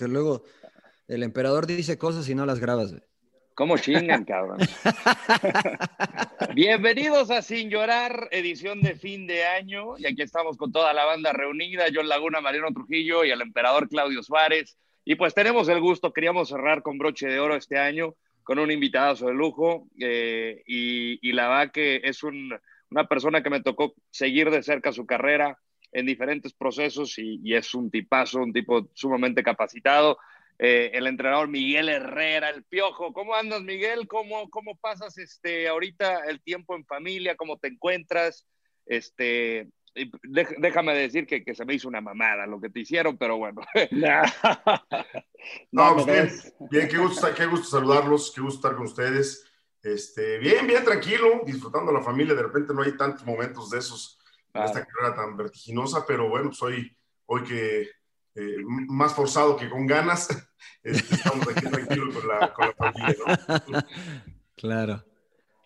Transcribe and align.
porque 0.00 0.12
luego 0.14 0.44
el 1.08 1.22
emperador 1.22 1.66
dice 1.66 1.98
cosas 1.98 2.26
y 2.30 2.34
no 2.34 2.46
las 2.46 2.58
grabas. 2.58 2.94
¿Cómo 3.54 3.76
chingan, 3.76 4.24
cabrón? 4.24 4.58
Bienvenidos 6.54 7.30
a 7.30 7.42
Sin 7.42 7.68
Llorar, 7.68 8.28
edición 8.30 8.80
de 8.80 8.94
fin 8.94 9.26
de 9.26 9.44
año. 9.44 9.98
Y 9.98 10.06
aquí 10.06 10.22
estamos 10.22 10.56
con 10.56 10.72
toda 10.72 10.94
la 10.94 11.04
banda 11.04 11.34
reunida, 11.34 11.84
John 11.94 12.08
Laguna, 12.08 12.40
Mariano 12.40 12.72
Trujillo 12.72 13.26
y 13.26 13.30
el 13.30 13.42
emperador 13.42 13.90
Claudio 13.90 14.22
Suárez. 14.22 14.78
Y 15.04 15.16
pues 15.16 15.34
tenemos 15.34 15.68
el 15.68 15.80
gusto, 15.80 16.14
queríamos 16.14 16.48
cerrar 16.48 16.82
con 16.82 16.96
broche 16.96 17.28
de 17.28 17.38
oro 17.38 17.54
este 17.54 17.76
año, 17.76 18.14
con 18.42 18.58
un 18.58 18.70
invitado 18.70 19.26
de 19.26 19.34
lujo. 19.34 19.86
Eh, 20.00 20.62
y, 20.66 21.32
la 21.32 21.48
verdad 21.48 21.72
que 21.72 22.00
es 22.04 22.22
una 22.22 23.06
persona 23.06 23.42
que 23.42 23.50
me 23.50 23.60
tocó 23.60 23.92
seguir 24.10 24.50
de 24.50 24.62
cerca 24.62 24.92
su 24.92 25.04
carrera 25.04 25.58
en 25.92 26.06
diferentes 26.06 26.52
procesos 26.52 27.18
y, 27.18 27.40
y 27.42 27.54
es 27.54 27.74
un 27.74 27.90
tipazo, 27.90 28.40
un 28.40 28.52
tipo 28.52 28.88
sumamente 28.94 29.42
capacitado. 29.42 30.18
Eh, 30.62 30.90
el 30.92 31.06
entrenador 31.06 31.48
Miguel 31.48 31.88
Herrera, 31.88 32.50
el 32.50 32.64
Piojo. 32.64 33.14
¿Cómo 33.14 33.34
andas, 33.34 33.62
Miguel? 33.62 34.06
¿Cómo, 34.06 34.50
cómo 34.50 34.76
pasas 34.76 35.16
este, 35.16 35.66
ahorita 35.66 36.26
el 36.26 36.42
tiempo 36.42 36.76
en 36.76 36.84
familia? 36.84 37.34
¿Cómo 37.34 37.58
te 37.58 37.68
encuentras? 37.68 38.46
Este, 38.84 39.70
déjame 40.58 40.94
decir 40.94 41.26
que, 41.26 41.42
que, 41.42 41.54
se 41.54 41.64
me 41.64 41.72
hizo 41.72 41.88
una 41.88 42.02
mamada 42.02 42.46
lo 42.46 42.60
que 42.60 42.68
te 42.68 42.80
hicieron, 42.80 43.16
pero 43.16 43.38
bueno. 43.38 43.62
no, 45.72 45.94
pues 45.94 46.06
bien, 46.06 46.30
bien, 46.70 46.88
qué 46.88 46.98
gusto, 46.98 47.26
qué 47.34 47.46
gusto 47.46 47.78
saludarlos, 47.78 48.30
qué 48.34 48.42
gusto 48.42 48.58
estar 48.58 48.76
con 48.76 48.86
ustedes. 48.86 49.46
Este, 49.82 50.36
bien, 50.38 50.66
bien, 50.66 50.84
tranquilo, 50.84 51.40
disfrutando 51.46 51.90
la 51.90 52.02
familia. 52.02 52.34
De 52.34 52.42
repente 52.42 52.74
no 52.74 52.82
hay 52.82 52.94
tantos 52.98 53.24
momentos 53.24 53.70
de 53.70 53.78
esos 53.78 54.19
en 54.54 54.62
esta 54.62 54.86
carrera 54.86 55.14
tan 55.14 55.36
vertiginosa, 55.36 56.04
pero 56.06 56.28
bueno, 56.28 56.52
soy 56.52 56.96
pues 57.26 57.42
hoy 57.42 57.48
que 57.48 57.82
eh, 58.34 58.56
más 58.64 59.14
forzado 59.14 59.56
que 59.56 59.68
con 59.68 59.86
ganas, 59.86 60.28
este, 60.82 61.14
estamos 61.14 61.48
aquí 61.48 61.66
tranquilos 61.66 62.14
con 62.14 62.28
la, 62.28 62.52
con 62.52 62.66
la 62.66 62.74
familia, 62.74 63.16
¿no? 63.68 63.80
Claro. 64.56 65.02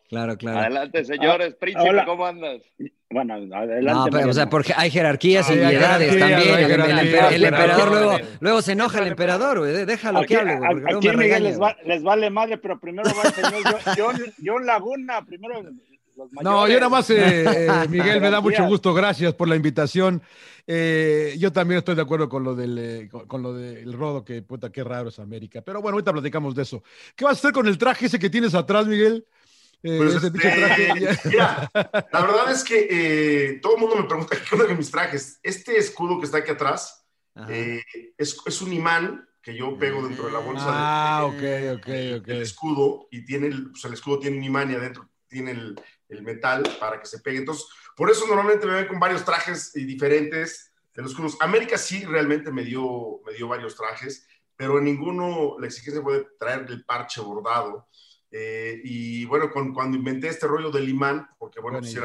Claro, 0.08 0.36
claro. 0.36 0.58
Adelante, 0.60 1.04
señores. 1.04 1.54
Ah, 1.54 1.56
Príncipe, 1.58 2.04
¿cómo 2.04 2.24
andas? 2.26 2.62
Bueno, 3.10 3.34
adelante. 3.34 3.82
No, 3.82 4.06
pero, 4.10 4.30
o 4.30 4.32
sea, 4.32 4.48
porque 4.48 4.72
hay 4.76 4.90
jerarquías 4.90 5.50
y 5.50 5.54
hay 5.54 5.74
edades 5.74 6.18
también. 6.18 6.54
el, 7.32 7.44
emperador 7.44 7.88
luego, 7.88 8.16
luego 8.38 8.62
se 8.62 8.72
enoja 8.72 9.00
el 9.00 9.08
emperador, 9.08 9.58
güey. 9.58 9.84
Déjalo 9.84 10.20
aquí, 10.20 10.28
que 10.28 10.36
hable, 10.36 10.56
güey. 10.56 10.96
Aquí 10.96 11.08
Miguel 11.16 11.42
les, 11.42 11.60
va, 11.60 11.76
les, 11.84 12.02
vale 12.02 12.30
madre, 12.30 12.58
pero 12.58 12.78
primero 12.78 13.10
va 13.16 13.22
el 13.28 13.34
señor 13.34 13.80
John, 13.96 14.20
John 14.44 14.66
Laguna. 14.66 15.24
Primero 15.24 15.62
los 16.16 16.32
mayores. 16.32 16.44
No, 16.44 16.68
yo 16.68 16.74
nada 16.74 16.88
más, 16.88 17.10
eh, 17.10 17.44
eh, 17.44 17.68
Miguel, 17.88 18.20
me 18.20 18.30
da 18.30 18.40
mucho 18.40 18.64
gusto. 18.66 18.92
Gracias 18.94 19.34
por 19.34 19.48
la 19.48 19.56
invitación. 19.56 20.22
Eh, 20.66 21.36
yo 21.38 21.52
también 21.52 21.78
estoy 21.78 21.94
de 21.94 22.02
acuerdo 22.02 22.28
con 22.28 22.42
lo 22.42 22.54
del, 22.54 22.78
eh, 22.78 23.08
con, 23.26 23.42
lo 23.42 23.52
del 23.52 23.92
rodo, 23.92 24.24
que 24.24 24.42
puta, 24.42 24.72
qué 24.72 24.82
raro 24.82 25.10
es 25.10 25.18
América. 25.18 25.62
Pero 25.62 25.82
bueno, 25.82 25.96
ahorita 25.96 26.12
platicamos 26.12 26.54
de 26.54 26.62
eso. 26.62 26.82
¿Qué 27.14 27.24
vas 27.24 27.36
a 27.36 27.38
hacer 27.38 27.52
con 27.52 27.66
el 27.66 27.76
traje 27.76 28.06
ese 28.06 28.18
que 28.18 28.30
tienes 28.30 28.54
atrás, 28.54 28.86
Miguel? 28.86 29.26
Eh, 29.82 29.98
pues 29.98 30.14
ese 30.14 30.28
este, 30.28 30.38
traje. 30.38 31.18
Mira, 31.28 31.70
la 31.74 32.20
verdad 32.20 32.50
es 32.50 32.64
que 32.64 33.58
todo 33.60 33.74
el 33.74 33.80
mundo 33.80 33.96
me 33.96 34.04
pregunta 34.04 34.36
qué 34.36 34.54
onda 34.54 34.66
con 34.66 34.78
mis 34.78 34.90
trajes. 34.90 35.38
Este 35.42 35.76
escudo 35.76 36.18
que 36.18 36.26
está 36.26 36.38
aquí 36.38 36.52
atrás 36.52 37.06
es, 37.48 38.38
es, 38.46 38.62
un 38.62 38.72
imán 38.72 39.28
que 39.42 39.54
yo 39.54 39.76
pego 39.76 40.06
dentro 40.06 40.26
de 40.26 40.32
la 40.32 40.38
bolsa 40.38 40.64
ah, 40.68 41.30
del, 41.30 41.76
okay, 41.76 42.14
okay, 42.14 42.40
escudo 42.40 43.08
y 43.10 43.26
tiene 43.26 43.48
el, 43.48 43.72
pues 43.72 43.84
el 43.84 43.92
escudo 43.92 44.20
tiene 44.20 44.38
un 44.38 44.44
imán 44.44 44.70
y 44.70 44.74
adentro 44.74 45.10
tiene 45.28 45.50
el, 45.50 45.74
el 46.08 46.22
metal 46.22 46.62
para 46.78 47.00
que 47.00 47.06
se 47.06 47.20
pegue. 47.20 47.38
Entonces, 47.38 47.66
por 47.96 48.10
eso 48.10 48.26
normalmente 48.26 48.66
me 48.66 48.74
ven 48.74 48.86
con 48.88 48.98
varios 48.98 49.24
trajes 49.24 49.72
diferentes 49.72 50.72
de 50.94 51.02
los 51.02 51.14
cruz. 51.14 51.36
América 51.40 51.76
sí 51.76 52.04
realmente 52.04 52.52
me 52.52 52.64
dio, 52.64 53.20
me 53.26 53.34
dio 53.34 53.48
varios 53.48 53.74
trajes, 53.74 54.26
pero 54.56 54.78
en 54.78 54.84
ninguno 54.84 55.56
la 55.58 55.66
exigencia 55.66 56.02
puede 56.02 56.26
traer 56.38 56.66
el 56.68 56.84
parche 56.84 57.20
bordado. 57.20 57.88
Eh, 58.30 58.80
y 58.84 59.24
bueno, 59.26 59.50
con, 59.50 59.72
cuando 59.72 59.96
inventé 59.96 60.28
este 60.28 60.46
rollo 60.46 60.70
del 60.70 60.88
imán, 60.88 61.28
porque 61.38 61.60
bueno, 61.60 61.78
pues 61.78 61.96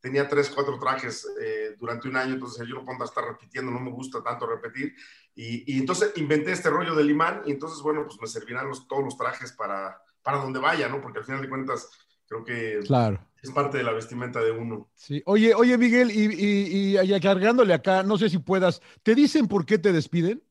tenía 0.00 0.28
tres, 0.28 0.50
cuatro 0.50 0.78
trajes 0.78 1.26
eh, 1.40 1.76
durante 1.78 2.08
un 2.08 2.16
año, 2.16 2.34
entonces 2.34 2.68
yo 2.68 2.74
no 2.74 2.84
puedo 2.84 3.02
estar 3.04 3.24
repitiendo, 3.24 3.72
no 3.72 3.80
me 3.80 3.90
gusta 3.90 4.22
tanto 4.22 4.46
repetir. 4.46 4.94
Y, 5.34 5.74
y, 5.74 5.78
entonces 5.78 6.12
inventé 6.16 6.52
este 6.52 6.68
rollo 6.68 6.94
del 6.94 7.08
imán 7.08 7.42
y 7.46 7.52
entonces, 7.52 7.80
bueno, 7.80 8.04
pues 8.04 8.20
me 8.20 8.26
servirán 8.26 8.68
los, 8.68 8.86
todos 8.86 9.02
los 9.02 9.16
trajes 9.16 9.52
para, 9.52 9.98
para 10.22 10.36
donde 10.36 10.58
vaya, 10.58 10.88
¿no? 10.88 11.00
Porque 11.00 11.20
al 11.20 11.24
final 11.24 11.40
de 11.40 11.48
cuentas, 11.48 11.88
creo 12.26 12.44
que 12.44 12.80
claro 12.86 13.20
es 13.44 13.50
parte 13.50 13.76
de 13.76 13.84
la 13.84 13.92
vestimenta 13.92 14.40
de 14.40 14.50
uno. 14.50 14.88
Sí. 14.94 15.22
Oye, 15.26 15.54
oye, 15.54 15.76
Miguel, 15.76 16.10
y, 16.10 16.96
y, 16.98 17.20
cargándole 17.20 17.74
acá, 17.74 18.02
no 18.02 18.16
sé 18.16 18.30
si 18.30 18.38
puedas, 18.38 18.80
¿te 19.02 19.14
dicen 19.14 19.46
por 19.48 19.66
qué 19.66 19.78
te 19.78 19.92
despiden? 19.92 20.42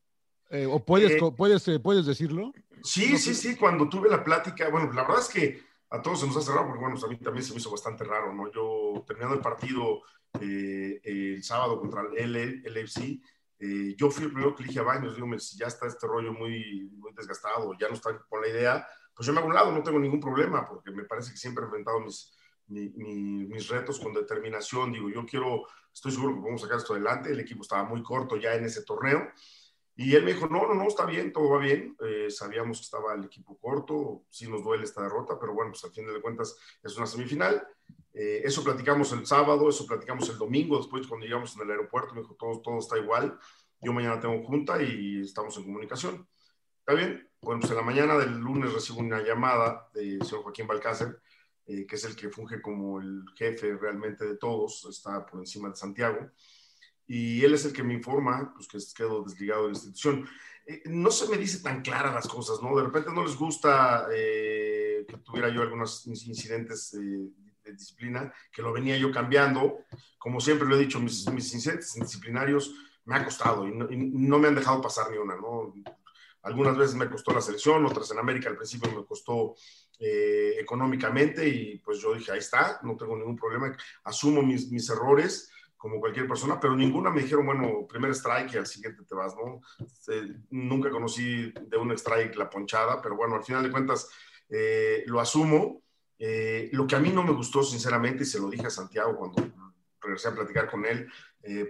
Eh, 0.50 0.66
¿O 0.66 0.84
puedes, 0.84 1.12
eh, 1.12 1.32
puedes, 1.36 1.66
eh, 1.66 1.80
puedes 1.80 2.06
decirlo? 2.06 2.52
Sí, 2.84 3.18
sí, 3.18 3.34
sí, 3.34 3.56
cuando 3.56 3.88
tuve 3.88 4.08
la 4.08 4.22
plática, 4.22 4.68
bueno, 4.70 4.92
la 4.92 5.02
verdad 5.02 5.22
es 5.22 5.28
que 5.28 5.60
a 5.90 6.00
todos 6.00 6.20
se 6.20 6.26
nos 6.28 6.36
hace 6.36 6.52
raro, 6.52 6.68
porque 6.68 6.80
bueno, 6.80 6.96
a 7.04 7.08
mí 7.08 7.16
también 7.18 7.44
se 7.44 7.52
me 7.52 7.58
hizo 7.58 7.70
bastante 7.70 8.04
raro, 8.04 8.32
¿no? 8.32 8.50
Yo 8.52 9.04
terminando 9.06 9.34
el 9.34 9.42
partido 9.42 10.02
el 10.40 11.42
sábado 11.42 11.80
contra 11.80 12.02
el 12.16 12.62
LFC, 12.64 13.20
yo 13.96 14.10
fui 14.10 14.24
el 14.24 14.32
primero 14.32 14.54
que 14.54 14.62
le 14.62 14.68
dije 14.68 14.80
a 14.80 14.84
Baños, 14.84 15.16
digo, 15.16 15.28
ya 15.56 15.66
está 15.66 15.86
este 15.86 16.06
rollo 16.06 16.32
muy, 16.32 16.90
muy 16.96 17.12
desgastado, 17.14 17.72
ya 17.78 17.88
no 17.88 17.94
está 17.94 18.16
con 18.28 18.40
la 18.40 18.48
idea, 18.48 18.86
pues 19.14 19.26
yo 19.26 19.32
me 19.32 19.38
hago 19.38 19.48
un 19.48 19.54
lado, 19.54 19.72
no 19.72 19.82
tengo 19.82 19.98
ningún 19.98 20.20
problema, 20.20 20.68
porque 20.68 20.90
me 20.90 21.04
parece 21.04 21.30
que 21.30 21.36
siempre 21.36 21.62
he 21.62 21.66
enfrentado 21.66 22.00
mis, 22.00 22.36
mis 22.66 23.68
retos 23.68 24.00
con 24.00 24.12
determinación. 24.12 24.92
Digo, 24.92 25.08
yo 25.10 25.24
quiero, 25.24 25.66
estoy 25.92 26.12
seguro 26.12 26.34
que 26.34 26.40
podemos 26.40 26.62
sacar 26.62 26.78
esto 26.78 26.94
adelante. 26.94 27.30
El 27.30 27.40
equipo 27.40 27.62
estaba 27.62 27.84
muy 27.84 28.02
corto 28.02 28.36
ya 28.36 28.54
en 28.54 28.64
ese 28.64 28.82
torneo. 28.82 29.28
Y 29.96 30.16
él 30.16 30.24
me 30.24 30.32
dijo, 30.32 30.48
no, 30.48 30.66
no, 30.66 30.74
no, 30.74 30.88
está 30.88 31.06
bien, 31.06 31.32
todo 31.32 31.50
va 31.50 31.58
bien. 31.58 31.96
Eh, 32.04 32.28
sabíamos 32.28 32.78
que 32.78 32.84
estaba 32.84 33.14
el 33.14 33.24
equipo 33.24 33.56
corto, 33.58 34.24
sí 34.28 34.48
nos 34.48 34.64
duele 34.64 34.84
esta 34.84 35.02
derrota, 35.02 35.38
pero 35.38 35.54
bueno, 35.54 35.70
pues 35.70 35.84
al 35.84 35.92
fin 35.92 36.04
de 36.06 36.20
cuentas 36.20 36.56
es 36.82 36.96
una 36.96 37.06
semifinal. 37.06 37.64
Eh, 38.12 38.42
eso 38.44 38.64
platicamos 38.64 39.12
el 39.12 39.24
sábado, 39.24 39.68
eso 39.68 39.86
platicamos 39.86 40.28
el 40.30 40.38
domingo, 40.38 40.78
después 40.78 41.06
cuando 41.06 41.26
llegamos 41.26 41.54
en 41.54 41.62
el 41.62 41.70
aeropuerto, 41.70 42.14
me 42.14 42.22
dijo, 42.22 42.34
todo, 42.34 42.60
todo 42.60 42.78
está 42.78 42.98
igual. 42.98 43.38
Yo 43.80 43.92
mañana 43.92 44.18
tengo 44.18 44.42
junta 44.44 44.82
y 44.82 45.20
estamos 45.20 45.56
en 45.58 45.64
comunicación. 45.64 46.28
¿Está 46.80 46.94
bien? 46.94 47.30
Bueno, 47.44 47.60
pues 47.60 47.72
en 47.72 47.76
la 47.76 47.82
mañana 47.82 48.16
del 48.16 48.38
lunes 48.38 48.72
recibo 48.72 49.00
una 49.00 49.22
llamada 49.22 49.90
del 49.92 50.22
señor 50.22 50.44
Joaquín 50.44 50.66
Balcácer, 50.66 51.20
eh, 51.66 51.84
que 51.86 51.96
es 51.96 52.04
el 52.04 52.16
que 52.16 52.30
funge 52.30 52.62
como 52.62 52.98
el 53.02 53.22
jefe 53.36 53.76
realmente 53.76 54.24
de 54.24 54.38
todos, 54.38 54.86
está 54.88 55.26
por 55.26 55.40
encima 55.40 55.68
de 55.68 55.76
Santiago, 55.76 56.30
y 57.06 57.44
él 57.44 57.52
es 57.52 57.66
el 57.66 57.74
que 57.74 57.82
me 57.82 57.92
informa, 57.92 58.54
pues 58.54 58.66
que 58.66 58.78
quedo 58.96 59.22
desligado 59.24 59.64
de 59.64 59.72
la 59.72 59.74
institución. 59.74 60.26
Eh, 60.64 60.84
no 60.86 61.10
se 61.10 61.28
me 61.28 61.36
dice 61.36 61.62
tan 61.62 61.82
claras 61.82 62.14
las 62.14 62.26
cosas, 62.26 62.62
¿no? 62.62 62.74
De 62.74 62.82
repente 62.82 63.12
no 63.12 63.22
les 63.22 63.36
gusta 63.36 64.08
eh, 64.10 65.04
que 65.06 65.18
tuviera 65.18 65.50
yo 65.50 65.60
algunos 65.60 66.06
incidentes 66.06 66.92
de 66.92 67.72
disciplina, 67.72 68.32
que 68.50 68.62
lo 68.62 68.72
venía 68.72 68.96
yo 68.96 69.12
cambiando. 69.12 69.80
Como 70.16 70.40
siempre 70.40 70.66
lo 70.66 70.76
he 70.76 70.80
dicho, 70.80 70.98
mis, 70.98 71.26
incidentes 71.26 71.92
disciplinarios 71.92 72.74
me 73.04 73.16
ha 73.16 73.24
costado 73.24 73.68
y 73.68 73.72
no, 73.72 73.92
y 73.92 73.98
no, 73.98 74.38
me 74.38 74.48
han 74.48 74.54
dejado 74.54 74.80
pasar 74.80 75.10
ni 75.10 75.18
una, 75.18 75.36
¿no? 75.36 75.74
Algunas 76.44 76.76
veces 76.76 76.94
me 76.94 77.08
costó 77.08 77.32
la 77.32 77.40
selección, 77.40 77.84
otras 77.86 78.10
en 78.10 78.18
América 78.18 78.50
al 78.50 78.56
principio 78.56 78.92
me 78.92 79.04
costó 79.04 79.54
eh, 79.98 80.56
económicamente 80.58 81.48
y 81.48 81.78
pues 81.78 81.98
yo 82.00 82.14
dije, 82.14 82.32
ahí 82.32 82.38
está, 82.38 82.80
no 82.82 82.96
tengo 82.96 83.16
ningún 83.16 83.36
problema, 83.36 83.74
asumo 84.04 84.42
mis, 84.42 84.70
mis 84.70 84.88
errores 84.90 85.50
como 85.76 86.00
cualquier 86.00 86.26
persona, 86.26 86.60
pero 86.60 86.76
ninguna 86.76 87.10
me 87.10 87.22
dijeron, 87.22 87.46
bueno, 87.46 87.86
primer 87.88 88.10
strike 88.10 88.54
y 88.54 88.56
al 88.58 88.66
siguiente 88.66 89.04
te 89.04 89.14
vas, 89.14 89.34
¿no? 89.36 89.60
Eh, 90.08 90.34
nunca 90.50 90.90
conocí 90.90 91.52
de 91.52 91.76
un 91.76 91.92
strike 91.92 92.36
la 92.36 92.50
ponchada, 92.50 93.00
pero 93.00 93.16
bueno, 93.16 93.36
al 93.36 93.44
final 93.44 93.62
de 93.62 93.70
cuentas 93.70 94.08
eh, 94.48 95.04
lo 95.06 95.20
asumo. 95.20 95.82
lo 96.18 96.86
que 96.86 96.96
a 96.96 97.00
mí 97.00 97.10
no 97.10 97.22
me 97.22 97.32
gustó, 97.32 97.62
sinceramente, 97.62 98.22
y 98.22 98.26
se 98.26 98.38
lo 98.38 98.48
dije 98.48 98.66
a 98.66 98.70
Santiago 98.70 99.16
cuando 99.16 99.42
regresé 100.00 100.28
a 100.28 100.34
platicar 100.34 100.70
con 100.70 100.84
él 100.84 101.08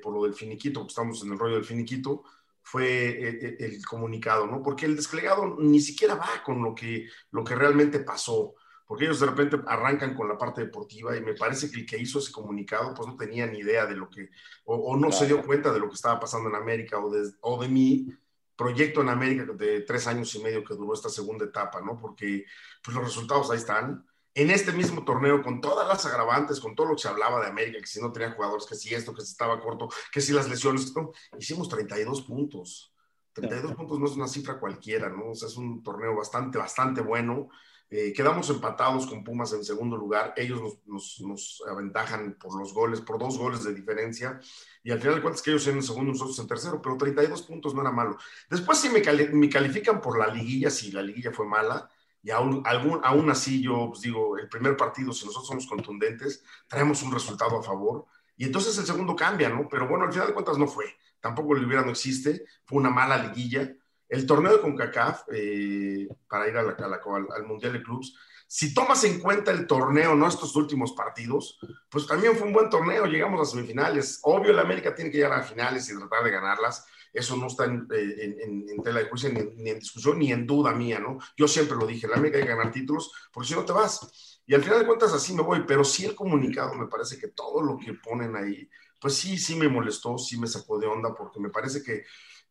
por 0.01 0.15
lo 0.15 0.23
del 0.25 0.35
finiquito, 0.35 0.81
porque 0.81 0.93
estamos 0.93 1.23
en 1.25 1.33
el 1.33 1.39
rollo 1.39 1.57
del 1.57 1.65
finiquito, 1.65 2.23
fue 2.65 3.09
eh, 3.11 3.39
eh, 3.43 3.57
el, 3.61 3.85
comunicado, 3.85 4.47
¿no? 4.47 4.63
Porque 4.63 4.87
el 4.87 4.97
desplegado 4.97 5.57
ni 5.59 5.81
siquiera 5.81 6.15
va 6.15 6.43
con 6.45 6.63
lo 6.63 6.75
que, 6.75 7.07
lo 7.31 7.45
que 7.45 7.55
realmente 7.55 8.01
pasó, 8.01 8.55
porque 8.87 9.05
ellos 9.05 9.21
de 9.21 9.27
repente 9.27 9.61
arrancan 9.67 10.15
con 10.15 10.29
la 10.29 10.39
parte 10.39 10.63
deportiva 10.63 11.17
y 11.17 11.21
me 11.21 11.35
parece 11.35 11.71
que 11.71 11.81
el 11.81 11.87
que 11.87 11.99
hizo 11.99 12.19
ese 12.19 12.33
comunicado 12.33 12.95
pues 12.95 13.07
no 13.07 13.17
tenía 13.17 13.47
ni 13.47 13.59
idea 13.59 13.87
de 13.87 13.97
lo 13.97 14.09
que, 14.09 14.31
o, 14.65 14.97
no 14.97 15.13
se 15.13 15.27
dio 15.27 15.45
cuenta 15.45 15.73
de 15.73 15.79
lo 15.79 15.89
que 15.89 15.95
estaba 15.95 16.19
pasando 16.19 16.49
en 16.49 16.57
América 16.57 16.99
o 16.99 17.11
de, 17.11 17.31
o 17.43 17.61
de 17.61 17.69
mi 17.69 18.09
proyecto 18.57 19.03
en 19.03 19.11
América 19.11 19.45
de 19.53 19.83
tres 19.83 20.07
años 20.07 20.35
y 20.35 20.43
medio 20.43 20.65
que 20.65 20.75
duró 20.75 20.95
esta 20.95 21.11
segunda 21.11 21.45
etapa, 21.45 21.83
¿no? 21.83 21.99
Porque 22.01 22.47
pues 22.83 22.97
los 22.97 23.05
resultados 23.05 23.51
ahí 23.51 23.59
están, 23.59 24.07
en 24.35 24.51
este 24.51 24.73
mismo 24.73 25.05
torneo, 25.05 25.43
con 25.43 25.61
todas 25.61 25.87
las 25.87 26.05
agravantes, 26.07 26.61
con 26.61 26.75
todo 26.75 26.89
lo 26.89 26.97
que 26.97 27.03
se 27.03 27.09
hablaba 27.09 27.41
de 27.41 27.47
América, 27.47 27.79
que 27.79 27.87
si 27.87 28.01
no 28.01 28.13
tenía 28.13 28.33
jugadores, 28.33 28.67
que 28.67 28.75
si 28.75 28.93
esto, 28.95 29.15
que 29.15 29.23
si 29.23 29.31
estaba 29.31 29.61
corto, 29.61 29.89
que 30.13 30.21
si 30.21 30.33
las 30.33 30.49
lesiones, 30.49 30.93
hicimos 31.39 31.69
32 31.69 32.23
puntos. 32.23 32.93
32 33.33 33.75
puntos 33.75 33.99
no 33.99 34.07
es 34.07 34.13
una 34.13 34.29
cifra 34.29 34.59
cualquiera, 34.59 35.09
¿no? 35.09 35.31
O 35.31 35.35
sea, 35.35 35.49
es 35.49 35.57
un 35.57 35.83
torneo 35.83 36.17
bastante, 36.17 36.59
bastante 36.59 37.01
bueno. 37.01 37.49
Eh, 37.91 38.13
quedamos 38.13 38.49
empatados 38.51 39.07
con 39.07 39.23
Pumas 39.23 39.53
en 39.53 39.65
segundo 39.65 39.97
lugar. 39.97 40.35
Ellos 40.37 40.79
nos, 40.87 41.21
nos, 41.21 41.63
aventajan 41.69 42.37
por 42.41 42.59
los 42.59 42.73
goles, 42.73 43.01
por 43.01 43.19
dos 43.19 43.39
goles 43.39 43.63
de 43.63 43.75
diferencia. 43.75 44.41
Y 44.83 44.91
al 44.91 45.01
final 45.01 45.17
de 45.17 45.23
cuentas 45.23 45.43
que 45.43 45.51
ellos 45.51 45.67
en 45.69 45.77
el 45.77 45.83
segundo, 45.83 46.13
nosotros 46.13 46.39
en 46.39 46.47
tercero, 46.49 46.81
pero 46.83 46.97
32 46.97 47.43
puntos 47.43 47.75
no 47.75 47.83
era 47.83 47.93
malo. 47.93 48.17
Después 48.49 48.79
si 48.79 48.89
me, 48.89 49.01
me 49.33 49.49
califican 49.49 50.01
por 50.01 50.19
la 50.19 50.27
liguilla, 50.27 50.71
si 50.71 50.91
la 50.91 51.03
liguilla 51.03 51.33
fue 51.33 51.47
mala, 51.47 51.89
y 52.25 52.31
aún, 52.31 52.65
aún 53.05 53.31
así 53.31 53.63
yo 53.63 53.91
pues 53.91 54.01
digo, 54.01 54.37
el 54.37 54.49
primer 54.49 54.77
partido, 54.77 55.13
si 55.13 55.27
nosotros 55.27 55.47
somos 55.47 55.67
contundentes, 55.67 56.43
traemos 56.67 57.03
un 57.03 57.13
resultado 57.13 57.61
a 57.61 57.63
favor. 57.63 58.07
Y 58.37 58.47
entonces 58.47 58.77
el 58.79 58.87
segundo 58.87 59.15
cambia, 59.15 59.49
¿no? 59.49 59.69
Pero 59.69 59.87
bueno, 59.87 60.07
al 60.07 60.13
final 60.13 60.27
de 60.27 60.35
cuentas 60.35 60.59
no 60.59 60.67
fue. 60.67 60.87
Tampoco 61.21 61.55
el 61.55 61.65
hubiera 61.65 61.85
no 61.85 61.93
existe. 61.93 62.45
Fue 62.65 62.79
una 62.79 62.91
mala 62.91 63.19
liguilla 63.19 63.71
el 64.09 64.27
torneo 64.27 64.53
de 64.53 64.61
CONCACAF, 64.61 65.23
eh, 65.33 66.09
para 66.29 66.49
ir 66.49 66.57
al, 66.57 67.47
Mundial 67.47 67.73
de 67.73 67.83
Clubs, 67.83 68.17
si 68.47 68.75
tomas 68.75 69.03
en 69.05 69.19
cuenta 69.21 69.51
el 69.51 69.67
torneo, 69.67 70.15
no 70.15 70.29
estos 70.29 70.55
últimos 70.55 70.93
partidos, 70.93 71.59
pues 71.89 72.07
también 72.07 72.37
fue 72.37 72.47
un 72.47 72.53
buen 72.53 72.71
torneo, 72.71 73.07
llegamos 73.07 73.41
a 73.41 73.51
semifinales. 73.51 74.21
Obvio, 74.23 74.53
el 74.53 74.59
América 74.59 74.95
tiene 74.95 75.11
que 75.11 75.17
llegar 75.17 75.33
a 75.33 75.43
finales 75.43 75.91
y 75.91 75.99
tratar 75.99 76.23
de 76.23 76.31
ganarlas. 76.31 76.87
Eso 77.15 77.37
no 77.37 77.47
está 77.47 77.65
en, 77.65 77.89
eh, 77.91 78.37
tela 78.83 78.99
de 79.01 79.09
juicio, 79.09 79.31
ni, 79.33 79.71
en 79.71 79.79
discusión, 79.79 80.19
ni 80.19 80.33
en 80.33 80.47
duda 80.47 80.75
mía, 80.75 80.99
¿no? 80.99 81.19
Yo 81.37 81.49
siempre 81.49 81.77
lo 81.77 81.87
dije, 81.87 82.07
el 82.07 82.13
América 82.13 82.39
hay 82.39 82.45
que 82.45 82.51
ganar 82.51 82.71
títulos, 82.71 83.11
porque 83.33 83.49
si 83.49 83.55
no 83.55 83.65
te 83.65 83.73
vas. 83.73 84.43
Y 84.47 84.55
al 84.55 84.63
final 84.63 84.81
de 84.81 84.87
cuentas 84.87 85.13
así 85.15 85.33
me 85.33 85.43
voy, 85.43 85.63
pero 85.67 85.85
sí 85.85 86.05
el 86.05 86.15
comunicado, 86.15 86.75
me 86.75 86.89
parece 86.89 87.19
que 87.19 87.29
todo 87.29 87.63
lo 87.63 87.79
que 87.79 87.95
ponen 87.95 88.37
ahí, 88.37 88.69
pues 89.01 89.15
sí, 89.15 89.39
sí 89.39 89.57
me 89.57 89.69
molestó, 89.69 90.19
sí 90.19 90.39
me 90.39 90.47
sacó 90.47 90.79
de 90.79 90.87
onda, 90.87 91.15
porque 91.15 91.41
me 91.41 91.49
parece 91.49 91.83
que 91.83 92.05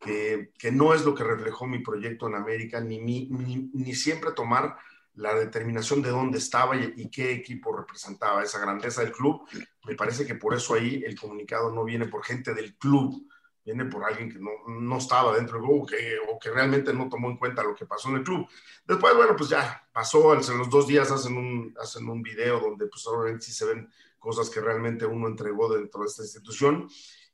que, 0.04 0.72
no 0.72 0.94
es 0.94 1.04
lo 1.06 1.16
que 1.16 1.24
reflejó 1.24 1.66
mi 1.66 1.80
proyecto 1.80 2.28
en 2.28 2.36
América, 2.36 2.80
ni, 2.82 3.00
ni, 3.00 3.96
siempre 3.96 4.32
tomar 4.32 4.76
la 5.16 5.34
determinación 5.36 6.02
de 6.02 6.10
dónde 6.10 6.40
estaba 6.40 6.76
y, 6.76 7.10
qué 7.10 7.32
equipo 7.32 7.76
representaba, 7.76 8.44
esa 8.44 8.60
grandeza 8.60 9.02
del 9.02 9.12
club. 9.12 9.48
Me 9.86 9.96
parece 9.96 10.26
que 10.26 10.36
por 10.36 10.54
eso 10.54 10.74
ahí 10.74 11.04
el 11.06 11.20
comunicado 11.20 11.72
no 11.72 11.84
viene 11.84 12.08
por 12.08 12.24
gente 12.24 12.54
del 12.54 12.76
club, 12.76 13.28
viene 13.64 13.86
por 13.86 14.04
alguien 14.04 14.32
que 14.32 14.40
no, 14.40 14.52
no 14.68 14.98
estaba 14.98 15.36
dentro 15.36 15.58
del 15.58 15.68
club 15.68 15.90
que, 15.90 16.18
o 16.30 16.38
que 16.38 16.50
realmente 16.50 16.94
no 16.94 17.10
tomó 17.10 17.30
en 17.30 17.38
cuenta 17.38 17.64
lo 17.64 17.76
que 17.76 17.86
pasó 17.86 18.10
en 18.10 18.18
el 18.18 18.24
club. 18.24 18.48
Después, 18.86 19.16
bueno, 19.16 19.36
pues 19.36 19.50
ya 19.50 19.88
pasó, 19.92 20.34
en 20.34 20.58
los 20.58 20.70
dos 20.70 20.88
días 20.88 21.12
hacen 21.12 21.38
un, 21.38 21.74
hacen 21.80 22.08
un 22.08 22.22
video 22.22 22.60
donde 22.60 22.88
pues 22.88 23.06
obviamente 23.08 23.46
sí 23.46 23.52
se 23.54 23.66
ven 23.66 23.90
cosas 24.20 24.50
que 24.50 24.62
realmente 24.62 25.06
uno 25.06 25.28
entregó 25.28 25.74
dentro 25.74 26.02
de 26.02 26.08
esta 26.08 26.24
institución. 26.24 26.90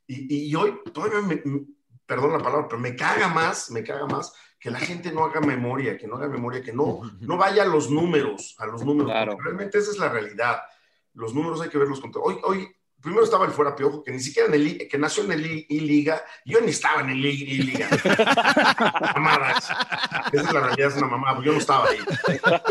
Y, 0.08 0.50
y 0.50 0.56
hoy 0.56 0.80
todavía 0.94 1.22
me, 1.22 1.42
perdón 2.06 2.34
la 2.34 2.40
palabra, 2.40 2.68
pero 2.68 2.80
me 2.80 2.96
caga 2.96 3.28
más, 3.28 3.72
me 3.72 3.84
caga 3.84 4.06
más 4.06 4.34
que 4.60 4.70
la 4.70 4.80
gente 4.80 5.12
no 5.12 5.24
haga 5.24 5.40
memoria, 5.40 5.98
que 5.98 6.06
no 6.06 6.18
haga 6.18 6.28
memoria, 6.28 6.62
que 6.62 6.74
no, 6.74 7.02
no 7.22 7.38
vaya 7.38 7.64
a 7.64 7.66
los 7.66 7.90
números, 7.90 8.56
a 8.60 8.66
los 8.66 8.84
números. 8.84 9.12
Realmente 9.42 9.78
esa 9.78 9.92
es 9.92 9.98
la 9.98 10.10
realidad. 10.10 10.60
Los 11.14 11.34
números 11.34 11.62
hay 11.62 11.70
que 11.70 11.78
verlos 11.78 12.02
con 12.02 12.12
Hoy, 12.16 12.38
hoy 12.44 12.68
primero 13.02 13.24
estaba 13.24 13.46
el 13.46 13.52
fuera 13.52 13.76
piojo, 13.76 14.04
que 14.04 14.12
ni 14.12 14.20
siquiera 14.20 14.48
en 14.48 14.56
el 14.56 14.88
que 14.88 14.98
nació 14.98 15.24
en 15.24 15.32
el 15.34 15.66
I-Liga, 15.70 16.24
yo 16.46 16.60
ni 16.62 16.72
estaba 16.72 17.02
en 17.02 17.10
el 17.12 17.26
I-Liga. 17.26 17.90
Mamadas. 19.16 19.70
Esa 20.32 20.48
es 20.48 20.54
la 20.54 20.60
realidad, 20.60 20.90
es 20.90 20.98
una 20.98 21.08
mamada, 21.08 21.44
yo 21.44 21.54
no 21.54 21.58
estaba 21.58 21.88
ahí. 21.88 22.00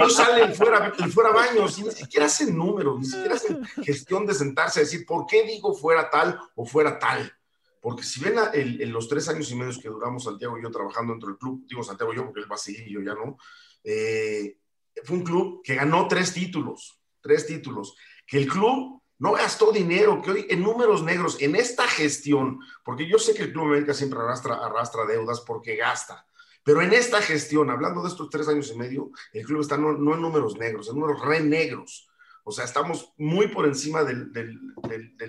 Hoy 0.01 0.11
sale 0.11 0.45
el 0.45 0.55
fuera, 0.55 0.93
el 0.99 1.13
fuera 1.13 1.31
baños 1.31 1.79
y 1.79 1.85
ni 1.85 1.91
siquiera 1.91 2.27
hacen 2.27 2.57
números, 2.57 2.99
ni 3.01 3.07
siquiera 3.07 3.35
hacen 3.35 3.65
gestión 3.85 4.27
de 4.27 4.35
sentarse 4.35 4.81
a 4.81 4.83
decir 4.83 5.05
por 5.07 5.27
qué 5.27 5.45
digo 5.45 5.75
fuera 5.75 6.11
tal 6.11 6.39
o 6.55 6.65
fuera 6.65 6.99
tal. 6.99 7.33
Porque 7.81 8.03
si 8.03 8.21
ven 8.21 8.35
en 8.53 8.93
los 8.93 9.09
tres 9.09 9.29
años 9.29 9.51
y 9.51 9.55
medio 9.55 9.81
que 9.81 9.89
duramos 9.89 10.25
Santiago 10.25 10.59
y 10.59 10.63
yo 10.63 10.71
trabajando 10.71 11.13
dentro 11.13 11.29
del 11.29 11.39
club, 11.39 11.65
digo 11.67 11.83
Santiago 11.83 12.13
yo 12.13 12.25
porque 12.25 12.41
él 12.41 12.51
va 12.51 12.57
a 12.57 12.59
seguir 12.59 12.87
y 12.89 12.93
yo 12.93 13.01
ya 13.01 13.15
no, 13.15 13.37
eh, 13.85 14.59
fue 15.05 15.17
un 15.17 15.25
club 15.25 15.63
que 15.63 15.77
ganó 15.77 16.09
tres 16.09 16.35
títulos, 16.35 17.01
tres 17.21 17.47
títulos, 17.47 17.95
que 18.27 18.39
el 18.39 18.49
club 18.49 18.98
no 19.19 19.33
gastó 19.33 19.73
dinero, 19.73 20.23
que 20.23 20.31
hoy 20.31 20.47
en 20.49 20.63
números 20.63 21.03
negros, 21.03 21.41
en 21.41 21.57
esta 21.57 21.87
gestión, 21.89 22.61
porque 22.85 23.09
yo 23.09 23.19
sé 23.19 23.35
que 23.35 23.43
el 23.43 23.53
Club 23.53 23.67
América 23.67 23.95
siempre 23.95 24.19
arrastra, 24.19 24.55
arrastra 24.55 25.07
deudas 25.07 25.41
porque 25.41 25.77
gasta, 25.77 26.29
pero 26.69 26.83
en 26.83 26.93
esta 26.93 27.23
gestión, 27.23 27.71
hablando 27.71 28.03
de 28.03 28.11
estos 28.11 28.29
tres 28.29 28.47
años 28.47 28.71
y 28.71 28.77
medio, 28.77 29.11
el 29.33 29.47
club 29.47 29.63
está 29.63 29.79
no, 29.79 29.93
en 29.93 30.05
números 30.21 30.59
negros, 30.59 30.87
en 30.89 30.97
números 30.97 31.25
re 31.25 31.41
negros. 31.41 32.11
O 32.45 32.53
sea, 32.53 32.67
estamos 32.67 33.15
muy 33.17 33.49
por 33.49 33.65
encima 33.65 34.05
del, 34.05 34.31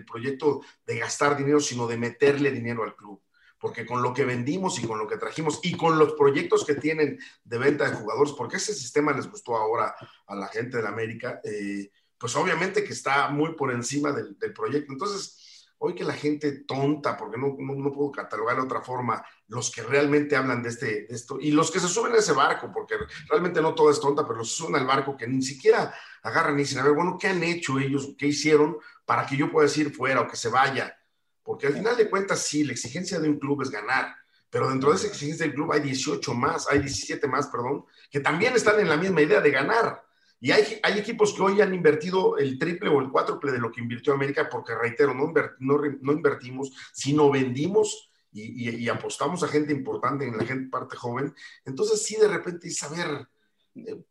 proyecto 0.06 0.60
de 0.86 1.00
gastar 1.00 1.38
dinero, 1.38 1.62
sino 1.62 1.88
de 1.88 1.96
meterle 1.96 2.52
dinero 2.52 2.84
al 2.84 2.94
club. 2.94 3.22
Porque 3.58 3.86
con 3.86 4.02
lo 4.02 4.14
que 4.14 4.26
vendimos 4.26 4.80
y 4.80 4.86
con 4.86 5.00
lo 5.00 5.08
que 5.08 5.16
trajimos 5.16 5.62
y 5.64 5.78
con 5.78 5.98
los 5.98 6.12
proyectos 6.16 6.66
que 6.66 6.76
tienen 6.76 7.18
de 7.46 7.58
venta 7.58 7.90
de 7.90 7.96
jugadores, 7.96 8.34
porque 8.34 8.58
ese 8.58 8.74
sistema 8.74 9.14
les 9.14 9.30
gustó 9.30 9.56
ahora 9.56 9.96
a 10.28 10.36
la 10.36 10.48
gente 10.48 10.76
de 10.76 10.84
la 10.84 10.90
América, 10.90 11.40
eh, 11.46 11.90
pues 12.20 12.36
obviamente 12.36 12.84
que 12.84 12.94
está 12.94 13.30
muy 13.30 13.54
por 13.56 13.72
encima 13.72 14.12
del, 14.12 14.36
proyecto. 14.54 14.92
Entonces, 14.92 15.68
hoy 15.78 15.96
que 15.96 16.04
la 16.04 16.14
gente 16.14 16.64
tonta, 16.68 17.16
porque 17.16 17.38
no, 17.38 17.56
no, 17.58 17.92
puedo 17.94 18.12
catalogar 18.12 18.58
de 18.58 18.64
otra 18.64 18.82
forma, 18.82 19.24
los 19.48 19.72
que 19.72 19.82
realmente 19.82 20.36
hablan 20.36 20.62
de, 20.62 20.70
este, 20.70 20.86
de 20.86 21.16
esto 21.16 21.38
y 21.40 21.52
los 21.52 21.72
que 21.72 21.80
se 21.80 21.88
suben 21.88 22.14
a 22.14 22.18
ese 22.18 22.34
barco, 22.34 22.70
porque 22.74 22.96
realmente 23.30 23.62
no 23.62 23.74
todo 23.74 23.90
es 23.90 24.00
tonta, 24.00 24.28
pero 24.28 24.40
los 24.40 24.52
suben 24.52 24.76
al 24.76 24.86
barco 24.86 25.16
que 25.16 25.28
ni 25.28 25.42
siquiera 25.42 25.94
agarran 26.22 26.56
y 26.56 26.64
dicen, 26.64 26.80
a 26.80 26.84
ver, 26.84 26.94
bueno, 26.94 27.18
¿qué 27.18 27.28
han 27.28 27.42
hecho 27.42 27.80
ellos? 27.80 28.10
¿Qué 28.18 28.28
hicieron 28.28 28.78
para 29.06 29.26
que 29.26 29.38
yo 29.38 29.50
pueda 29.50 29.68
decir 29.68 29.96
fuera 29.96 30.22
o 30.22 30.28
que 30.28 30.36
se 30.36 30.50
vaya? 30.50 30.94
Porque 31.42 31.68
al 31.68 31.74
final 31.74 31.96
de 31.96 32.10
cuentas, 32.10 32.46
sí, 32.46 32.66
la 32.66 32.74
exigencia 32.74 33.18
de 33.20 33.30
un 33.30 33.40
club 33.40 33.62
es 33.62 33.72
ganar, 33.72 34.14
pero 34.50 34.70
dentro 34.70 34.90
de 34.90 34.98
esa 34.98 35.08
exigencia 35.08 35.46
del 35.46 35.56
club 35.56 35.72
hay 35.72 35.80
18 35.80 36.34
más, 36.34 36.68
hay 36.70 36.80
17 36.80 37.26
más, 37.28 37.48
perdón, 37.48 37.86
que 38.12 38.20
también 38.20 38.54
están 38.56 38.80
en 38.80 38.90
la 38.90 38.98
misma 38.98 39.22
idea 39.22 39.40
de 39.40 39.52
ganar. 39.52 40.09
Y 40.42 40.52
hay, 40.52 40.80
hay 40.84 41.00
equipos 41.00 41.34
que 41.34 41.42
hoy 41.42 41.62
han 41.62 41.74
invertido 41.74 42.38
el 42.38 42.58
triple 42.58 42.90
o 42.90 43.02
el 43.02 43.10
cuádruple 43.10 43.52
de 43.52 43.60
lo 43.60 43.72
que 43.72 43.82
invirtió 43.82 44.14
América, 44.14 44.48
porque 44.50 44.74
reitero, 44.76 45.14
no, 45.14 45.34
no, 45.60 46.14
invertimos, 46.14 46.72
sino 46.94 47.30
vendimos 47.30 48.12
y, 48.32 48.70
y, 48.70 48.90
apostamos 48.90 49.44
a 49.44 49.48
gente 49.48 49.74
importante 49.74 50.26
en 50.26 50.38
la 50.38 50.46
gente 50.46 50.70
parte 50.70 50.96
joven. 50.96 51.34
Entonces, 51.66 52.04
sí, 52.04 52.16
de 52.16 52.28
repente, 52.28 52.70
saber, 52.70 53.28
eh, 53.76 54.02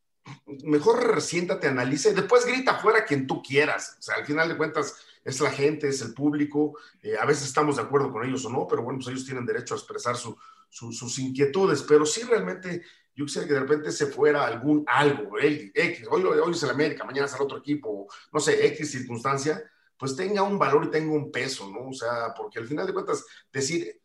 mejor 0.64 1.20
siéntate, 1.22 1.68
analiza 1.68 2.10
y 2.10 2.14
después 2.14 2.44
grita 2.44 2.72
afuera 2.72 3.04
quien 3.04 3.26
tú 3.26 3.42
quieras. 3.42 3.96
O 3.98 4.02
sea, 4.02 4.16
al 4.16 4.26
final 4.26 4.48
de 4.48 4.56
cuentas 4.56 4.96
es 5.24 5.40
la 5.40 5.50
gente, 5.50 5.88
es 5.88 6.02
el 6.02 6.14
público. 6.14 6.78
Eh, 7.02 7.16
a 7.18 7.24
veces 7.24 7.46
estamos 7.46 7.76
de 7.76 7.82
acuerdo 7.82 8.12
con 8.12 8.24
ellos 8.24 8.44
o 8.44 8.50
no, 8.50 8.66
pero 8.68 8.82
bueno, 8.82 8.98
pues 8.98 9.08
ellos 9.08 9.24
tienen 9.24 9.46
derecho 9.46 9.74
a 9.74 9.78
expresar 9.78 10.16
sus 10.16 11.18
inquietudes. 11.18 11.82
Pero 11.82 12.04
sí 12.04 12.22
realmente 12.22 12.82
yo 13.18 13.24
quisiera 13.24 13.48
que 13.48 13.54
de 13.54 13.60
repente 13.60 13.90
se 13.90 14.06
fuera 14.06 14.46
algún 14.46 14.84
algo, 14.86 15.36
X, 15.40 16.06
hoy, 16.08 16.22
hoy 16.22 16.52
es 16.52 16.62
el 16.62 16.70
América, 16.70 17.02
mañana 17.02 17.26
es 17.26 17.34
el 17.34 17.42
otro 17.42 17.58
equipo, 17.58 18.06
no 18.32 18.38
sé, 18.38 18.64
X 18.68 18.92
circunstancia, 18.92 19.60
pues 19.96 20.14
tenga 20.14 20.44
un 20.44 20.56
valor 20.56 20.84
y 20.84 20.90
tenga 20.92 21.12
un 21.12 21.32
peso, 21.32 21.68
¿no? 21.68 21.88
O 21.88 21.92
sea, 21.92 22.32
porque 22.32 22.60
al 22.60 22.68
final 22.68 22.86
de 22.86 22.92
cuentas 22.92 23.26
decir, 23.52 24.00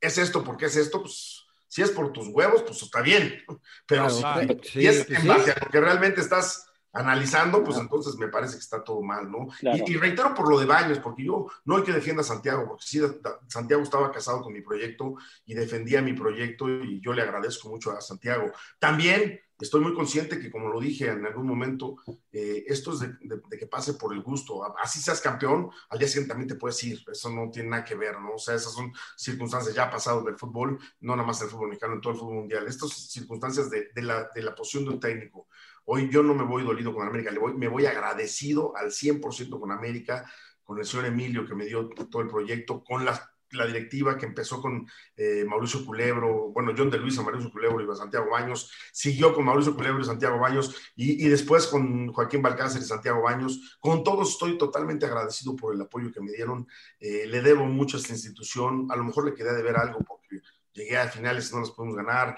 es 0.00 0.18
esto, 0.18 0.42
porque 0.42 0.64
es 0.64 0.74
esto? 0.74 1.00
Pues 1.00 1.46
si 1.68 1.82
es 1.82 1.92
por 1.92 2.12
tus 2.12 2.26
huevos, 2.26 2.64
pues 2.64 2.82
está 2.82 3.02
bien. 3.02 3.40
Pero 3.86 4.10
si, 4.10 4.84
es 4.84 5.08
en 5.10 5.28
base 5.28 5.52
a 5.52 5.64
lo 5.64 5.70
que 5.70 5.80
realmente 5.80 6.20
estás 6.20 6.66
analizando, 6.96 7.62
pues 7.62 7.78
entonces 7.78 8.16
me 8.16 8.28
parece 8.28 8.54
que 8.54 8.60
está 8.60 8.82
todo 8.82 9.02
mal, 9.02 9.30
¿no? 9.30 9.48
Y, 9.60 9.92
y, 9.92 9.96
reitero 9.96 10.34
por 10.34 10.48
lo 10.48 10.58
de 10.58 10.66
Baños, 10.66 10.98
porque 10.98 11.24
yo 11.24 11.46
no 11.64 11.76
hay 11.76 11.82
que 11.82 11.92
defienda 11.92 12.22
a 12.22 12.24
Santiago, 12.24 12.66
porque 12.66 12.84
sí, 12.86 13.00
Santiago 13.48 13.82
estaba 13.82 14.10
casado 14.10 14.42
con 14.42 14.52
mi 14.52 14.62
proyecto 14.62 15.14
y 15.44 15.54
defendía 15.54 16.02
mi 16.02 16.14
proyecto 16.14 16.68
y 16.68 17.00
yo 17.00 17.12
le 17.12 17.22
agradezco 17.22 17.68
mucho 17.68 17.92
a 17.92 18.00
Santiago. 18.00 18.50
También 18.78 19.40
estoy 19.58 19.80
muy 19.80 19.94
consciente 19.94 20.38
que, 20.38 20.50
como 20.50 20.68
lo 20.68 20.80
dije 20.80 21.08
en 21.08 21.24
algún 21.24 21.46
momento, 21.46 21.96
eh, 22.32 22.64
esto 22.66 22.92
es 22.92 23.00
de, 23.00 23.58
que 23.58 23.66
pase 23.66 23.94
por 23.94 24.12
el 24.12 24.22
gusto. 24.22 24.62
Así 24.78 25.00
seas 25.00 25.20
campeón, 25.20 25.70
al 25.88 25.98
día 25.98 26.08
siguiente 26.08 26.30
también 26.30 26.48
te 26.48 26.56
puedes 26.56 26.82
ir. 26.84 27.02
Eso 27.10 27.30
no 27.30 27.50
tiene 27.50 27.70
nada 27.70 27.84
que 27.84 27.94
ver, 27.94 28.20
¿no? 28.20 28.34
O 28.34 28.38
sea, 28.38 28.54
esas 28.54 28.72
son 28.72 28.92
circunstancias 29.16 29.74
ya 29.74 29.90
pasadas 29.90 30.24
del 30.24 30.36
fútbol, 30.36 30.78
no 31.00 31.16
nada 31.16 31.26
más 31.26 31.40
del 31.40 31.48
fútbol 31.48 31.68
mexicano, 31.68 31.94
en 31.94 32.00
todo 32.00 32.12
el 32.12 32.18
fútbol 32.18 32.34
mundial. 32.34 32.66
Estas 32.66 32.92
circunstancias 32.92 33.70
de, 33.70 33.90
la, 34.02 34.30
de 34.34 34.42
la 34.42 34.54
posición 34.54 34.84
de 34.84 34.90
un 34.90 35.00
técnico. 35.00 35.48
Hoy 35.86 36.10
yo 36.10 36.22
no 36.22 36.34
me 36.34 36.44
voy 36.44 36.64
dolido 36.64 36.92
con 36.92 37.06
América, 37.06 37.30
le 37.30 37.38
voy, 37.38 37.54
me 37.54 37.68
voy 37.68 37.86
agradecido 37.86 38.76
al 38.76 38.90
100% 38.90 39.60
con 39.60 39.70
América, 39.70 40.28
con 40.64 40.78
el 40.78 40.84
señor 40.84 41.06
Emilio 41.06 41.46
que 41.46 41.54
me 41.54 41.64
dio 41.64 41.88
todo 41.88 42.22
el 42.22 42.28
proyecto, 42.28 42.82
con 42.82 43.04
la 43.04 43.66
directiva 43.66 44.18
que 44.18 44.26
empezó 44.26 44.60
con 44.60 44.88
eh, 45.16 45.44
Mauricio 45.46 45.86
Culebro, 45.86 46.50
bueno, 46.50 46.72
John 46.76 46.90
de 46.90 46.98
Luis, 46.98 47.16
Mauricio 47.18 47.52
Culebro 47.52 47.80
y 47.80 47.96
Santiago 47.96 48.30
Baños, 48.30 48.72
siguió 48.92 49.32
con 49.32 49.44
Mauricio 49.44 49.76
Culebro 49.76 50.00
y 50.00 50.04
Santiago 50.04 50.38
Baños 50.38 50.74
y, 50.96 51.28
después 51.28 51.68
con 51.68 52.12
Joaquín 52.12 52.42
Balcácer 52.42 52.82
y 52.82 52.84
Santiago 52.84 53.22
Baños. 53.22 53.78
Con 53.78 54.02
todos 54.02 54.30
estoy 54.30 54.58
totalmente 54.58 55.06
agradecido 55.06 55.54
por 55.54 55.72
el 55.72 55.80
apoyo 55.80 56.12
que 56.12 56.20
me 56.20 56.32
dieron. 56.32 56.66
Eh, 56.98 57.26
le 57.28 57.40
debo 57.40 57.64
mucho 57.64 57.96
a 57.96 58.00
esta 58.00 58.12
institución. 58.12 58.88
A 58.90 58.96
lo 58.96 59.04
mejor 59.04 59.24
le 59.24 59.34
quedé 59.34 59.54
de 59.54 59.62
ver 59.62 59.76
algo 59.76 60.00
porque 60.00 60.42
llegué 60.72 60.98
a 60.98 61.08
finales 61.08 61.50
y 61.50 61.54
no 61.54 61.60
las 61.60 61.70
podemos 61.70 61.96
ganar. 61.96 62.36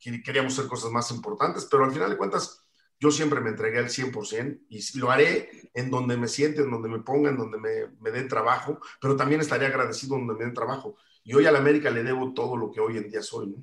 Queríamos 0.00 0.54
hacer 0.54 0.68
cosas 0.68 0.90
más 0.90 1.10
importantes, 1.10 1.68
pero 1.70 1.84
al 1.84 1.92
final 1.92 2.08
de 2.08 2.16
cuentas 2.16 2.67
yo 3.00 3.10
siempre 3.10 3.40
me 3.40 3.50
entregué 3.50 3.78
al 3.78 3.88
100% 3.88 4.60
y 4.68 4.98
lo 4.98 5.10
haré 5.10 5.70
en 5.74 5.90
donde 5.90 6.16
me 6.16 6.28
siente, 6.28 6.62
en 6.62 6.70
donde 6.70 6.88
me 6.88 7.00
ponga, 7.00 7.30
en 7.30 7.36
donde 7.36 7.58
me, 7.58 7.88
me 8.00 8.10
den 8.10 8.28
trabajo, 8.28 8.80
pero 9.00 9.16
también 9.16 9.40
estaré 9.40 9.66
agradecido 9.66 10.16
donde 10.16 10.34
me 10.34 10.44
den 10.44 10.54
trabajo. 10.54 10.96
Y 11.22 11.34
hoy 11.34 11.46
a 11.46 11.52
la 11.52 11.58
América 11.58 11.90
le 11.90 12.02
debo 12.02 12.32
todo 12.32 12.56
lo 12.56 12.70
que 12.70 12.80
hoy 12.80 12.96
en 12.96 13.08
día 13.08 13.22
soy. 13.22 13.54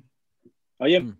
Oye, 0.78 1.00
mm. 1.00 1.18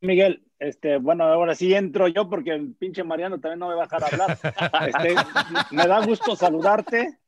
Miguel, 0.00 0.46
Este, 0.58 0.98
bueno, 0.98 1.24
ahora 1.24 1.54
sí 1.54 1.74
entro 1.74 2.08
yo 2.08 2.28
porque 2.28 2.52
el 2.52 2.74
pinche 2.74 3.04
Mariano 3.04 3.38
también 3.40 3.58
no 3.58 3.68
me 3.68 3.74
va 3.74 3.82
a 3.82 3.86
dejar 3.86 4.04
hablar. 4.04 4.38
Este, 4.88 5.14
me 5.74 5.86
da 5.86 6.04
gusto 6.04 6.36
saludarte, 6.36 7.18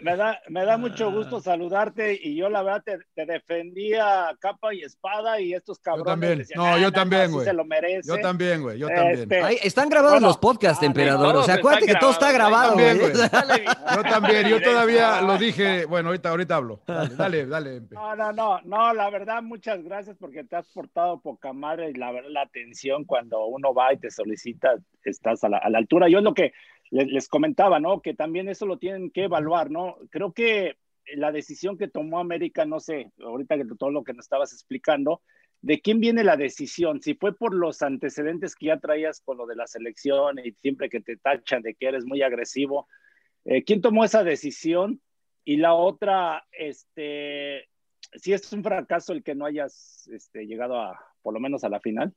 me, 0.00 0.16
da, 0.16 0.40
me 0.48 0.64
da 0.64 0.78
mucho 0.78 1.12
gusto 1.12 1.40
saludarte 1.40 2.18
y 2.20 2.34
yo 2.34 2.48
la 2.48 2.62
verdad 2.62 2.82
te, 2.82 2.98
te 3.14 3.26
defendía 3.26 4.34
capa 4.40 4.72
y 4.74 4.82
espada 4.82 5.38
y 5.40 5.52
estos 5.52 5.78
cabrones. 5.78 6.04
Yo 6.06 6.12
también, 6.12 6.46
no, 6.56 6.64
ah, 6.64 6.78
yo 6.78 6.92
también, 6.92 7.30
güey. 7.30 7.44
se 7.44 7.52
lo 7.52 7.64
merece. 7.64 8.08
Yo 8.08 8.18
también, 8.20 8.62
güey, 8.62 8.78
yo 8.78 8.88
también. 8.88 9.30
Este, 9.30 9.66
están 9.66 9.90
grabados 9.90 10.14
bueno, 10.14 10.28
los 10.28 10.38
podcasts, 10.38 10.82
ah, 10.82 10.86
emperador. 10.86 11.34
no, 11.34 11.40
o 11.40 11.42
sea, 11.42 11.56
todo 11.56 11.68
acuérdate 11.68 11.92
que 11.92 11.98
todo 11.98 12.10
está 12.10 12.32
grabado, 12.32 12.70
También, 12.70 12.98
güey. 12.98 13.12
güey. 13.12 13.64
Yo 13.94 14.02
también, 14.02 14.48
yo 14.48 14.62
todavía 14.62 15.20
lo 15.20 15.36
dije. 15.36 15.84
Bueno, 15.84 16.08
ahorita, 16.08 16.30
ahorita 16.30 16.56
hablo. 16.56 16.80
Dale, 16.86 17.14
dale, 17.14 17.46
dale. 17.46 17.76
Empe. 17.76 17.94
No, 17.94 18.16
no, 18.16 18.32
no, 18.32 18.60
no, 18.62 18.94
la 18.94 19.10
verdad, 19.10 19.42
muchas 19.42 19.82
gracias 19.82 20.16
porque 20.18 20.44
te 20.44 20.56
has 20.56 20.66
portado 20.68 21.20
poca 21.20 21.52
madre 21.52 21.90
y 21.90 21.94
la 21.94 22.12
verdad, 22.12 22.30
la 22.30 22.42
atención 22.42 23.04
cuando 23.04 23.44
uno 23.44 23.74
va 23.74 23.92
y 23.92 23.98
te 23.98 24.10
solicita, 24.10 24.76
estás 25.04 25.44
a 25.44 25.48
la, 25.50 25.58
a 25.58 25.68
la 25.68 25.78
altura. 25.78 26.08
Yo 26.08 26.18
es 26.18 26.24
lo 26.24 26.32
que 26.32 26.52
les, 26.90 27.28
comentaba, 27.28 27.80
¿no? 27.80 28.00
Que 28.00 28.14
también 28.14 28.48
eso 28.48 28.66
lo 28.66 28.78
tienen 28.78 29.10
que 29.10 29.24
evaluar, 29.24 29.70
¿no? 29.70 29.96
Creo 30.10 30.32
que 30.32 30.76
la 31.14 31.32
decisión 31.32 31.76
que 31.76 31.88
tomó 31.88 32.18
América, 32.18 32.64
no 32.64 32.80
sé, 32.80 33.12
ahorita 33.20 33.56
que 33.56 33.64
todo 33.78 33.90
lo 33.90 34.04
que 34.04 34.12
nos 34.12 34.24
estabas 34.24 34.52
explicando, 34.52 35.22
¿de 35.60 35.80
quién 35.80 36.00
viene 36.00 36.24
la 36.24 36.36
decisión? 36.36 37.00
Si 37.02 37.14
fue 37.14 37.34
por 37.34 37.54
los 37.54 37.82
antecedentes 37.82 38.54
que 38.54 38.66
ya 38.66 38.78
traías 38.78 39.20
con 39.20 39.38
lo 39.38 39.46
de 39.46 39.56
la 39.56 39.66
selección 39.66 40.38
y 40.38 40.52
siempre 40.52 40.88
que 40.88 41.00
te 41.00 41.16
tachan 41.16 41.62
de 41.62 41.74
que 41.74 41.86
eres 41.86 42.04
muy 42.04 42.22
agresivo, 42.22 42.88
eh, 43.44 43.64
¿quién 43.64 43.80
tomó 43.80 44.04
esa 44.04 44.24
decisión? 44.24 45.00
Y 45.44 45.58
la 45.58 45.74
otra, 45.74 46.46
este, 46.52 47.68
si 48.14 48.32
es 48.32 48.50
un 48.52 48.62
fracaso 48.62 49.12
el 49.12 49.22
que 49.22 49.34
no 49.34 49.46
hayas 49.46 50.08
este, 50.12 50.46
llegado 50.46 50.80
a, 50.80 50.98
por 51.22 51.34
lo 51.34 51.40
menos 51.40 51.64
a 51.64 51.68
la 51.68 51.80
final. 51.80 52.14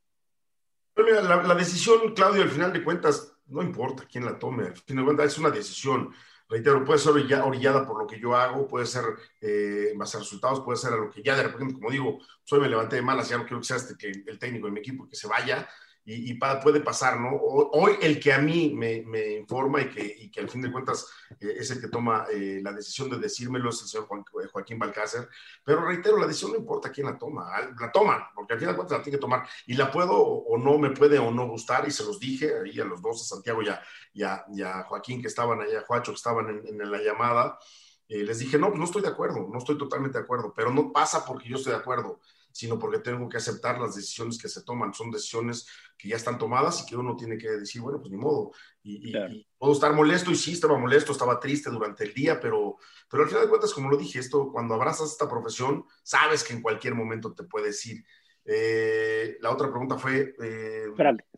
La, 0.95 1.43
la 1.43 1.55
decisión, 1.55 2.13
Claudio, 2.15 2.43
al 2.43 2.49
final 2.49 2.73
de 2.73 2.83
cuentas, 2.83 3.36
no 3.47 3.61
importa 3.61 4.05
quién 4.09 4.25
la 4.25 4.37
tome, 4.39 4.65
al 4.67 4.75
final 4.75 5.03
de 5.03 5.05
cuentas 5.05 5.27
es 5.33 5.37
una 5.37 5.49
decisión. 5.49 6.13
Reitero, 6.49 6.85
puede 6.85 6.99
ser 6.99 7.11
orilla- 7.13 7.43
orillada 7.45 7.85
por 7.85 7.99
lo 7.99 8.07
que 8.07 8.19
yo 8.19 8.33
hago, 8.35 8.67
puede 8.67 8.85
ser 8.85 9.03
eh, 9.41 9.93
a 9.99 10.03
resultados, 10.19 10.61
puede 10.61 10.77
ser 10.77 10.93
a 10.93 10.97
lo 10.97 11.09
que 11.11 11.21
ya 11.21 11.35
de 11.35 11.43
repente, 11.43 11.73
como 11.73 11.91
digo, 11.91 12.19
soy 12.43 12.61
me 12.61 12.69
levanté 12.69 12.95
de 12.97 13.01
malas, 13.01 13.27
ya 13.27 13.37
no 13.37 13.43
quiero 13.43 13.59
que 13.59 13.65
sea 13.67 13.77
este 13.77 13.97
que 13.97 14.11
el 14.25 14.39
técnico 14.39 14.67
de 14.67 14.71
mi 14.71 14.79
equipo 14.79 15.07
que 15.09 15.15
se 15.17 15.27
vaya, 15.27 15.67
y, 16.09 16.31
y 16.31 16.33
puede 16.35 16.79
pasar, 16.79 17.19
¿no? 17.19 17.35
Hoy 17.35 17.97
el 18.01 18.17
que 18.19 18.31
a 18.31 18.37
mí 18.39 18.71
me, 18.73 19.01
me 19.05 19.33
informa 19.33 19.81
y 19.81 19.89
que, 19.89 20.15
y 20.19 20.31
que 20.31 20.39
al 20.39 20.49
fin 20.49 20.61
de 20.61 20.71
cuentas 20.71 21.05
eh, 21.41 21.55
es 21.59 21.69
el 21.71 21.81
que 21.81 21.89
toma 21.89 22.25
eh, 22.31 22.61
la 22.63 22.71
decisión 22.71 23.09
de 23.09 23.17
decírmelo 23.17 23.69
es 23.69 23.81
el 23.81 23.87
señor 23.89 24.07
Juan- 24.07 24.23
eh, 24.41 24.47
Joaquín 24.49 24.79
Balcácer, 24.79 25.27
pero 25.65 25.85
reitero, 25.85 26.17
la 26.17 26.27
decisión 26.27 26.51
no 26.53 26.59
importa 26.59 26.91
quién 26.91 27.07
la 27.07 27.17
toma, 27.17 27.51
la 27.77 27.91
toman, 27.91 28.21
porque 28.33 28.53
al 28.53 28.59
fin 28.59 28.69
de 28.69 28.75
cuentas 28.75 28.97
la 28.99 29.03
tiene 29.03 29.17
que 29.17 29.21
tomar, 29.21 29.45
y 29.65 29.73
la 29.73 29.91
puedo 29.91 30.13
o 30.17 30.57
no 30.57 30.77
me 30.77 30.91
puede 30.91 31.19
o 31.19 31.29
no 31.31 31.45
gustar, 31.47 31.85
y 31.87 31.91
se 31.91 32.05
los 32.05 32.19
dije 32.19 32.53
ahí 32.63 32.79
a 32.79 32.85
los 32.85 33.01
dos, 33.01 33.21
a 33.23 33.35
Santiago 33.35 33.61
y 33.61 33.67
a, 33.69 33.81
y 34.13 34.23
a, 34.23 34.79
a 34.79 34.83
Joaquín 34.85 35.21
que 35.21 35.27
estaban 35.27 35.59
allá, 35.61 35.83
Juacho 35.85 36.11
que 36.13 36.15
estaban 36.15 36.49
en, 36.49 36.81
en 36.81 36.89
la 36.91 36.99
llamada, 36.99 37.59
eh, 38.07 38.23
les 38.23 38.39
dije, 38.39 38.57
no, 38.57 38.67
pues 38.69 38.79
no 38.79 38.85
estoy 38.85 39.01
de 39.01 39.09
acuerdo, 39.09 39.47
no 39.51 39.57
estoy 39.57 39.77
totalmente 39.77 40.17
de 40.17 40.23
acuerdo, 40.23 40.53
pero 40.55 40.71
no 40.71 40.91
pasa 40.93 41.25
porque 41.25 41.49
yo 41.49 41.57
estoy 41.57 41.73
de 41.73 41.79
acuerdo, 41.79 42.21
sino 42.57 42.79
porque 42.79 42.99
tengo 42.99 43.29
que 43.29 43.37
aceptar 43.37 43.79
las 43.79 43.95
decisiones 43.95 44.37
que 44.41 44.49
se 44.49 44.63
toman. 44.63 44.93
Son 44.93 45.11
decisiones 45.11 45.67
que 45.97 46.09
ya 46.09 46.15
están 46.15 46.37
tomadas 46.39 46.81
y 46.81 46.85
que 46.87 46.95
uno 46.97 47.15
tiene 47.15 47.37
que 47.37 47.49
decir, 47.49 47.81
bueno, 47.81 47.99
pues 47.99 48.11
ni 48.11 48.17
modo. 48.17 48.51
Y, 48.83 49.11
Claro. 49.11 49.31
y 49.33 49.47
puedo 49.57 49.73
estar 49.73 49.93
molesto, 49.93 50.31
y 50.31 50.35
sí, 50.35 50.53
estaba 50.53 50.77
molesto, 50.77 51.11
estaba 51.11 51.39
triste 51.39 51.69
durante 51.69 52.03
el 52.03 52.13
día, 52.13 52.39
pero, 52.39 52.77
pero 53.09 53.23
al 53.23 53.29
final 53.29 53.43
de 53.43 53.49
cuentas, 53.49 53.73
como 53.73 53.89
lo 53.89 53.97
dije, 53.97 54.17
esto, 54.19 54.51
cuando 54.51 54.73
abrazas 54.73 55.11
esta 55.11 55.29
profesión, 55.29 55.85
sabes 56.03 56.43
que 56.43 56.53
en 56.53 56.61
cualquier 56.63 56.95
momento 56.95 57.33
te 57.35 57.43
puedes 57.43 57.85
ir. 57.85 58.03
Eh, 58.49 59.37
la 59.41 59.51
otra 59.51 59.69
pregunta 59.69 59.97
fue... 59.97 60.33
eh, 60.41 60.85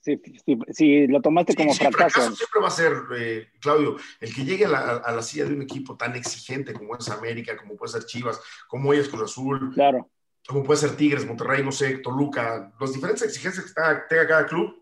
Si, 0.02 0.16
si- 0.46 0.58
si 0.72 1.08
lo 1.08 1.22
tomaste 1.22 1.56
como 1.56 1.74
Sí, 1.74 1.80
sí, 1.80 1.86
fracaso. 1.92 2.36
siempre 2.36 2.62
va 2.62 2.68
a 2.68 2.72
ser, 2.72 2.94
eh, 3.18 3.48
Claudio, 3.60 3.98
el 4.20 4.34
que 4.34 4.46
llegue 4.46 4.66
a 4.66 4.70
la, 4.70 4.80
a 4.98 5.12
la 5.12 5.22
silla 5.24 5.46
de 5.46 5.54
un 5.54 5.64
equipo 5.64 5.98
tan 5.98 6.16
exigente 6.16 6.72
como 6.72 6.96
es 6.96 7.10
América, 7.10 7.58
como 7.58 7.76
puede 7.76 7.94
ser 7.94 8.06
Chivas, 8.06 8.40
como 8.68 8.94
es 8.94 9.10
Cruz 9.10 9.24
Azul, 9.24 9.72
Claro, 9.74 10.10
como 10.50 10.64
puede 10.64 10.80
ser 10.80 10.96
Tigres, 10.96 11.28
Monterrey, 11.28 11.64
no 11.64 11.72
sé, 11.72 12.00
Toluca, 12.00 12.74
las 12.80 12.92
diferentes 12.92 13.22
exigencias 13.22 13.68
que 13.68 13.74
tenga 14.10 14.28
cada 14.28 14.48
club, 14.48 14.82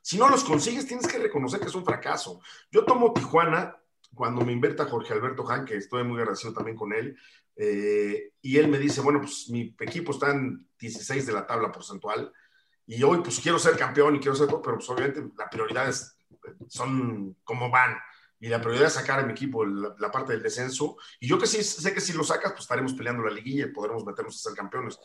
si 0.00 0.16
no 0.16 0.26
los 0.30 0.42
consigues, 0.42 0.86
tienes 0.86 1.06
que 1.06 1.18
reconocer 1.18 1.60
que 1.60 1.66
es 1.66 1.74
un 1.74 1.84
fracaso. 1.84 2.40
Yo 2.70 2.82
tomo 2.82 3.12
Tijuana 3.12 3.76
cuando 4.14 4.42
me 4.42 4.52
invierta 4.52 4.86
Jorge 4.86 5.12
Alberto 5.12 5.46
Han, 5.50 5.66
que 5.66 5.76
estoy 5.76 6.02
muy 6.02 6.18
agradecido 6.18 6.54
también 6.54 6.78
con 6.78 6.94
él, 6.94 7.14
eh, 7.56 8.30
y 8.40 8.56
él 8.56 8.68
me 8.68 8.78
dice, 8.78 9.02
bueno, 9.02 9.20
pues 9.20 9.50
mi 9.50 9.76
equipo 9.80 10.12
está 10.12 10.30
en 10.30 10.66
16 10.78 11.26
de 11.26 11.32
la 11.34 11.46
tabla 11.46 11.70
porcentual, 11.70 12.32
y 12.86 13.02
hoy 13.02 13.18
pues 13.18 13.38
quiero 13.38 13.58
ser 13.58 13.76
campeón 13.76 14.16
y 14.16 14.18
quiero 14.18 14.34
ser 14.34 14.48
todo, 14.48 14.62
pero 14.62 14.76
pues 14.76 14.88
obviamente 14.88 15.22
la 15.36 15.50
prioridad 15.50 15.90
es, 15.90 16.18
son 16.68 17.36
como 17.44 17.68
van. 17.68 17.98
Y 18.38 18.48
la 18.48 18.60
prioridad 18.60 18.86
es 18.88 18.92
sacar 18.94 19.20
a 19.20 19.22
mi 19.24 19.32
equipo 19.32 19.64
la, 19.64 19.94
la 19.98 20.10
parte 20.10 20.32
del 20.32 20.42
descenso. 20.42 20.96
Y 21.20 21.26
yo 21.28 21.38
que 21.38 21.46
sí 21.46 21.62
sé 21.64 21.94
que 21.94 22.00
si 22.00 22.12
lo 22.12 22.22
sacas, 22.24 22.52
pues 22.52 22.62
estaremos 22.62 22.92
peleando 22.94 23.22
la 23.22 23.30
liguilla 23.32 23.66
y 23.66 23.72
podremos 23.72 24.04
meternos 24.04 24.36
a 24.36 24.48
ser 24.50 24.56
campeones. 24.56 24.98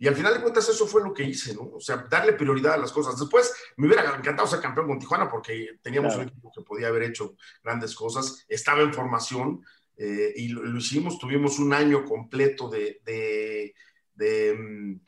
Y 0.00 0.06
al 0.06 0.14
final 0.14 0.32
de 0.34 0.40
cuentas 0.42 0.68
eso 0.68 0.86
fue 0.86 1.02
lo 1.02 1.12
que 1.12 1.24
hice, 1.24 1.54
¿no? 1.54 1.70
O 1.74 1.80
sea, 1.80 2.06
darle 2.08 2.34
prioridad 2.34 2.74
a 2.74 2.76
las 2.76 2.92
cosas. 2.92 3.18
Después 3.18 3.52
me 3.76 3.86
hubiera 3.88 4.04
encantado 4.16 4.46
ser 4.46 4.60
campeón 4.60 4.86
con 4.86 4.98
Tijuana 4.98 5.28
porque 5.28 5.78
teníamos 5.82 6.12
Claro. 6.14 6.22
un 6.22 6.28
equipo 6.28 6.52
que 6.54 6.62
podía 6.62 6.86
haber 6.88 7.02
hecho 7.02 7.34
grandes 7.64 7.94
cosas, 7.96 8.44
estaba 8.48 8.82
en 8.82 8.94
formación 8.94 9.64
eh, 9.96 10.32
y 10.36 10.48
lo, 10.50 10.62
lo 10.62 10.78
hicimos, 10.78 11.18
tuvimos 11.18 11.58
un 11.58 11.72
año 11.72 12.04
completo 12.04 12.68
de, 12.68 13.00
de, 13.04 13.74
de, 14.14 14.54
mm, 14.56 15.00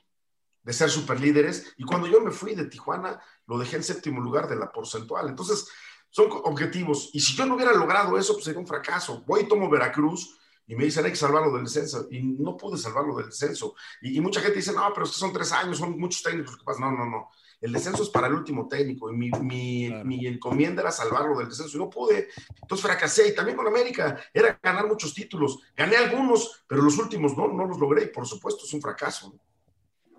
de 0.65 0.73
ser 0.73 0.91
superlíderes 0.91 1.73
y 1.77 1.85
cuando 1.85 2.09
yo 2.09 2.21
me 2.21 2.33
fui 2.33 2.57
de 2.57 2.65
Tijuana 2.65 3.21
lo 3.47 3.59
dejé 3.59 3.77
en 3.77 3.85
séptimo 3.85 4.21
lugar 4.21 4.49
de 4.49 4.57
la 4.57 4.73
porcentual. 4.73 5.29
Entonces, 5.29 5.69
son 6.11 6.29
objetivos. 6.45 7.11
Y 7.13 7.21
si 7.21 7.35
yo 7.35 7.47
no 7.47 7.55
hubiera 7.55 7.73
logrado 7.73 8.19
eso, 8.19 8.35
pues 8.35 8.45
sería 8.45 8.61
un 8.61 8.67
fracaso. 8.67 9.23
Voy 9.27 9.43
y 9.43 9.49
tomo 9.49 9.69
Veracruz 9.71 10.37
y 10.67 10.77
me 10.77 10.85
dicen 10.85 11.05
hay 11.05 11.11
que 11.11 11.17
salvarlo 11.17 11.53
del 11.53 11.65
descenso. 11.65 12.07
Y 12.11 12.23
no 12.23 12.57
pude 12.57 12.77
salvarlo 12.79 13.17
del 13.17 13.27
descenso. 13.27 13.75
Y, 14.03 14.17
y 14.17 14.21
mucha 14.21 14.41
gente 14.41 14.57
dice, 14.57 14.73
no, 14.73 14.91
pero 14.93 15.07
es 15.07 15.13
que 15.13 15.19
son 15.19 15.33
tres 15.33 15.51
años, 15.53 15.79
son 15.79 15.99
muchos 15.99 16.23
técnicos 16.23 16.57
que 16.57 16.65
pasan. 16.65 16.83
No, 16.83 16.93
no, 16.93 17.07
no. 17.11 17.29
El 17.61 17.73
descenso 17.73 18.03
es 18.03 18.09
para 18.09 18.27
el 18.27 18.33
último 18.33 18.67
técnico 18.67 19.13
y 19.13 19.17
mi, 19.17 19.31
mi, 19.43 19.89
Claro. 19.89 20.05
mi 20.07 20.27
encomienda 20.27 20.81
era 20.81 20.91
salvarlo 20.91 21.39
del 21.39 21.49
descenso 21.49 21.77
y 21.77 21.81
no 21.81 21.91
pude. 21.91 22.29
Entonces 22.63 22.87
fracasé 22.87 23.29
y 23.29 23.35
también 23.35 23.57
con 23.57 23.67
América 23.67 24.19
era 24.33 24.59
ganar 24.63 24.87
muchos 24.89 25.13
títulos. 25.13 25.59
Gané 25.77 25.97
algunos, 25.97 26.65
pero 26.67 26.81
los 26.81 26.97
últimos 26.99 27.37
no, 27.37 27.49
no 27.49 27.67
los 27.67 27.79
logré 27.79 28.05
y 28.05 28.07
por 28.09 28.27
supuesto 28.27 28.65
es 28.65 28.73
un 28.73 28.81
fracaso. 28.81 29.35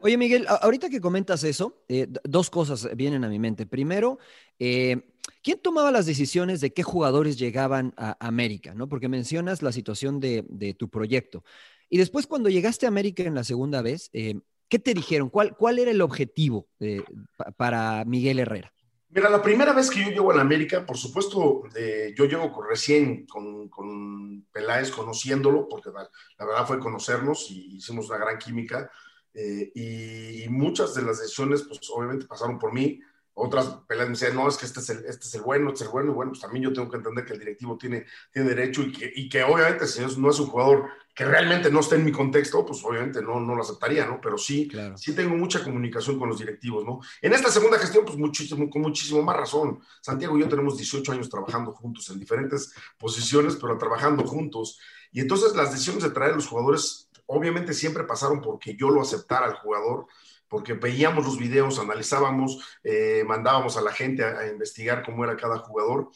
Oye, 0.01 0.17
Miguel, 0.17 0.45
ahorita 0.48 0.89
que 0.89 1.01
comentas 1.01 1.43
eso, 1.43 1.83
eh, 1.88 2.07
dos 2.24 2.50
cosas 2.50 2.89
vienen 2.95 3.24
a 3.24 3.29
mi 3.29 3.39
mente. 3.39 3.65
Primero, 3.65 4.19
eh, 4.60 5.10
¿quién 5.43 5.59
tomaba 5.59 5.91
las 5.91 6.05
decisiones 6.05 6.61
de 6.61 6.73
qué 6.73 6.83
jugadores 6.83 7.37
llegaban 7.37 7.93
a 7.97 8.17
América? 8.25 8.73
¿no? 8.73 8.87
Porque 8.87 9.07
mencionas 9.09 9.61
la 9.61 9.71
situación 9.71 10.19
de, 10.19 10.45
de 10.49 10.73
tu 10.73 10.89
proyecto. 10.89 11.43
Y 11.89 11.97
después, 11.97 12.27
cuando 12.27 12.49
llegaste 12.49 12.85
a 12.85 12.89
América 12.89 13.23
en 13.23 13.35
la 13.35 13.43
segunda 13.43 13.81
vez, 13.81 14.09
eh, 14.13 14.39
¿qué 14.69 14.79
te 14.79 14.93
dijeron? 14.93 15.29
¿Cuál, 15.29 15.55
cuál 15.57 15.79
era 15.79 15.91
el 15.91 16.01
objetivo 16.01 16.67
eh, 16.79 17.01
pa- 17.37 17.51
para 17.51 18.05
Miguel 18.05 18.39
Herrera? 18.39 18.73
Mira, 19.09 19.29
la 19.29 19.41
primera 19.41 19.73
vez 19.73 19.89
que 19.89 19.99
yo 19.99 20.09
llego 20.09 20.31
a 20.31 20.35
la 20.35 20.41
América, 20.41 20.85
por 20.85 20.97
supuesto, 20.97 21.63
eh, 21.75 22.13
yo 22.17 22.25
llego 22.25 22.49
con- 22.49 22.65
recién 22.69 23.25
con, 23.25 23.67
con 23.67 24.43
Peláez, 24.53 24.89
conociéndolo, 24.91 25.67
porque 25.67 25.89
la, 25.89 26.09
la 26.39 26.45
verdad 26.45 26.65
fue 26.65 26.79
conocernos 26.79 27.51
y 27.51 27.75
hicimos 27.75 28.07
una 28.09 28.19
gran 28.19 28.37
química. 28.37 28.89
eh, 29.33 29.71
y, 29.75 30.43
y 30.43 30.49
muchas 30.49 30.93
de 30.93 31.01
las 31.03 31.19
decisiones, 31.19 31.63
pues 31.63 31.79
obviamente 31.93 32.25
pasaron 32.25 32.57
por 32.59 32.73
mí. 32.73 32.99
Otras 33.33 33.67
Peláez 33.88 34.09
me 34.09 34.13
decían, 34.13 34.35
no, 34.35 34.47
es 34.47 34.57
que 34.57 34.65
este 34.65 34.81
es, 34.81 34.89
el, 34.89 35.05
este 35.05 35.25
es 35.25 35.35
el 35.35 35.41
bueno, 35.41 35.69
este 35.69 35.83
es 35.83 35.88
el 35.88 35.91
bueno. 35.93 36.11
Y 36.11 36.15
bueno, 36.15 36.31
pues 36.31 36.41
también 36.41 36.63
yo 36.63 36.73
tengo 36.73 36.89
que 36.89 36.97
entender 36.97 37.25
que 37.25 37.33
el 37.33 37.39
directivo 37.39 37.77
tiene, 37.77 38.05
tiene 38.31 38.50
derecho 38.50 38.81
y 38.83 38.91
que, 38.91 39.11
y 39.15 39.29
que 39.29 39.43
obviamente 39.43 39.88
si 39.88 40.01
no 40.17 40.29
es 40.29 40.39
un 40.39 40.47
jugador 40.47 40.89
que 41.15 41.25
realmente 41.25 41.69
no 41.69 41.79
esté 41.81 41.95
en 41.95 42.05
mi 42.05 42.11
contexto, 42.11 42.65
pues 42.65 42.83
obviamente 42.85 43.21
no, 43.21 43.39
no 43.39 43.55
lo 43.55 43.61
aceptaría, 43.61 44.05
¿no? 44.05 44.19
Pero 44.21 44.38
sí, 44.38 44.67
Claro. 44.67 44.97
sí 44.97 45.13
tengo 45.13 45.35
mucha 45.35 45.63
comunicación 45.63 46.17
con 46.17 46.29
los 46.29 46.39
directivos, 46.39 46.85
¿no? 46.85 47.00
En 47.21 47.33
esta 47.33 47.50
segunda 47.50 47.77
gestión, 47.77 48.05
pues 48.05 48.17
muchísimo, 48.17 48.69
con 48.69 48.81
muchísimo 48.81 49.21
más 49.21 49.35
razón. 49.35 49.79
Santiago 50.01 50.38
y 50.38 50.41
yo 50.41 50.47
tenemos 50.50 50.77
18 50.77 51.11
años 51.11 51.29
trabajando 51.29 51.71
juntos 51.73 52.09
en 52.09 52.19
diferentes 52.19 52.73
posiciones, 52.97 53.55
pero 53.57 53.77
trabajando 53.77 54.23
juntos. 54.25 54.79
Y 55.11 55.19
entonces 55.19 55.53
las 55.55 55.71
decisiones 55.71 56.03
de 56.03 56.11
traer 56.11 56.31
a 56.33 56.35
los 56.35 56.47
jugadores, 56.47 57.09
obviamente 57.25 57.73
siempre 57.73 58.03
pasaron 58.05 58.41
porque 58.41 58.75
yo 58.77 58.89
lo 58.89 59.01
aceptara 59.01 59.47
al 59.47 59.55
jugador, 59.55 60.05
porque 60.51 60.74
veíamos 60.74 61.25
los 61.25 61.38
videos, 61.38 61.79
analizábamos, 61.79 62.60
eh, 62.84 63.24
mandábamos 63.25 63.77
a 63.77 63.81
la 63.81 63.93
gente 63.93 64.25
a, 64.25 64.48
investigar 64.48 65.01
cómo 65.01 65.24
era 65.24 65.38
cada 65.38 65.60
jugador. 65.60 66.10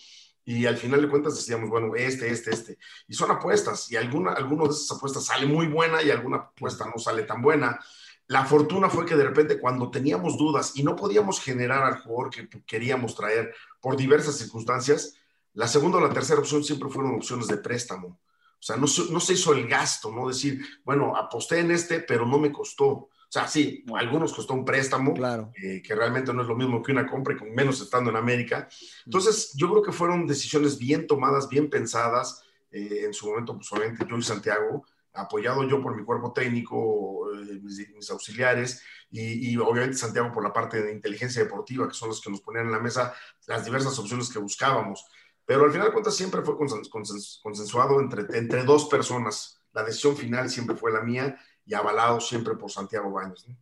Y 0.44 0.66
al 0.66 0.76
final 0.76 1.02
de 1.02 1.08
cuentas 1.08 1.38
decíamos, 1.38 1.70
bueno, 1.70 1.96
este, 1.96 2.30
este, 2.30 2.52
este. 2.52 2.78
Y 3.08 3.14
son 3.14 3.32
apuestas, 3.32 3.90
y 3.90 3.96
alguna, 3.96 4.34
alguna 4.34 4.66
de 4.66 4.72
esas 4.72 4.92
apuestas 4.92 5.24
sale 5.24 5.46
muy 5.46 5.68
buena 5.68 6.04
y 6.04 6.12
alguna 6.12 6.38
apuesta 6.38 6.86
no 6.86 7.02
sale 7.02 7.24
tan 7.24 7.42
buena. 7.42 7.80
La 8.28 8.44
fortuna 8.44 8.90
fue 8.90 9.06
que 9.06 9.16
de 9.16 9.24
repente 9.24 9.58
cuando 9.58 9.90
teníamos 9.90 10.38
dudas 10.38 10.74
y 10.76 10.84
no 10.84 10.98
podíamos 10.98 11.40
generar 11.40 11.84
al 11.84 12.02
jugador 12.02 12.30
que 12.30 12.50
queríamos 12.66 13.16
traer 13.16 13.56
por 13.80 13.96
diversas 13.96 14.38
circunstancias, 14.38 15.14
la 15.54 15.70
segunda 15.70 15.98
o 15.98 16.02
la 16.02 16.14
tercera 16.14 16.42
opción 16.42 16.62
siempre 16.62 16.90
fueron 16.90 17.16
opciones 17.16 17.48
de 17.48 17.56
préstamo. 17.56 18.08
O 18.10 18.64
sea, 18.66 18.76
no 18.76 18.88
no 19.12 19.20
se 19.22 19.34
hizo 19.34 19.54
el 19.54 19.66
gasto, 19.66 20.12
¿no? 20.12 20.28
Decir, 20.28 20.60
bueno, 20.84 21.16
aposté 21.16 21.60
en 21.60 21.72
este, 21.72 22.02
pero 22.02 22.26
no 22.26 22.38
me 22.38 22.52
costó. 22.52 23.10
O 23.36 23.38
sea, 23.38 23.50
sí, 23.50 23.84
algunos 23.94 24.34
costó 24.34 24.54
un 24.54 24.64
préstamo, 24.64 25.14
claro. 25.14 25.52
eh, 25.62 25.82
que 25.82 25.94
realmente 25.94 26.34
no 26.34 26.42
es 26.42 26.48
lo 26.48 26.56
mismo 26.56 26.82
que 26.82 26.94
una 26.94 27.06
compra, 27.06 27.34
y 27.34 27.38
con 27.38 27.54
menos 27.54 27.82
estando 27.82 28.10
en 28.10 28.16
América. 28.16 28.70
Entonces, 29.06 29.52
yo 29.58 29.70
creo 29.70 29.84
que 29.84 29.92
fueron 29.92 30.26
decisiones 30.26 30.80
bien 30.80 31.06
tomadas, 31.06 31.50
bien 31.50 31.70
pensadas. 31.70 32.44
Eh, 32.72 33.02
en 33.04 33.14
su 33.14 33.28
momento, 33.28 33.54
pues 33.58 33.70
obviamente 33.74 34.06
yo 34.10 34.18
y 34.18 34.22
Santiago, 34.22 34.86
apoyado 35.14 35.68
yo 35.68 35.82
por 35.82 35.98
mi 35.98 36.06
cuerpo 36.06 36.32
técnico, 36.32 37.30
eh, 37.34 37.60
mis, 37.62 37.94
mis, 37.94 38.10
auxiliares, 38.10 38.82
y, 39.12 39.52
y, 39.52 39.58
obviamente 39.58 39.98
Santiago 39.98 40.32
por 40.32 40.42
la 40.42 40.54
parte 40.54 40.82
de 40.82 40.94
inteligencia 40.94 41.44
deportiva, 41.44 41.90
que 41.90 41.94
son 41.94 42.08
los 42.08 42.22
que 42.22 42.32
nos 42.32 42.40
ponían 42.40 42.68
en 42.68 42.72
la 42.72 42.80
mesa 42.80 43.14
las 43.48 43.66
diversas 43.66 44.00
opciones 44.00 44.30
que 44.30 44.40
buscábamos. 44.40 45.06
Pero 45.46 45.66
al 45.66 45.72
final 45.72 45.88
de 45.88 45.92
cuentas 45.92 46.16
siempre 46.16 46.42
fue 46.42 46.56
consensuado 46.58 48.00
entre, 48.00 48.38
entre 48.38 48.64
dos 48.64 48.86
personas. 48.86 49.62
La 49.74 49.84
decisión 49.84 50.16
final 50.16 50.50
siempre 50.50 50.78
fue 50.78 50.94
la 50.94 51.02
mía 51.02 51.38
y 51.66 51.74
avalado 51.74 52.20
siempre 52.20 52.56
por 52.56 52.72
Santiago 52.72 53.12
Baños. 53.12 53.48
¿no? 53.48 53.56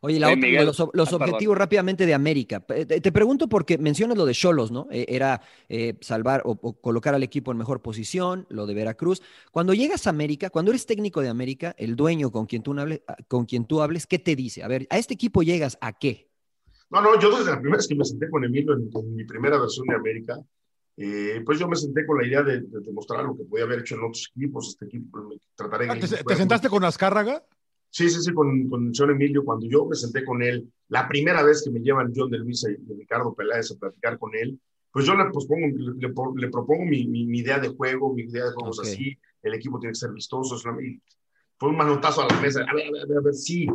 Oye, 0.00 0.20
la 0.20 0.32
otra, 0.32 0.62
los, 0.62 0.78
los 0.92 1.12
ah, 1.12 1.16
objetivos 1.16 1.54
perdón. 1.54 1.56
rápidamente 1.56 2.06
de 2.06 2.14
América. 2.14 2.60
Te, 2.60 2.86
te, 2.86 3.12
pregunto 3.12 3.48
porque 3.48 3.78
mencionas 3.78 4.16
lo 4.16 4.26
de 4.26 4.34
Cholos, 4.34 4.70
¿no? 4.70 4.86
Eh, 4.92 5.06
era 5.08 5.40
eh, 5.68 5.96
salvar 6.00 6.42
o, 6.44 6.52
o, 6.60 6.80
colocar 6.80 7.14
al 7.14 7.24
equipo 7.24 7.50
en 7.50 7.58
mejor 7.58 7.82
posición, 7.82 8.46
lo 8.48 8.66
de 8.66 8.74
Veracruz. 8.74 9.22
Cuando 9.50 9.74
llegas 9.74 10.06
a 10.06 10.10
América, 10.10 10.50
cuando 10.50 10.70
eres 10.70 10.86
técnico 10.86 11.20
de 11.20 11.28
América, 11.28 11.74
el 11.78 11.96
dueño 11.96 12.30
con 12.30 12.46
quien 12.46 12.62
tú 12.62 12.78
hables, 12.78 13.02
con 13.26 13.44
quien 13.44 13.64
tú 13.64 13.82
hables 13.82 14.06
¿qué 14.06 14.20
te 14.20 14.36
dice? 14.36 14.62
A 14.62 14.68
ver, 14.68 14.86
¿a 14.90 14.98
este 14.98 15.14
equipo 15.14 15.42
llegas 15.42 15.76
a 15.80 15.92
qué? 15.92 16.30
No, 16.90 17.02
no, 17.02 17.18
yo 17.20 17.36
desde 17.36 17.50
la 17.50 17.58
primera 17.58 17.78
vez 17.78 17.88
que 17.88 17.96
me 17.96 18.04
senté 18.04 18.30
con 18.30 18.44
Emilio 18.44 18.74
en, 18.74 18.88
en 18.94 19.14
mi 19.16 19.24
primera 19.24 19.58
versión 19.58 19.86
de 19.88 19.96
América, 19.96 20.36
eh, 21.00 21.42
pues 21.46 21.60
yo 21.60 21.68
me 21.68 21.76
senté 21.76 22.04
con 22.04 22.18
la 22.18 22.26
idea 22.26 22.42
de, 22.42 22.60
de, 22.60 22.80
demostrar 22.80 23.24
lo 23.24 23.36
que 23.36 23.44
podía 23.44 23.64
haber 23.64 23.78
hecho 23.78 23.94
en 23.94 24.00
otros 24.00 24.32
equipos. 24.34 24.70
Este 24.70 24.86
equipo 24.86 25.22
me 25.22 25.36
trataré. 25.54 25.88
Ah, 25.88 25.94
¿Te, 25.94 26.08
¿Te, 26.24 26.34
sentaste 26.34 26.68
con 26.68 26.82
Azcárraga? 26.82 27.44
Sí, 27.88 28.10
sí, 28.10 28.20
sí, 28.20 28.32
con, 28.32 28.68
con 28.68 28.92
John 28.92 29.10
Emilio. 29.12 29.44
Cuando 29.44 29.66
yo 29.68 29.86
me 29.86 29.94
senté 29.94 30.24
con 30.24 30.42
él, 30.42 30.68
la 30.88 31.06
primera 31.06 31.44
vez 31.44 31.62
que 31.62 31.70
me 31.70 31.78
llevan 31.78 32.12
John 32.14 32.32
de 32.32 32.38
Luisa 32.38 32.68
y 32.68 32.76
Ricardo 32.94 33.32
Peláez 33.32 33.70
a 33.70 33.76
platicar 33.76 34.18
con 34.18 34.34
él, 34.34 34.60
pues 34.90 35.06
yo 35.06 35.14
le, 35.14 35.30
pues 35.30 35.46
pongo, 35.46 35.68
le, 35.68 36.08
le, 36.36 36.48
propongo 36.50 36.84
mi, 36.84 37.06
mi, 37.06 37.26
mi, 37.26 37.38
idea 37.38 37.60
de 37.60 37.68
juego, 37.68 38.12
mi 38.12 38.22
idea 38.22 38.46
de 38.46 38.52
juegos 38.52 38.80
okay. 38.80 38.92
así. 38.92 39.18
El 39.40 39.54
equipo 39.54 39.78
tiene 39.78 39.92
que 39.92 40.00
ser 40.00 40.10
vistoso. 40.10 40.58
Fue 40.58 41.68
un 41.68 41.76
manotazo 41.76 42.22
a 42.22 42.26
la 42.26 42.40
mesa. 42.40 42.64
A 42.68 42.74
ver, 42.74 42.88
a 42.88 42.90
ver, 42.90 43.02
a 43.02 43.06
ver, 43.06 43.18
a 43.18 43.20
ver 43.20 43.34
sí, 43.34 43.68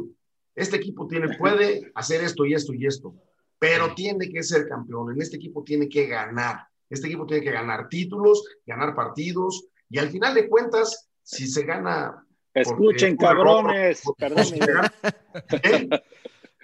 este 0.56 0.76
equipo 0.76 1.08
tiene, 1.08 1.38
puede 1.38 1.90
hacer 1.96 2.22
esto 2.22 2.46
y 2.46 2.54
esto 2.54 2.74
y 2.74 2.86
esto, 2.86 3.16
pero 3.58 3.96
tiene 3.96 4.30
que 4.30 4.44
ser 4.44 4.68
campeón. 4.68 5.14
En 5.14 5.22
este 5.22 5.38
equipo 5.38 5.64
tiene 5.64 5.88
que 5.88 6.08
ganar 6.08 6.68
este 6.94 7.08
equipo 7.08 7.26
tiene 7.26 7.44
que 7.44 7.52
ganar 7.52 7.90
títulos, 7.90 8.44
ganar 8.66 8.96
partidos, 8.96 9.68
y 9.90 10.00
al 10.00 10.10
final 10.10 10.34
de 10.34 10.48
cuentas, 10.48 11.10
si 11.22 11.48
se 11.48 11.64
gana. 11.64 12.26
Escuchen, 12.54 13.18
porque, 13.18 13.36
cabrones. 13.36 14.04
Perdón. 14.18 14.46
¿Eh? 15.64 15.90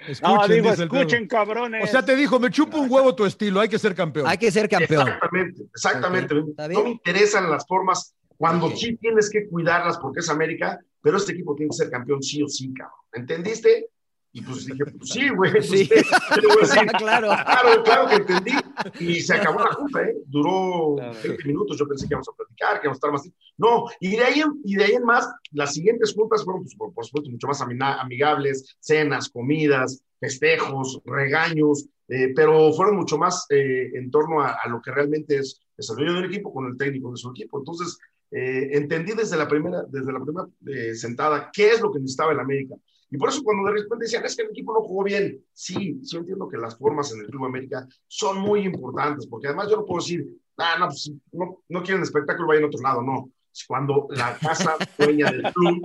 Escuchen, 0.07 0.35
no, 0.35 0.47
digo, 0.47 0.69
escuchen, 0.71 1.27
cabrones. 1.27 1.83
O 1.83 1.87
sea, 1.87 2.03
te 2.03 2.15
dijo, 2.15 2.39
me 2.39 2.49
chupo 2.49 2.77
un 2.77 2.89
huevo 2.89 3.13
tu 3.15 3.25
estilo, 3.25 3.59
hay 3.59 3.69
que 3.69 3.77
ser 3.77 3.93
campeón. 3.93 4.27
Hay 4.27 4.37
que 4.37 4.49
ser 4.49 4.69
campeón. 4.69 5.07
Exactamente, 5.07 5.63
exactamente. 5.63 6.35
Okay. 6.35 6.75
No 6.75 6.83
me 6.83 6.89
interesan 6.91 7.49
las 7.49 7.67
formas 7.67 8.15
cuando 8.37 8.67
okay. 8.67 8.77
sí 8.77 8.95
tienes 8.97 9.29
que 9.29 9.47
cuidarlas 9.47 9.97
porque 9.97 10.21
es 10.21 10.29
América, 10.29 10.79
pero 11.01 11.17
este 11.17 11.33
equipo 11.33 11.53
tiene 11.55 11.71
que 11.71 11.75
ser 11.75 11.89
campeón 11.89 12.23
sí 12.23 12.41
o 12.41 12.47
sí, 12.47 12.73
cabrón. 12.73 12.95
¿Entendiste? 13.13 13.89
Y 14.31 14.41
pues 14.41 14.65
dije, 14.65 14.85
pues 14.85 15.09
sí, 15.09 15.29
güey. 15.35 15.51
Pues, 15.51 15.69
sí. 15.69 15.89
claro. 16.97 17.29
claro, 17.29 17.83
claro 17.83 18.07
que 18.07 18.15
entendí. 18.15 18.51
Y 18.99 19.21
se 19.21 19.35
acabó 19.35 19.59
la 19.59 19.73
junta, 19.73 20.03
¿eh? 20.03 20.15
Duró 20.25 20.95
claro. 20.97 21.17
20 21.23 21.43
minutos. 21.45 21.77
Yo 21.77 21.87
pensé 21.87 22.07
que 22.07 22.13
íbamos 22.13 22.29
a 22.29 22.35
platicar, 22.35 22.79
que 22.79 22.87
íbamos 22.87 22.97
a 22.97 22.99
estar 22.99 23.11
más. 23.11 23.29
No, 23.57 23.85
y 23.99 24.15
de 24.15 24.23
ahí, 24.23 24.43
y 24.63 24.75
de 24.75 24.83
ahí 24.85 24.93
en 24.93 25.03
más, 25.03 25.27
las 25.51 25.73
siguientes 25.73 26.13
juntas 26.13 26.43
fueron, 26.43 26.63
pues, 26.63 26.75
por, 26.75 26.93
por 26.93 27.05
supuesto, 27.05 27.29
mucho 27.29 27.47
más 27.47 27.61
amigables: 27.61 28.77
cenas, 28.79 29.29
comidas, 29.29 30.03
festejos, 30.19 31.01
regaños, 31.05 31.87
eh, 32.07 32.33
pero 32.35 32.71
fueron 32.73 32.97
mucho 32.97 33.17
más 33.17 33.45
eh, 33.49 33.91
en 33.93 34.11
torno 34.11 34.41
a, 34.41 34.57
a, 34.63 34.67
lo 34.69 34.81
que 34.81 34.91
realmente 34.91 35.37
es, 35.37 35.61
el 35.77 35.95
dueño 35.95 36.13
del 36.15 36.25
equipo 36.25 36.53
con 36.53 36.67
el 36.67 36.77
técnico 36.77 37.11
de 37.11 37.17
su 37.17 37.29
equipo. 37.29 37.59
Entonces, 37.59 37.97
eh, 38.31 38.69
entendí 38.73 39.13
desde 39.13 39.37
la 39.37 39.47
primera, 39.47 39.83
desde 39.89 40.13
la 40.13 40.19
primera 40.19 40.47
eh, 40.67 40.93
sentada 40.93 41.49
qué 41.51 41.71
es 41.71 41.81
lo 41.81 41.91
que 41.91 41.99
necesitaba 41.99 42.31
el 42.31 42.39
América. 42.39 42.75
Y 43.11 43.17
por 43.17 43.29
eso 43.29 43.43
cuando 43.43 43.69
de 43.69 43.81
repente 43.81 44.05
decían, 44.05 44.25
es 44.25 44.35
que 44.35 44.43
el 44.43 44.49
equipo 44.49 44.73
no 44.73 44.81
jugó 44.81 45.03
bien, 45.03 45.43
sí, 45.53 45.99
sí 46.03 46.17
entiendo 46.17 46.47
que 46.47 46.57
las 46.57 46.77
formas 46.77 47.11
en 47.11 47.21
el 47.21 47.27
Club 47.27 47.45
América 47.45 47.87
son 48.07 48.39
muy 48.39 48.61
importantes, 48.61 49.25
porque 49.25 49.47
además 49.47 49.69
yo 49.69 49.77
no 49.77 49.85
puedo 49.85 50.01
decir, 50.01 50.27
ah, 50.57 50.77
no, 50.79 50.87
pues, 50.87 51.11
no, 51.31 51.63
no 51.69 51.83
quieren 51.83 52.03
espectáculo, 52.03 52.47
vayan 52.47 52.65
a 52.65 52.67
otro 52.67 52.81
lado, 52.81 53.01
no. 53.01 53.31
Cuando 53.67 54.07
la 54.11 54.37
casa 54.37 54.75
dueña 54.97 55.31
del 55.31 55.51
club, 55.53 55.81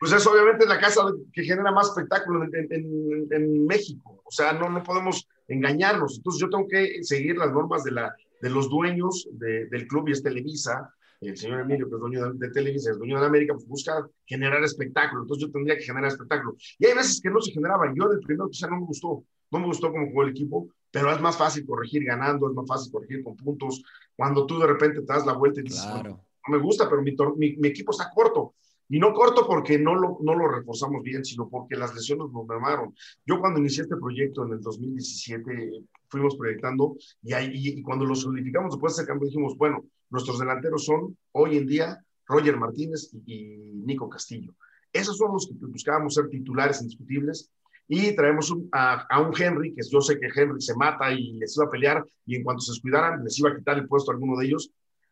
pues 0.00 0.12
es 0.12 0.26
obviamente 0.26 0.66
la 0.66 0.80
casa 0.80 1.02
que 1.32 1.44
genera 1.44 1.70
más 1.70 1.88
espectáculo 1.88 2.44
en, 2.44 2.72
en, 2.72 3.26
en 3.30 3.66
México. 3.66 4.22
O 4.24 4.30
sea, 4.30 4.52
no, 4.54 4.70
no 4.70 4.82
podemos 4.82 5.28
engañarnos. 5.46 6.16
Entonces 6.16 6.40
yo 6.40 6.48
tengo 6.48 6.66
que 6.66 7.04
seguir 7.04 7.36
las 7.36 7.52
normas 7.52 7.84
de, 7.84 7.92
la, 7.92 8.14
de 8.40 8.50
los 8.50 8.70
dueños 8.70 9.28
de, 9.32 9.66
del 9.66 9.86
club 9.86 10.08
y 10.08 10.12
es 10.12 10.22
Televisa, 10.22 10.92
el 11.28 11.36
señor 11.36 11.60
Emilio, 11.60 11.88
que 11.88 11.94
es 11.94 12.00
dueño 12.00 12.32
de, 12.32 12.46
de 12.46 12.52
Televisa, 12.52 12.90
es 12.90 12.98
dueño 12.98 13.20
de 13.20 13.26
América, 13.26 13.54
pues 13.54 13.66
busca 13.66 14.08
generar 14.26 14.62
espectáculo. 14.64 15.22
Entonces 15.22 15.46
yo 15.46 15.52
tendría 15.52 15.76
que 15.76 15.84
generar 15.84 16.08
espectáculo. 16.08 16.56
Y 16.78 16.86
hay 16.86 16.94
veces 16.94 17.20
que 17.20 17.30
no 17.30 17.40
se 17.40 17.52
generaba. 17.52 17.92
Yo 17.94 18.08
del 18.08 18.20
primero 18.20 18.48
quizá 18.48 18.68
no 18.68 18.80
me 18.80 18.86
gustó. 18.86 19.24
No 19.50 19.60
me 19.60 19.66
gustó 19.66 19.92
cómo 19.92 20.06
jugó 20.08 20.24
el 20.24 20.30
equipo, 20.30 20.68
pero 20.90 21.12
es 21.12 21.20
más 21.20 21.36
fácil 21.36 21.64
corregir 21.64 22.04
ganando, 22.04 22.48
es 22.48 22.54
más 22.54 22.66
fácil 22.66 22.90
corregir 22.90 23.22
con 23.22 23.36
puntos. 23.36 23.84
Cuando 24.16 24.46
tú 24.46 24.58
de 24.58 24.66
repente 24.66 25.00
te 25.00 25.06
das 25.06 25.24
la 25.26 25.34
vuelta 25.34 25.60
y 25.60 25.64
dices, 25.64 25.82
claro. 25.84 26.10
no, 26.10 26.24
no 26.48 26.56
me 26.56 26.62
gusta, 26.62 26.88
pero 26.88 27.02
mi, 27.02 27.14
mi, 27.36 27.56
mi, 27.56 27.68
equipo 27.68 27.92
está 27.92 28.10
corto. 28.12 28.54
Y 28.88 28.98
no 28.98 29.14
corto 29.14 29.46
porque 29.46 29.78
no 29.78 29.94
lo, 29.94 30.18
no 30.22 30.34
lo 30.34 30.48
reforzamos 30.48 31.02
bien, 31.02 31.24
sino 31.24 31.48
porque 31.48 31.76
las 31.76 31.94
lesiones 31.94 32.30
nos 32.32 32.46
mermaron. 32.46 32.94
Yo 33.24 33.40
cuando 33.40 33.60
inicié 33.60 33.84
este 33.84 33.96
proyecto 33.96 34.44
en 34.44 34.54
el 34.54 34.60
2017, 34.60 35.70
fuimos 36.08 36.36
proyectando 36.36 36.96
y, 37.22 37.32
ahí, 37.32 37.50
y, 37.52 37.78
y 37.78 37.82
cuando 37.82 38.04
lo 38.04 38.14
solidificamos 38.14 38.72
después 38.72 38.96
de 38.96 39.02
ese 39.02 39.08
cambio 39.08 39.26
dijimos, 39.28 39.56
bueno, 39.56 39.84
nuestros 40.14 40.38
delanteros 40.38 40.84
son 40.84 41.18
hoy 41.32 41.58
en 41.58 41.66
día 41.66 42.02
Roger 42.26 42.56
Martínez 42.56 43.10
y, 43.12 43.34
y 43.34 43.82
Nico 43.84 44.08
Castillo. 44.08 44.54
Esos 44.92 45.18
son 45.18 45.32
los 45.32 45.48
que 45.48 45.54
buscábamos 45.66 46.14
ser 46.14 46.28
titulares 46.28 46.80
indiscutibles 46.80 47.50
y 47.88 48.14
traemos 48.14 48.48
un, 48.52 48.68
a, 48.70 49.04
a, 49.10 49.20
un 49.20 49.34
Henry, 49.36 49.74
que 49.74 49.82
yo 49.90 50.00
sé 50.00 50.18
que 50.20 50.28
Henry 50.32 50.60
se 50.60 50.76
mata 50.76 51.12
y 51.12 51.32
les 51.32 51.56
iba 51.56 51.66
a 51.66 51.70
pelear 51.70 52.06
y 52.24 52.36
en 52.36 52.44
cuanto 52.44 52.60
se 52.60 52.72
descuidaran 52.72 53.24
les 53.24 53.36
iba 53.40 53.50
a 53.50 53.56
quitar 53.56 53.76
el 53.76 53.88
puesto 53.88 54.12
a 54.12 54.14
alguno 54.14 54.38
de 54.38 54.46
ellos. 54.46 54.70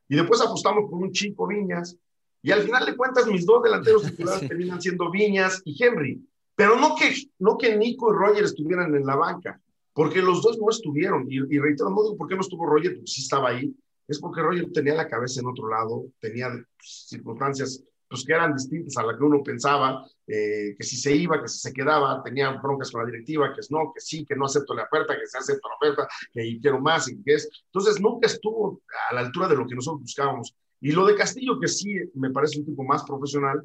Y 0.09 0.15
después 0.15 0.41
apostamos 0.41 0.89
por 0.89 1.03
un 1.03 1.11
chico 1.11 1.49
Viñas 1.49 1.99
y 2.41 2.53
al 2.53 2.63
final 2.63 2.87
de 2.87 2.97
cuentas 2.97 3.27
mis 3.27 3.45
dos 3.45 3.61
delanteros 3.65 4.05
titulares 4.05 4.41
sí. 4.41 4.49
terminan 4.51 4.81
siendo 4.81 5.11
Viñas 5.11 5.63
y 5.65 5.83
Henry. 5.83 6.25
Pero 6.55 6.79
no 6.79 6.95
que, 6.95 7.13
no 7.41 7.59
que 7.59 7.77
Nico 7.77 8.13
y 8.13 8.17
Roger 8.17 8.45
estuvieran 8.45 8.95
en 8.95 9.05
la 9.05 9.17
banca, 9.17 9.61
porque 9.93 10.23
los 10.23 10.43
dos 10.43 10.59
no 10.61 10.71
estuvieron. 10.71 11.27
Y, 11.29 11.39
y 11.39 11.59
reitero, 11.59 11.91
no 11.91 12.03
digo 12.05 12.17
por 12.17 12.29
qué 12.29 12.37
no 12.37 12.43
estuvo 12.43 12.67
Roger, 12.67 12.95
porque 12.95 13.11
sí 13.11 13.23
estaba 13.23 13.49
ahí, 13.49 13.75
es 14.13 14.21
porque 14.21 14.43
Roger 14.43 14.71
tenía 14.73 14.95
la 14.95 15.09
cabeza 15.09 15.41
en 15.41 15.49
otro 15.49 15.69
lado, 15.69 16.05
tenía 16.21 16.49
circunstancias 16.81 17.83
pues, 18.13 18.25
que 18.27 18.35
eran 18.35 18.55
distintas 18.55 18.95
a 18.99 19.05
las 19.05 19.17
que 19.17 19.25
uno 19.25 19.43
pensaba, 19.43 20.07
eh, 20.27 20.75
que 20.77 20.85
si 20.85 20.97
se 20.97 21.17
iba, 21.17 21.41
que 21.41 21.49
si 21.49 21.59
se 21.59 21.73
quedaba, 21.73 22.23
tenía 22.23 22.51
broncas 22.51 22.91
con 22.91 23.01
la 23.01 23.11
directiva, 23.11 23.55
que 23.55 23.61
es 23.61 23.71
no, 23.71 23.91
que 23.95 24.01
sí, 24.01 24.27
que 24.27 24.37
no 24.37 24.45
acepto 24.45 24.75
la 24.75 24.85
oferta, 24.85 25.19
que 25.19 25.27
se 25.27 25.39
acepta 25.39 25.67
la 25.67 25.77
oferta, 25.77 26.09
que 26.31 26.59
quiero 26.61 26.79
más, 26.79 27.09
y 27.09 27.23
que 27.23 27.35
es. 27.35 27.49
Entonces 27.73 28.01
nunca 28.03 28.27
estuvo 28.27 28.83
a 29.11 29.15
la 29.15 29.21
altura 29.21 29.49
de 29.49 29.57
lo 29.57 29.67
que 29.67 29.75
nosotros 29.75 30.03
buscábamos. 30.03 30.55
Y 30.81 30.93
lo 30.93 31.07
de 31.07 31.15
Castillo, 31.15 31.59
que 31.59 31.69
sí 31.69 31.95
me 32.15 32.31
parece 32.31 32.59
un 32.59 32.67
tipo 32.67 32.85
más 32.85 33.03
profesional, 33.05 33.63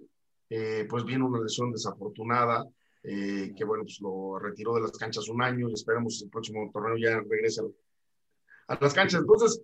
eh, 0.50 0.88
pues 0.90 1.04
viene 1.04 1.26
una 1.26 1.42
lesión 1.42 1.74
desafortunada, 1.74 2.66
eh, 3.04 3.54
que 3.54 3.66
bueno, 3.66 3.84
pues 3.84 4.00
lo 4.00 4.40
retiró 4.40 4.76
de 4.76 4.82
las 4.82 4.92
canchas 4.92 5.28
un 5.28 5.42
año 5.42 5.70
y 5.70 5.74
esperamos 5.74 6.22
el 6.22 6.30
próximo 6.30 6.70
torneo 6.72 6.96
ya 6.98 7.20
regrese 7.20 7.64
a 8.70 8.78
las 8.80 8.94
canchas. 8.94 9.20
Entonces, 9.20 9.62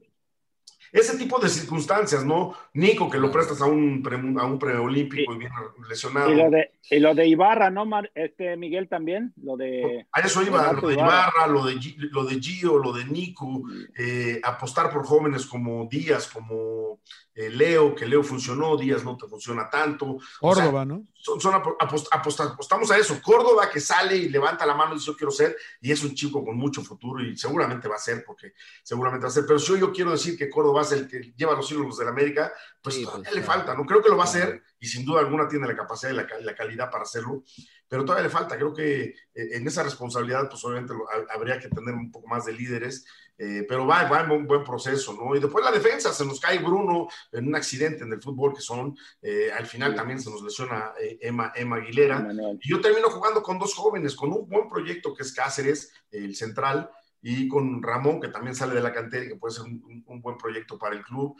ese 0.93 1.17
tipo 1.17 1.39
de 1.39 1.49
circunstancias, 1.49 2.23
¿no? 2.23 2.53
Nico, 2.73 3.10
que 3.10 3.17
lo 3.17 3.32
prestas 3.32 3.60
a 3.62 3.65
un, 3.65 4.03
pre, 4.03 4.15
a 4.15 4.45
un 4.45 4.60
preolímpico 4.60 5.34
y, 5.34 5.36
y 5.36 5.39
viene 5.39 5.56
lesionado. 5.89 6.32
Y 6.32 6.36
lo, 6.36 6.51
de, 6.51 6.71
y 6.91 6.99
lo 6.99 7.15
de 7.15 7.27
Ibarra, 7.27 7.71
¿no, 7.71 7.84
este 8.13 8.56
Miguel 8.58 8.88
también? 8.88 9.34
Lo 9.41 9.58
de. 9.58 10.06
A 10.12 10.21
eso 10.21 10.43
iba, 10.43 10.71
lo 10.71 10.88
de 10.88 10.93
Ibarra, 10.93 11.47
lo 11.47 11.65
de, 11.65 11.79
lo 12.12 12.25
de 12.25 12.39
Gio, 12.39 12.77
lo 12.77 12.93
de 12.93 13.06
Nico, 13.06 13.63
eh, 13.97 14.39
apostar 14.43 14.91
por 14.91 15.03
jóvenes 15.03 15.47
como 15.47 15.88
Díaz, 15.89 16.27
como 16.27 16.99
eh, 17.34 17.49
Leo, 17.49 17.95
que 17.95 18.06
Leo 18.06 18.21
funcionó, 18.21 18.77
Díaz 18.77 19.03
no 19.03 19.17
te 19.17 19.27
funciona 19.27 19.67
tanto. 19.69 20.19
Córdoba, 20.39 20.67
o 20.67 20.71
sea, 20.71 20.86
¿no? 20.86 21.03
Son, 21.15 21.41
son 21.41 21.56
apost, 21.56 22.08
apost, 22.12 22.41
apostamos 22.41 22.91
a 22.91 22.97
eso. 22.97 23.19
Córdoba 23.21 23.69
que 23.71 23.79
sale 23.79 24.15
y 24.15 24.29
levanta 24.29 24.65
la 24.65 24.75
mano 24.75 24.91
y 24.91 24.95
dice 24.95 25.08
yo 25.08 25.17
quiero 25.17 25.32
ser, 25.32 25.56
y 25.82 25.91
es 25.91 26.03
un 26.03 26.13
chico 26.13 26.43
con 26.45 26.56
mucho 26.56 26.84
futuro 26.84 27.23
y 27.23 27.36
seguramente 27.36 27.88
va 27.88 27.95
a 27.95 27.99
ser, 27.99 28.23
porque 28.23 28.53
seguramente 28.84 29.23
va 29.23 29.29
a 29.29 29.32
ser. 29.34 29.45
Pero 29.47 29.58
si 29.58 29.71
yo, 29.71 29.77
yo 29.77 29.91
quiero 29.91 30.12
decir 30.12 30.38
que 30.38 30.49
Córdoba 30.49 30.83
el 30.91 31.08
que 31.08 31.34
lleva 31.36 31.56
los 31.56 31.72
hilos 31.72 31.98
de 31.98 32.06
la 32.06 32.12
América, 32.12 32.52
pues 32.82 32.96
sí, 32.96 33.04
todavía 33.04 33.30
pues, 33.30 33.36
le 33.36 33.43
falta, 33.43 33.74
¿no? 33.76 33.86
Creo 33.86 34.02
que 34.02 34.10
lo 34.10 34.17
va 34.17 34.24
a 34.24 34.28
hacer 34.28 34.62
y 34.80 34.88
sin 34.88 35.06
duda 35.06 35.22
alguna 35.22 35.48
tiene 35.48 35.67
la 35.67 35.76
capacidad 35.76 36.12
y 36.12 36.15
la, 36.15 36.28
la 36.41 36.56
calidad 36.56 36.91
para 36.91 37.04
hacerlo. 37.04 37.43
pero 37.88 38.04
todavía 38.04 38.24
le 38.24 38.30
falta. 38.34 38.58
Creo 38.58 38.74
que 38.74 39.04
eh, 39.04 39.13
en 39.34 39.67
esa 39.67 39.84
responsabilidad, 39.84 40.50
pues 40.50 40.65
obviamente 40.65 40.93
habría 41.30 41.60
que 41.60 41.69
tener 41.69 41.93
un 41.93 42.12
poco 42.12 42.28
más 42.28 42.46
de 42.46 42.54
líderes, 42.54 43.06
eh, 43.38 43.65
pero 43.67 43.86
va, 43.86 44.10
va 44.10 44.22
en 44.22 44.32
un 44.32 44.48
buen 44.48 44.63
proceso, 44.63 45.13
¿no? 45.13 45.36
Y 45.36 45.39
después 45.39 45.63
la 45.63 45.72
defensa, 45.72 46.12
se 46.12 46.26
nos 46.26 46.39
cae 46.39 46.60
Bruno 46.60 47.08
en 47.32 47.48
un 47.48 47.56
accidente 47.56 48.04
en 48.04 48.12
el 48.12 48.22
fútbol 48.22 48.54
que 48.56 48.62
son, 48.62 48.98
eh, 49.22 49.52
al 49.52 49.67
final 49.67 49.96
también 49.96 50.19
se 50.19 50.30
nos 50.30 50.41
lesiona 50.41 50.91
Emma, 51.22 51.52
Emma 51.56 51.78
Aguilera. 51.78 52.28
Y 52.60 52.69
yo 52.69 52.82
termino 52.82 53.10
jugando 53.10 53.41
con 53.41 53.60
dos 53.60 53.74
jóvenes, 53.76 54.15
con 54.15 54.34
un 54.34 54.50
buen 54.50 54.67
proyecto 54.67 55.13
que 55.13 55.24
es 55.24 55.34
Cáceres, 55.34 55.93
el 56.12 56.36
central, 56.36 56.89
y 57.23 57.47
con 57.47 57.81
Ramón, 57.81 58.21
que 58.21 58.27
también 58.27 58.53
sale 58.53 58.75
de 58.75 58.81
la 58.81 58.93
cantera 58.93 59.25
y 59.25 59.29
que 59.29 59.36
puede 59.38 59.55
ser 59.55 59.63
un, 59.63 60.21
buen 60.21 60.38
proyecto 60.38 60.77
para 60.77 60.95
el 60.95 61.03
club. 61.03 61.36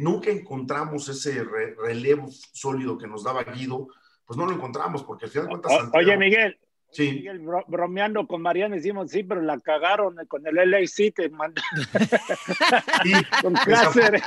nunca 0.00 0.30
encontramos 0.30 1.08
ese 1.08 1.42
relevo 1.42 2.28
sólido 2.52 2.96
que 2.96 3.08
nos 3.08 3.24
daba 3.24 3.42
Guido, 3.42 3.88
pues 4.24 4.36
no 4.36 4.44
lo 4.44 4.52
encontramos, 4.52 5.02
porque 5.02 5.24
al 5.24 5.30
final 5.30 5.46
de 5.46 5.50
cuentas. 5.50 5.90
oye, 5.94 6.16
Miguel. 6.16 6.58
Sí. 6.90 7.12
Miguel, 7.12 7.40
bromeando 7.66 8.26
con 8.26 8.40
Mariano 8.40 8.74
decimos, 8.74 9.10
sí, 9.10 9.22
pero 9.22 9.42
la 9.42 9.60
cagaron 9.60 10.16
con 10.26 10.46
el 10.46 10.70
LAC, 10.70 11.14
te 11.14 11.28
manda. 11.28 11.62
con 13.42 13.52
Cáceres. 13.54 14.22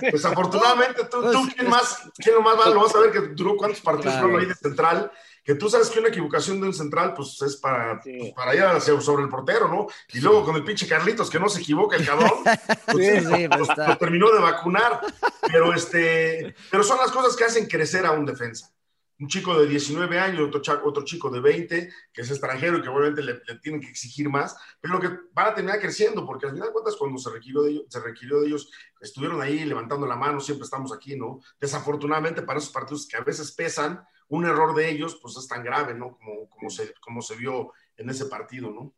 Desafortunadamente, 0.00 1.02
tú, 1.10 1.20
tú 1.30 1.48
¿quién 1.54 1.68
más, 1.68 2.10
quién 2.16 2.36
lo 2.36 2.42
más 2.42 2.56
lo 2.66 2.82
vas 2.82 2.94
a 2.94 3.00
ver 3.00 3.12
que 3.12 3.20
duró 3.34 3.56
cuántos 3.56 3.80
partidos 3.82 4.14
claro. 4.16 4.38
ahí 4.38 4.46
de 4.46 4.54
central, 4.54 5.12
que 5.48 5.54
tú 5.54 5.70
sabes 5.70 5.88
que 5.88 5.98
una 5.98 6.10
equivocación 6.10 6.60
de 6.60 6.66
un 6.66 6.74
central, 6.74 7.14
pues 7.14 7.40
es 7.40 7.56
para, 7.56 7.98
pues, 8.02 8.34
para 8.34 8.54
ir 8.54 8.62
hacia, 8.64 9.00
sobre 9.00 9.22
el 9.22 9.30
portero, 9.30 9.66
¿no? 9.66 9.86
Y 10.12 10.20
luego 10.20 10.44
con 10.44 10.54
el 10.56 10.62
pinche 10.62 10.86
Carlitos, 10.86 11.30
que 11.30 11.40
no 11.40 11.48
se 11.48 11.62
equivoca 11.62 11.96
el 11.96 12.04
cabrón, 12.04 12.32
pues, 12.92 13.26
sí, 13.26 13.48
pues 13.48 13.68
lo, 13.74 13.96
terminó 13.96 14.30
de 14.30 14.40
vacunar. 14.40 15.00
Pero, 15.50 15.72
este, 15.72 16.54
pero 16.70 16.84
son 16.84 16.98
las 16.98 17.10
cosas 17.10 17.34
que 17.34 17.44
hacen 17.44 17.66
crecer 17.66 18.04
a 18.04 18.12
un 18.12 18.26
defensa 18.26 18.70
un 19.20 19.26
chico 19.26 19.58
de 19.58 19.66
19 19.66 20.16
años, 20.18 20.54
otro, 20.54 20.80
otro 20.84 21.04
chico 21.04 21.28
de 21.28 21.40
20, 21.40 21.92
que 22.12 22.20
es 22.20 22.30
extranjero 22.30 22.78
y 22.78 22.82
que 22.82 22.88
obviamente 22.88 23.22
le, 23.22 23.40
tienen 23.60 23.80
que 23.80 23.88
exigir 23.88 24.28
más, 24.28 24.56
pero 24.80 25.00
que 25.00 25.08
van 25.32 25.48
a 25.48 25.54
terminar 25.54 25.80
creciendo, 25.80 26.24
porque 26.24 26.46
al 26.46 26.52
final 26.52 26.68
de 26.68 26.72
cuentas 26.72 26.94
cuando 26.94 27.18
se 27.18 27.30
requirió, 27.30 27.62
de 27.62 27.70
ellos, 27.70 27.84
se 27.88 27.98
requirió 27.98 28.40
de 28.40 28.46
ellos, 28.46 28.70
estuvieron 29.00 29.40
ahí 29.42 29.64
levantando 29.64 30.06
la 30.06 30.14
mano, 30.14 30.40
siempre 30.40 30.66
estamos 30.66 30.92
aquí, 30.92 31.16
¿no? 31.16 31.40
Desafortunadamente 31.58 32.42
para 32.42 32.60
esos 32.60 32.70
partidos 32.70 33.08
que 33.08 33.16
a 33.16 33.22
veces 33.22 33.50
pesan, 33.50 34.06
un 34.28 34.44
error 34.44 34.74
de 34.74 34.90
ellos 34.90 35.18
pues 35.20 35.36
es 35.36 35.48
tan 35.48 35.62
grave, 35.62 35.94
¿no? 35.94 36.16
Como, 36.16 36.48
como, 36.48 36.70
se, 36.70 36.94
como 37.00 37.22
se 37.22 37.36
vio 37.36 37.72
en 37.96 38.10
ese 38.10 38.26
partido, 38.26 38.70
¿no? 38.70 38.94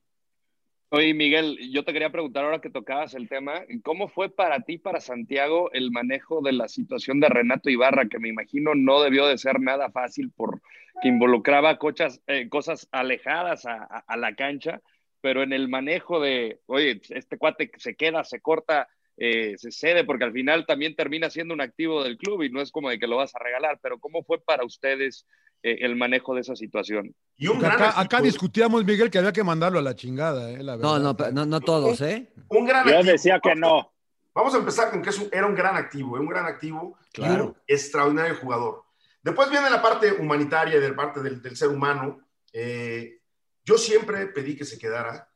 Oye, 0.92 1.14
Miguel, 1.14 1.56
yo 1.70 1.84
te 1.84 1.92
quería 1.92 2.10
preguntar 2.10 2.44
ahora 2.44 2.60
que 2.60 2.68
tocabas 2.68 3.14
el 3.14 3.28
tema, 3.28 3.62
¿cómo 3.84 4.08
fue 4.08 4.28
para 4.28 4.62
ti, 4.62 4.76
para 4.76 5.00
Santiago, 5.00 5.70
el 5.72 5.92
manejo 5.92 6.42
de 6.42 6.50
la 6.50 6.66
situación 6.66 7.20
de 7.20 7.28
Renato 7.28 7.70
Ibarra, 7.70 8.08
que 8.08 8.18
me 8.18 8.28
imagino 8.28 8.74
no 8.74 9.00
debió 9.00 9.28
de 9.28 9.38
ser 9.38 9.60
nada 9.60 9.92
fácil 9.92 10.32
porque 10.34 10.60
involucraba 11.04 11.78
cochas, 11.78 12.20
eh, 12.26 12.48
cosas 12.48 12.88
alejadas 12.90 13.66
a, 13.66 14.16
la 14.16 14.34
cancha, 14.34 14.82
pero 15.20 15.44
en 15.44 15.52
el 15.52 15.68
manejo 15.68 16.18
de, 16.18 16.58
oye, 16.66 17.00
este 17.10 17.38
cuate 17.38 17.70
se 17.76 17.94
queda, 17.94 18.24
se 18.24 18.40
corta, 18.40 18.88
eh, 19.20 19.54
se 19.56 19.70
cede, 19.70 20.02
porque 20.02 20.24
al 20.24 20.32
final 20.32 20.66
también 20.66 20.96
termina 20.96 21.30
siendo 21.30 21.54
un 21.54 21.60
activo 21.60 22.02
del 22.02 22.16
club 22.16 22.42
y 22.42 22.50
no 22.50 22.60
es 22.60 22.72
como 22.72 22.90
de 22.90 22.98
que 22.98 23.06
lo 23.06 23.16
vas 23.16 23.34
a 23.36 23.38
regalar, 23.38 23.78
pero 23.80 24.00
¿cómo 24.00 24.24
fue 24.24 24.42
para 24.42 24.64
ustedes 24.64 25.24
eh, 25.62 25.78
el 25.82 25.94
manejo 25.94 26.34
de 26.34 26.40
esa 26.40 26.56
situación. 26.56 27.14
Y 27.36 27.46
acá, 27.46 28.22
discutíamos, 28.22 28.82
Miguel, 28.82 29.10
que 29.10 29.18
había 29.18 29.32
que 29.32 29.44
mandarlo 29.44 29.78
a 29.78 29.82
la 29.82 29.94
chingada, 29.94 30.50
eh, 30.50 30.62
la 30.62 30.78
no, 30.78 30.98
no, 30.98 31.14
no, 31.32 31.44
no, 31.44 31.60
todos, 31.60 32.00
¿eh? 32.00 32.32
Un 32.48 32.64
gran 32.64 32.88
Yo 32.88 33.02
decía 33.02 33.38
que 33.40 33.54
no. 33.54 33.92
Vamos 34.32 34.54
a 34.54 34.58
empezar 34.58 34.90
con 34.90 35.02
que 35.02 35.10
era 35.32 35.46
un 35.46 35.54
gran 35.54 35.76
activo, 35.76 36.14
un 36.14 36.28
gran 36.28 36.46
activo 36.46 36.96
claro. 37.12 37.34
y 37.34 37.40
un 37.40 37.56
extraordinario 37.66 38.36
jugador. 38.36 38.84
Después 39.22 39.50
viene 39.50 39.68
la 39.68 39.82
parte 39.82 40.12
humanitaria, 40.12 40.80
de 40.80 40.92
parte 40.94 41.20
del, 41.20 41.54
ser 41.54 41.68
humano. 41.68 42.20
Eh, 42.54 43.20
yo 43.62 43.76
siempre 43.76 44.28
pedí 44.28 44.56
que 44.56 44.64
se 44.64 44.78
quedara, 44.78 45.28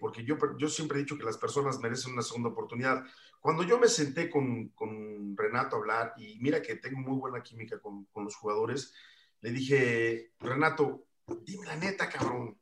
porque 0.00 0.24
yo, 0.24 0.36
yo 0.58 0.68
siempre 0.68 0.98
he 0.98 1.02
dicho 1.02 1.16
que 1.16 1.24
las 1.24 1.38
personas 1.38 1.78
merecen 1.78 2.12
una 2.12 2.22
segunda 2.22 2.50
oportunidad. 2.50 3.04
Cuando 3.40 3.62
yo 3.62 3.78
me 3.78 3.88
senté 3.88 4.28
con, 4.28 4.68
con 4.70 5.36
Renato 5.36 5.76
a 5.76 5.78
hablar, 5.78 6.14
y 6.16 6.38
mira 6.40 6.60
que 6.60 6.76
tengo 6.76 6.98
muy 6.98 7.18
buena 7.18 7.42
química 7.42 7.80
con, 7.80 8.04
con 8.06 8.24
los 8.24 8.36
jugadores, 8.36 8.92
le 9.40 9.50
dije, 9.50 10.32
Renato, 10.38 11.06
dime 11.42 11.66
la 11.66 11.76
neta, 11.76 12.08
cabrón. 12.08 12.58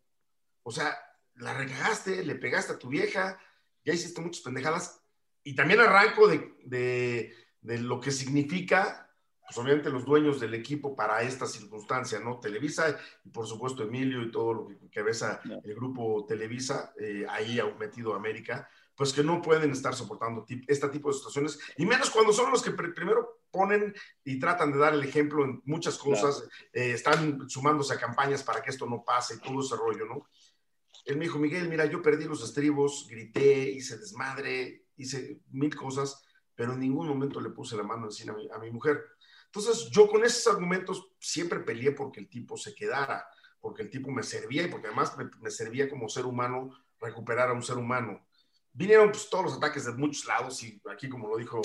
O 0.63 0.71
sea, 0.71 0.97
la 1.37 1.55
recagaste, 1.55 2.25
le 2.25 2.35
pegaste 2.35 2.73
a 2.73 2.79
tu 2.79 2.89
vieja, 2.89 3.41
ya 3.85 3.93
hiciste 3.93 4.21
muchas 4.21 4.43
pendejadas. 4.43 5.03
Y 5.43 5.55
también 5.55 5.81
arranco 5.81 6.29
de, 6.29 7.35
lo 7.63 8.01
que 8.01 8.11
significa, 8.11 9.08
pues 9.49 9.57
obviamente 9.57 9.89
los 9.89 10.05
dueños 10.05 10.39
del 10.39 10.53
equipo 10.53 10.95
para 10.95 11.23
esta 11.23 11.47
circunstancia, 11.47 12.21
¿no? 12.21 12.39
Televisa 12.39 12.99
y 13.25 13.31
por 13.31 13.47
supuesto 13.47 13.83
Emilio 13.83 14.23
y 14.23 14.31
todo 14.31 14.53
lo 14.53 14.69
que, 14.69 14.77
que 14.91 15.01
el 15.01 15.75
grupo 15.75 16.27
Televisa, 16.29 16.93
eh, 17.01 17.25
ahí 17.27 17.59
ha 17.59 17.65
metido 17.79 18.15
América 18.15 18.69
pues 18.99 19.13
que 19.13 19.23
no 19.23 19.41
pueden 19.41 19.71
estar 19.71 19.95
soportando 19.95 20.45
este 20.67 20.89
tipo 20.89 21.09
de 21.09 21.15
situaciones, 21.15 21.61
y 21.77 21.87
menos 21.87 22.11
cuando 22.11 22.33
son 22.33 22.51
los 22.51 22.65
que 22.65 22.73
primero 22.73 23.43
ponen 23.49 23.95
y 24.25 24.41
tratan 24.41 24.73
de 24.73 24.79
dar 24.79 24.93
el 24.93 25.05
ejemplo 25.05 25.45
en 25.45 25.63
muchas 25.67 25.97
cosas, 25.97 26.43
eh, 26.73 26.91
están 26.91 27.49
sumándose 27.49 27.95
a 27.95 27.99
campañas 28.01 28.43
para 28.43 28.61
que 28.61 28.71
esto 28.71 28.87
no 28.87 29.05
pase 29.05 29.37
y 29.37 29.39
todo 29.39 29.61
ese 29.61 29.77
rollo, 29.77 30.05
¿no? 30.05 30.29
Él 31.05 31.17
me 31.17 31.27
dijo, 31.27 31.39
Miguel, 31.39 31.69
mira, 31.69 31.87
yo 31.87 32.03
perdí 32.03 32.25
los 32.25 32.43
estribos, 32.43 33.07
grité, 33.09 33.71
hice 33.71 33.99
desmadre, 33.99 34.87
hice 34.97 35.43
mil 35.53 35.77
cosas, 35.77 36.21
pero 36.59 36.73
en 36.73 36.81
ningún 36.81 37.07
momento 37.07 37.41
le 37.41 37.51
puse 37.51 37.77
la 37.77 37.85
mano 37.85 38.07
encima 38.07 38.35
a 38.53 38.59
mi, 38.59 38.73
mujer. 38.73 39.01
Entonces, 39.47 39.89
yo 39.93 40.09
con 40.09 40.25
esos 40.25 40.45
argumentos 40.53 41.13
siempre 41.21 41.61
peleé 41.61 41.93
porque 41.93 42.19
el 42.19 42.29
tipo 42.29 42.57
se 42.57 42.75
quedara, 42.75 43.29
porque 43.61 43.83
el 43.83 43.91
tipo 43.91 44.11
me 44.11 44.25
servía 44.25 44.65
y 44.65 44.69
porque 44.69 44.89
además 44.89 45.17
me, 45.17 45.31
me 45.41 45.53
servía 45.53 45.89
como 45.89 46.09
ser 46.09 46.27
humano 46.27 46.71
recuperar 46.99 47.51
a 47.51 47.53
un 47.53 47.63
ser 47.63 47.77
humano 47.77 48.27
vinieron 48.79 49.11
pues, 49.11 49.29
todos 49.29 49.45
los 49.45 49.57
ataques 49.57 49.85
de 49.85 49.93
muchos 49.93 50.25
lados 50.27 50.63
y 50.63 50.81
aquí, 50.91 51.09
como 51.09 51.29
lo 51.29 51.37
dijo 51.37 51.61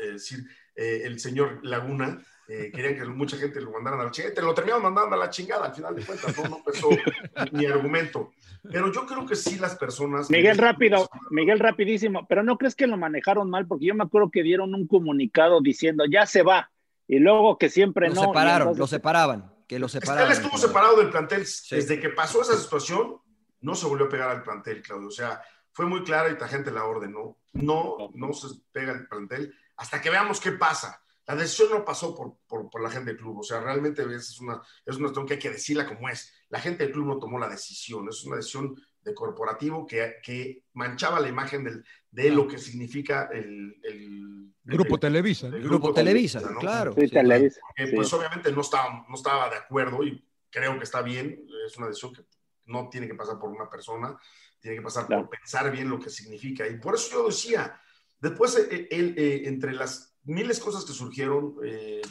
eh, 0.00 0.16
eh, 0.16 0.44
eh, 0.76 1.02
el 1.04 1.20
señor 1.20 1.60
Laguna, 1.62 2.24
querían 2.46 2.96
que 2.96 3.04
mucha 3.04 3.36
gente 3.36 3.60
lo 3.60 3.72
mandaran 3.72 4.00
a 4.00 4.04
la 4.04 4.10
chingada. 4.10 4.34
Te 4.34 4.42
lo 4.42 4.54
terminaron 4.54 4.82
mandando 4.82 5.16
a 5.16 5.18
la 5.18 5.30
chingada, 5.30 5.66
al 5.66 5.74
final 5.74 5.94
de 5.94 6.04
cuentas, 6.04 6.36
no, 6.36 6.48
no 6.48 6.62
pesó 6.64 6.88
mi 7.52 7.66
argumento. 7.66 8.32
Pero 8.62 8.92
yo 8.92 9.06
creo 9.06 9.26
que 9.26 9.36
sí 9.36 9.58
las 9.58 9.76
personas... 9.76 10.30
Miguel, 10.30 10.58
rápido, 10.58 11.08
Miguel, 11.30 11.58
rapidísimo, 11.58 12.26
pero 12.28 12.42
¿no 12.42 12.56
crees 12.56 12.74
que 12.74 12.86
lo 12.86 12.96
manejaron 12.96 13.50
mal? 13.50 13.66
Porque 13.66 13.86
yo 13.86 13.94
me 13.94 14.04
acuerdo 14.04 14.30
que 14.30 14.42
dieron 14.42 14.74
un 14.74 14.86
comunicado 14.86 15.60
diciendo, 15.60 16.04
ya 16.10 16.26
se 16.26 16.42
va, 16.42 16.70
y 17.06 17.18
luego 17.18 17.58
que 17.58 17.68
siempre 17.68 18.08
lo 18.08 18.14
no... 18.14 18.22
Separaron, 18.22 18.78
Lo 18.78 18.86
separaban, 18.86 19.52
que 19.68 19.78
lo 19.78 19.88
separaban. 19.88 20.26
Él 20.26 20.32
estuvo 20.32 20.56
separado 20.58 20.96
del 20.96 21.10
plantel. 21.10 21.42
Desde 21.42 22.00
que 22.00 22.08
pasó 22.10 22.42
esa 22.42 22.56
situación, 22.56 23.18
no 23.60 23.74
se 23.74 23.86
volvió 23.86 24.06
a 24.06 24.08
pegar 24.08 24.30
al 24.30 24.42
plantel, 24.42 24.82
Claudio. 24.82 25.08
O 25.08 25.12
sea, 25.12 25.40
fue 25.72 25.86
muy 25.86 26.02
clara 26.02 26.30
y 26.30 26.48
gente 26.48 26.70
la 26.70 26.84
ordenó. 26.84 27.38
No, 27.52 28.10
no 28.14 28.32
se 28.32 28.48
pega 28.72 28.92
el 28.92 29.06
plantel 29.06 29.54
hasta 29.76 30.00
que 30.00 30.10
veamos 30.10 30.40
qué 30.40 30.52
pasa. 30.52 31.02
La 31.26 31.36
decisión 31.36 31.70
no 31.70 31.84
pasó 31.84 32.14
por, 32.14 32.36
por, 32.46 32.82
la 32.82 32.90
gente 32.90 33.10
del 33.10 33.20
club, 33.20 33.38
o 33.38 33.42
sea, 33.42 33.60
realmente 33.60 34.02
es 34.14 34.40
una, 34.40 34.60
es 34.84 34.96
una 34.96 35.06
cuestión 35.06 35.26
que 35.26 35.34
hay 35.34 35.38
que 35.38 35.50
decirla 35.50 35.86
como 35.86 36.08
es. 36.08 36.32
La 36.50 36.60
gente 36.60 36.84
del 36.84 36.92
club 36.92 37.06
no 37.06 37.18
tomó 37.18 37.38
la 37.38 37.48
decisión, 37.48 38.08
es 38.08 38.24
una 38.24 38.36
decisión 38.36 38.74
de 39.00 39.14
corporativo 39.14 39.86
que, 39.86 40.16
que 40.22 40.64
manchaba 40.74 41.20
la 41.20 41.28
imagen 41.28 41.64
del, 41.64 41.84
de 42.10 42.30
lo 42.30 42.46
que 42.46 42.58
significa 42.58 43.28
el, 43.32 43.74
el 43.82 44.52
Grupo 44.64 44.98
Televisa. 44.98 45.48
El, 45.48 45.62
Grupo, 45.62 45.92
Televisa, 45.92 46.40
claro. 46.58 46.94
Sí, 46.94 47.08
Televisa. 47.08 47.60
Pues 47.94 48.12
obviamente 48.12 48.52
no 48.52 48.60
estaba, 48.60 49.06
no 49.08 49.14
estaba 49.14 49.50
de 49.50 49.56
acuerdo 49.56 50.02
y 50.04 50.26
creo 50.50 50.78
que 50.78 50.84
está 50.84 51.02
bien, 51.02 51.46
es 51.66 51.76
una 51.76 51.88
decisión 51.88 52.14
que 52.14 52.22
no 52.66 52.88
tiene 52.88 53.06
que 53.06 53.14
pasar 53.14 53.38
por 53.38 53.50
una 53.50 53.68
persona 53.68 54.18
tiene 54.64 54.78
que 54.78 54.82
pasar 54.82 55.06
por 55.06 55.28
pensar 55.28 55.70
bien 55.70 55.90
lo 55.90 56.00
que 56.00 56.08
significa. 56.08 56.66
Y 56.66 56.78
por 56.78 56.94
eso 56.94 57.10
yo 57.12 57.26
decía, 57.26 57.78
después 58.18 58.56
eh, 58.56 58.88
él, 58.90 59.14
eh, 59.18 59.42
entre 59.44 59.74
las 59.74 60.13
miles 60.24 60.58
de 60.58 60.64
cosas 60.64 60.84
que 60.84 60.92
surgieron, 60.92 61.56
eh, 61.64 62.02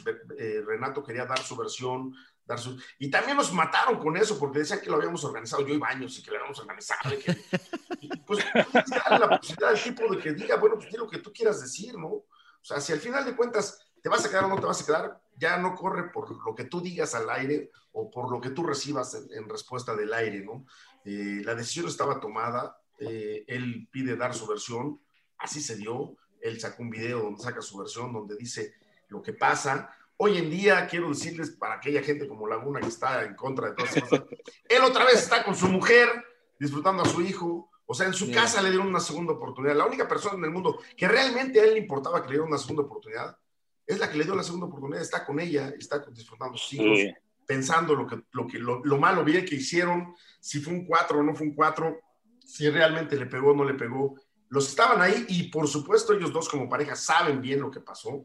Renato 0.66 1.02
quería 1.02 1.26
dar 1.26 1.40
su 1.40 1.56
versión, 1.56 2.14
dar 2.44 2.58
su... 2.58 2.78
Y 2.98 3.10
también 3.10 3.36
nos 3.36 3.52
mataron 3.52 3.98
con 3.98 4.16
eso, 4.16 4.38
porque 4.38 4.60
decían 4.60 4.80
que 4.80 4.90
lo 4.90 4.96
habíamos 4.96 5.24
organizado 5.24 5.66
yo 5.66 5.74
y 5.74 5.78
Baños 5.78 6.18
y 6.18 6.22
que 6.22 6.30
lo 6.30 6.36
habíamos 6.36 6.58
organizado. 6.60 7.14
Y 7.14 7.18
que, 7.18 7.34
pues, 8.26 8.44
darle 8.52 9.18
la 9.18 9.38
posibilidad 9.38 9.70
al 9.70 9.82
tipo 9.82 10.14
de 10.14 10.22
que 10.22 10.32
diga, 10.32 10.56
bueno, 10.56 10.76
pues 10.76 10.92
lo 10.92 11.08
que 11.08 11.18
tú 11.18 11.32
quieras 11.32 11.60
decir, 11.60 11.96
¿no? 11.96 12.08
O 12.08 12.66
sea, 12.66 12.80
si 12.80 12.92
al 12.92 13.00
final 13.00 13.24
de 13.24 13.36
cuentas 13.36 13.78
te 14.02 14.08
vas 14.08 14.24
a 14.24 14.28
quedar 14.28 14.44
o 14.44 14.48
no 14.48 14.56
te 14.60 14.66
vas 14.66 14.82
a 14.82 14.86
quedar, 14.86 15.20
ya 15.36 15.56
no 15.58 15.74
corre 15.74 16.10
por 16.10 16.30
lo 16.44 16.54
que 16.54 16.64
tú 16.64 16.80
digas 16.80 17.14
al 17.14 17.28
aire 17.30 17.70
o 17.92 18.10
por 18.10 18.30
lo 18.30 18.40
que 18.40 18.50
tú 18.50 18.62
recibas 18.62 19.14
en 19.14 19.48
respuesta 19.48 19.94
del 19.94 20.12
aire, 20.12 20.44
¿no? 20.44 20.66
Eh, 21.04 21.42
la 21.44 21.54
decisión 21.54 21.86
estaba 21.86 22.20
tomada, 22.20 22.78
eh, 22.98 23.44
él 23.46 23.88
pide 23.90 24.16
dar 24.16 24.34
su 24.34 24.46
versión, 24.46 25.00
así 25.38 25.60
se 25.60 25.76
dio, 25.76 26.16
él 26.44 26.60
sacó 26.60 26.82
un 26.82 26.90
video 26.90 27.22
donde 27.22 27.42
saca 27.42 27.62
su 27.62 27.78
versión, 27.78 28.12
donde 28.12 28.36
dice 28.36 28.74
lo 29.08 29.22
que 29.22 29.32
pasa. 29.32 29.90
Hoy 30.18 30.36
en 30.36 30.50
día, 30.50 30.86
quiero 30.86 31.08
decirles 31.08 31.50
para 31.50 31.76
aquella 31.76 32.02
gente 32.02 32.28
como 32.28 32.46
Laguna 32.46 32.80
que 32.80 32.88
está 32.88 33.24
en 33.24 33.34
contra 33.34 33.70
de 33.70 33.74
todas 33.74 33.94
cosas, 33.94 34.22
él 34.68 34.82
otra 34.82 35.04
vez 35.06 35.22
está 35.22 35.42
con 35.42 35.56
su 35.56 35.68
mujer, 35.68 36.08
disfrutando 36.58 37.02
a 37.02 37.08
su 37.08 37.22
hijo, 37.22 37.70
o 37.86 37.94
sea, 37.94 38.06
en 38.06 38.14
su 38.14 38.30
casa 38.30 38.60
le 38.60 38.70
dieron 38.70 38.88
una 38.88 39.00
segunda 39.00 39.32
oportunidad. 39.32 39.74
La 39.74 39.86
única 39.86 40.06
persona 40.06 40.36
en 40.36 40.44
el 40.44 40.50
mundo 40.50 40.78
que 40.96 41.08
realmente 41.08 41.60
a 41.60 41.64
él 41.64 41.74
le 41.74 41.80
importaba 41.80 42.20
que 42.20 42.28
le 42.28 42.34
dieran 42.34 42.48
una 42.48 42.58
segunda 42.58 42.82
oportunidad 42.82 43.36
es 43.86 43.98
la 43.98 44.10
que 44.10 44.18
le 44.18 44.24
dio 44.24 44.34
la 44.34 44.42
segunda 44.42 44.66
oportunidad, 44.66 45.00
está 45.00 45.24
con 45.24 45.40
ella, 45.40 45.72
está 45.78 45.98
disfrutando 46.10 46.58
sus 46.58 46.74
hijos. 46.74 47.14
pensando 47.46 47.94
lo, 47.94 48.06
que, 48.06 48.22
lo, 48.32 48.46
que, 48.46 48.58
lo, 48.58 48.84
lo 48.84 48.98
malo 48.98 49.24
bien 49.24 49.44
que 49.44 49.56
hicieron, 49.56 50.14
si 50.40 50.60
fue 50.60 50.72
un 50.74 50.86
4 50.86 51.18
o 51.18 51.22
no 51.22 51.34
fue 51.34 51.46
un 51.46 51.54
4, 51.54 52.00
si 52.44 52.68
realmente 52.68 53.16
le 53.16 53.26
pegó 53.26 53.50
o 53.50 53.54
no 53.54 53.64
le 53.64 53.74
pegó. 53.74 54.14
Los 54.54 54.68
estaban 54.68 55.02
ahí 55.02 55.26
y 55.28 55.50
por 55.50 55.66
supuesto 55.66 56.12
ellos 56.12 56.32
dos 56.32 56.48
como 56.48 56.68
pareja 56.68 56.94
saben 56.94 57.40
bien 57.40 57.60
lo 57.60 57.72
que 57.72 57.80
pasó 57.80 58.24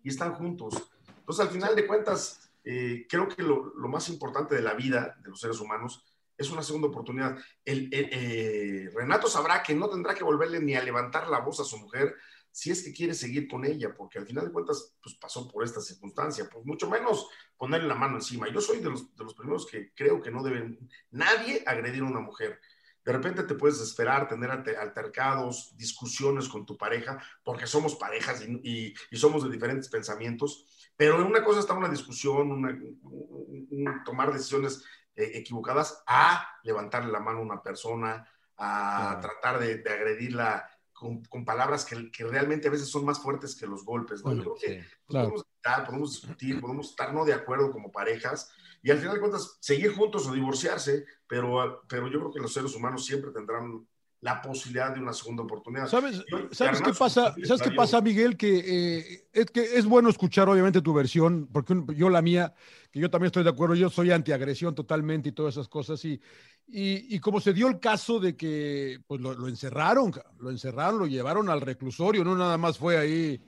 y 0.00 0.08
están 0.08 0.34
juntos. 0.34 0.74
Entonces 1.18 1.44
al 1.44 1.50
final 1.50 1.74
de 1.74 1.84
cuentas, 1.84 2.52
eh, 2.62 3.08
creo 3.08 3.26
que 3.26 3.42
lo, 3.42 3.72
más 3.88 4.08
importante 4.08 4.54
de 4.54 4.62
la 4.62 4.74
vida 4.74 5.18
de 5.20 5.30
los 5.30 5.40
seres 5.40 5.58
humanos 5.58 6.04
es 6.38 6.48
una 6.52 6.62
segunda 6.62 6.86
oportunidad. 6.86 7.36
El, 7.64 7.88
eh, 7.90 8.88
Renato 8.94 9.26
sabrá 9.26 9.64
que 9.64 9.74
no 9.74 9.90
tendrá 9.90 10.14
que 10.14 10.22
volverle 10.22 10.60
ni 10.60 10.76
a 10.76 10.84
levantar 10.84 11.26
la 11.26 11.40
voz 11.40 11.58
a 11.58 11.64
su 11.64 11.76
mujer 11.76 12.14
si 12.52 12.70
es 12.70 12.84
que 12.84 12.92
quiere 12.92 13.12
seguir 13.12 13.48
con 13.48 13.64
ella, 13.64 13.92
porque 13.92 14.20
al 14.20 14.26
final 14.26 14.44
de 14.46 14.52
cuentas 14.52 14.94
pues, 15.02 15.16
pasó 15.16 15.50
por 15.50 15.64
esta 15.64 15.80
circunstancia, 15.80 16.48
pues 16.48 16.64
mucho 16.64 16.88
menos 16.88 17.26
ponerle 17.56 17.88
la 17.88 17.96
mano 17.96 18.14
encima. 18.14 18.48
Yo 18.48 18.60
soy 18.60 18.78
de 18.78 18.90
los, 18.90 19.16
de 19.16 19.24
los 19.24 19.34
primeros 19.34 19.66
que 19.66 19.92
creo 19.92 20.22
que 20.22 20.30
no 20.30 20.40
deben 20.44 20.88
nadie 21.10 21.64
agredir 21.66 22.02
a 22.02 22.06
una 22.06 22.20
mujer. 22.20 22.60
De 23.04 23.12
repente 23.12 23.42
te 23.42 23.54
puedes 23.54 23.80
esperar, 23.80 24.28
tener 24.28 24.50
altercados, 24.50 25.76
discusiones 25.76 26.48
con 26.48 26.64
tu 26.64 26.76
pareja, 26.76 27.20
porque 27.42 27.66
somos 27.66 27.96
parejas 27.96 28.42
y, 28.46 28.60
y, 28.62 28.94
y 29.10 29.16
somos 29.16 29.42
de 29.42 29.50
diferentes 29.50 29.88
pensamientos, 29.88 30.66
pero 30.96 31.20
en 31.20 31.26
una 31.26 31.42
cosa 31.42 31.60
está 31.60 31.74
una 31.74 31.88
discusión, 31.88 32.52
una, 32.52 32.68
un, 32.70 33.68
un, 33.70 34.04
tomar 34.04 34.32
decisiones 34.32 34.84
eh, 35.16 35.32
equivocadas, 35.34 36.02
a 36.06 36.46
levantarle 36.62 37.12
la 37.12 37.20
mano 37.20 37.40
a 37.40 37.42
una 37.42 37.62
persona, 37.62 38.26
a 38.56 39.18
claro. 39.18 39.20
tratar 39.20 39.58
de, 39.60 39.78
de 39.78 39.90
agredirla 39.90 40.68
con, 40.92 41.22
con, 41.24 41.44
palabras 41.44 41.84
que, 41.84 42.10
que, 42.10 42.24
realmente 42.24 42.68
a 42.68 42.70
veces 42.70 42.88
son 42.88 43.04
más 43.04 43.20
fuertes 43.20 43.56
que 43.56 43.66
los 43.66 43.84
golpes. 43.84 44.20
¿no? 44.20 44.30
Bueno, 44.30 44.42
creo 44.42 44.54
que 44.54 44.80
sí, 44.82 44.88
claro. 45.06 45.28
podemos, 45.30 45.46
podemos 45.84 46.12
discutir, 46.12 46.60
podemos 46.60 46.90
estar 46.90 47.12
no 47.14 47.24
de 47.24 47.34
acuerdo 47.34 47.70
como 47.70 47.92
parejas 47.92 48.50
y 48.82 48.90
al 48.90 48.98
final 48.98 49.14
de 49.14 49.20
cuentas 49.20 49.58
seguir 49.60 49.94
juntos 49.94 50.26
o 50.26 50.32
divorciarse, 50.32 51.04
pero, 51.26 51.82
pero 51.88 52.08
yo 52.08 52.18
creo 52.18 52.32
que 52.32 52.40
los 52.40 52.52
seres 52.52 52.74
humanos 52.74 53.04
siempre 53.06 53.30
tendrán 53.30 53.86
la 54.20 54.40
posibilidad 54.40 54.94
de 54.94 55.00
una 55.00 55.12
segunda 55.12 55.42
oportunidad. 55.42 55.88
¿Sabes, 55.88 56.24
¿sabes 56.52 56.80
qué 56.80 56.92
pasa, 56.92 57.34
¿sabes 57.44 57.62
qué 57.62 57.72
pasa 57.72 58.00
Miguel? 58.00 58.36
Que, 58.36 58.58
eh, 58.58 59.28
es 59.32 59.46
que 59.46 59.76
es 59.76 59.84
bueno 59.84 60.08
escuchar 60.08 60.48
obviamente 60.48 60.80
tu 60.80 60.94
versión, 60.94 61.48
porque 61.52 61.74
yo 61.96 62.08
la 62.08 62.22
mía, 62.22 62.54
que 62.92 63.00
yo 63.00 63.10
también 63.10 63.26
estoy 63.26 63.42
de 63.42 63.50
acuerdo, 63.50 63.74
yo 63.74 63.90
soy 63.90 64.12
antiagresión 64.12 64.76
totalmente 64.76 65.30
y 65.30 65.32
todas 65.32 65.54
esas 65.54 65.68
cosas, 65.68 66.04
y, 66.04 66.20
y, 66.68 67.16
y 67.16 67.18
como 67.18 67.40
se 67.40 67.52
dio 67.52 67.66
el 67.66 67.80
caso 67.80 68.20
de 68.20 68.36
que 68.36 69.00
pues 69.08 69.20
lo, 69.20 69.34
lo, 69.34 69.48
encerraron, 69.48 70.12
lo 70.38 70.50
encerraron, 70.50 71.00
lo 71.00 71.06
llevaron 71.06 71.50
al 71.50 71.60
reclusorio, 71.60 72.22
no 72.22 72.36
nada 72.36 72.56
más 72.56 72.78
fue 72.78 72.98
ahí 72.98 73.40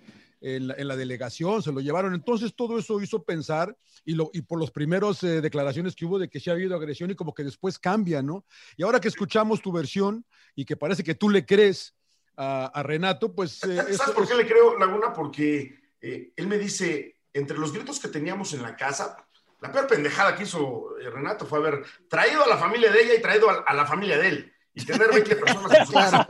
en 0.44 0.68
la, 0.68 0.74
en 0.74 0.88
la, 0.88 0.96
delegación, 0.96 1.62
se 1.62 1.72
lo 1.72 1.80
llevaron. 1.80 2.14
Entonces 2.14 2.54
todo 2.54 2.78
eso 2.78 3.00
hizo 3.00 3.24
pensar 3.24 3.74
y, 4.04 4.14
lo, 4.14 4.30
y 4.34 4.42
por 4.42 4.58
los 4.58 4.70
primeros 4.70 5.22
eh, 5.22 5.40
declaraciones 5.40 5.96
que 5.96 6.04
hubo 6.04 6.18
de 6.18 6.28
que 6.28 6.38
sí 6.38 6.50
ha 6.50 6.52
habido 6.52 6.76
agresión 6.76 7.10
y 7.10 7.14
como 7.14 7.32
que 7.32 7.44
después 7.44 7.78
cambia, 7.78 8.22
¿no? 8.22 8.44
Y 8.76 8.82
ahora 8.82 9.00
que 9.00 9.08
escuchamos 9.08 9.62
tu 9.62 9.72
versión 9.72 10.26
y 10.54 10.66
que 10.66 10.76
parece 10.76 11.02
que 11.02 11.14
tú 11.14 11.30
le 11.30 11.46
crees 11.46 11.94
a, 12.36 12.66
a 12.66 12.82
Renato, 12.82 13.34
pues... 13.34 13.64
Eh, 13.64 13.94
¿Sabes 13.94 14.14
por 14.14 14.28
qué 14.28 14.34
le 14.34 14.46
creo, 14.46 14.78
Laguna? 14.78 15.14
Porque 15.14 15.80
eh, 16.02 16.32
él 16.36 16.46
me 16.46 16.58
dice, 16.58 17.22
entre 17.32 17.56
los 17.56 17.72
gritos 17.72 17.98
que 17.98 18.08
teníamos 18.08 18.52
en 18.52 18.60
la 18.60 18.76
casa, 18.76 19.16
la 19.62 19.72
peor 19.72 19.86
pendejada 19.86 20.36
que 20.36 20.42
hizo 20.42 20.98
eh, 20.98 21.08
Renato 21.08 21.46
fue 21.46 21.58
haber 21.58 21.84
traído 22.06 22.44
a 22.44 22.48
la 22.48 22.58
familia 22.58 22.92
de 22.92 23.02
ella 23.02 23.14
y 23.14 23.22
traído 23.22 23.48
a, 23.48 23.64
a 23.66 23.72
la 23.72 23.86
familia 23.86 24.18
de 24.18 24.28
él. 24.28 24.50
Y 24.74 24.84
tener 24.84 25.08
20 25.08 25.36
personas 25.36 25.72
en 25.72 25.86
su 25.86 25.92
casa. 25.94 26.26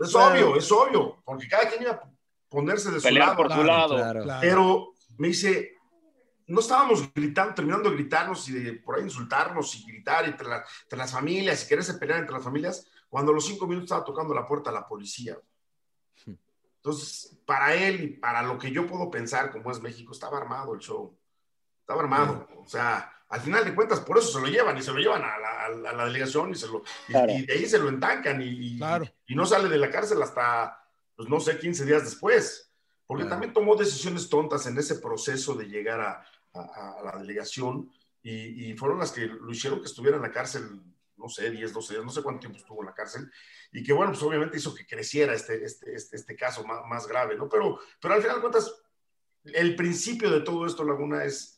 Es 0.00 0.14
obvio, 0.14 0.56
es 0.56 0.72
obvio, 0.72 1.22
porque 1.22 1.46
cada 1.46 1.68
quien 1.68 1.82
iba 1.82 2.00
ponerse 2.48 2.90
de 2.90 3.00
su 3.00 3.04
Pelear 3.04 3.28
lado. 3.28 3.36
por 3.36 3.52
su 3.52 3.64
lado. 3.64 3.96
Claro, 3.96 4.22
claro. 4.22 4.40
Pero 4.40 4.94
me 5.18 5.28
dice, 5.28 5.76
no 6.46 6.60
estábamos 6.60 7.12
gritando, 7.12 7.54
terminando 7.54 7.90
de 7.90 7.96
gritarnos 7.96 8.48
y 8.48 8.52
de 8.52 8.72
por 8.74 8.96
ahí 8.96 9.02
insultarnos 9.02 9.74
y 9.76 9.86
gritar 9.86 10.24
entre, 10.24 10.48
la, 10.48 10.64
entre 10.82 10.98
las 10.98 11.12
familias 11.12 11.64
y 11.64 11.68
quererse 11.68 11.94
pelear 11.94 12.20
entre 12.20 12.34
las 12.34 12.44
familias, 12.44 12.86
cuando 13.08 13.32
a 13.32 13.34
los 13.34 13.46
cinco 13.46 13.66
minutos 13.66 13.86
estaba 13.86 14.04
tocando 14.04 14.34
la 14.34 14.46
puerta 14.46 14.70
a 14.70 14.72
la 14.72 14.86
policía. 14.86 15.36
Entonces, 16.86 17.36
para 17.44 17.74
él 17.74 18.00
y 18.00 18.06
para 18.08 18.42
lo 18.42 18.58
que 18.58 18.70
yo 18.70 18.86
puedo 18.86 19.10
pensar 19.10 19.50
como 19.50 19.72
es 19.72 19.80
México, 19.80 20.12
estaba 20.12 20.38
armado 20.38 20.72
el 20.74 20.80
show. 20.80 21.18
Estaba 21.80 22.02
armado. 22.02 22.46
O 22.58 22.68
sea, 22.68 23.12
al 23.28 23.40
final 23.40 23.64
de 23.64 23.74
cuentas, 23.74 24.00
por 24.00 24.18
eso 24.18 24.28
se 24.28 24.40
lo 24.40 24.46
llevan 24.46 24.78
y 24.78 24.82
se 24.82 24.92
lo 24.92 24.98
llevan 24.98 25.22
a 25.24 25.36
la, 25.36 25.64
a 25.90 25.92
la 25.92 26.04
delegación 26.04 26.52
y, 26.52 26.54
se 26.54 26.68
lo, 26.68 26.84
y, 27.08 27.12
claro. 27.12 27.32
y, 27.32 27.44
de 27.44 27.54
ahí 27.54 27.66
se 27.66 27.78
lo 27.78 27.88
entancan 27.88 28.40
y, 28.40 28.78
claro. 28.78 29.04
y, 29.26 29.34
no 29.34 29.44
sale 29.46 29.68
de 29.68 29.78
la 29.78 29.90
cárcel 29.90 30.22
hasta 30.22 30.85
pues 31.16 31.28
no 31.28 31.40
sé, 31.40 31.58
15 31.58 31.84
días 31.84 32.04
después, 32.04 32.70
porque 33.06 33.22
claro. 33.22 33.34
también 33.34 33.52
tomó 33.52 33.74
decisiones 33.76 34.28
tontas 34.28 34.66
en 34.66 34.78
ese 34.78 34.96
proceso 34.96 35.54
de 35.54 35.66
llegar 35.66 36.00
a, 36.00 36.24
a, 36.52 36.98
a 36.98 37.02
la 37.02 37.18
delegación 37.18 37.90
y, 38.22 38.70
y, 38.70 38.76
fueron 38.76 38.98
las 38.98 39.12
que 39.12 39.26
lo 39.26 39.50
hicieron 39.50 39.80
que 39.80 39.86
estuviera 39.86 40.16
en 40.16 40.22
la 40.22 40.32
cárcel, 40.32 40.82
no 41.16 41.28
sé, 41.28 41.50
10, 41.50 41.72
12 41.72 41.94
días, 41.94 42.04
no 42.04 42.10
sé 42.10 42.22
cuánto 42.22 42.40
tiempo 42.40 42.58
estuvo 42.58 42.80
en 42.80 42.86
la 42.86 42.94
cárcel, 42.94 43.30
y 43.72 43.82
que 43.82 43.92
bueno, 43.92 44.12
pues 44.12 44.22
obviamente 44.22 44.58
hizo 44.58 44.74
que 44.74 44.86
creciera 44.86 45.32
este, 45.32 45.64
este, 45.64 45.94
este, 45.94 46.16
este 46.16 46.36
caso 46.36 46.64
más, 46.64 46.84
más, 46.88 47.06
grave, 47.06 47.36
¿no? 47.36 47.48
Pero, 47.48 47.78
pero 48.00 48.14
al 48.14 48.22
final 48.22 48.36
de 48.36 48.42
cuentas, 48.42 48.74
el 49.44 49.76
principio 49.76 50.30
de 50.30 50.40
todo 50.40 50.66
esto, 50.66 50.84
Laguna, 50.84 51.24
es 51.24 51.56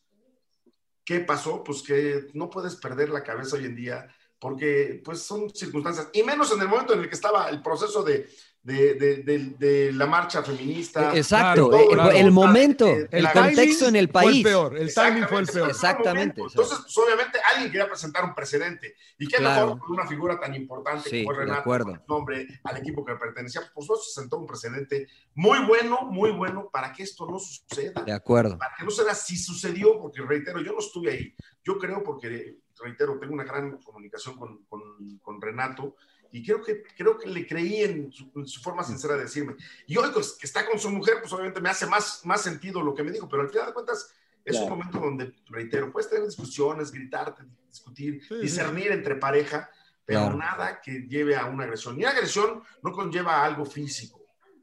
¿qué 1.08 1.20
pasó? 1.20 1.64
Pues 1.64 1.82
que 1.82 2.26
no 2.34 2.50
puedes 2.50 2.76
perder 2.76 3.08
la 3.08 3.24
cabeza 3.24 3.56
hoy 3.56 3.64
en 3.64 3.74
día 3.74 4.14
porque 4.38 5.00
pues 5.02 5.22
son 5.22 5.48
circunstancias, 5.48 6.10
y 6.12 6.22
menos 6.22 6.52
en 6.52 6.60
el 6.60 6.68
momento 6.68 6.92
en 6.92 7.00
el 7.00 7.08
que 7.08 7.14
estaba 7.14 7.48
el 7.48 7.62
proceso 7.62 8.02
de, 8.02 8.28
de, 8.68 8.94
de, 8.94 9.16
de, 9.22 9.38
de, 9.58 9.92
la 9.94 10.04
marcha 10.04 10.42
feminista. 10.42 11.16
Exacto, 11.16 11.70
claro, 11.70 11.88
claro. 11.88 12.10
el, 12.10 12.30
momento, 12.30 12.86
el 12.86 13.32
contexto 13.32 13.88
en 13.88 13.96
el 13.96 14.10
país. 14.10 14.28
Fue 14.28 14.36
el 14.36 14.42
peor, 14.42 14.76
el 14.76 14.94
timing 14.94 15.24
fue 15.26 15.40
el 15.40 15.46
peor. 15.46 15.70
Exactamente. 15.70 16.42
Entonces, 16.42 16.78
pues, 16.82 16.98
obviamente, 16.98 17.38
alguien 17.50 17.72
quería 17.72 17.88
presentar 17.88 18.24
un 18.24 18.34
precedente. 18.34 18.94
Y 19.18 19.26
qué 19.26 19.38
claro. 19.38 19.68
mejor 19.68 19.78
con 19.80 19.92
una 19.92 20.06
figura 20.06 20.38
tan 20.38 20.54
importante 20.54 21.08
sí, 21.08 21.24
como 21.24 21.38
Renato, 21.38 22.04
nombre 22.06 22.46
al 22.64 22.76
equipo 22.76 23.04
que 23.06 23.14
pertenecía. 23.14 23.62
Por 23.72 23.82
supuesto, 23.82 24.04
se 24.04 24.20
sentó 24.20 24.36
un 24.36 24.46
precedente 24.46 25.08
muy 25.34 25.60
bueno, 25.64 26.02
muy 26.02 26.30
bueno 26.30 26.68
para 26.70 26.92
que 26.92 27.04
esto 27.04 27.26
no 27.26 27.38
suceda. 27.38 28.02
De 28.02 28.12
acuerdo. 28.12 28.58
Para 28.58 28.74
que 28.76 28.84
no 28.84 28.90
sea 28.90 29.14
si 29.14 29.38
sucedió, 29.38 29.98
porque 29.98 30.20
reitero, 30.20 30.60
yo 30.60 30.72
no 30.72 30.80
estuve 30.80 31.10
ahí. 31.10 31.34
Yo 31.64 31.78
creo 31.78 32.02
porque, 32.02 32.58
reitero, 32.84 33.18
tengo 33.18 33.32
una 33.32 33.44
gran 33.44 33.78
comunicación 33.78 34.36
con, 34.36 34.64
con, 34.64 35.18
con 35.22 35.40
Renato 35.40 35.96
y 36.30 36.44
creo 36.44 36.62
que, 36.62 36.82
creo 36.96 37.16
que 37.16 37.28
le 37.28 37.46
creí 37.46 37.82
en 37.82 38.12
su, 38.12 38.30
en 38.36 38.46
su, 38.46 38.60
forma 38.60 38.84
sincera 38.84 39.14
de 39.14 39.22
decirme. 39.22 39.56
Y 39.86 39.96
hoy 39.96 40.10
pues, 40.12 40.32
que 40.32 40.46
está 40.46 40.66
con 40.66 40.78
su 40.78 40.90
mujer, 40.90 41.16
pues 41.20 41.32
obviamente 41.32 41.60
me 41.60 41.70
hace 41.70 41.86
más, 41.86 42.24
más 42.24 42.42
sentido 42.42 42.82
lo 42.82 42.94
que 42.94 43.02
me 43.02 43.10
dijo, 43.10 43.28
pero 43.28 43.42
al 43.42 43.48
final 43.48 43.66
de 43.66 43.72
cuentas 43.72 44.10
es 44.44 44.56
claro. 44.56 44.66
un 44.66 44.78
momento 44.78 44.98
donde, 44.98 45.34
reitero, 45.46 45.90
puedes 45.92 46.08
tener 46.10 46.24
discusiones, 46.26 46.92
gritarte, 46.92 47.44
discutir, 47.68 48.22
sí, 48.26 48.36
discernir 48.36 48.88
sí. 48.88 48.92
entre 48.92 49.16
pareja, 49.16 49.70
pero 50.04 50.20
claro. 50.20 50.36
nada 50.36 50.80
que 50.80 51.06
lleve 51.08 51.36
a 51.36 51.46
una 51.46 51.64
agresión. 51.64 51.98
Y 51.98 52.02
la 52.02 52.10
agresión 52.10 52.62
no 52.82 52.92
conlleva 52.92 53.36
a 53.36 53.44
algo 53.44 53.64
físico 53.64 54.17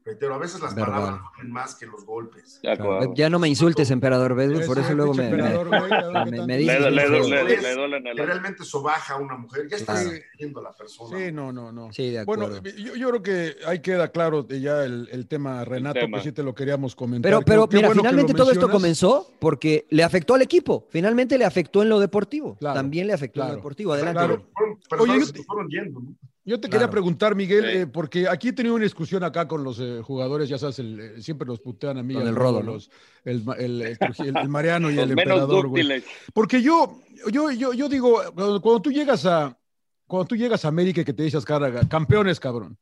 reitero, 0.06 0.34
a 0.34 0.38
veces 0.38 0.60
las 0.62 0.74
Verdad. 0.74 0.92
palabras 0.92 1.20
duelen 1.34 1.52
más 1.52 1.74
que 1.74 1.86
los 1.86 2.06
golpes. 2.06 2.60
Claro. 2.62 3.12
Ya 3.14 3.28
no 3.28 3.38
me 3.38 3.48
insultes, 3.48 3.90
emperador, 3.90 4.34
¿ves? 4.34 4.66
Por 4.66 4.78
eso 4.78 4.94
luego 4.94 5.12
me, 5.12 5.28
me, 5.28 6.46
me, 6.46 6.56
dices. 6.56 6.80
Le, 6.80 6.90
le, 6.90 7.08
le, 7.08 7.60
le, 7.60 7.74
duelen 7.74 8.06
el... 8.06 8.16
Realmente 8.16 8.64
sobaja 8.64 9.14
a 9.14 9.16
una 9.18 9.36
mujer, 9.36 9.66
ya 9.68 9.76
está 9.76 10.02
viendo 10.38 10.62
la 10.62 10.72
persona. 10.72 11.18
Sí, 11.18 11.32
no, 11.32 11.52
no, 11.52 11.72
no. 11.72 11.92
Sí, 11.92 12.10
de 12.10 12.20
acuerdo. 12.20 12.60
Bueno, 12.60 12.76
yo, 12.76 12.94
yo 12.94 13.08
creo 13.10 13.22
que 13.22 13.56
ahí 13.66 13.80
queda 13.80 14.08
claro 14.08 14.46
ya 14.48 14.84
el, 14.84 15.08
el 15.10 15.26
tema, 15.26 15.64
Renato, 15.64 15.98
el 15.98 16.06
tema. 16.06 16.18
que 16.18 16.24
sí 16.24 16.32
te 16.32 16.42
lo 16.42 16.54
queríamos 16.54 16.94
comentar. 16.94 17.28
Pero, 17.28 17.42
pero 17.42 17.68
qué, 17.68 17.70
qué 17.70 17.76
mira, 17.76 17.88
bueno 17.88 18.02
finalmente 18.02 18.34
todo 18.34 18.52
esto 18.52 18.70
comenzó 18.70 19.32
porque 19.40 19.86
le 19.90 20.04
afectó 20.04 20.34
al 20.34 20.42
equipo, 20.42 20.86
finalmente 20.90 21.36
le 21.36 21.44
afectó 21.44 21.82
en 21.82 21.88
lo 21.88 21.98
deportivo, 21.98 22.56
claro. 22.56 22.76
también 22.76 23.06
le 23.06 23.12
afectó 23.12 23.40
claro. 23.40 23.48
en 23.48 23.52
lo 23.54 23.56
deportivo. 23.58 23.92
Adelante. 23.92 24.18
Claro. 24.18 24.46
Pero, 24.88 25.02
Oye, 25.02 25.18
yo 25.18 25.42
fueron 25.44 25.68
yendo, 25.68 26.00
¿no? 26.00 26.14
Yo 26.46 26.60
te 26.60 26.68
claro. 26.68 26.82
quería 26.84 26.90
preguntar, 26.92 27.34
Miguel, 27.34 27.64
sí. 27.64 27.78
eh, 27.78 27.86
porque 27.88 28.28
aquí 28.28 28.48
he 28.48 28.52
tenido 28.52 28.76
una 28.76 28.84
discusión 28.84 29.24
acá 29.24 29.48
con 29.48 29.64
los 29.64 29.80
eh, 29.80 30.00
jugadores, 30.00 30.48
ya 30.48 30.58
sabes, 30.58 30.78
el, 30.78 31.00
eh, 31.00 31.20
siempre 31.20 31.44
los 31.44 31.58
putean 31.58 31.98
a 31.98 32.04
mí. 32.04 32.14
Con 32.14 32.28
el 32.28 32.36
rodo, 32.36 32.62
los, 32.62 32.88
el, 33.24 33.42
el, 33.58 33.82
el, 33.82 34.48
Mariano 34.48 34.88
y 34.88 34.98
el 35.00 35.10
emperador, 35.10 35.66
güey. 35.66 36.04
Porque 36.32 36.62
yo, 36.62 37.00
yo, 37.32 37.50
yo, 37.50 37.72
yo 37.72 37.88
digo, 37.88 38.22
cuando, 38.32 38.80
tú 38.80 38.92
llegas 38.92 39.26
a, 39.26 39.58
cuando 40.06 40.28
tú 40.28 40.36
llegas 40.36 40.64
a 40.64 40.68
América 40.68 41.00
y 41.00 41.04
que 41.04 41.12
te 41.12 41.24
dices, 41.24 41.44
cara, 41.44 41.80
campeones, 41.88 42.38
cabrón. 42.38 42.78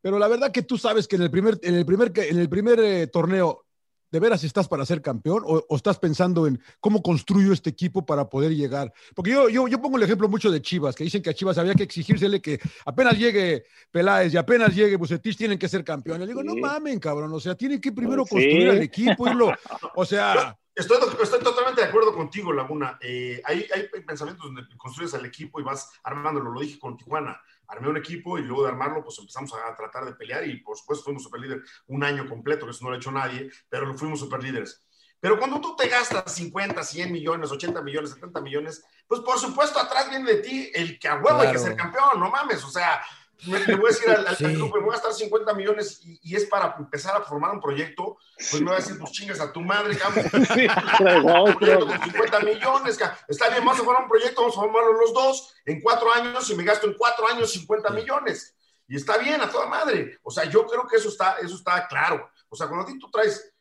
Pero 0.00 0.20
la 0.20 0.28
verdad 0.28 0.52
que 0.52 0.62
tú 0.62 0.78
sabes 0.78 1.08
que 1.08 1.16
en 1.16 1.22
el 1.22 1.30
primer, 1.32 1.58
en 1.62 1.74
el 1.74 1.84
primer, 1.84 2.12
en 2.14 2.38
el 2.38 2.48
primer 2.48 3.08
torneo 3.08 3.66
¿de 4.10 4.20
veras 4.20 4.44
estás 4.44 4.68
para 4.68 4.84
ser 4.86 5.02
campeón 5.02 5.42
o, 5.44 5.64
o, 5.68 5.76
estás 5.76 5.98
pensando 5.98 6.46
en 6.46 6.60
cómo 6.80 7.02
construyo 7.02 7.52
este 7.52 7.70
equipo 7.70 8.04
para 8.04 8.28
poder 8.28 8.54
llegar? 8.54 8.92
Porque 9.14 9.30
yo, 9.30 9.48
yo, 9.48 9.68
yo 9.68 9.80
pongo 9.80 9.96
el 9.96 10.02
ejemplo 10.02 10.28
mucho 10.28 10.50
de 10.50 10.62
Chivas, 10.62 10.94
que 10.94 11.04
dicen 11.04 11.22
que 11.22 11.30
a 11.30 11.34
Chivas 11.34 11.58
había 11.58 11.74
que 11.74 11.82
exigírsele 11.82 12.40
que 12.40 12.60
apenas 12.86 13.18
llegue 13.18 13.64
Peláez 13.90 14.32
y 14.32 14.36
apenas 14.36 14.74
llegue 14.74 14.96
Bucetich 14.96 15.36
tienen 15.36 15.58
que 15.58 15.68
ser 15.68 15.84
campeones. 15.84 16.26
Le 16.26 16.34
digo, 16.34 16.42
sí. 16.42 16.46
no 16.46 16.56
mamen, 16.56 16.98
cabrón, 16.98 17.32
o 17.32 17.40
sea, 17.40 17.54
tienen 17.54 17.80
que 17.80 17.92
primero 17.92 18.24
pues 18.24 18.30
construir 18.30 18.62
sí. 18.62 18.76
al 18.76 18.82
equipo, 18.82 19.28
irlo, 19.28 19.52
o 19.94 20.04
sea... 20.04 20.56
Estoy, 20.74 20.96
estoy, 21.20 21.40
totalmente 21.40 21.80
de 21.80 21.88
acuerdo 21.88 22.14
contigo, 22.14 22.52
Laguna. 22.52 23.00
Eh, 23.02 23.42
hay, 23.44 23.66
hay 23.74 23.88
pensamientos 24.06 24.46
donde 24.46 24.62
construyes 24.76 25.12
al 25.12 25.26
equipo 25.26 25.58
y 25.58 25.64
vas 25.64 25.90
armándolo, 26.04 26.52
lo 26.52 26.60
dije 26.60 26.78
con 26.78 26.96
Tijuana 26.96 27.36
armé 27.68 27.88
un 27.88 27.96
equipo 27.96 28.38
y 28.38 28.42
luego 28.42 28.64
de 28.64 28.70
armarlo, 28.70 29.04
pues 29.04 29.18
empezamos 29.18 29.52
a 29.54 29.76
tratar 29.76 30.04
de 30.04 30.14
pelear 30.14 30.46
y 30.46 30.60
por 30.60 30.76
supuesto 30.76 31.04
fuimos 31.04 31.22
superlíder 31.22 31.62
un 31.86 32.02
año 32.02 32.28
completo, 32.28 32.64
que 32.66 32.72
eso 32.72 32.84
no 32.84 32.90
lo 32.90 32.96
ha 32.96 32.98
hecho 32.98 33.12
nadie, 33.12 33.50
pero 33.68 33.86
lo 33.86 33.94
fuimos 33.94 34.20
superlíderes. 34.20 34.84
Pero 35.20 35.38
cuando 35.38 35.60
tú 35.60 35.74
te 35.74 35.88
gastas 35.88 36.32
50, 36.32 36.82
100 36.82 37.12
millones, 37.12 37.50
80 37.50 37.82
millones, 37.82 38.10
70 38.10 38.40
millones, 38.40 38.84
pues 39.06 39.20
por 39.20 39.38
supuesto 39.38 39.78
atrás 39.78 40.08
viene 40.08 40.30
de 40.30 40.38
ti 40.38 40.70
el 40.72 40.98
que 40.98 41.08
a 41.08 41.16
huevo 41.16 41.40
hay 41.40 41.52
que 41.52 41.58
ser 41.58 41.74
campeón, 41.74 42.20
no 42.20 42.30
mames, 42.30 42.64
o 42.64 42.70
sea, 42.70 43.02
me, 43.46 43.76
voy 43.76 43.86
a 43.86 43.88
decir 43.88 44.10
al, 44.10 44.26
al, 44.26 44.36
club, 44.36 44.74
me 44.74 44.80
voy 44.80 44.88
a 44.88 44.92
gastar 44.92 45.12
50 45.12 45.54
millones 45.54 46.00
y, 46.02 46.18
y, 46.22 46.34
es 46.34 46.46
para 46.46 46.74
empezar 46.76 47.16
a 47.16 47.22
formar 47.22 47.52
un 47.52 47.60
proyecto, 47.60 48.18
pues 48.36 48.54
me 48.54 48.66
voy 48.66 48.74
a 48.74 48.78
decir, 48.78 48.98
pues 48.98 49.12
chingas 49.12 49.40
a 49.40 49.52
tu 49.52 49.60
madre, 49.60 49.96
cabrón. 49.96 50.24
Sí, 50.54 50.66
con 50.66 52.02
50 52.02 52.40
millones, 52.40 52.98
cabrón. 52.98 53.18
está 53.28 53.48
bien, 53.50 53.64
vamos 53.64 53.80
a 53.80 53.84
formar 53.84 54.02
un 54.02 54.08
proyecto, 54.08 54.40
vamos 54.40 54.56
a 54.56 54.60
formarlo 54.60 54.92
los 54.94 55.14
dos 55.14 55.54
en 55.66 55.80
cuatro 55.80 56.12
años 56.12 56.50
y 56.50 56.56
me 56.56 56.64
gasto 56.64 56.88
en 56.88 56.94
cuatro 56.94 57.28
años 57.28 57.52
50 57.52 57.90
millones. 57.90 58.56
Y 58.88 58.96
está 58.96 59.18
bien, 59.18 59.40
a 59.40 59.50
toda 59.50 59.66
madre. 59.66 60.18
O 60.22 60.30
sea, 60.30 60.44
yo 60.44 60.66
creo 60.66 60.86
que 60.86 60.96
eso 60.96 61.08
está, 61.08 61.36
eso 61.38 61.54
está 61.54 61.86
claro. 61.86 62.30
O 62.48 62.56
sea, 62.56 62.66
cuando 62.66 62.86
a 62.86 62.88
ti 62.88 62.98
tú 62.98 63.08
traes 63.10 63.52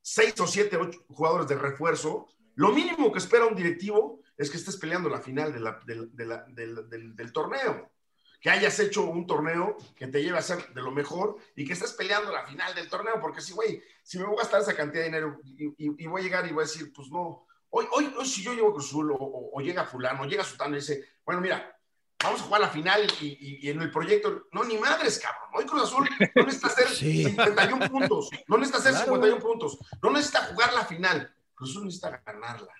seis 0.00 0.38
o 0.38 0.46
siete, 0.46 0.76
ocho 0.76 1.00
jugadores 1.08 1.48
de 1.48 1.56
refuerzo, 1.56 2.28
lo 2.54 2.68
mínimo 2.70 3.10
que 3.10 3.18
espera 3.18 3.46
un 3.46 3.56
directivo 3.56 4.20
es 4.36 4.50
que 4.50 4.58
estés 4.58 4.76
peleando 4.76 5.08
la 5.08 5.20
final 5.20 5.52
de 5.52 5.60
la, 5.60 5.80
de, 5.84 6.06
de 6.12 6.26
la, 6.26 6.44
del, 6.48 7.16
del 7.16 7.32
torneo 7.32 7.90
que 8.46 8.50
hayas 8.50 8.78
hecho 8.78 9.02
un 9.02 9.26
torneo 9.26 9.76
que 9.96 10.06
te 10.06 10.22
lleve 10.22 10.38
a 10.38 10.40
ser 10.40 10.72
de 10.72 10.80
lo 10.80 10.92
mejor 10.92 11.36
y 11.56 11.66
que 11.66 11.72
estés 11.72 11.94
peleando 11.94 12.30
la 12.30 12.46
final 12.46 12.72
del 12.76 12.88
torneo, 12.88 13.20
porque 13.20 13.40
si, 13.40 13.52
güey, 13.52 13.82
si 14.04 14.18
me 14.18 14.24
voy 14.24 14.36
a 14.36 14.42
gastar 14.42 14.60
esa 14.60 14.76
cantidad 14.76 15.02
de 15.02 15.08
dinero 15.08 15.40
y, 15.42 15.64
y, 15.64 16.04
y, 16.04 16.06
voy 16.06 16.20
a 16.20 16.24
llegar 16.24 16.46
y 16.46 16.52
voy 16.52 16.62
a 16.62 16.66
decir, 16.68 16.92
pues 16.94 17.08
no, 17.10 17.44
hoy, 17.70 17.88
hoy, 17.90 18.14
hoy 18.16 18.24
si 18.24 18.44
yo 18.44 18.54
llego 18.54 18.68
a 18.68 18.72
Cruzul 18.74 19.10
o, 19.10 19.16
o, 19.16 19.50
o, 19.52 19.60
llega 19.60 19.84
fulano, 19.84 20.22
o 20.22 20.26
llega 20.26 20.44
Sutano 20.44 20.76
y 20.76 20.78
dice, 20.78 21.04
bueno, 21.24 21.40
mira, 21.40 21.76
vamos 22.22 22.40
a 22.40 22.44
jugar 22.44 22.60
la 22.60 22.68
final 22.68 23.04
y, 23.20 23.66
y, 23.66 23.68
en 23.68 23.82
el 23.82 23.90
proyecto, 23.90 24.46
no, 24.52 24.62
ni 24.62 24.78
madres, 24.78 25.18
cabrón, 25.18 25.50
hoy 25.52 25.66
Cruz 25.66 25.82
Azul 25.82 26.08
no 26.36 26.42
necesita 26.44 26.68
hacer 26.68 26.88
sí. 26.94 27.24
51 27.24 27.90
puntos, 27.90 28.30
no 28.46 28.58
necesita 28.58 28.78
hacer 28.78 28.92
claro. 28.92 29.06
51 29.06 29.42
puntos, 29.42 29.78
no 30.00 30.10
necesita 30.12 30.44
jugar 30.44 30.72
la 30.72 30.84
final, 30.84 31.34
Cruz 31.52 31.70
Azul 31.70 31.86
necesita 31.86 32.22
ganarla. 32.24 32.72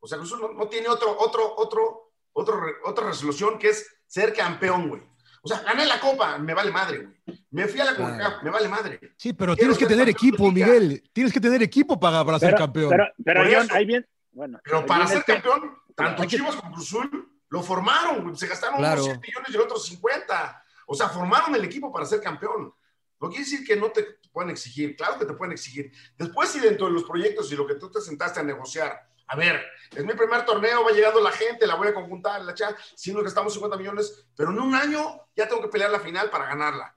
O 0.00 0.08
sea, 0.08 0.18
Cruz 0.18 0.32
Azul 0.32 0.40
no, 0.40 0.52
no 0.52 0.68
tiene 0.68 0.88
otro, 0.88 1.16
otro, 1.16 1.54
otro, 1.58 2.10
otro, 2.32 2.60
otra 2.86 3.06
resolución 3.06 3.56
que 3.56 3.68
es 3.68 3.86
ser 4.04 4.34
campeón, 4.34 4.88
güey. 4.88 5.11
O 5.44 5.48
sea, 5.48 5.60
gané 5.60 5.84
la 5.84 5.98
copa, 5.98 6.38
me 6.38 6.54
vale 6.54 6.70
madre, 6.70 6.98
güey. 6.98 7.44
Me 7.50 7.66
fui 7.66 7.80
a 7.80 7.84
la 7.84 7.96
CONCACAF, 7.96 8.18
claro. 8.18 8.42
me 8.44 8.50
vale 8.50 8.68
madre. 8.68 9.00
Sí, 9.16 9.32
pero 9.32 9.54
Quiero 9.54 9.74
tienes 9.74 9.78
que 9.78 9.86
tener 9.86 10.08
equipo, 10.08 10.50
Miguel. 10.52 11.02
Tienes 11.12 11.32
que 11.32 11.40
tener 11.40 11.62
equipo 11.62 11.98
para, 11.98 12.24
para 12.24 12.38
pero, 12.38 12.50
ser 12.50 12.58
campeón. 12.58 12.90
Pero, 12.90 13.04
pero 13.24 13.44
John, 13.52 13.68
ahí 13.72 13.84
bien. 13.84 14.06
Bueno, 14.30 14.60
pero 14.62 14.86
para 14.86 15.06
ser 15.06 15.18
este... 15.18 15.32
campeón, 15.32 15.76
tanto 15.94 16.24
Chivas 16.24 16.56
como 16.56 16.72
Cruzul 16.72 17.40
lo 17.48 17.62
formaron, 17.62 18.22
güey. 18.22 18.36
Se 18.36 18.46
gastaron 18.46 18.78
claro. 18.78 19.04
unos 19.04 19.18
100 19.18 19.20
millones 19.20 19.50
y 19.52 19.56
otros 19.56 19.84
50. 19.84 20.64
O 20.86 20.94
sea, 20.94 21.08
formaron 21.08 21.54
el 21.54 21.64
equipo 21.64 21.92
para 21.92 22.06
ser 22.06 22.20
campeón. 22.20 22.72
No 23.20 23.28
quiere 23.28 23.44
decir 23.44 23.64
que 23.64 23.76
no 23.76 23.90
te 23.90 24.18
puedan 24.32 24.50
exigir, 24.50 24.96
claro 24.96 25.18
que 25.18 25.26
te 25.26 25.34
pueden 25.34 25.52
exigir. 25.52 25.92
Después, 26.16 26.48
si 26.48 26.60
dentro 26.60 26.86
de 26.86 26.92
los 26.92 27.04
proyectos 27.04 27.52
y 27.52 27.56
lo 27.56 27.66
que 27.66 27.74
tú 27.74 27.90
te 27.90 28.00
sentaste 28.00 28.40
a 28.40 28.42
negociar, 28.42 29.08
a 29.32 29.36
ver, 29.36 29.64
es 29.96 30.04
mi 30.04 30.12
primer 30.12 30.44
torneo, 30.44 30.84
va 30.84 30.90
llegando 30.90 31.18
la 31.18 31.32
gente, 31.32 31.66
la 31.66 31.76
voy 31.76 31.88
a 31.88 31.94
conjuntar, 31.94 32.42
la 32.42 32.52
chat, 32.52 32.76
si 32.94 33.14
nos 33.14 33.24
gastamos 33.24 33.54
50 33.54 33.78
millones, 33.78 34.26
pero 34.36 34.50
en 34.50 34.58
un 34.58 34.74
año 34.74 35.22
ya 35.34 35.48
tengo 35.48 35.62
que 35.62 35.68
pelear 35.68 35.90
la 35.90 36.00
final 36.00 36.28
para 36.28 36.44
ganarla. 36.44 36.94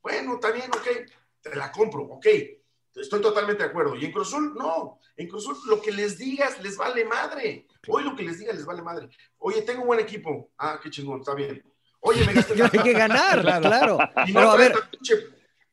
Bueno, 0.00 0.36
está 0.36 0.50
bien, 0.50 0.70
ok, 0.70 0.88
te 1.42 1.54
la 1.54 1.70
compro, 1.70 2.04
ok, 2.04 2.26
estoy 2.94 3.20
totalmente 3.20 3.64
de 3.64 3.68
acuerdo. 3.68 3.96
Y 3.96 4.06
en 4.06 4.12
Cruzul, 4.12 4.54
no, 4.54 4.98
en 5.14 5.28
Cruzul 5.28 5.58
lo 5.66 5.82
que 5.82 5.92
les 5.92 6.16
digas 6.16 6.58
les 6.62 6.78
vale 6.78 7.04
madre. 7.04 7.66
Hoy 7.86 8.02
lo 8.02 8.16
que 8.16 8.22
les 8.22 8.38
digas 8.38 8.54
les 8.54 8.64
vale 8.64 8.80
madre. 8.80 9.10
Oye, 9.36 9.60
tengo 9.60 9.82
un 9.82 9.88
buen 9.88 10.00
equipo. 10.00 10.52
Ah, 10.56 10.80
qué 10.82 10.88
chingón, 10.88 11.20
está 11.20 11.34
bien. 11.34 11.62
Oye, 12.00 12.24
me 12.26 12.32
gasté. 12.34 12.54
Hay 12.62 12.70
que 12.82 12.92
ganar, 12.94 13.42
claro. 13.42 13.98
claro. 13.98 13.98
Y 14.26 14.32
no, 14.32 14.40
pero 14.40 14.50
a 14.50 14.56
ver. 14.56 14.72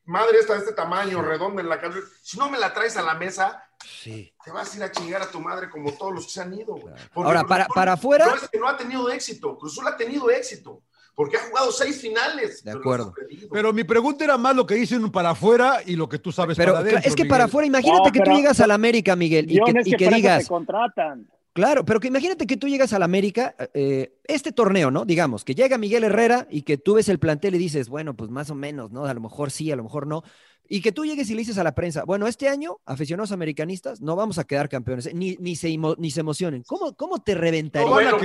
Madre 0.04 0.38
esta 0.38 0.54
de 0.54 0.60
este 0.60 0.72
tamaño, 0.72 1.22
redonda 1.22 1.62
en 1.62 1.68
la 1.68 1.80
calle. 1.80 2.00
Si 2.22 2.38
no 2.38 2.50
me 2.50 2.58
la 2.58 2.72
traes 2.72 2.96
a 2.96 3.02
la 3.02 3.14
mesa, 3.14 3.64
Sí. 3.84 4.32
Te 4.44 4.50
vas 4.50 4.72
a 4.72 4.76
ir 4.76 4.82
a 4.82 4.92
chingar 4.92 5.22
a 5.22 5.30
tu 5.30 5.40
madre 5.40 5.68
como 5.70 5.92
todos 5.92 6.14
los 6.14 6.26
que 6.26 6.32
se 6.32 6.40
han 6.40 6.54
ido. 6.54 6.76
Claro. 6.76 6.96
Ahora, 7.14 7.44
para, 7.44 7.64
Cruzul, 7.64 7.74
para 7.74 7.92
afuera. 7.94 8.26
No 8.26 8.34
es 8.36 8.48
que 8.48 8.58
no 8.58 8.68
ha 8.68 8.76
tenido 8.76 9.10
éxito. 9.10 9.58
Cruzul 9.58 9.86
ha 9.86 9.96
tenido 9.96 10.30
éxito. 10.30 10.82
Porque 11.14 11.36
ha 11.36 11.40
jugado 11.40 11.70
seis 11.72 12.00
finales. 12.00 12.64
De 12.64 12.70
acuerdo. 12.70 13.12
Pero, 13.14 13.48
pero, 13.50 13.72
mi 13.72 13.84
pregunta 13.84 14.24
era 14.24 14.38
más 14.38 14.56
lo 14.56 14.66
que 14.66 14.74
dicen 14.74 15.10
para 15.10 15.30
afuera 15.30 15.80
y 15.84 15.94
lo 15.94 16.08
que 16.08 16.18
tú 16.18 16.32
sabes 16.32 16.56
pero, 16.56 16.72
para 16.72 16.80
adentro. 16.80 17.00
Es 17.00 17.14
que 17.14 17.24
Miguel. 17.24 17.28
para 17.28 17.44
afuera, 17.44 17.66
imagínate 17.66 18.08
no, 18.08 18.12
que 18.12 18.20
tú 18.20 18.30
llegas 18.30 18.60
al 18.60 18.70
América, 18.70 19.14
Miguel, 19.14 19.50
y 19.50 19.62
que, 19.62 19.70
es 19.78 19.84
que, 19.84 19.90
y 19.90 19.96
que 19.96 20.08
digas. 20.08 20.44
Te 20.44 20.48
contratan. 20.48 21.28
Claro, 21.52 21.84
pero 21.84 22.00
que 22.00 22.08
imagínate 22.08 22.46
que 22.46 22.56
tú 22.56 22.66
llegas 22.66 22.92
al 22.94 23.02
América, 23.02 23.54
eh, 23.74 24.18
este 24.24 24.52
torneo, 24.52 24.90
¿no? 24.90 25.04
Digamos, 25.04 25.44
que 25.44 25.54
llega 25.54 25.76
Miguel 25.76 26.04
Herrera 26.04 26.46
y 26.50 26.62
que 26.62 26.78
tú 26.78 26.94
ves 26.94 27.08
el 27.10 27.18
plantel 27.18 27.54
y 27.54 27.58
dices, 27.58 27.90
bueno, 27.90 28.14
pues 28.16 28.30
más 28.30 28.48
o 28.50 28.54
menos, 28.54 28.90
¿no? 28.90 29.04
A 29.04 29.12
lo 29.12 29.20
mejor 29.20 29.50
sí, 29.50 29.70
a 29.70 29.76
lo 29.76 29.82
mejor 29.82 30.06
no. 30.06 30.22
Y 30.66 30.80
que 30.80 30.92
tú 30.92 31.04
llegues 31.04 31.28
y 31.28 31.34
le 31.34 31.40
dices 31.40 31.58
a 31.58 31.64
la 31.64 31.74
prensa, 31.74 32.04
bueno, 32.04 32.26
este 32.26 32.48
año, 32.48 32.78
aficionados 32.86 33.32
americanistas, 33.32 34.00
no 34.00 34.16
vamos 34.16 34.38
a 34.38 34.44
quedar 34.44 34.70
campeones, 34.70 35.06
¿eh? 35.06 35.12
ni, 35.14 35.36
ni, 35.40 35.54
se, 35.54 35.76
ni 35.98 36.10
se 36.10 36.20
emocionen. 36.20 36.62
¿Cómo, 36.62 36.96
cómo 36.96 37.22
te 37.22 37.34
reventaría? 37.34 37.86
No, 37.86 37.92
bueno, 37.92 38.18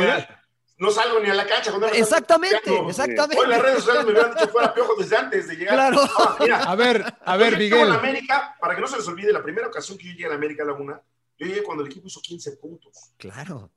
no 0.77 0.91
salgo 0.91 1.19
ni 1.19 1.29
a 1.29 1.33
la 1.33 1.45
cancha. 1.45 1.73
Exactamente, 1.93 2.71
exactamente. 2.87 3.43
Hoy 3.43 3.49
las 3.49 3.61
redes 3.61 3.79
sociales 3.79 4.05
me 4.05 4.11
hubieran 4.11 4.35
dicho 4.35 4.47
fuera 4.49 4.73
piojo 4.73 4.93
desde 4.97 5.17
antes 5.17 5.47
de 5.47 5.55
llegar. 5.55 5.73
Claro. 5.73 5.99
Ah, 6.19 6.37
mira, 6.39 6.63
a 6.63 6.75
ver, 6.75 7.03
a 7.25 7.35
ver, 7.35 7.57
Miguel. 7.57 7.87
En 7.87 7.93
América, 7.93 8.55
para 8.61 8.75
que 8.75 8.81
no 8.81 8.87
se 8.87 8.97
les 8.97 9.07
olvide, 9.07 9.33
la 9.33 9.43
primera 9.43 9.67
ocasión 9.67 9.97
que 9.97 10.05
yo 10.05 10.11
llegué 10.11 10.27
a 10.27 10.29
la 10.29 10.35
América 10.35 10.63
Laguna, 10.63 11.01
yo 11.37 11.47
llegué 11.47 11.63
cuando 11.63 11.83
el 11.83 11.89
equipo 11.89 12.07
hizo 12.07 12.21
15 12.21 12.57
puntos. 12.57 12.93
Claro. 13.17 13.71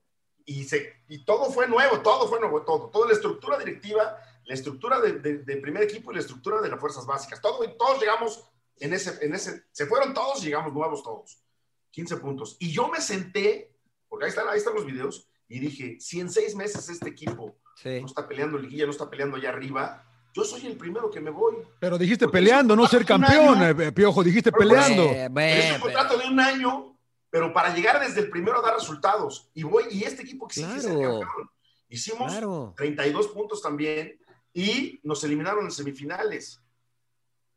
Y, 0.45 0.65
se, 0.65 1.05
y 1.09 1.25
todo 1.25 1.51
fue 1.51 1.69
nuevo, 1.69 2.01
todo 2.01 2.29
fue 2.29 2.41
nuevo, 2.41 2.63
todo. 2.63 2.89
Toda 2.91 3.09
la 3.09 3.13
estructura 3.13 3.59
directiva, 3.59 4.17
la 4.45 4.55
estructura 4.55 5.01
de, 5.01 5.13
de, 5.21 5.39
de 5.39 5.57
primer 5.59 5.83
equipo 5.83 6.11
y 6.11 6.15
la 6.15 6.21
estructura 6.21 6.61
de 6.61 6.69
las 6.69 6.81
fuerzas 6.81 7.07
básicas. 7.07 7.41
Todo, 7.41 7.59
todos 7.73 8.01
llegamos 8.01 8.45
en 8.81 8.95
ese, 8.95 9.25
en 9.25 9.35
ese, 9.35 9.65
se 9.71 9.87
fueron 9.87 10.15
todos, 10.15 10.43
llegamos 10.43 10.73
nuevos 10.73 11.03
todos. 11.03 11.43
15 11.91 12.17
puntos. 12.17 12.57
Y 12.59 12.73
yo 12.73 12.89
me 12.89 13.01
senté, 13.01 13.77
porque 14.09 14.25
ahí 14.25 14.31
están, 14.31 14.49
ahí 14.49 14.59
están 14.59 14.75
los 14.75 14.87
videos, 14.87 15.29
y 15.49 15.59
dije, 15.59 15.97
si 16.01 16.21
en 16.21 16.31
seis 16.31 16.55
meses 16.55 16.89
este 16.89 17.09
equipo 17.09 17.57
sí. 17.77 18.01
no 18.01 18.07
está 18.07 18.27
peleando 18.27 18.57
liguilla, 18.57 18.87
no 18.87 18.93
está 18.93 19.11
peleando 19.11 19.37
allá 19.37 19.51
arriba, 19.51 20.07
yo 20.33 20.45
soy 20.45 20.67
el 20.67 20.77
primero 20.77 21.11
que 21.11 21.21
me 21.21 21.31
voy. 21.31 21.57
Pero 21.81 21.99
dijiste 21.99 22.29
peleando, 22.29 22.77
no 22.77 22.87
ser 22.87 23.05
campeón, 23.05 23.59
año, 23.59 23.93
Piojo, 23.93 24.23
dijiste 24.23 24.53
peleando. 24.53 25.03
Es 25.03 25.75
un 25.75 25.81
contrato 25.81 26.17
de 26.17 26.29
un 26.29 26.39
año, 26.39 26.90
pero 27.31 27.53
para 27.53 27.75
llegar 27.75 28.01
desde 28.01 28.21
el 28.21 28.31
primero 28.31 28.59
a 28.59 28.63
dar 28.63 28.75
resultados. 28.75 29.49
Y 29.55 29.63
voy, 29.63 29.85
y 29.91 30.05
este 30.05 30.23
equipo 30.23 30.47
exige 30.47 30.67
claro. 30.67 30.83
ser 30.83 30.93
campeón. 30.93 31.51
Hicimos 31.89 32.33
claro. 32.33 32.75
32 32.77 33.29
puntos 33.29 33.63
también 33.63 34.21
y 34.53 35.01
nos 35.03 35.23
eliminaron 35.25 35.65
en 35.65 35.71
semifinales. 35.71 36.61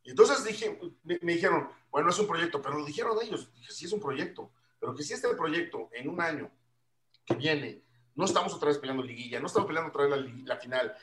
Y 0.04 0.12
entonces 0.12 0.44
dije, 0.44 0.80
me, 1.04 1.20
me, 1.22 1.34
dijeron, 1.34 1.70
bueno, 1.90 2.10
es 2.10 2.20
un 2.20 2.28
proyecto, 2.28 2.62
pero 2.62 2.78
lo 2.78 2.86
dijeron 2.86 3.18
ellos. 3.22 3.52
Dije, 3.54 3.72
sí 3.72 3.86
es 3.86 3.94
un 3.94 4.00
proyecto, 4.00 4.52
pero 4.80 4.94
que 4.94 5.04
si 5.04 5.14
este 5.14 5.34
proyecto 5.36 5.90
en 5.94 6.10
un 6.10 6.22
año 6.22 6.52
que 7.26 7.36
viene, 7.36 7.84
no 8.16 8.26
estamos 8.26 8.54
otra 8.54 8.68
vez 8.70 8.78
peleando 8.78 9.04
liguilla, 9.04 9.40
no 9.40 9.48
estamos 9.48 9.68
peleando 9.68 9.90
otra 9.90 10.06
vez 10.06 10.12
la, 10.12 10.56
la 10.56 10.58
final, 10.58 10.96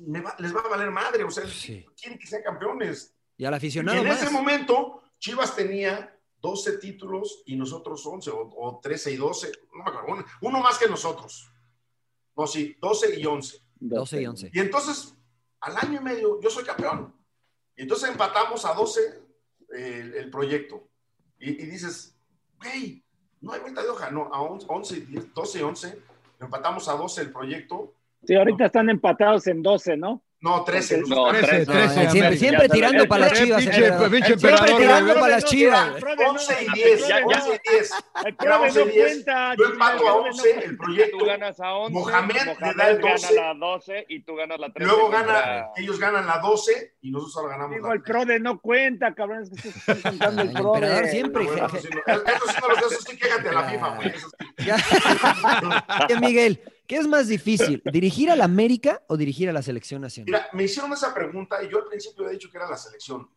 va, 0.00 0.36
les 0.38 0.54
va 0.54 0.60
a 0.60 0.68
valer 0.68 0.90
madre, 0.90 1.24
o 1.24 1.30
sea, 1.30 1.46
sí. 1.46 1.86
quieren 2.00 2.18
que 2.18 2.26
sean 2.26 2.42
campeones. 2.42 3.14
Y 3.36 3.44
al 3.44 3.54
aficionado. 3.54 3.96
Y 3.96 4.00
en 4.00 4.08
más. 4.08 4.22
ese 4.22 4.30
momento, 4.30 5.02
Chivas 5.18 5.56
tenía 5.56 6.14
12 6.40 6.78
títulos 6.78 7.42
y 7.46 7.56
nosotros 7.56 8.04
11, 8.04 8.30
o, 8.30 8.50
o 8.56 8.80
13 8.80 9.12
y 9.12 9.16
12, 9.16 9.52
no 9.72 9.84
me 9.84 9.90
acuerdo, 9.90 10.06
uno, 10.08 10.24
uno, 10.42 10.60
más 10.60 10.78
que 10.78 10.88
nosotros. 10.88 11.50
No, 12.36 12.46
sí, 12.46 12.76
12 12.80 13.20
y 13.20 13.26
11. 13.26 13.58
12 13.80 14.22
y 14.22 14.26
11. 14.26 14.50
Y 14.52 14.58
entonces, 14.60 15.14
al 15.60 15.76
año 15.76 16.00
y 16.00 16.04
medio, 16.04 16.40
yo 16.40 16.50
soy 16.50 16.64
campeón. 16.64 17.14
Y 17.76 17.82
entonces 17.82 18.10
empatamos 18.10 18.64
a 18.64 18.74
12 18.74 19.00
el, 19.70 20.14
el 20.14 20.30
proyecto. 20.30 20.88
Y, 21.38 21.50
y, 21.50 21.66
dices, 21.66 22.16
hey, 22.62 23.02
no 23.40 23.52
hay 23.52 23.60
vuelta 23.60 23.82
de 23.82 23.88
hoja. 23.88 24.10
No, 24.10 24.32
a 24.32 24.42
11, 24.42 24.66
11 24.68 25.06
12 25.34 25.58
y 25.58 25.62
11, 25.62 26.02
empatamos 26.40 26.88
a 26.88 26.94
12 26.94 27.22
el 27.22 27.32
proyecto. 27.32 27.94
Sí, 28.24 28.34
ahorita 28.34 28.66
están 28.66 28.90
empatados 28.90 29.46
en 29.46 29.62
12, 29.62 29.96
¿no? 29.96 30.22
No, 30.42 30.64
13. 30.64 31.02
No, 31.06 31.28
13, 31.28 31.66
13, 31.66 32.04
no, 32.04 32.10
siempre, 32.10 32.36
siempre 32.38 32.68
tirando 32.70 33.06
para 33.06 33.26
las 33.26 33.38
chivas. 33.38 33.62
Siempre 33.62 34.20
tirando 34.78 35.14
para 35.14 35.28
las 35.28 35.44
chivas. 35.44 35.90
11 36.26 36.54
y 36.62 36.72
10. 36.72 37.02
11 37.24 37.60
y 37.62 37.70
10. 37.70 37.90
Era 38.40 38.60
11 38.60 38.82
y 38.82 38.88
10. 38.88 39.24
Yo 39.58 39.64
empato 39.66 40.08
a 40.08 40.14
11 40.14 40.64
el 40.64 40.76
proyecto. 40.78 41.18
Tú 41.18 41.26
ganas 41.26 41.60
a 41.60 41.74
11. 41.74 41.92
Mohamed, 41.92 42.56
le 42.58 42.74
da 42.74 42.88
el 42.88 43.00
12. 43.00 43.34
gana 43.34 43.52
la 43.52 43.54
12 43.54 44.06
y 44.08 44.22
tú 44.22 44.34
ganas 44.36 44.58
la 44.58 44.72
13. 44.72 44.90
Luego 44.90 45.10
gana, 45.10 45.68
ellos 45.76 45.98
ganan 45.98 46.26
la 46.26 46.38
12 46.38 46.94
y 47.02 47.10
nosotros 47.10 47.36
ahora 47.36 47.50
ganamos 47.56 47.76
Digo, 47.76 47.88
la 47.88 47.94
el 47.94 48.02
PRODE 48.02 48.40
no 48.40 48.60
cuenta, 48.60 49.14
cabrón. 49.14 49.42
Estás 49.42 50.02
contando 50.02 50.40
el 50.40 50.52
PRODE. 50.52 50.78
emperador 50.78 51.06
siempre. 51.08 51.44
Eso 51.44 51.78
sí, 51.78 51.88
eso 52.86 53.00
sí 53.06 53.16
quéjate 53.18 53.48
a 53.50 53.52
la 53.52 53.62
FIFA, 53.64 53.88
güey. 53.96 54.12
Miguel, 56.20 56.60
¿Qué 56.90 56.96
es 56.96 57.06
más 57.06 57.28
difícil, 57.28 57.80
dirigir 57.92 58.32
a 58.32 58.34
la 58.34 58.46
América 58.46 59.00
o 59.06 59.16
dirigir 59.16 59.48
a 59.48 59.52
la 59.52 59.62
selección 59.62 60.02
nacional? 60.02 60.26
Mira, 60.26 60.48
me 60.52 60.64
hicieron 60.64 60.92
esa 60.92 61.14
pregunta 61.14 61.62
y 61.62 61.68
yo 61.68 61.78
al 61.78 61.84
principio 61.84 62.24
había 62.24 62.32
dicho 62.32 62.50
que 62.50 62.56
era 62.56 62.68
la 62.68 62.76
selección, 62.76 63.30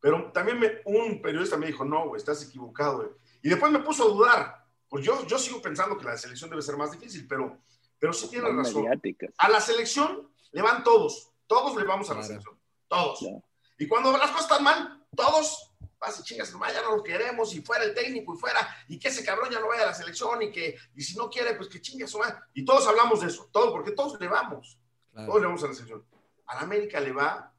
pero 0.00 0.32
también 0.32 0.58
me, 0.58 0.80
un 0.86 1.20
periodista 1.20 1.58
me 1.58 1.66
dijo, 1.66 1.84
no, 1.84 2.08
güey, 2.08 2.18
estás 2.18 2.42
equivocado, 2.48 2.96
güey. 2.96 3.10
Y 3.42 3.50
después 3.50 3.70
me 3.70 3.80
puso 3.80 4.04
a 4.04 4.08
dudar, 4.08 4.64
pues 4.88 5.04
yo, 5.04 5.26
yo 5.26 5.38
sigo 5.38 5.60
pensando 5.60 5.98
que 5.98 6.06
la 6.06 6.16
selección 6.16 6.48
debe 6.48 6.62
ser 6.62 6.78
más 6.78 6.90
difícil, 6.90 7.26
pero, 7.28 7.58
pero 7.98 8.14
sí 8.14 8.30
tiene 8.30 8.48
razón. 8.48 8.84
Mediáticas. 8.84 9.34
A 9.36 9.50
la 9.50 9.60
selección 9.60 10.30
le 10.52 10.62
van 10.62 10.82
todos, 10.82 11.32
todos 11.46 11.76
le 11.76 11.84
vamos 11.84 12.08
a 12.08 12.14
la 12.14 12.20
claro. 12.20 12.28
selección, 12.28 12.58
todos. 12.88 13.18
Claro. 13.18 13.44
Y 13.78 13.86
cuando 13.88 14.10
las 14.12 14.30
cosas 14.30 14.50
están 14.50 14.64
mal, 14.64 15.04
todos 15.14 15.75
vas 16.00 16.20
y 16.20 16.22
chingas, 16.22 16.52
nomás 16.52 16.72
ya 16.72 16.82
no 16.82 16.96
lo 16.96 17.02
queremos, 17.02 17.54
y 17.54 17.62
fuera 17.62 17.84
el 17.84 17.94
técnico, 17.94 18.34
y 18.34 18.38
fuera, 18.38 18.76
y 18.88 18.98
que 18.98 19.08
ese 19.08 19.24
cabrón 19.24 19.50
ya 19.50 19.60
no 19.60 19.68
vaya 19.68 19.84
a 19.84 19.86
la 19.86 19.94
selección, 19.94 20.42
y 20.42 20.52
que, 20.52 20.76
y 20.94 21.02
si 21.02 21.16
no 21.16 21.28
quiere, 21.30 21.54
pues 21.54 21.68
que 21.68 22.06
su 22.06 22.18
madre. 22.18 22.36
Y 22.54 22.64
todos 22.64 22.86
hablamos 22.86 23.20
de 23.20 23.28
eso, 23.28 23.48
todo, 23.52 23.72
porque 23.72 23.92
todos 23.92 24.18
le 24.20 24.28
vamos, 24.28 24.78
todos 25.14 25.40
le 25.40 25.46
vamos 25.46 25.62
a 25.64 25.68
la 25.68 25.74
selección. 25.74 26.04
A 26.46 26.56
la 26.56 26.60
América 26.62 27.00
le 27.00 27.12
va, 27.12 27.52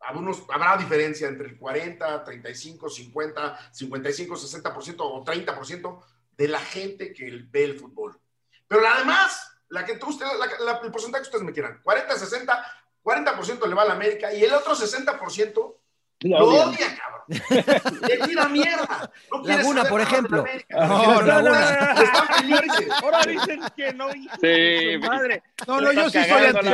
algunos, 0.00 0.44
habrá 0.50 0.76
diferencia 0.76 1.28
entre 1.28 1.48
el 1.48 1.58
40, 1.58 2.24
35, 2.24 2.88
50, 2.88 3.72
55, 3.72 4.34
60% 4.34 4.94
o 4.98 5.24
30% 5.24 6.04
de 6.36 6.48
la 6.48 6.60
gente 6.60 7.12
que 7.12 7.46
ve 7.50 7.64
el 7.64 7.78
fútbol. 7.78 8.20
Pero 8.66 8.86
además, 8.86 9.50
la 9.68 9.84
que 9.84 9.92
ustedes, 9.92 10.32
la, 10.64 10.80
el 10.82 10.90
porcentaje 10.90 11.22
que 11.22 11.28
ustedes 11.28 11.44
me 11.44 11.52
quieran, 11.52 11.80
40, 11.82 12.16
60, 12.16 12.66
40% 13.02 13.66
le 13.66 13.74
va 13.74 13.82
a 13.82 13.86
la 13.86 13.94
América 13.94 14.32
y 14.32 14.44
el 14.44 14.52
otro 14.52 14.74
60% 14.74 15.76
lo 16.20 16.46
odia. 16.46 16.97
Le 18.08 18.16
tira 18.26 18.48
mierda. 18.48 19.10
No 19.30 19.42
Laguna, 19.42 19.84
por 19.84 20.00
ejemplo. 20.00 20.44
No, 20.70 21.22
Laguna. 21.22 21.92
Están. 21.92 23.02
Ahora 23.02 23.22
dicen 23.26 23.60
que 23.76 23.92
no. 23.92 24.08
Sí, 24.10 24.98
madre. 24.98 25.42
No, 25.66 25.80
no, 25.80 25.92
yo 25.92 26.08
sí 26.08 26.18
soy 26.24 26.44
anti. 26.46 26.68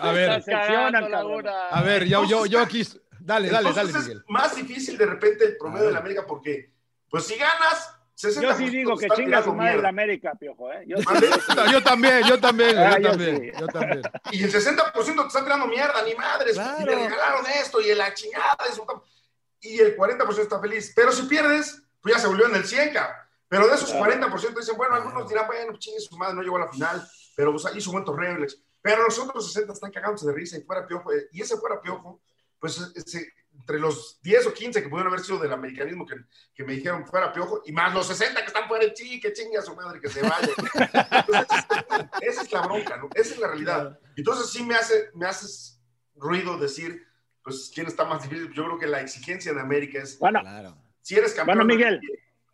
A 0.00 0.12
ver, 0.12 0.42
a 1.70 1.82
ver, 1.82 2.04
yo, 2.04 2.24
yo, 2.24 2.46
yo 2.46 2.60
aquí. 2.60 2.86
Dale, 3.18 3.50
dale, 3.50 3.72
dale, 3.72 3.92
Miguel. 3.92 4.18
Es 4.18 4.30
más 4.30 4.56
difícil 4.56 4.98
de 4.98 5.06
repente 5.06 5.44
el 5.44 5.56
promedio 5.56 5.86
de 5.86 5.92
la 5.92 5.98
América 6.00 6.24
porque, 6.26 6.72
pues 7.08 7.24
si 7.24 7.36
ganas, 7.36 7.94
yo 8.16 8.54
sí 8.56 8.70
digo 8.70 8.96
que 8.96 9.08
chinga 9.08 9.42
su 9.42 9.52
madre 9.52 9.82
la 9.82 9.88
América, 9.88 10.34
Piojo. 10.38 10.72
¿eh? 10.72 10.84
Yo, 10.86 10.96
yo, 11.70 11.82
también, 11.82 12.22
yo 12.24 12.38
también, 12.38 12.78
ah, 12.78 12.98
yo, 12.98 13.10
también 13.10 13.52
yo, 13.58 13.66
también, 13.66 14.02
Y 14.30 14.44
el 14.44 14.52
60% 14.52 14.92
te 14.92 15.26
está 15.26 15.42
tirando 15.42 15.66
mierda, 15.66 16.02
ni 16.04 16.14
madres. 16.14 16.56
Y 16.56 16.84
le 16.84 16.94
regalaron 16.94 17.46
esto 17.46 17.80
y 17.80 17.94
la 17.94 18.14
chingada. 18.14 18.56
Eso, 18.70 18.86
y 19.62 19.78
el 19.78 19.96
40% 19.96 20.38
está 20.38 20.60
feliz. 20.60 20.92
Pero 20.94 21.12
si 21.12 21.22
pierdes, 21.22 21.82
pues 22.00 22.14
ya 22.14 22.20
se 22.20 22.26
volvió 22.26 22.46
en 22.46 22.56
el 22.56 22.64
100, 22.64 22.92
Pero 23.48 23.66
de 23.66 23.74
esos 23.74 23.94
40% 23.94 24.58
dicen, 24.58 24.76
bueno, 24.76 24.94
algunos 24.96 25.28
dirán, 25.28 25.46
bueno, 25.46 25.78
chingue 25.78 26.00
su 26.00 26.16
madre, 26.18 26.34
no 26.34 26.42
llegó 26.42 26.56
a 26.56 26.66
la 26.66 26.68
final. 26.68 27.08
Pero 27.34 27.52
pues 27.52 27.64
hizo 27.74 27.90
un 27.90 27.94
buen 27.94 28.04
torneo. 28.04 28.36
Pero 28.82 29.04
los 29.04 29.18
otros 29.18 29.46
60 29.52 29.72
están 29.72 29.90
cagándose 29.90 30.26
de 30.26 30.32
risa 30.32 30.58
y 30.58 30.62
fuera 30.62 30.86
Piojo. 30.86 31.10
Y 31.32 31.40
ese 31.40 31.56
fuera 31.56 31.80
Piojo, 31.80 32.20
pues 32.58 32.74
se, 32.74 33.32
entre 33.58 33.78
los 33.78 34.20
10 34.22 34.46
o 34.46 34.54
15 34.54 34.82
que 34.82 34.88
pudieron 34.88 35.12
haber 35.12 35.24
sido 35.24 35.38
del 35.38 35.52
americanismo 35.52 36.06
que, 36.06 36.16
que, 36.54 36.64
me 36.64 36.74
dijeron 36.74 37.06
fuera 37.06 37.32
piojo, 37.32 37.62
y 37.64 37.72
más 37.72 37.94
los 37.94 38.06
60 38.06 38.40
que 38.40 38.46
están 38.46 38.68
fuera, 38.68 38.84
sí, 38.94 39.20
que 39.20 39.32
chingue 39.32 39.58
a 39.58 39.62
su 39.62 39.74
madre, 39.74 40.00
que 40.00 40.08
se 40.08 40.22
vaya. 40.22 40.48
esa 42.20 42.42
es 42.42 42.52
la 42.52 42.62
bronca, 42.62 42.96
¿no? 42.96 43.08
Esa 43.14 43.34
es 43.34 43.40
la 43.40 43.48
realidad. 43.48 43.98
Entonces 44.16 44.50
sí 44.50 44.64
me 44.64 44.74
hace, 44.74 45.10
me 45.14 45.26
hace 45.26 45.78
ruido 46.14 46.58
decir, 46.58 47.06
pues, 47.42 47.70
¿quién 47.74 47.86
está 47.86 48.04
más 48.04 48.22
difícil? 48.22 48.52
Yo 48.52 48.64
creo 48.64 48.78
que 48.78 48.86
la 48.86 49.00
exigencia 49.00 49.52
de 49.52 49.60
América 49.60 50.00
es, 50.02 50.18
bueno, 50.18 50.40
si 51.00 51.16
eres 51.16 51.34
campeón. 51.34 51.58
Bueno, 51.58 51.74
Miguel, 51.74 52.00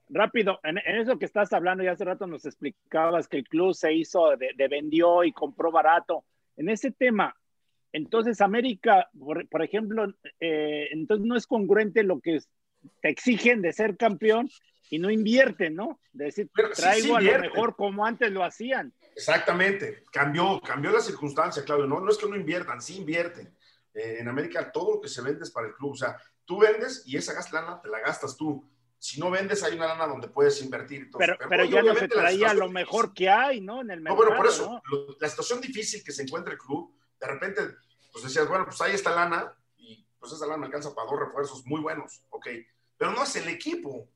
rápido, 0.08 0.60
en, 0.62 0.78
eso 0.78 1.18
que 1.18 1.24
estás 1.24 1.52
hablando, 1.52 1.84
ya 1.84 1.92
hace 1.92 2.04
rato 2.04 2.26
nos 2.26 2.44
explicabas 2.44 3.28
que 3.28 3.38
el 3.38 3.48
club 3.48 3.74
se 3.74 3.92
hizo, 3.92 4.36
de, 4.36 4.50
de 4.56 4.68
vendió 4.68 5.24
y 5.24 5.32
compró 5.32 5.70
barato. 5.70 6.24
En 6.56 6.68
ese 6.68 6.90
tema, 6.90 7.34
entonces, 7.92 8.40
América, 8.40 9.08
por, 9.18 9.62
ejemplo, 9.62 10.12
eh, 10.40 10.88
entonces 10.92 11.26
no 11.26 11.36
es 11.36 11.46
congruente 11.46 12.02
lo 12.02 12.20
que 12.20 12.38
te 13.00 13.08
exigen 13.08 13.62
de 13.62 13.72
ser 13.72 13.96
campeón 13.96 14.48
y 14.90 14.98
no 14.98 15.10
invierten, 15.10 15.74
¿no? 15.74 16.00
De 16.12 16.26
decir, 16.26 16.50
traigo 16.74 17.16
a 17.16 17.20
lo 17.20 17.38
mejor 17.38 17.76
como 17.76 18.04
antes 18.04 18.30
lo 18.30 18.44
hacían. 18.44 18.92
Exactamente, 19.14 20.04
cambió, 20.12 20.60
cambió 20.60 20.90
la 20.90 21.00
circunstancia, 21.00 21.64
Claudio. 21.64 21.86
No, 21.86 22.00
no 22.00 22.10
es 22.10 22.18
que 22.18 22.28
no 22.28 22.36
inviertan, 22.36 22.80
sí 22.80 22.98
invierten. 22.98 23.54
Eh, 23.94 24.18
en 24.20 24.28
América 24.28 24.70
todo 24.70 24.94
lo 24.94 25.00
que 25.00 25.08
se 25.08 25.22
vende 25.22 25.44
es 25.44 25.50
para 25.50 25.66
el 25.66 25.74
club. 25.74 25.92
O 25.92 25.96
sea, 25.96 26.16
tú 26.44 26.58
vendes 26.58 27.02
y 27.06 27.16
esa 27.16 27.34
lana 27.52 27.80
te 27.80 27.88
la 27.88 28.00
gastas 28.00 28.36
tú. 28.36 28.68
Si 28.98 29.20
no 29.20 29.30
vendes, 29.30 29.62
hay 29.62 29.76
una 29.76 29.86
lana 29.86 30.06
donde 30.06 30.28
puedes 30.28 30.60
invertir. 30.60 31.08
pero, 31.16 31.36
pero, 31.48 31.64
ya 31.64 31.82
no 31.82 31.94
se 31.94 32.08
traía 32.08 32.52
lo 32.52 32.68
mejor 32.68 33.14
que 33.14 33.28
hay, 33.28 33.60
¿no? 33.60 33.80
En 33.80 33.90
el 33.90 34.00
mercado. 34.00 34.24
No, 34.24 34.30
bueno, 34.30 34.36
por 34.36 34.46
eso, 34.48 34.82
la 35.20 35.28
situación 35.28 35.60
difícil 35.60 36.02
que 36.02 36.10
se 36.10 36.22
encuentra 36.22 36.52
el 36.52 36.58
club 36.58 36.98
de 37.20 37.26
repente, 37.26 37.62
pues 38.12 38.24
decías, 38.24 38.48
bueno, 38.48 38.64
pues 38.64 38.80
ahí 38.80 38.94
está 38.94 39.14
lana 39.14 39.52
y 39.76 40.06
pues 40.18 40.32
esa 40.32 40.46
lana 40.46 40.58
me 40.58 40.66
alcanza 40.66 40.94
para 40.94 41.10
dos 41.10 41.20
refuerzos 41.20 41.66
muy 41.66 41.80
buenos, 41.80 42.22
ok, 42.30 42.46
pero 42.96 43.12
no 43.12 43.22
es 43.22 43.36
el 43.36 43.48
equipo. 43.48 44.08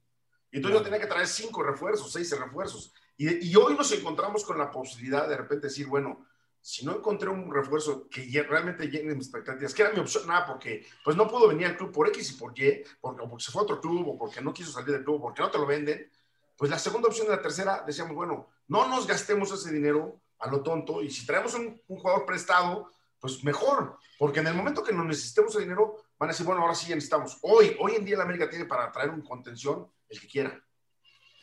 Y 0.51 0.57
entonces 0.57 0.81
yo 0.81 0.85
tenía 0.85 1.01
que 1.01 1.07
traer 1.07 1.27
cinco 1.27 1.63
refuerzos, 1.63 2.13
seis 2.13 2.31
refuerzos. 2.39 2.93
Y, 3.17 3.51
y, 3.51 3.57
hoy 3.57 3.75
nos 3.75 3.91
encontramos 3.93 4.45
con 4.45 4.59
la 4.59 4.71
posibilidad 4.71 5.29
de 5.29 5.37
repente 5.37 5.69
decir, 5.69 5.87
bueno, 5.87 6.27
si 6.63 6.87
no 6.87 6.97
encontré 6.97 7.29
un 7.29 7.53
refuerzo 7.53 8.09
que 8.09 8.23
realmente 8.49 8.87
llene 8.87 9.17
mis 9.17 9.27
expectativas, 9.27 9.75
que 9.75 9.83
era 9.83 9.93
mi 9.93 9.99
opción, 9.99 10.29
nada, 10.29 10.47
porque 10.47 10.87
pues 11.05 11.17
no 11.17 11.27
pudo 11.27 11.49
venir 11.49 11.67
al 11.67 11.77
club 11.77 11.91
por 11.91 12.09
X 12.09 12.31
y 12.31 12.35
por 12.35 12.57
Y, 12.57 12.85
porque, 13.01 13.27
porque 13.29 13.45
se 13.45 13.51
fue 13.51 13.63
a 13.63 13.65
otro 13.65 13.81
club, 13.81 14.09
o 14.11 14.17
porque 14.17 14.41
no 14.41 14.55
quiso 14.55 14.71
salir 14.71 14.93
del 14.93 15.03
club, 15.03 15.17
o 15.17 15.23
porque 15.23 15.43
no 15.43 15.51
te 15.51 15.59
lo 15.59 15.67
venden, 15.67 16.09
pues 16.57 16.71
la 16.71 16.79
segunda 16.79 17.09
opción 17.09 17.27
y 17.27 17.31
la 17.31 17.43
tercera 17.43 17.83
decíamos, 17.85 18.15
bueno, 18.15 18.49
no 18.69 18.87
nos 18.87 19.09
gastemos 19.09 19.51
ese 19.51 19.73
dinero 19.73 20.21
a 20.39 20.49
lo 20.49 20.63
tonto, 20.63 21.03
y 21.03 21.11
si 21.11 21.27
traemos 21.27 21.53
un, 21.55 21.83
un 21.89 21.99
jugador 21.99 22.25
prestado, 22.25 22.93
pues 23.19 23.43
mejor, 23.43 23.99
porque 24.17 24.39
en 24.39 24.47
el 24.47 24.55
momento 24.55 24.85
que 24.85 24.93
nos 24.93 25.05
necesitemos 25.05 25.57
el 25.57 25.63
dinero, 25.63 25.97
van 26.17 26.31
a 26.31 26.33
decir, 26.33 26.47
bueno, 26.47 26.63
ahora 26.63 26.77
sí 26.77 26.89
ya 26.89 26.95
necesitamos. 26.95 27.39
Hoy, 27.43 27.77
hoy 27.81 27.97
en 27.97 28.05
día 28.05 28.17
la 28.17 28.23
América 28.23 28.49
tiene 28.49 28.67
para 28.67 28.93
traer 28.93 29.11
un 29.11 29.23
contención 29.23 29.91
el 30.09 30.21
que 30.21 30.29
quiera. 30.29 30.65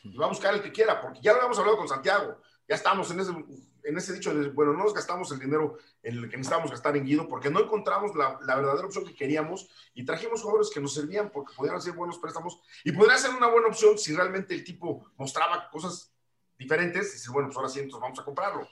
Y 0.02 0.16
va 0.16 0.24
a 0.24 0.30
buscar 0.30 0.54
el 0.54 0.62
que 0.62 0.72
quiera, 0.72 0.98
porque 0.98 1.20
ya 1.20 1.32
lo 1.32 1.38
habíamos 1.38 1.58
hablado 1.58 1.76
con 1.76 1.88
Santiago. 1.88 2.40
Ya 2.66 2.76
estamos 2.76 3.10
en 3.10 3.20
ese, 3.20 3.32
en 3.84 3.96
ese 3.96 4.12
dicho 4.12 4.32
bueno, 4.52 4.72
no 4.72 4.84
nos 4.84 4.94
gastamos 4.94 5.30
el 5.32 5.38
dinero 5.38 5.78
en 6.02 6.18
el 6.18 6.30
que 6.30 6.36
necesitábamos 6.36 6.70
gastar 6.70 6.96
en 6.96 7.04
Guido, 7.04 7.28
porque 7.28 7.50
no 7.50 7.60
encontramos 7.60 8.14
la, 8.14 8.38
la, 8.46 8.56
verdadera 8.56 8.86
opción 8.86 9.04
que 9.04 9.14
queríamos 9.14 9.68
y 9.94 10.04
trajimos 10.04 10.42
jugadores 10.42 10.70
que 10.72 10.80
nos 10.80 10.94
servían 10.94 11.30
porque 11.30 11.54
podían 11.54 11.80
ser 11.80 11.92
buenos 11.92 12.18
préstamos 12.18 12.60
y 12.84 12.92
podría 12.92 13.18
ser 13.18 13.30
una 13.34 13.48
buena 13.48 13.68
opción 13.68 13.98
si 13.98 14.14
realmente 14.14 14.54
el 14.54 14.64
tipo 14.64 15.10
mostraba 15.16 15.68
cosas 15.70 16.12
diferentes 16.58 17.08
y 17.08 17.12
decir, 17.12 17.30
bueno, 17.30 17.48
pues 17.48 17.56
ahora 17.56 17.68
sí, 17.68 17.80
entonces 17.80 18.02
vamos 18.02 18.18
a 18.18 18.24
comprarlo. 18.24 18.68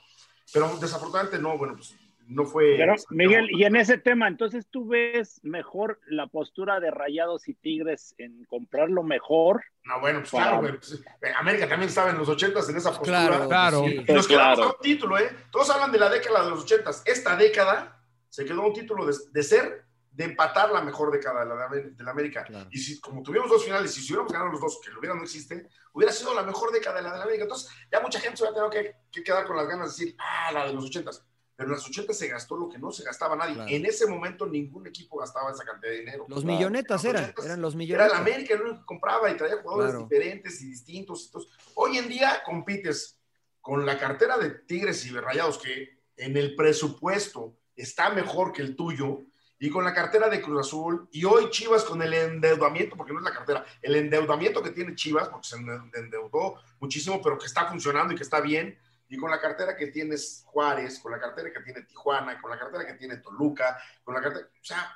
Pero 0.53 0.77
desafortunadamente 0.77 1.39
no, 1.39 1.57
bueno, 1.57 1.75
pues 1.75 1.95
no 2.29 2.45
fue. 2.45 2.75
Pero, 2.77 2.93
Miguel, 3.09 3.49
y 3.51 3.63
en 3.63 3.75
ese 3.75 3.97
tema, 3.97 4.27
entonces 4.27 4.67
tú 4.69 4.87
ves 4.87 5.39
mejor 5.43 5.99
la 6.05 6.27
postura 6.27 6.79
de 6.79 6.91
Rayados 6.91 7.49
y 7.49 7.55
Tigres 7.55 8.13
en 8.19 8.45
comprar 8.45 8.89
lo 8.91 9.01
mejor. 9.01 9.63
No, 9.83 9.99
bueno, 9.99 10.19
pues 10.19 10.29
claro, 10.29 10.61
pues, 10.61 10.93
eh, 10.93 11.33
América 11.35 11.67
también 11.67 11.89
estaba 11.89 12.11
en 12.11 12.19
los 12.19 12.29
ochentas 12.29 12.69
en 12.69 12.77
esa 12.77 12.91
postura. 12.91 13.27
Claro, 13.27 13.47
claro. 13.47 13.87
Y 13.87 14.13
nos 14.13 14.27
quedamos 14.27 14.59
un 14.59 14.73
título, 14.79 15.17
¿eh? 15.17 15.27
Todos 15.51 15.71
hablan 15.71 15.91
de 15.91 15.97
la 15.97 16.09
década 16.09 16.43
de 16.43 16.51
los 16.51 16.61
ochentas. 16.61 17.01
Esta 17.03 17.35
década 17.35 17.99
se 18.29 18.45
quedó 18.45 18.61
un 18.61 18.73
título 18.73 19.07
de, 19.07 19.43
ser, 19.43 19.85
de 20.11 20.23
empatar 20.25 20.69
la 20.69 20.81
mejor 20.81 21.11
década 21.11 21.43
de 21.43 21.49
la, 21.49 21.67
de 21.67 22.03
la 22.03 22.11
América. 22.11 22.45
Y 22.69 22.77
si, 22.77 22.99
como 22.99 23.23
tuvimos 23.23 23.49
dos 23.49 23.65
finales, 23.65 23.97
y 23.97 24.01
si 24.01 24.13
hubiéramos 24.13 24.31
ganado 24.31 24.51
los 24.51 24.61
dos, 24.61 24.79
que 24.85 24.91
lo 24.91 24.99
hubiera 24.99 25.15
no 25.15 25.23
existe, 25.23 25.67
hubiera 25.93 26.13
sido 26.13 26.35
la 26.35 26.43
mejor 26.43 26.71
década 26.71 26.97
de 26.97 27.01
la 27.01 27.11
de 27.11 27.17
la 27.17 27.23
América. 27.23 27.45
Entonces, 27.45 27.71
ya 27.91 27.99
mucha 28.01 28.19
gente 28.19 28.37
se 28.37 28.43
va 28.43 28.51
a 28.51 28.53
tener 28.53 28.69
que, 28.69 28.95
que 29.11 29.23
quedar 29.23 29.47
con 29.47 29.57
las 29.57 29.67
ganas 29.67 29.97
de 29.97 30.05
decir, 30.05 30.15
ah, 30.19 30.51
la 30.51 30.67
de 30.67 30.73
los 30.73 30.85
ochentas 30.85 31.25
pero 31.59 31.71
en 31.71 31.75
las 31.75 31.85
80 31.85 32.13
se 32.13 32.29
gastó 32.29 32.55
lo 32.55 32.69
que 32.69 32.79
no 32.79 32.89
se 32.89 33.03
gastaba 33.03 33.35
nadie. 33.35 33.75
En 33.75 33.85
ese 33.85 34.07
momento 34.07 34.45
ningún 34.45 34.87
equipo 34.87 35.19
gastaba 35.19 35.51
esa 35.51 35.65
cantidad 35.65 35.91
de 35.91 35.99
dinero. 35.99 36.25
Los 36.29 36.45
millonetas 36.45 37.03
eran, 37.03 37.33
eran 37.43 37.61
los 37.61 37.75
millonetas. 37.75 38.07
Era 38.07 38.15
la 38.15 38.21
América 38.21 38.53
el 38.53 38.61
único 38.61 38.79
que 38.79 38.85
compraba 38.85 39.29
y 39.29 39.35
traía 39.35 39.61
jugadores 39.61 39.97
diferentes 39.97 40.61
y 40.61 40.69
distintos. 40.69 41.29
hoy 41.75 41.97
en 41.97 42.07
día 42.07 42.41
compites 42.45 43.19
con 43.59 43.85
la 43.85 43.99
cartera 43.99 44.37
de 44.37 44.51
Tigres 44.51 45.05
y 45.05 45.09
Rayados, 45.09 45.57
que 45.57 45.99
en 46.15 46.37
el 46.37 46.55
presupuesto 46.55 47.57
está 47.75 48.09
mejor 48.09 48.53
que 48.53 48.61
el 48.61 48.77
tuyo, 48.77 49.25
y 49.59 49.69
con 49.69 49.83
la 49.83 49.93
cartera 49.93 50.29
de 50.29 50.41
Cruz 50.41 50.65
Azul, 50.65 51.09
y 51.11 51.25
hoy 51.25 51.49
Chivas 51.49 51.83
con 51.83 52.01
el 52.01 52.13
endeudamiento, 52.13 52.95
porque 52.95 53.11
no 53.11 53.19
es 53.19 53.25
la 53.25 53.33
cartera, 53.33 53.65
el 53.81 53.97
endeudamiento 53.97 54.63
que 54.63 54.69
tiene 54.69 54.95
Chivas, 54.95 55.27
porque 55.27 55.49
se 55.49 55.57
endeudó 55.57 56.55
muchísimo, 56.79 57.21
pero 57.21 57.37
que 57.37 57.47
está 57.47 57.67
funcionando 57.67 58.13
y 58.13 58.15
que 58.15 58.23
está 58.23 58.39
bien, 58.39 58.79
y 59.09 59.17
con 59.17 59.31
la 59.31 59.41
cartera 59.41 59.75
que 59.75 59.87
tienes 59.87 60.43
Juárez, 60.45 60.99
con 60.99 61.11
la 61.11 61.19
cartera 61.19 61.51
que 61.51 61.61
tiene 61.61 61.81
Tijuana, 61.81 62.39
con 62.39 62.51
la 62.51 62.59
cartera 62.59 62.85
que 62.85 62.93
tiene 62.93 63.17
Toluca, 63.17 63.77
con 64.03 64.13
la 64.13 64.21
cartera, 64.21 64.47
o 64.47 64.63
sea, 64.63 64.95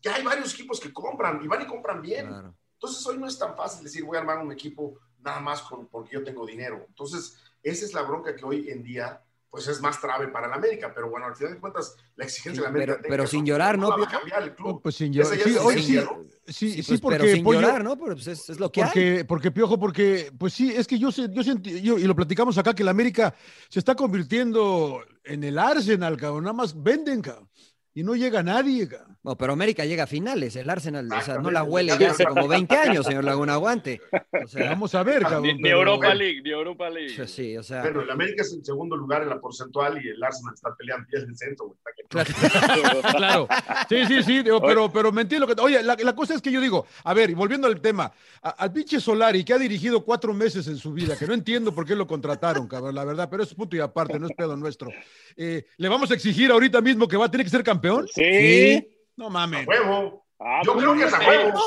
ya 0.00 0.14
hay 0.14 0.22
varios 0.22 0.54
equipos 0.54 0.80
que 0.80 0.92
compran 0.92 1.42
y 1.42 1.48
van 1.48 1.62
y 1.62 1.66
compran 1.66 2.00
bien. 2.00 2.54
Entonces 2.72 3.06
hoy 3.06 3.18
no 3.18 3.26
es 3.26 3.38
tan 3.38 3.56
fácil 3.56 3.84
decir 3.84 4.04
voy 4.04 4.16
a 4.16 4.20
armar 4.20 4.38
un 4.38 4.52
equipo 4.52 4.98
nada 5.18 5.40
más 5.40 5.62
con, 5.62 5.88
porque 5.88 6.14
yo 6.14 6.24
tengo 6.24 6.46
dinero. 6.46 6.84
Entonces, 6.88 7.38
esa 7.62 7.84
es 7.84 7.92
la 7.92 8.02
bronca 8.02 8.34
que 8.34 8.44
hoy 8.44 8.70
en 8.70 8.82
día 8.82 9.22
pues 9.50 9.66
es 9.66 9.80
más 9.80 10.00
trave 10.00 10.28
para 10.28 10.46
el 10.46 10.52
América, 10.52 10.92
pero 10.94 11.10
bueno, 11.10 11.26
al 11.26 11.34
final 11.34 11.54
de 11.54 11.60
cuentas 11.60 11.96
la 12.14 12.24
exigencia 12.24 12.62
de 12.62 12.64
la 12.64 12.68
América... 12.68 12.98
Pero, 13.02 13.10
pero 13.10 13.26
sin 13.26 13.44
llorar, 13.44 13.76
¿no? 13.76 13.88
Va 13.88 14.04
a 14.04 14.08
cambiar 14.08 14.42
el 14.44 14.54
club. 14.54 14.80
Pues 14.80 14.94
sin 14.94 15.12
llorar. 15.12 15.38
Sí, 15.38 15.56
hoy 15.56 15.82
sí, 15.82 16.00
sí, 16.46 16.82
sí, 16.82 16.98
porque... 16.98 17.18
Pero 17.18 17.32
sin 17.32 17.44
llorar, 17.44 17.82
¿no? 17.82 17.98
Pero 17.98 18.14
pues 18.14 18.28
es, 18.28 18.48
es, 18.48 18.60
lo 18.60 18.70
que 18.70 18.82
porque, 18.82 19.18
hay. 19.18 19.24
Porque, 19.24 19.50
Piojo, 19.50 19.78
porque, 19.78 20.32
pues 20.38 20.54
sí, 20.54 20.72
es 20.74 20.86
que 20.86 20.98
yo, 20.98 21.10
sé, 21.10 21.28
yo, 21.30 21.42
sentí, 21.42 21.82
yo, 21.82 21.98
y 21.98 22.04
lo 22.04 22.14
platicamos 22.14 22.56
acá, 22.58 22.74
que 22.74 22.82
el 22.82 22.88
América 22.88 23.34
se 23.68 23.80
está 23.80 23.96
convirtiendo 23.96 25.02
en 25.24 25.42
el 25.42 25.58
Arsenal, 25.58 26.16
cabrón, 26.16 26.44
nada 26.44 26.54
más 26.54 26.80
venden, 26.80 27.20
cabrón 27.20 27.50
y 27.94 28.02
no 28.02 28.14
llega 28.14 28.42
nadie. 28.42 28.88
No, 29.22 29.36
pero 29.36 29.52
América 29.52 29.84
llega 29.84 30.04
a 30.04 30.06
finales, 30.06 30.56
el 30.56 30.70
Arsenal, 30.70 31.06
o 31.12 31.20
sea, 31.20 31.36
no 31.38 31.50
la 31.50 31.62
huele 31.62 31.92
ya 31.98 32.12
hace 32.12 32.24
como 32.24 32.48
20 32.48 32.74
años, 32.74 33.04
señor 33.04 33.22
Laguna 33.22 33.52
Aguante. 33.52 34.00
O 34.42 34.48
sea, 34.48 34.70
vamos 34.70 34.94
a 34.94 35.02
ver, 35.02 35.20
cabrón. 35.22 35.58
Ni, 35.60 35.68
Europa 35.68 36.14
League, 36.14 36.40
ni 36.42 36.50
Europa 36.50 36.88
League. 36.88 37.26
Sí, 37.28 37.54
o 37.54 37.62
sea. 37.62 37.82
Pero 37.82 38.00
el 38.00 38.10
América 38.10 38.40
es 38.42 38.54
en 38.54 38.64
segundo 38.64 38.96
lugar 38.96 39.22
en 39.22 39.28
la 39.28 39.38
porcentual 39.38 40.02
y 40.02 40.08
el 40.08 40.22
Arsenal 40.24 40.54
está 40.54 40.74
peleando 40.74 41.06
en 41.12 41.28
el 41.28 41.36
centro, 41.36 41.76
Claro. 43.16 43.46
Sí, 43.90 44.06
sí, 44.06 44.22
sí, 44.22 44.42
pero, 44.42 44.90
pero 44.90 45.12
me 45.12 45.20
entiendo 45.22 45.46
que. 45.46 45.60
Oye, 45.60 45.82
la, 45.82 46.14
cosa 46.14 46.34
es 46.34 46.40
que 46.40 46.50
yo 46.50 46.60
digo, 46.60 46.86
a 47.04 47.12
ver, 47.12 47.28
y 47.28 47.34
volviendo 47.34 47.66
al 47.66 47.78
tema, 47.82 48.10
al 48.40 48.72
pinche 48.72 49.00
Solari, 49.00 49.44
que 49.44 49.52
ha 49.52 49.58
dirigido 49.58 50.02
cuatro 50.02 50.32
meses 50.32 50.66
en 50.66 50.78
su 50.78 50.94
vida, 50.94 51.14
que 51.18 51.26
no 51.26 51.34
entiendo 51.34 51.74
por 51.74 51.84
qué 51.84 51.94
lo 51.94 52.06
contrataron, 52.06 52.66
cabrón, 52.66 52.94
la 52.94 53.04
verdad, 53.04 53.28
pero 53.30 53.42
es 53.42 53.52
punto 53.52 53.76
y 53.76 53.80
aparte, 53.80 54.18
no 54.18 54.28
es 54.28 54.32
pedo 54.34 54.56
nuestro. 54.56 54.88
Eh, 55.36 55.66
¿Le 55.76 55.88
vamos 55.90 56.10
a 56.10 56.14
exigir 56.14 56.50
ahorita 56.50 56.80
mismo 56.80 57.06
que 57.06 57.18
va 57.18 57.26
a 57.26 57.30
tener 57.30 57.44
que 57.44 57.50
ser 57.50 57.62
campeón? 57.62 58.08
Sí. 58.08 58.96
No 59.16 59.30
mames. 59.30 59.66
A 59.66 59.70
huevo. 59.70 60.26
Ah, 60.38 60.60
yo 60.64 60.76
creo 60.76 60.94
que 60.94 61.04
es 61.04 61.14
a 61.14 61.18
huevo. 61.18 61.60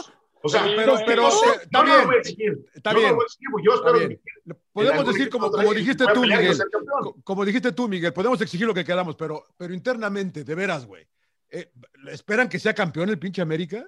O 0.45 0.49
sea, 0.49 0.63
pero, 0.75 0.95
pero, 1.05 1.29
está 1.29 1.83
bien. 1.83 2.65
Está 2.73 2.93
bien. 2.93 3.15
Yo 3.63 3.73
espero 3.75 4.09
que 4.09 4.19
Podemos 4.73 5.07
decir, 5.07 5.29
como, 5.29 5.49
como 5.49 5.73
dijiste 5.73 6.05
tú, 6.13 6.21
Miguel, 6.21 6.57
como 7.23 7.45
dijiste 7.45 7.71
tú, 7.71 7.87
Miguel, 7.87 8.11
podemos 8.11 8.41
exigir 8.41 8.67
lo 8.67 8.73
que 8.73 8.83
queramos, 8.83 9.15
pero, 9.15 9.45
pero 9.55 9.73
internamente, 9.73 10.43
de 10.43 10.55
veras, 10.55 10.85
güey, 10.85 11.07
eh, 11.49 11.71
¿esperan 12.11 12.49
que 12.49 12.59
sea 12.59 12.73
campeón 12.73 13.09
el 13.09 13.19
pinche 13.19 13.41
América? 13.41 13.87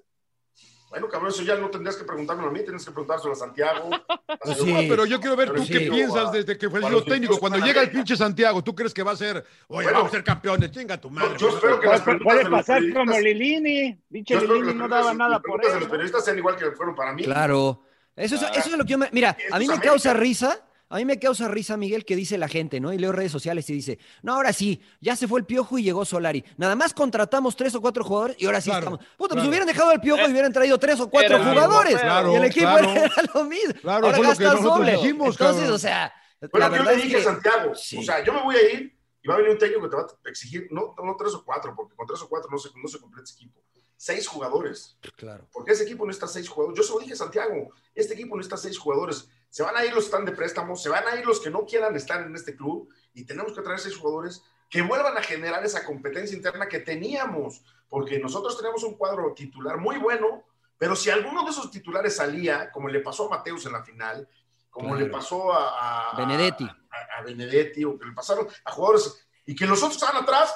Bueno, 0.96 1.10
cabrón, 1.10 1.30
eso 1.30 1.44
ya 1.44 1.58
no 1.58 1.70
tendrías 1.70 1.98
que 1.98 2.06
preguntármelo 2.06 2.48
a 2.48 2.52
mí, 2.54 2.62
tienes 2.64 2.86
que 2.86 2.92
preguntárselo 2.92 3.34
a 3.34 3.36
Santiago. 3.36 3.90
sí, 4.56 4.86
pero 4.88 5.06
yo 5.06 5.20
quiero 5.20 5.36
ver 5.36 5.52
tú 5.52 5.62
qué 5.68 5.82
piensas 5.82 6.32
desde 6.32 6.58
que 6.58 6.70
fue 6.70 6.80
el 6.80 7.04
técnico. 7.04 7.38
Cuando 7.38 7.60
llega 7.60 7.82
el 7.82 7.92
pinche 7.92 8.16
Santiago, 8.16 8.64
¿tú 8.64 8.74
crees 8.74 8.94
que 8.94 9.04
va 9.04 9.12
a 9.12 9.16
ser, 9.18 9.46
oye, 9.68 9.92
vamos 9.92 10.08
a 10.08 10.12
ser 10.12 10.24
campeones? 10.24 10.72
Chinga 10.72 10.98
tu 10.98 11.10
madre. 11.10 11.36
yo 11.38 11.50
espero 11.50 11.82
que 11.82 11.88
las 11.88 12.02
Puede 12.02 12.50
pasar 12.50 12.82
como 12.94 13.20
Lilini. 13.20 14.00
Pinche 14.10 14.40
Lilini 14.40 14.74
no 14.74 14.88
daba 14.88 15.14
nada 15.14 15.42
por 15.42 15.64
eso. 15.66 15.82
los 15.82 15.90
periodistas 15.90 16.24
sean 16.24 16.38
igual 16.38 16.56
que 16.56 16.72
fueron 16.72 16.96
para 16.96 17.12
mí. 17.12 17.24
Claro. 17.24 17.84
Eso, 18.16 18.36
eso 18.36 18.48
es 18.56 18.78
lo 18.78 18.86
que 18.86 18.92
yo 18.92 18.98
me. 18.98 19.10
Mira, 19.12 19.36
a 19.52 19.60
mí 19.60 19.68
me 19.68 19.78
causa 19.82 20.14
risa 20.14 20.62
a 20.90 20.98
mí 20.98 21.06
me 21.06 21.20
causa 21.20 21.48
risa, 21.48 21.78
Miguel, 21.78 22.06
que 22.06 22.16
dice 22.16 22.38
la 22.38 22.48
gente, 22.48 22.80
¿no? 22.80 22.94
Y 22.94 22.98
leo 22.98 23.12
redes 23.12 23.32
sociales 23.32 23.70
y 23.70 23.74
dice, 23.74 24.00
no, 24.22 24.36
ahora 24.36 24.54
sí, 24.54 24.82
ya 25.02 25.16
se 25.16 25.28
fue 25.28 25.40
el 25.40 25.46
piojo 25.46 25.78
y 25.78 25.84
llegó 25.84 26.06
Solari. 26.06 26.44
Nada 26.58 26.76
más 26.76 26.94
contratamos 26.94 27.56
tres 27.56 27.74
o 27.76 27.82
cuatro 27.82 28.04
jugadores 28.04 28.38
y 28.40 28.46
ahora 28.46 28.62
sí 28.62 28.70
estamos. 28.70 29.00
Puta, 29.18 29.36
pues 29.36 29.48
hubieran 29.48 29.68
dejado 29.68 29.92
el 29.92 30.00
piojo 30.00 30.28
y 30.28 30.32
hubieran 30.32 30.54
traído 30.54 30.78
tres 30.78 31.00
o 31.00 31.10
cuatro 31.10 31.38
jugadores. 31.40 31.98
y 32.02 32.36
el 32.36 32.44
equipo 32.46 32.70
era 32.78 33.12
lo 33.34 33.44
mismo. 33.46 33.74
Claro, 33.82 34.08
ahora 34.08 34.20
gastas 34.20 34.62
doble. 34.62 34.92
Dijimos, 34.94 35.40
Entonces, 35.40 35.70
o 35.70 35.80
sea. 35.80 36.14
Bueno, 36.52 36.70
la 36.70 36.78
yo 36.78 36.84
le 36.84 36.96
dije 36.98 37.18
a 37.18 37.24
Santiago, 37.24 37.72
o 37.72 37.76
sea, 37.76 38.24
yo 38.24 38.34
me 38.34 38.44
voy 38.44 38.56
a 38.56 38.74
ir 38.74 38.96
y 39.24 39.28
va 39.28 39.34
a 39.34 39.38
venir 39.38 39.54
un 39.54 39.58
técnico 39.58 39.82
que 39.82 39.90
te 39.90 39.96
va 39.96 40.04
a 40.04 40.30
exigir, 40.30 40.68
no, 40.70 40.94
no 41.04 41.16
tres 41.18 41.34
o 41.34 41.44
cuatro, 41.44 41.74
porque 41.76 41.96
con 41.96 42.06
tres 42.06 42.22
o 42.22 42.30
cuatro 42.30 42.52
no 42.52 42.60
se, 42.60 42.70
no 42.76 42.88
se 42.88 43.00
completa 43.00 43.24
ese 43.24 43.34
equipo 43.36 43.66
seis 43.98 44.28
jugadores. 44.28 44.98
Claro. 45.16 45.48
Porque 45.52 45.72
ese 45.72 45.84
equipo 45.84 46.06
no 46.06 46.12
está 46.12 46.28
seis 46.28 46.48
jugadores. 46.48 46.78
Yo 46.78 46.84
se 46.84 46.94
lo 46.94 47.00
dije 47.00 47.14
a 47.14 47.18
Santiago, 47.18 47.72
este 47.94 48.14
equipo 48.14 48.36
no 48.36 48.42
está 48.42 48.58
seis 48.58 48.78
jugadores. 48.78 49.28
Se 49.56 49.64
van 49.64 49.78
a 49.78 49.86
ir 49.86 49.94
los 49.94 50.04
que 50.04 50.08
están 50.10 50.26
de 50.26 50.34
préstamo, 50.34 50.76
se 50.76 50.90
van 50.90 51.08
a 51.08 51.16
ir 51.16 51.26
los 51.26 51.40
que 51.40 51.50
no 51.50 51.66
quieran 51.66 51.96
estar 51.96 52.22
en 52.22 52.36
este 52.36 52.58
club 52.58 52.94
y 53.14 53.24
tenemos 53.24 53.54
que 53.54 53.62
traer 53.62 53.80
seis 53.80 53.96
jugadores 53.96 54.44
que 54.70 54.82
vuelvan 54.82 55.16
a 55.16 55.22
generar 55.22 55.64
esa 55.64 55.86
competencia 55.86 56.36
interna 56.36 56.68
que 56.68 56.82
teníamos, 56.82 57.64
porque 57.88 58.20
nosotros 58.20 58.58
tenemos 58.58 58.84
un 58.84 58.96
cuadro 58.98 59.34
titular 59.34 59.78
muy 59.78 59.96
bueno, 59.96 60.44
pero 60.78 60.94
si 60.94 61.10
alguno 61.10 61.46
de 61.46 61.52
esos 61.52 61.72
titulares 61.72 62.18
salía, 62.18 62.70
como 62.70 62.90
le 62.90 63.00
pasó 63.00 63.28
a 63.28 63.38
Mateus 63.38 63.66
en 63.66 63.72
la 63.72 63.82
final, 63.82 64.28
como 64.70 64.94
le 64.94 65.06
pasó 65.06 65.54
a, 65.54 66.14
Benedetti. 66.18 66.70
A, 67.18 67.22
Benedetti, 67.22 67.86
o 67.86 67.98
que 67.98 68.08
le 68.08 68.12
pasaron 68.12 68.50
a 68.66 68.72
jugadores, 68.72 69.26
y 69.46 69.56
que 69.56 69.66
los 69.66 69.82
otros 69.82 69.96
estaban 69.96 70.22
atrás, 70.22 70.54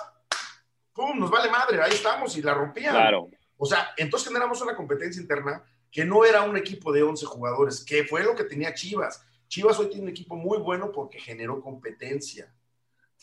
¡pum! 0.91 1.17
Nos 1.17 1.31
vale 1.31 1.49
madre, 1.49 1.81
ahí 1.81 1.93
estamos 1.93 2.35
y 2.35 2.41
la 2.41 2.53
rompían. 2.53 2.95
Claro. 2.95 3.29
O 3.55 3.65
sea, 3.65 3.93
entonces 3.95 4.27
generamos 4.27 4.61
una 4.61 4.75
competencia 4.75 5.21
interna 5.21 5.63
que 5.91 6.05
no 6.05 6.25
era 6.25 6.43
un 6.43 6.57
equipo 6.57 6.91
de 6.91 7.03
11 7.03 7.25
jugadores, 7.25 7.83
que 7.83 8.03
fue 8.03 8.23
lo 8.23 8.35
que 8.35 8.43
tenía 8.43 8.73
Chivas. 8.73 9.23
Chivas 9.47 9.79
hoy 9.79 9.87
tiene 9.87 10.03
un 10.03 10.09
equipo 10.09 10.35
muy 10.35 10.59
bueno 10.59 10.91
porque 10.91 11.19
generó 11.19 11.61
competencia. 11.61 12.53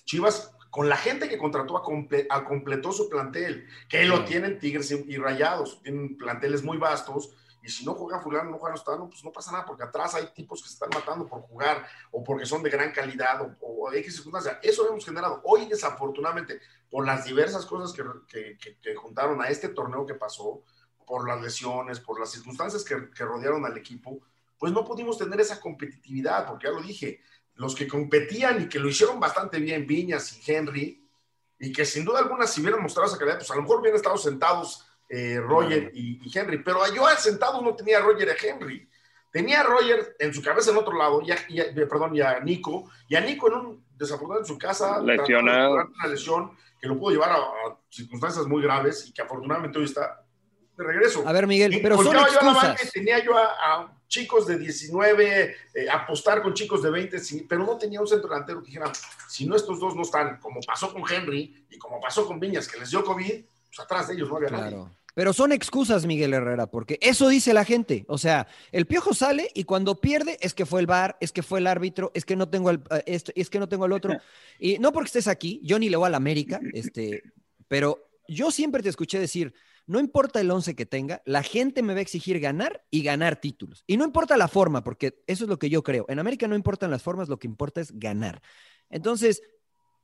Chivas, 0.04 0.52
con 0.70 0.88
la 0.88 0.96
gente 0.96 1.28
que 1.28 1.38
contrató, 1.38 1.76
a 1.76 2.44
completó 2.44 2.92
su 2.92 3.08
plantel, 3.08 3.66
que 3.88 4.04
lo 4.04 4.24
tienen 4.24 4.58
Tigres 4.58 4.90
y 4.90 5.16
Rayados, 5.16 5.80
tienen 5.82 6.16
planteles 6.16 6.62
muy 6.62 6.78
vastos, 6.78 7.30
y 7.62 7.68
si 7.68 7.84
no 7.84 7.94
juega 7.94 8.20
fulano, 8.20 8.50
no 8.50 8.58
juega 8.58 8.76
no, 8.96 9.08
pues 9.08 9.24
no 9.24 9.32
pasa 9.32 9.50
nada, 9.50 9.64
porque 9.64 9.82
atrás 9.82 10.14
hay 10.14 10.26
tipos 10.32 10.62
que 10.62 10.68
se 10.68 10.74
están 10.74 10.90
matando 10.94 11.26
por 11.26 11.40
jugar, 11.40 11.84
o 12.12 12.22
porque 12.22 12.46
son 12.46 12.62
de 12.62 12.70
gran 12.70 12.92
calidad, 12.92 13.42
o, 13.42 13.56
o 13.60 13.92
X 13.92 14.14
circunstancia. 14.14 14.60
Eso 14.62 14.88
hemos 14.88 15.04
generado. 15.04 15.40
Hoy, 15.44 15.66
desafortunadamente, 15.66 16.60
por 16.88 17.04
las 17.04 17.24
diversas 17.24 17.66
cosas 17.66 17.92
que, 17.92 18.56
que 18.58 18.94
juntaron 18.94 19.42
a 19.42 19.48
este 19.48 19.68
torneo 19.70 20.06
que 20.06 20.14
pasó, 20.14 20.62
por 21.06 21.26
las 21.26 21.40
lesiones, 21.40 22.00
por 22.00 22.18
las 22.18 22.32
circunstancias 22.32 22.84
que, 22.84 23.24
rodearon 23.24 23.64
al 23.64 23.78
equipo, 23.78 24.20
pues 24.58 24.72
no 24.72 24.84
pudimos 24.84 25.16
tener 25.16 25.40
esa 25.40 25.60
competitividad, 25.60 26.46
porque 26.46 26.66
ya 26.66 26.72
lo 26.72 26.82
dije, 26.82 27.20
los 27.54 27.74
que 27.74 27.86
competían 27.86 28.62
y 28.62 28.68
que 28.68 28.78
lo 28.78 28.88
hicieron 28.88 29.20
bastante 29.20 29.58
bien, 29.58 29.86
Viñas 29.86 30.36
y 30.36 30.52
Henry, 30.52 31.08
y 31.58 31.72
que 31.72 31.84
sin 31.84 32.04
duda 32.04 32.18
alguna 32.18 32.46
si 32.46 32.60
hubieran 32.60 32.82
mostrado 32.82 33.08
esa 33.08 33.18
calidad, 33.18 33.38
pues 33.38 33.50
a 33.50 33.54
lo 33.54 33.62
mejor 33.62 33.80
hubieran 33.80 33.96
estado 33.96 34.18
sentados 34.18 34.86
eh, 35.08 35.40
Roger 35.40 35.92
y, 35.94 36.20
Henry, 36.36 36.62
pero 36.62 36.80
yo 36.92 37.06
sentado 37.16 37.62
no 37.62 37.74
tenía 37.74 37.98
a 37.98 38.00
Roger 38.00 38.28
y 38.28 38.30
a 38.30 38.50
Henry. 38.50 38.88
Tenía 39.30 39.60
a 39.60 39.64
Roger 39.64 40.16
en 40.18 40.34
su 40.34 40.42
cabeza 40.42 40.70
en 40.70 40.78
otro 40.78 40.96
lado, 40.96 41.22
y 41.22 41.62
perdón, 41.86 42.16
y 42.16 42.20
a 42.20 42.40
Nico, 42.40 42.90
y 43.08 43.14
a 43.14 43.20
Nico 43.20 43.48
en 43.48 43.54
un 43.54 43.86
desafortunado 43.94 44.40
en 44.40 44.46
su 44.46 44.58
casa, 44.58 45.00
lesionado, 45.00 45.74
una 45.74 46.06
lesión 46.08 46.50
que 46.80 46.88
lo 46.88 46.98
pudo 46.98 47.12
llevar 47.12 47.30
a, 47.30 47.36
a 47.36 47.78
circunstancias 47.88 48.46
muy 48.46 48.62
graves 48.62 49.06
y 49.06 49.12
que 49.12 49.22
afortunadamente 49.22 49.78
hoy 49.78 49.84
está 49.84 50.25
de 50.76 50.84
regreso. 50.84 51.26
A 51.26 51.32
ver, 51.32 51.46
Miguel, 51.46 51.78
pero 51.82 52.02
son 52.02 52.16
excusas. 52.16 52.82
Yo 52.82 52.90
tenía 52.92 53.24
yo 53.24 53.36
a, 53.36 53.92
chicos 54.08 54.46
de 54.46 54.58
19, 54.58 55.56
eh, 55.74 55.90
apostar 55.90 56.42
con 56.42 56.54
chicos 56.54 56.82
de 56.82 56.90
20, 56.90 57.18
pero 57.48 57.64
no 57.64 57.76
tenía 57.76 58.00
un 58.00 58.06
centro 58.06 58.28
delantero 58.28 58.60
que 58.60 58.66
dijera, 58.66 58.92
si 59.28 59.46
no 59.46 59.56
estos 59.56 59.80
dos 59.80 59.96
no 59.96 60.02
están, 60.02 60.38
como 60.38 60.60
pasó 60.60 60.92
con 60.92 61.02
Henry 61.10 61.66
y 61.70 61.78
como 61.78 62.00
pasó 62.00 62.26
con 62.26 62.38
Viñas, 62.38 62.68
que 62.68 62.78
les 62.78 62.90
dio 62.90 63.04
COVID, 63.04 63.44
pues 63.66 63.80
atrás 63.80 64.08
de 64.08 64.14
ellos 64.14 64.28
no 64.28 64.36
había 64.36 64.48
claro. 64.48 64.64
nadie. 64.64 64.96
Pero 65.16 65.32
son 65.32 65.50
excusas, 65.50 66.04
Miguel 66.04 66.34
Herrera, 66.34 66.66
porque 66.66 66.98
eso 67.00 67.28
dice 67.28 67.54
la 67.54 67.64
gente. 67.64 68.04
O 68.06 68.18
sea, 68.18 68.46
el 68.70 68.86
piojo 68.86 69.14
sale 69.14 69.50
y 69.54 69.64
cuando 69.64 69.98
pierde 69.98 70.36
es 70.42 70.52
que 70.52 70.66
fue 70.66 70.78
el 70.80 70.86
bar, 70.86 71.16
es 71.22 71.32
que 71.32 71.42
fue 71.42 71.58
el 71.58 71.66
árbitro, 71.66 72.12
es 72.12 72.26
que 72.26 72.36
no 72.36 72.50
tengo 72.50 72.68
el, 72.68 72.82
eh, 73.06 73.18
es 73.34 73.48
que 73.48 73.58
no 73.58 73.66
tengo 73.66 73.86
el 73.86 73.92
otro. 73.92 74.14
Y 74.58 74.78
no 74.78 74.92
porque 74.92 75.06
estés 75.06 75.26
aquí, 75.26 75.58
yo 75.64 75.78
ni 75.78 75.88
le 75.88 75.96
voy 75.96 76.08
a 76.08 76.10
la 76.10 76.18
América, 76.18 76.60
este, 76.74 77.22
pero 77.66 78.10
yo 78.28 78.50
siempre 78.50 78.82
te 78.82 78.90
escuché 78.90 79.18
decir, 79.18 79.54
no 79.86 80.00
importa 80.00 80.40
el 80.40 80.50
11 80.50 80.74
que 80.74 80.86
tenga, 80.86 81.22
la 81.24 81.42
gente 81.42 81.82
me 81.82 81.92
va 81.92 82.00
a 82.00 82.02
exigir 82.02 82.40
ganar 82.40 82.84
y 82.90 83.02
ganar 83.02 83.40
títulos. 83.40 83.84
Y 83.86 83.96
no 83.96 84.04
importa 84.04 84.36
la 84.36 84.48
forma, 84.48 84.82
porque 84.82 85.22
eso 85.26 85.44
es 85.44 85.50
lo 85.50 85.58
que 85.58 85.70
yo 85.70 85.82
creo. 85.82 86.06
En 86.08 86.18
América 86.18 86.48
no 86.48 86.56
importan 86.56 86.90
las 86.90 87.02
formas, 87.02 87.28
lo 87.28 87.38
que 87.38 87.46
importa 87.46 87.80
es 87.80 87.92
ganar. 87.98 88.42
Entonces, 88.90 89.42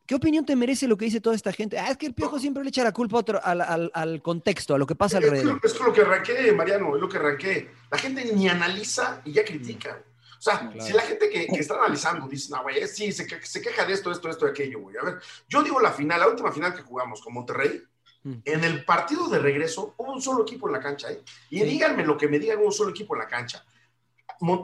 ¿qué 0.07 0.15
opinión 0.15 0.45
te 0.45 0.55
merece 0.55 0.87
lo 0.87 0.97
que 0.97 1.07
dice 1.07 1.21
toda 1.21 1.35
esta 1.35 1.53
gente? 1.53 1.79
Ah, 1.79 1.91
es 1.91 1.97
que 1.97 2.07
el 2.07 2.15
piojo 2.15 2.39
siempre 2.39 2.63
le 2.63 2.69
echa 2.69 2.85
la 2.85 2.93
culpa 2.93 3.19
otro, 3.19 3.41
al, 3.43 4.23
contexto, 4.23 4.75
a 4.75 4.79
lo 4.79 4.87
que 4.87 4.95
pasa 4.95 5.19
alrededor. 5.19 5.61
Es, 5.63 5.79
lo 5.81 5.93
que 5.93 6.03
arranqué, 6.03 6.53
Mariano, 6.53 6.95
es 6.95 7.01
lo 7.01 7.09
que 7.09 7.19
arranqué. 7.19 7.71
La 7.91 7.99
gente 7.99 8.33
ni 8.33 8.49
analiza 8.49 9.21
y 9.25 9.33
ya 9.33 9.45
critica. 9.45 10.03
O 10.39 10.45
sea, 10.45 10.73
si 10.81 10.93
la 10.93 11.03
gente 11.03 11.31
que, 11.31 11.45
está 11.53 11.75
analizando 11.75 12.27
dice, 12.27 12.53
no, 12.53 12.63
güey, 12.63 12.87
sí, 12.89 13.13
se, 13.13 13.29
se, 13.43 13.63
queja 13.63 13.85
de 13.85 13.93
esto, 13.93 14.11
esto, 14.11 14.29
esto, 14.29 14.45
aquello, 14.45 14.81
güey. 14.81 14.97
A 14.97 15.05
ver, 15.05 15.19
yo 15.49 15.63
digo 15.63 15.81
la 15.81 15.93
final, 15.93 16.19
la 16.19 16.29
última 16.29 16.51
final 16.51 16.75
que 16.75 16.83
jugamos 16.83 17.23
con 17.23 17.33
Monterrey. 17.33 17.81
En 18.25 18.65
el 18.65 18.85
partido 18.85 19.29
de 19.29 19.39
regreso 19.39 19.95
hubo 19.97 20.13
un 20.13 20.23
solo 20.23 20.43
equipo 20.43 20.69
en 20.69 20.75
la 20.75 20.81
cancha. 20.81 21.11
¿eh? 21.11 21.23
Y 21.51 21.63
díganme 21.63 22.05
lo 22.05 22.17
que 22.17 22.29
me 22.29 22.39
digan, 22.39 22.59
un 22.59 22.73
solo 22.73 22.91
equipo 22.91 23.15
en 23.15 23.21
la 23.21 23.29
cancha. 23.29 23.65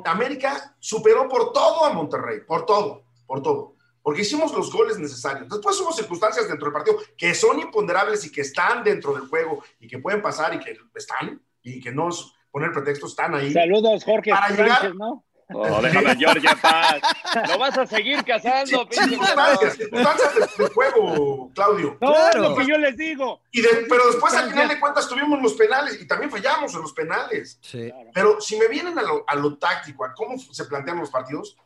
América 0.05 0.77
superó 0.79 1.29
por 1.29 1.53
todo 1.53 1.85
a 1.85 1.93
Monterrey, 1.93 2.41
por 2.47 2.67
todo, 2.67 3.05
por 3.27 3.43
todo. 3.43 3.75
Porque 4.03 4.23
hicimos 4.23 4.53
los 4.55 4.73
goles 4.73 4.99
necesarios. 4.99 5.49
Después 5.49 5.81
hubo 5.81 5.93
circunstancias 5.93 6.49
dentro 6.49 6.67
del 6.67 6.73
partido 6.73 6.99
que 7.17 7.35
son 7.35 7.61
imponderables 7.61 8.25
y 8.25 8.33
que 8.33 8.41
están 8.41 8.83
dentro 8.83 9.13
del 9.13 9.29
juego 9.29 9.63
y 9.81 9.87
que 9.87 9.99
pueden 9.99 10.23
pasar 10.23 10.55
y 10.55 10.61
que 10.61 10.77
están 10.95 11.43
y 11.63 11.81
que 11.81 11.93
no 11.93 12.09
es 12.09 12.33
poner 12.51 12.73
pretextos, 12.73 13.11
están 13.11 13.35
ahí. 13.35 13.53
Saludos, 13.53 14.05
Jorge. 14.05 14.31
Para 14.31 14.51
llegar, 14.51 14.95
¿no? 14.95 15.25
Oh, 15.51 15.81
déjame 15.81 16.11
a 16.11 16.15
George 16.15 16.49
paz. 16.61 17.01
Lo 17.49 17.59
vas 17.59 17.79
a 17.79 17.87
seguir 17.87 18.23
casando, 18.25 18.87
sí, 18.91 19.01
circunstancias, 19.01 19.77
circunstancias 19.77 20.57
del, 20.59 20.69
juego, 20.69 21.51
Claudio. 21.55 21.97
No, 22.01 22.13
claro. 22.13 22.41
lo 22.51 22.57
que 22.57 22.67
yo 22.67 22.77
les 22.77 22.97
digo. 22.97 23.41
Y 23.51 23.63
pero 23.63 24.07
después 24.09 24.35
al 24.35 24.51
final 24.51 24.69
de 24.69 24.79
cuentas 24.79 25.09
tuvimos 25.09 25.41
los 25.41 25.55
penales 25.55 26.01
y 26.01 26.07
también 26.07 26.31
fallamos 26.31 26.75
en 26.75 26.83
los 26.83 26.93
penales. 26.93 27.59
Sí. 27.63 27.91
Pero 28.13 28.41
si 28.41 28.59
me 28.59 28.69
vienen 28.69 28.99
a 28.99 29.03
lo, 29.03 29.25
a 29.27 29.35
lo 29.37 29.57
táctico, 29.57 30.05
a 30.05 30.13
cómo 30.13 30.39
se 30.39 30.65
plantean 30.67 30.99
los 30.99 31.11
partidos, 31.11 31.57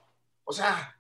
o 0.45 0.53
sea, 0.53 0.97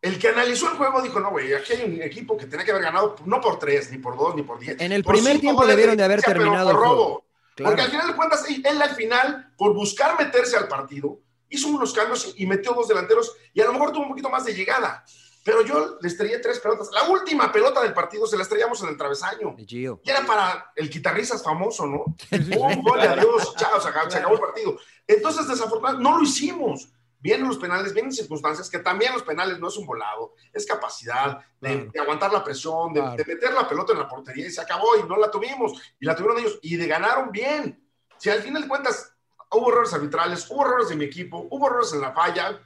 el 0.00 0.18
que 0.18 0.28
analizó 0.28 0.70
el 0.70 0.76
juego 0.76 1.02
dijo, 1.02 1.20
no, 1.20 1.30
güey, 1.30 1.52
aquí 1.54 1.74
hay 1.74 1.84
un 1.84 2.02
equipo 2.02 2.36
que 2.36 2.46
tenía 2.46 2.64
que 2.64 2.72
haber 2.72 2.84
ganado 2.84 3.14
no 3.24 3.40
por 3.40 3.58
tres, 3.58 3.90
ni 3.90 3.98
por 3.98 4.16
dos, 4.16 4.34
ni 4.34 4.42
por 4.42 4.58
diez. 4.58 4.80
En 4.80 4.92
el 4.92 5.04
primer 5.04 5.38
tiempo 5.38 5.66
debieron 5.66 5.96
de 5.96 6.04
haber 6.04 6.22
terminado 6.22 6.72
por 6.72 6.80
robo. 6.80 7.24
Porque 7.56 7.82
al 7.82 7.90
final 7.90 8.06
de 8.08 8.16
cuentas, 8.16 8.44
él 8.48 8.82
al 8.82 8.94
final, 8.94 9.52
por 9.56 9.74
buscar 9.74 10.18
meterse 10.18 10.56
al 10.56 10.68
partido, 10.68 11.20
hizo 11.52 11.68
unos 11.68 11.92
cambios 11.92 12.34
y 12.36 12.46
metió 12.46 12.72
dos 12.72 12.88
delanteros 12.88 13.36
y 13.52 13.60
a 13.60 13.66
lo 13.66 13.72
mejor 13.72 13.92
tuvo 13.92 14.02
un 14.02 14.08
poquito 14.08 14.30
más 14.30 14.44
de 14.44 14.54
llegada. 14.54 15.04
Pero 15.44 15.64
yo 15.64 15.98
le 16.00 16.08
estrellé 16.08 16.38
tres 16.38 16.60
pelotas. 16.60 16.90
La 16.92 17.08
última 17.10 17.50
pelota 17.50 17.82
del 17.82 17.92
partido 17.92 18.26
se 18.26 18.36
la 18.36 18.44
estrellamos 18.44 18.80
en 18.82 18.90
el 18.90 18.96
travesaño. 18.96 19.54
Y 20.02 20.10
era 20.10 20.24
para 20.24 20.72
el 20.76 20.88
guitarristas 20.88 21.42
famoso, 21.42 21.86
¿no? 21.86 22.04
Un 22.30 22.82
gol 22.82 23.00
de 23.00 23.08
adiós, 23.08 23.54
chao, 23.56 23.80
se 23.80 23.88
acabó, 23.88 24.34
el 24.34 24.40
partido. 24.40 24.78
Entonces, 25.06 25.48
desafortunadamente, 25.48 26.08
no 26.08 26.16
lo 26.18 26.22
hicimos. 26.22 26.88
vienen 27.18 27.48
los 27.48 27.58
penales, 27.58 27.92
vienen 27.92 28.12
circunstancias, 28.12 28.70
que 28.70 28.78
también 28.78 29.12
los 29.12 29.24
penales 29.24 29.58
no 29.58 29.68
es 29.68 29.76
un 29.76 29.86
volado, 29.86 30.34
es 30.52 30.64
capacidad 30.64 31.38
de, 31.60 31.90
aguantar 32.00 32.32
la 32.32 32.42
presión, 32.44 32.92
de, 32.92 33.02
meter 33.02 33.52
la 33.52 33.68
pelota 33.68 33.92
en 33.92 34.00
la 34.00 34.08
portería 34.08 34.46
y 34.46 34.50
se 34.50 34.60
acabó 34.60 34.96
y 34.96 35.08
no 35.08 35.16
la 35.16 35.30
tuvimos, 35.30 35.72
y 35.98 36.06
la 36.06 36.14
tuvieron 36.14 36.38
ellos, 36.38 36.58
y 36.62 36.76
de 36.76 36.86
ganaron 36.86 37.30
bien. 37.32 37.80
Si 38.16 38.30
al 38.30 38.42
final 38.42 38.62
de 38.62 38.68
cuentas 38.68 39.11
hubo 39.52 39.70
errores 39.70 39.92
arbitrales, 39.92 40.50
hubo 40.50 40.64
errores 40.64 40.88
de 40.88 40.96
mi 40.96 41.04
equipo, 41.04 41.46
hubo 41.50 41.66
errores 41.66 41.92
en 41.92 42.00
la 42.00 42.12
falla, 42.12 42.60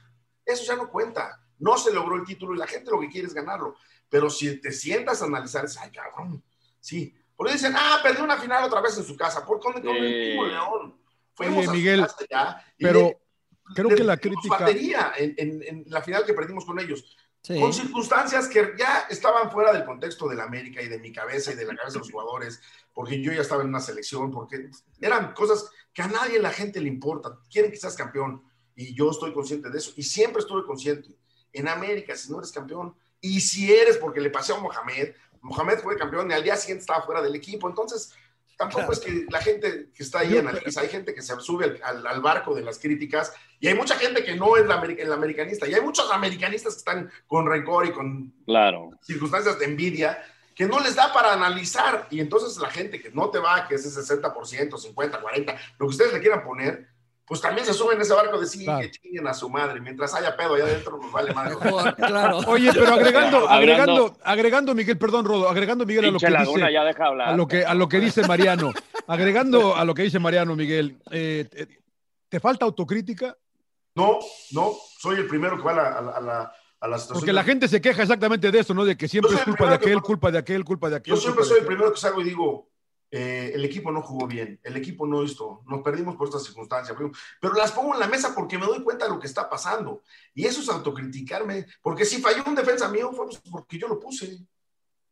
eso 0.45 0.63
ya 0.63 0.75
no 0.75 0.89
cuenta. 0.89 1.41
No 1.59 1.77
se 1.77 1.93
logró 1.93 2.15
el 2.15 2.25
título 2.25 2.53
y 2.53 2.57
la 2.57 2.67
gente 2.67 2.91
lo 2.91 2.99
que 2.99 3.09
quiere 3.09 3.27
es 3.27 3.33
ganarlo. 3.33 3.75
Pero 4.09 4.29
si 4.29 4.61
te 4.61 4.71
sientas 4.71 5.21
a 5.21 5.25
analizar, 5.25 5.65
es, 5.65 5.77
ay, 5.77 5.91
cabrón, 5.91 6.43
sí. 6.79 7.13
Porque 7.35 7.53
dicen, 7.53 7.73
ah, 7.75 7.99
perdió 8.01 8.23
una 8.23 8.37
final 8.37 8.63
otra 8.63 8.81
vez 8.81 8.97
en 8.97 9.03
su 9.03 9.15
casa. 9.15 9.45
¿Por 9.45 9.59
qué 9.59 9.81
con 9.81 9.95
el 9.95 10.27
mismo 10.27 10.45
León? 10.45 10.97
Fuimos 11.33 11.67
Miguel, 11.67 12.05
ya, 12.29 12.65
pero 12.79 13.11
creo 13.75 13.89
que 13.89 14.03
la 14.03 14.17
crítica... 14.17 14.57
Batería 14.57 15.13
en, 15.15 15.61
en, 15.61 15.83
la 15.87 16.01
final 16.01 16.25
que 16.25 16.33
perdimos 16.33 16.65
con 16.65 16.79
ellos. 16.79 17.15
Con 17.47 17.71
circunstancias 17.73 18.47
que 18.47 18.73
ya 18.77 19.05
estaban 19.09 19.51
fuera 19.51 19.71
del 19.71 19.85
contexto 19.85 20.27
de 20.27 20.35
la 20.35 20.43
América 20.43 20.81
y 20.81 20.87
de 20.87 20.99
mi 20.99 21.13
cabeza 21.13 21.51
y 21.51 21.55
de 21.55 21.65
la 21.65 21.75
cabeza 21.75 21.93
de 21.93 21.99
los 21.99 22.11
jugadores, 22.11 22.61
porque 22.97 23.21
yo 23.21 23.31
ya 23.31 23.41
estaba 23.41 23.61
en 23.61 23.69
una 23.69 23.79
selección, 23.79 24.31
porque 24.31 24.71
eran 24.99 25.31
cosas 25.35 25.69
que 25.93 26.01
a 26.01 26.07
nadie 26.07 26.39
la 26.39 26.49
gente 26.49 26.81
le 26.81 26.87
importa. 26.87 27.37
Quieren 27.47 27.69
que 27.69 27.77
seas 27.77 27.95
campeón 27.95 28.41
y 28.75 28.95
yo 28.95 29.11
estoy 29.11 29.33
consciente 29.33 29.69
de 29.69 29.77
eso 29.77 29.93
y 29.95 30.01
siempre 30.01 30.39
estuve 30.39 30.65
consciente. 30.65 31.09
En 31.53 31.67
América, 31.67 32.15
si 32.15 32.31
no 32.31 32.39
eres 32.39 32.51
campeón, 32.51 32.95
y 33.21 33.39
si 33.39 33.71
eres 33.71 33.97
porque 33.97 34.19
le 34.19 34.31
pasé 34.31 34.53
a 34.53 34.59
Mohamed, 34.59 35.13
Mohamed 35.41 35.77
fue 35.81 35.95
campeón 35.95 36.31
y 36.31 36.33
al 36.33 36.41
día 36.41 36.55
siguiente 36.55 36.81
estaba 36.81 37.05
fuera 37.05 37.21
del 37.21 37.35
equipo, 37.35 37.69
entonces 37.69 38.15
tampoco 38.57 38.91
es 38.91 38.99
que 38.99 39.27
la 39.29 39.41
gente 39.41 39.91
que 39.93 40.01
está 40.01 40.21
ahí 40.21 40.35
en 40.35 40.47
analiza, 40.47 40.81
hay 40.81 40.89
gente 40.89 41.13
que 41.13 41.21
se 41.21 41.39
sube 41.39 41.79
al, 41.83 42.21
barco 42.21 42.55
de 42.55 42.63
las 42.63 42.79
críticas 42.79 43.31
y 43.59 43.67
hay 43.67 43.75
mucha 43.75 43.93
gente 43.93 44.23
que 44.23 44.35
no 44.35 44.57
es 44.57 44.65
la, 44.65 44.81
el 44.81 45.13
americanista 45.13 45.67
y 45.67 45.75
hay 45.75 45.81
muchos 45.81 46.09
americanistas 46.11 46.73
que 46.73 46.79
están 46.79 47.11
con 47.27 47.45
rencor 47.45 47.85
y 47.85 47.91
con 47.91 48.33
claro. 48.43 48.89
circunstancias 49.03 49.59
de 49.59 49.65
envidia 49.65 50.17
que 50.57 50.65
no 50.65 50.79
les 50.79 50.95
da 50.95 51.13
para 51.13 51.33
analizar 51.33 52.07
y 52.09 52.19
entonces 52.19 52.57
la 52.57 52.71
gente 52.71 52.99
que 52.99 53.11
no 53.11 53.29
te 53.29 53.37
va, 53.37 53.67
que 53.67 53.75
es 53.75 53.85
el 53.85 54.03
60%, 54.03 54.75
50, 54.75 55.21
40, 55.21 55.55
lo 55.77 55.85
que 55.85 55.91
ustedes 55.91 56.13
le 56.13 56.19
quieran 56.19 56.43
poner, 56.43 56.87
pues 57.27 57.41
también 57.41 57.63
se 57.63 57.75
suben 57.75 57.99
a 57.99 58.01
ese 58.01 58.13
barco 58.15 58.39
de 58.39 58.47
sí, 58.47 58.65
que 58.65 58.89
chinguen 58.89 59.27
a 59.27 59.35
su 59.35 59.49
madre. 59.49 59.79
Mientras 59.81 60.15
haya 60.15 60.35
pedo 60.35 60.55
allá 60.55 60.63
adentro, 60.63 60.97
pues 60.97 61.11
vale 61.11 61.31
madre. 61.31 61.57
claro. 61.97 62.37
Oye, 62.47 62.71
pero 62.73 62.93
agregando, 62.95 63.47
agregando, 63.47 64.17
agregando, 64.23 64.73
Miguel, 64.73 64.97
perdón, 64.97 65.25
Rodo, 65.25 65.47
agregando, 65.47 65.85
Miguel, 65.85 66.05
a 66.05 66.11
lo 66.11 66.19
que 66.19 66.25
dice. 66.27 66.73
Ya 66.73 66.83
deja 66.83 67.05
hablar. 67.05 67.29
A 67.29 67.35
lo 67.35 67.47
que, 67.47 67.63
a 67.63 67.75
lo 67.75 67.87
que 67.87 67.99
dice 67.99 68.25
Mariano. 68.25 68.71
agregando 69.05 69.75
a 69.75 69.85
lo 69.85 69.93
que 69.93 70.03
dice 70.03 70.17
Mariano, 70.17 70.55
Miguel, 70.55 70.97
eh, 71.11 71.47
¿te 72.29 72.39
falta 72.39 72.65
autocrítica? 72.65 73.37
No, 73.93 74.19
no, 74.51 74.73
soy 74.97 75.17
el 75.17 75.27
primero 75.27 75.57
que 75.57 75.63
va 75.63 75.71
a 75.71 75.75
la, 75.75 75.87
a 75.89 76.01
la, 76.01 76.11
a 76.11 76.21
la 76.21 76.53
situación. 76.79 77.19
Porque 77.19 77.33
la 77.33 77.43
gente 77.43 77.67
se 77.67 77.81
queja 77.81 78.03
exactamente 78.03 78.51
de 78.51 78.59
eso, 78.59 78.73
¿no? 78.73 78.85
De 78.85 78.95
que 78.95 79.07
siempre 79.07 79.35
es 79.35 79.41
culpa 79.43 79.69
de 79.69 79.75
aquel, 79.75 80.01
culpa 80.01 80.31
de 80.31 80.37
aquel, 80.37 80.63
culpa 80.63 80.89
de 80.89 80.97
aquel. 80.97 81.15
Yo 81.15 81.19
siempre 81.19 81.43
soy 81.43 81.59
el 81.59 81.65
primero 81.65 81.91
que 81.91 81.99
salgo 81.99 82.21
y 82.21 82.25
digo, 82.25 82.69
eh, 83.09 83.51
el 83.55 83.63
equipo 83.63 83.89
no 83.91 84.01
jugó 84.01 84.27
bien, 84.27 84.59
el 84.63 84.75
equipo 84.75 85.07
no 85.07 85.23
hizo, 85.23 85.63
nos 85.67 85.81
perdimos 85.81 86.17
por 86.17 86.27
esta 86.27 86.39
circunstancia, 86.39 86.93
pero 87.39 87.53
las 87.53 87.71
pongo 87.71 87.93
en 87.93 88.01
la 88.01 88.07
mesa 88.07 88.35
porque 88.35 88.57
me 88.57 88.65
doy 88.65 88.83
cuenta 88.83 89.05
de 89.05 89.11
lo 89.11 89.19
que 89.19 89.27
está 89.27 89.49
pasando. 89.49 90.03
Y 90.33 90.45
eso 90.45 90.61
es 90.61 90.67
autocriticarme, 90.69 91.67
porque 91.81 92.03
si 92.03 92.21
falló 92.21 92.43
un 92.45 92.55
defensa 92.55 92.89
mío 92.89 93.11
fue 93.13 93.27
porque 93.49 93.79
yo 93.79 93.87
lo 93.87 93.99
puse. 93.99 94.39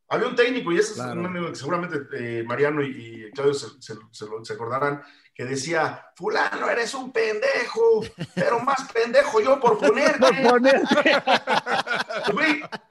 Había 0.10 0.28
un 0.28 0.36
técnico, 0.36 0.72
y 0.72 0.78
eso 0.78 0.94
es 0.94 1.58
seguramente 1.58 1.98
eh, 2.14 2.44
Mariano 2.44 2.84
y, 2.84 3.32
Claudio 3.34 3.56
se, 3.56 3.70
se, 3.80 4.54
acordarán, 4.54 5.02
que 5.36 5.44
decía, 5.44 6.10
fulano, 6.16 6.70
eres 6.70 6.94
un 6.94 7.12
pendejo, 7.12 8.06
pero 8.34 8.62
más 8.62 8.90
pendejo 8.94 9.42
yo 9.42 9.60
por 9.60 9.78
ponerte. 9.78 10.18
por 10.42 10.62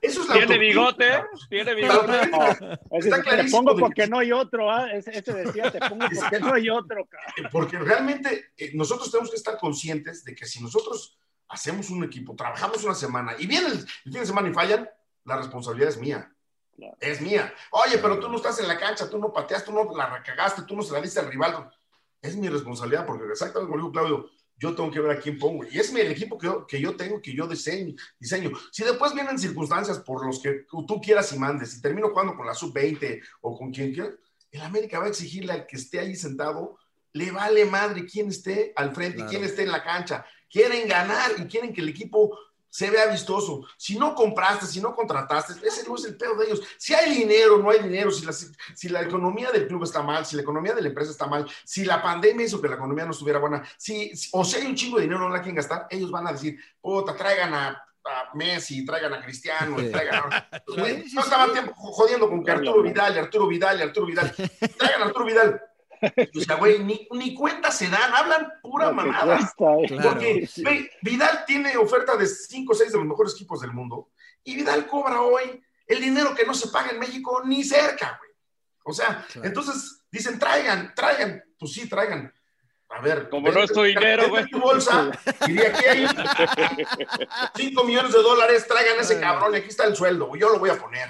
eso 0.03 0.21
es 0.21 0.29
la 0.29 0.35
¿Tiene 0.35 0.59
bigote? 0.59 1.25
¿Tiene 1.49 1.75
bigote? 1.75 2.29
te 2.29 3.45
pongo 3.51 3.75
porque 3.79 4.07
no 4.07 4.19
hay 4.19 4.31
otro, 4.31 4.71
¿ah? 4.71 4.93
ese, 4.93 5.11
decía, 5.23 5.73
te 5.73 5.79
pongo 5.89 6.07
porque 6.15 6.39
no 6.39 6.53
hay 6.53 6.69
otro. 6.69 7.09
Porque 7.51 7.79
realmente 7.79 8.53
eh, 8.59 8.73
nosotros 8.75 9.11
tenemos 9.11 9.31
que 9.31 9.37
estar 9.37 9.57
conscientes 9.57 10.23
de 10.23 10.35
que 10.35 10.45
si 10.45 10.63
nosotros 10.63 11.19
hacemos 11.49 11.89
un 11.89 12.05
equipo, 12.05 12.37
trabajamos 12.37 12.85
una 12.85 12.95
semana 12.95 13.37
y 13.39 13.47
viene 13.47 13.69
el, 13.69 13.79
fin 13.89 14.13
de 14.13 14.27
semana 14.27 14.51
y 14.51 14.53
fallan, 14.53 14.87
la 15.25 15.39
responsabilidad 15.39 15.89
es 15.89 15.97
mía. 15.97 16.31
Es 17.01 17.23
mía. 17.23 17.55
Oye, 17.71 17.97
pero 17.97 18.21
tú 18.21 18.29
no 18.29 18.37
estás 18.37 18.61
en 18.61 18.69
la 18.69 18.77
cancha, 18.77 19.09
tú 19.09 19.17
no 19.17 19.33
pateaste, 19.33 19.71
tú 19.71 19.73
no 19.73 19.97
la 19.97 20.11
recagaste, 20.11 20.63
tú 20.65 20.77
no 20.77 20.83
se 20.83 20.93
la 20.93 21.01
diste 21.01 21.21
al 21.21 21.31
rival 21.31 21.71
es 22.25 22.37
mi 22.37 22.49
responsabilidad, 22.49 23.07
porque 23.07 23.25
exactamente 23.31 23.71
como 23.71 23.83
dijo 23.83 23.93
Claudio, 23.93 24.31
yo 24.57 24.75
tengo 24.75 24.91
que 24.91 25.01
ver 25.01 25.19
a 25.19 25.21
quién 25.21 25.39
pongo. 25.39 25.65
Y 25.65 25.79
es 25.79 25.93
el 25.95 26.11
equipo 26.11 26.39
que 26.39 26.47
yo, 26.47 26.67
que 26.67 26.81
yo 26.81 26.97
tengo, 26.97 27.21
que 27.21 27.35
yo 27.35 27.47
diseño, 27.47 27.95
diseño. 28.19 28.51
Si 28.73 28.83
después 28.83 29.13
vienen 29.13 29.39
circunstancias 29.39 29.99
por 29.99 30.25
los 30.25 30.41
que 30.41 30.65
tú 30.87 31.01
quieras 31.03 31.33
y 31.33 31.39
mandes, 31.39 31.77
y 31.77 31.83
termino 31.83 32.09
jugando 32.09 32.35
con 32.35 32.47
la 32.47 32.55
sub-20 32.55 33.21
o 33.43 33.59
con 33.59 33.71
quien 33.71 33.93
quiera, 33.93 34.11
el 34.51 34.61
América 34.63 34.99
va 34.99 35.07
a 35.07 35.09
exigirle 35.09 35.53
al 35.53 35.67
que 35.67 35.77
esté 35.77 35.99
ahí 35.99 36.17
sentado, 36.17 36.79
le 37.13 37.31
vale 37.31 37.65
madre 37.67 38.07
quién 38.07 38.29
esté 38.29 38.73
al 38.77 38.95
frente, 38.95 39.27
quién 39.27 39.45
esté 39.45 39.63
en 39.63 39.73
la 39.73 39.83
cancha. 39.83 40.25
Quieren 40.49 40.89
ganar 40.89 41.33
y 41.39 41.45
quieren 41.45 41.75
que 41.75 41.81
el 41.81 41.89
equipo 41.89 42.39
se 42.75 42.91
vea 42.91 43.07
vistoso. 43.07 43.65
Si 43.77 43.97
no 43.97 44.17
compraste, 44.17 44.67
si 44.67 44.81
no 44.81 44.97
contrataste, 44.97 45.65
ese 45.65 45.89
no 45.89 45.95
es 45.95 46.07
el 46.07 46.17
pedo 46.17 46.35
de 46.35 46.47
ellos. 46.47 46.61
Si 46.77 46.93
hay 46.93 47.15
dinero, 47.15 47.59
no 47.59 47.71
hay 47.71 47.79
dinero, 47.79 48.11
si 48.11 48.27
la, 48.27 48.33
si 48.33 48.89
la 48.89 49.03
economía 49.03 49.53
del 49.53 49.69
club 49.69 49.85
está 49.85 50.03
mal, 50.03 50.27
si 50.27 50.35
la 50.35 50.43
economía 50.43 50.75
de 50.75 50.83
la 50.83 50.89
empresa 50.89 51.13
está 51.13 51.29
mal, 51.29 51.49
si 51.65 51.85
la 51.85 52.03
pandemia 52.03 52.47
hizo 52.47 52.61
que 52.61 52.67
la 52.67 52.75
economía 52.75 53.05
no 53.05 53.13
estuviera 53.13 53.39
buena, 53.39 53.63
si, 53.79 54.11
o 54.33 54.45
si 54.45 54.57
hay 54.57 54.67
un 54.67 54.75
chingo 54.75 54.97
de 54.97 55.05
dinero 55.05 55.21
no 55.21 55.29
la 55.29 55.41
quieren 55.41 55.55
gastar, 55.55 55.87
ellos 55.89 56.11
van 56.11 56.27
a 56.27 56.33
decir, 56.33 56.59
puta, 56.81 57.15
traigan 57.15 57.55
a, 57.55 57.81
Messi, 58.35 58.85
traigan 58.85 59.15
a 59.15 59.23
Cristiano, 59.23 59.77
traigan 59.77 60.33
a... 60.33 60.49
no 60.77 60.85
estaban 61.23 61.53
tiempo 61.53 61.75
jodiendo 61.77 62.29
con 62.29 62.45
que 62.45 62.51
Arturo 62.51 62.83
Vidal, 62.83 63.17
Arturo 63.17 63.47
Vidal, 63.47 63.81
Arturo 63.81 64.07
Vidal. 64.07 64.35
Traigan 64.79 65.03
a 65.03 65.05
Arturo 65.05 65.25
Vidal. 65.25 65.63
O 66.37 66.41
sea, 66.41 66.57
güey, 66.57 66.83
ni, 66.83 67.09
ni, 67.13 67.35
cuenta 67.35 67.71
se 67.71 67.89
dan, 67.89 68.15
hablan 68.15 68.53
pura 68.63 68.93
mamada. 68.93 69.39
Eh. 69.39 69.99
Porque 70.03 70.49
Vidal 71.03 71.45
tiene 71.47 71.77
oferta 71.77 72.17
de 72.17 72.27
5 72.27 72.73
o 72.73 72.75
6 72.75 72.93
de 72.93 72.99
los 72.99 73.07
mejores 73.07 73.35
equipos 73.35 73.61
del 73.61 73.73
mundo 73.73 74.11
y 74.43 74.57
Vidal 74.57 74.87
cobra 74.87 75.21
hoy 75.23 75.63
el 75.87 76.01
dinero 76.01 76.35
que 76.35 76.47
no 76.47 76.55
se 76.55 76.69
paga 76.69 76.91
en 76.91 76.99
México 76.99 77.43
ni 77.45 77.65
cerca, 77.65 78.19
güey. 78.19 78.31
O 78.85 78.93
sea, 78.93 79.27
entonces 79.43 80.03
dicen, 80.11 80.39
traigan, 80.39 80.95
traigan. 80.95 81.43
Pues 81.59 81.73
sí, 81.73 81.89
traigan. 81.89 82.33
A 82.91 83.01
ver. 83.01 83.29
Como 83.31 83.51
no 83.51 83.63
es 83.63 83.73
tu 83.73 83.83
dinero, 83.83 84.29
güey. 84.29 84.47
tu 84.49 84.61
bolsa 84.61 85.11
y 85.47 85.55
de 85.55 85.67
aquí 85.67 85.85
hay 85.87 86.07
5 87.57 87.85
millones 87.85 88.13
de 88.13 88.23
dólares, 88.23 88.67
traigan 88.69 89.01
ese 89.01 89.19
cabrón 89.19 89.55
y 89.55 89.59
aquí 89.59 89.69
está 89.69 89.85
el 89.85 89.97
sueldo, 89.97 90.35
yo 90.37 90.51
lo 90.51 90.59
voy 90.59 90.71
a 90.71 90.79
poner. 90.79 91.09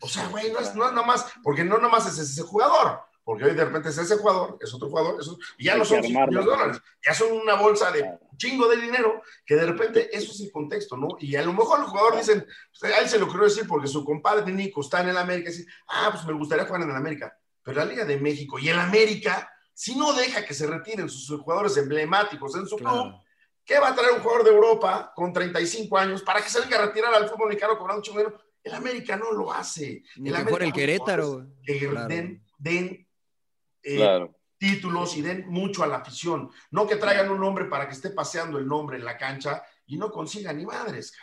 O 0.00 0.08
sea, 0.08 0.26
güey, 0.28 0.52
no 0.52 0.58
es, 0.58 0.74
no 0.74 0.84
es 0.84 0.92
nada 0.92 1.06
más, 1.06 1.26
porque 1.42 1.64
no 1.64 1.78
nomás 1.78 2.06
es 2.06 2.18
ese 2.18 2.42
jugador 2.42 3.05
porque 3.26 3.44
hoy 3.44 3.54
de 3.54 3.64
repente 3.64 3.88
es 3.88 3.98
ese 3.98 4.18
jugador, 4.18 4.56
es 4.60 4.72
otro 4.72 4.88
jugador, 4.88 5.20
y 5.58 5.64
ya 5.64 5.76
no 5.76 5.84
son 5.84 6.00
5 6.00 6.26
millones 6.26 6.44
de 6.44 6.48
dólares, 6.48 6.80
ya 7.04 7.12
son 7.12 7.32
una 7.32 7.54
bolsa 7.54 7.90
de 7.90 8.08
chingo 8.36 8.68
de 8.68 8.76
dinero, 8.76 9.20
que 9.44 9.56
de 9.56 9.66
repente 9.66 10.16
eso 10.16 10.30
es 10.30 10.42
el 10.42 10.52
contexto, 10.52 10.96
¿no? 10.96 11.08
Y 11.18 11.34
a 11.34 11.42
lo 11.42 11.52
mejor 11.52 11.80
el 11.80 11.86
jugador 11.86 12.16
dicen, 12.16 12.46
a 12.82 13.00
él 13.00 13.08
se 13.08 13.18
lo 13.18 13.26
quiero 13.26 13.42
decir 13.42 13.66
porque 13.66 13.88
su 13.88 14.04
compadre 14.04 14.52
Nico 14.52 14.80
está 14.80 15.00
en 15.00 15.08
el 15.08 15.16
América, 15.16 15.50
y 15.50 15.54
dice, 15.54 15.68
ah, 15.88 16.10
pues 16.12 16.24
me 16.24 16.34
gustaría 16.34 16.66
jugar 16.66 16.82
en 16.82 16.90
el 16.90 16.94
América, 16.94 17.36
pero 17.64 17.78
la 17.78 17.84
Liga 17.84 18.04
de 18.04 18.16
México 18.16 18.60
y 18.60 18.68
el 18.68 18.78
América, 18.78 19.52
si 19.74 19.96
no 19.96 20.12
deja 20.12 20.46
que 20.46 20.54
se 20.54 20.68
retiren 20.68 21.08
sus 21.08 21.40
jugadores 21.40 21.76
emblemáticos 21.78 22.54
en 22.54 22.68
su 22.68 22.76
club, 22.76 23.12
¿qué 23.64 23.80
va 23.80 23.88
a 23.88 23.94
traer 23.96 24.12
un 24.12 24.20
jugador 24.20 24.44
de 24.44 24.50
Europa 24.50 25.12
con 25.16 25.32
35 25.32 25.98
años 25.98 26.22
para 26.22 26.40
que 26.42 26.48
se 26.48 26.60
venga 26.60 26.78
a 26.78 26.86
retirar 26.86 27.12
al 27.12 27.28
fútbol 27.28 27.48
mexicano 27.48 27.76
cobrando 27.76 27.98
un 27.98 28.04
chingo 28.04 28.18
de 28.18 28.24
dinero? 28.26 28.44
El 28.62 28.74
América 28.74 29.16
no 29.16 29.32
lo 29.32 29.52
hace. 29.52 30.04
el 30.16 30.36
América 30.36 30.64
el 30.64 30.72
Querétaro. 30.72 31.46
Den, 32.08 32.44
den 32.58 33.05
eh, 33.86 34.28
títulos 34.58 35.16
y 35.16 35.22
den 35.22 35.48
mucho 35.48 35.84
a 35.84 35.86
la 35.86 35.96
afición. 35.96 36.50
No 36.70 36.86
que 36.86 36.96
traigan 36.96 37.30
un 37.30 37.40
nombre 37.40 37.66
para 37.66 37.86
que 37.86 37.94
esté 37.94 38.10
paseando 38.10 38.58
el 38.58 38.66
nombre 38.66 38.96
en 38.96 39.04
la 39.04 39.16
cancha 39.16 39.62
y 39.86 39.96
no 39.96 40.10
consigan 40.10 40.56
ni 40.56 40.66
madres, 40.66 41.14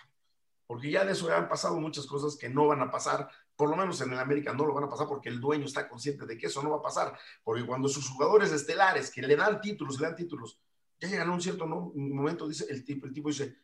porque 0.66 0.90
ya 0.90 1.04
de 1.04 1.12
eso 1.12 1.34
han 1.34 1.50
pasado 1.50 1.80
muchas 1.80 2.06
cosas 2.06 2.38
que 2.38 2.50
no 2.50 2.68
van 2.68 2.82
a 2.82 2.90
pasar, 2.90 3.30
por 3.56 3.70
lo 3.70 3.76
menos 3.76 4.00
en 4.02 4.14
el 4.14 4.20
América 4.20 4.54
no 4.54 4.66
lo 4.66 4.74
van 4.74 4.86
a 4.86 4.90
pasar 4.90 5.08
porque 5.08 5.30
el 5.30 5.40
dueño 5.40 5.66
está 5.66 5.88
consciente 5.88 6.26
de 6.26 6.38
que 6.38 6.48
eso 6.48 6.64
no 6.64 6.72
va 6.72 6.78
a 6.78 6.82
pasar, 6.82 7.18
porque 7.44 7.66
cuando 7.66 7.90
sus 7.90 8.10
jugadores 8.10 8.52
estelares 8.52 9.12
que 9.12 9.22
le 9.22 9.36
dan 9.36 9.60
títulos, 9.60 10.00
le 10.00 10.08
dan 10.08 10.16
títulos, 10.16 10.60
ya 11.00 11.10
llegan 11.10 11.30
a 11.30 11.34
un 11.34 11.42
cierto 11.42 11.68
momento, 11.68 12.48
dice 12.48 12.66
el 12.70 12.86
tipo, 12.86 13.06
el 13.06 13.14
tipo 13.14 13.28
dice, 13.28 13.58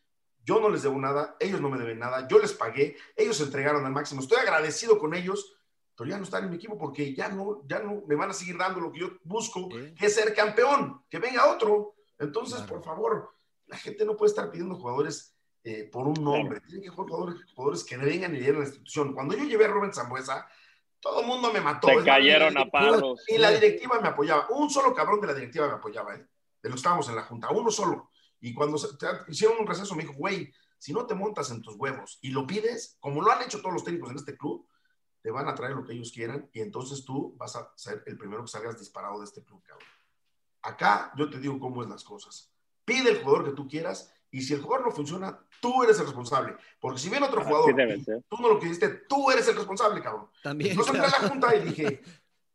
yo 0.43 0.59
no 0.59 0.69
les 0.69 0.83
debo 0.83 0.99
nada, 0.99 1.37
ellos 1.39 1.61
no 1.61 1.69
me 1.69 1.77
deben 1.77 1.99
nada, 1.99 2.27
yo 2.27 2.39
les 2.39 2.53
pagué, 2.53 2.97
ellos 3.15 3.39
entregaron 3.39 3.85
al 3.85 3.93
máximo, 3.93 4.21
estoy 4.21 4.39
agradecido 4.39 4.99
con 4.99 5.13
ellos, 5.13 5.58
pero 5.99 6.11
ya 6.11 6.17
no 6.17 6.23
están 6.23 6.45
en 6.45 6.49
mi 6.49 6.55
equipo 6.55 6.77
porque 6.77 7.13
ya 7.13 7.27
no, 7.27 7.61
ya 7.67 7.79
no 7.79 8.03
me 8.07 8.15
van 8.15 8.29
a 8.29 8.33
seguir 8.33 8.57
dando 8.57 8.79
lo 8.79 8.89
que 8.89 9.01
yo 9.01 9.09
busco, 9.25 9.67
que 9.67 10.05
es 10.05 10.15
ser 10.15 10.33
campeón, 10.33 11.03
que 11.09 11.19
venga 11.19 11.51
otro. 11.53 11.95
Entonces, 12.17 12.61
por 12.61 12.81
favor, 12.81 13.35
la 13.65 13.75
gente 13.75 14.05
no 14.05 14.15
puede 14.15 14.29
estar 14.29 14.49
pidiendo 14.49 14.75
jugadores 14.75 15.35
eh, 15.61 15.89
por 15.91 16.07
un 16.07 16.23
nombre, 16.23 16.61
tienen 16.61 16.83
que 16.83 16.87
jugar 16.87 17.09
jugadores, 17.09 17.51
jugadores 17.53 17.83
que 17.83 17.97
vengan 17.97 18.33
y 18.33 18.39
llenen 18.39 18.59
la 18.59 18.67
institución. 18.67 19.13
Cuando 19.13 19.35
yo 19.35 19.43
llevé 19.43 19.65
a 19.65 19.67
Rubén 19.67 19.93
Zambuesa, 19.93 20.47
todo 21.01 21.19
el 21.19 21.27
mundo 21.27 21.51
me 21.51 21.59
mató. 21.59 21.89
Se 21.89 22.01
cayeron 22.01 22.57
a 22.57 22.71
palos. 22.71 23.21
Y 23.27 23.37
la 23.37 23.51
directiva 23.51 23.99
me 23.99 24.07
apoyaba. 24.07 24.47
Un 24.51 24.69
solo 24.69 24.93
cabrón 24.93 25.19
de 25.19 25.27
la 25.27 25.33
directiva 25.33 25.67
me 25.67 25.73
apoyaba, 25.73 26.15
¿eh? 26.15 26.25
de 26.63 26.69
los 26.69 26.75
que 26.75 26.79
estábamos 26.79 27.09
en 27.09 27.17
la 27.17 27.23
junta, 27.23 27.49
uno 27.49 27.69
solo. 27.71 28.09
Y 28.39 28.53
cuando 28.53 28.77
hicieron 29.27 29.57
un 29.59 29.67
receso 29.67 29.95
me 29.95 30.03
dijo, 30.03 30.13
güey, 30.13 30.49
si 30.77 30.93
no 30.93 31.05
te 31.05 31.13
montas 31.13 31.51
en 31.51 31.61
tus 31.61 31.75
huevos 31.75 32.19
y 32.21 32.29
lo 32.29 32.47
pides, 32.47 32.95
como 33.01 33.21
lo 33.21 33.33
han 33.33 33.41
hecho 33.41 33.59
todos 33.59 33.73
los 33.73 33.83
técnicos 33.83 34.11
en 34.11 34.15
este 34.15 34.37
club, 34.37 34.65
te 35.21 35.31
van 35.31 35.47
a 35.47 35.55
traer 35.55 35.75
lo 35.75 35.83
que 35.83 35.93
ellos 35.93 36.11
quieran 36.11 36.49
y 36.53 36.61
entonces 36.61 37.03
tú 37.03 37.35
vas 37.37 37.55
a 37.55 37.71
ser 37.75 38.03
el 38.05 38.17
primero 38.17 38.43
que 38.43 38.49
salgas 38.49 38.79
disparado 38.79 39.19
de 39.19 39.25
este 39.25 39.43
club, 39.43 39.61
cabrón. 39.63 39.87
Acá 40.61 41.11
yo 41.17 41.29
te 41.29 41.39
digo 41.39 41.59
cómo 41.59 41.83
es 41.83 41.89
las 41.89 42.03
cosas. 42.03 42.51
Pide 42.85 43.11
el 43.11 43.21
jugador 43.21 43.45
que 43.45 43.55
tú 43.55 43.67
quieras 43.67 44.13
y 44.31 44.41
si 44.41 44.53
el 44.53 44.61
jugador 44.61 44.87
no 44.87 44.91
funciona, 44.91 45.39
tú 45.59 45.83
eres 45.83 45.99
el 45.99 46.05
responsable. 46.05 46.55
Porque 46.79 46.99
si 46.99 47.09
viene 47.09 47.25
otro 47.25 47.43
jugador, 47.43 47.75
tú 48.27 48.37
no 48.39 48.49
lo 48.49 48.59
quisiste, 48.59 48.89
tú 49.07 49.31
eres 49.31 49.47
el 49.47 49.55
responsable, 49.55 50.01
cabrón. 50.01 50.29
También. 50.43 50.71
Entonces 50.71 50.95
entré 50.95 51.07
a 51.07 51.21
la 51.21 51.29
junta 51.29 51.55
y 51.55 51.65
dije, 51.65 52.01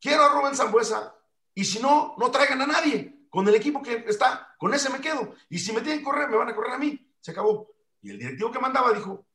quiero 0.00 0.24
a 0.24 0.28
Rubén 0.34 0.54
Zambuesa 0.54 1.14
y 1.54 1.64
si 1.64 1.80
no, 1.80 2.14
no 2.18 2.30
traigan 2.30 2.62
a 2.62 2.66
nadie. 2.66 3.26
Con 3.28 3.48
el 3.48 3.54
equipo 3.56 3.82
que 3.82 4.04
está, 4.06 4.54
con 4.58 4.72
ese 4.74 4.90
me 4.90 5.00
quedo. 5.00 5.34
Y 5.48 5.58
si 5.58 5.72
me 5.72 5.80
tienen 5.80 5.98
que 5.98 6.04
correr, 6.04 6.28
me 6.28 6.36
van 6.36 6.48
a 6.48 6.54
correr 6.54 6.74
a 6.74 6.78
mí. 6.78 7.12
Se 7.20 7.32
acabó. 7.32 7.68
Y 8.00 8.10
el 8.10 8.18
directivo 8.18 8.52
que 8.52 8.60
mandaba 8.60 8.92
dijo, 8.92 9.26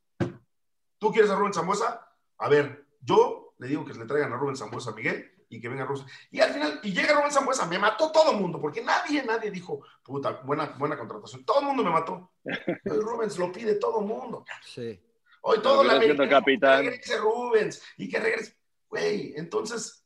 ¿tú 0.98 1.12
quieres 1.12 1.30
a 1.30 1.36
Rubén 1.36 1.52
Zambuesa? 1.52 2.08
A 2.38 2.48
ver, 2.48 2.86
yo 3.00 3.54
le 3.58 3.68
digo 3.68 3.84
que 3.84 3.94
le 3.94 4.06
traigan 4.06 4.32
a 4.32 4.36
Rubén 4.36 4.56
Zambuesa 4.56 4.90
a 4.90 4.94
Miguel 4.94 5.30
y 5.48 5.60
que 5.60 5.68
venga 5.68 5.84
Rubén. 5.84 6.06
Y 6.30 6.40
al 6.40 6.52
final, 6.52 6.80
y 6.82 6.92
llega 6.92 7.14
Rubén 7.14 7.32
Zambuesa, 7.32 7.66
me 7.66 7.78
mató 7.78 8.10
todo 8.12 8.32
el 8.32 8.38
mundo, 8.38 8.60
porque 8.60 8.82
nadie, 8.82 9.22
nadie 9.22 9.50
dijo, 9.50 9.82
puta, 10.02 10.40
buena, 10.44 10.66
buena 10.78 10.96
contratación. 10.96 11.44
Todo 11.44 11.60
el 11.60 11.66
mundo 11.66 11.82
me 11.82 11.90
mató. 11.90 12.32
Rubens 12.84 13.38
lo 13.38 13.50
pide 13.52 13.74
todo 13.74 14.00
el 14.00 14.06
mundo. 14.06 14.44
Sí. 14.64 14.98
Hoy 15.42 15.60
todo 15.60 15.82
la 15.82 15.94
América, 15.94 16.28
capitán. 16.28 16.82
que 16.82 16.90
regrese 16.90 17.18
Rubens 17.18 17.82
y 17.96 18.08
que 18.08 18.20
regrese. 18.20 18.56
Güey, 18.88 19.34
entonces, 19.36 20.04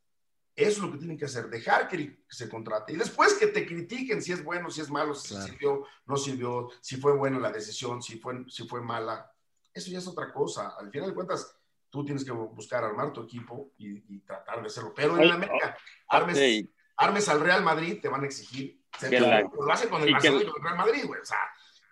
eso 0.56 0.70
es 0.70 0.78
lo 0.78 0.92
que 0.92 0.98
tienen 0.98 1.18
que 1.18 1.24
hacer, 1.24 1.48
dejar 1.48 1.88
que 1.88 2.24
se 2.28 2.48
contrate. 2.48 2.92
Y 2.92 2.96
después 2.96 3.34
que 3.34 3.48
te 3.48 3.66
critiquen 3.66 4.22
si 4.22 4.32
es 4.32 4.44
bueno, 4.44 4.70
si 4.70 4.80
es 4.80 4.90
malo, 4.90 5.14
si 5.14 5.34
sirvió, 5.34 5.84
no 6.06 6.16
sirvió, 6.16 6.70
si 6.80 6.96
fue 6.96 7.16
buena 7.16 7.38
la 7.40 7.50
decisión, 7.50 8.02
si 8.02 8.18
fue, 8.18 8.44
si 8.48 8.66
fue 8.68 8.80
mala. 8.80 9.32
Eso 9.72 9.90
ya 9.90 9.98
es 9.98 10.06
otra 10.06 10.32
cosa. 10.32 10.74
Al 10.78 10.90
final 10.90 11.08
de 11.08 11.14
cuentas, 11.14 11.56
tú 11.94 12.04
tienes 12.04 12.24
que 12.24 12.32
buscar 12.32 12.82
armar 12.82 13.12
tu 13.12 13.22
equipo 13.22 13.70
y, 13.78 14.18
tratar 14.26 14.60
de 14.60 14.66
hacerlo. 14.66 14.92
Pero 14.96 15.16
en 15.16 15.30
América, 15.30 15.78
armes, 16.08 16.66
armes, 16.96 17.28
al 17.28 17.38
Real 17.38 17.62
Madrid, 17.62 18.00
te 18.02 18.08
van 18.08 18.24
a 18.24 18.26
exigir. 18.26 18.80
lo 19.00 19.72
hacen 19.72 19.88
con 19.88 20.02
el 20.02 20.10
Barcelona 20.10 20.42
y 20.42 20.46
con 20.46 20.56
el 20.56 20.64
Real 20.64 20.76
Madrid, 20.76 21.04
güey. 21.06 21.20
O 21.20 21.24
sea, 21.24 21.38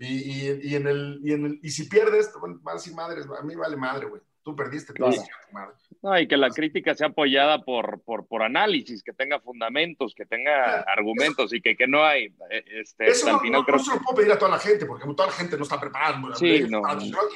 y, 0.01 0.71
y, 0.71 0.75
en 0.75 0.89
el, 0.89 1.21
y, 1.23 1.33
en 1.35 1.47
el, 1.47 1.61
y 1.63 1.71
si 1.71 1.85
pierdes, 1.85 2.33
van 2.43 2.59
a 2.67 2.73
decir 2.73 2.97
madres, 2.97 3.27
a 3.27 3.43
mí 3.45 3.55
vale 3.55 3.77
madre, 3.77 4.07
güey. 4.07 4.21
Tú 4.45 4.57
perdiste, 4.57 4.93
tú 4.93 5.05
madre. 5.53 5.73
No, 6.03 6.19
y 6.19 6.27
que 6.27 6.37
la 6.37 6.51
crítica 6.51 6.97
sea 6.97 7.09
apoyada 7.09 7.63
por, 7.63 8.01
por, 8.03 8.27
por 8.27 8.43
análisis, 8.43 9.05
que 9.05 9.13
tenga 9.13 9.39
fundamentos, 9.39 10.15
que 10.17 10.27
tenga 10.27 10.81
argumentos 10.81 11.53
y 11.55 11.61
que, 11.61 11.77
que 11.77 11.87
no 11.87 12.05
hay. 12.05 12.25
Eh, 12.51 12.65
este, 12.81 13.09
eso 13.09 13.31
no, 13.31 13.39
final, 13.39 13.65
no, 13.67 13.79
se 13.79 13.95
lo 13.95 14.01
puedo 14.01 14.17
pedir 14.17 14.33
a 14.33 14.39
toda 14.39 14.51
la 14.51 14.59
gente, 14.59 14.85
porque 14.85 15.07
toda 15.15 15.29
la 15.29 15.33
gente 15.33 15.57
no 15.57 15.63
está 15.63 15.79
preparada. 15.79 16.21
Sí, 16.35 16.67
no, 16.69 16.83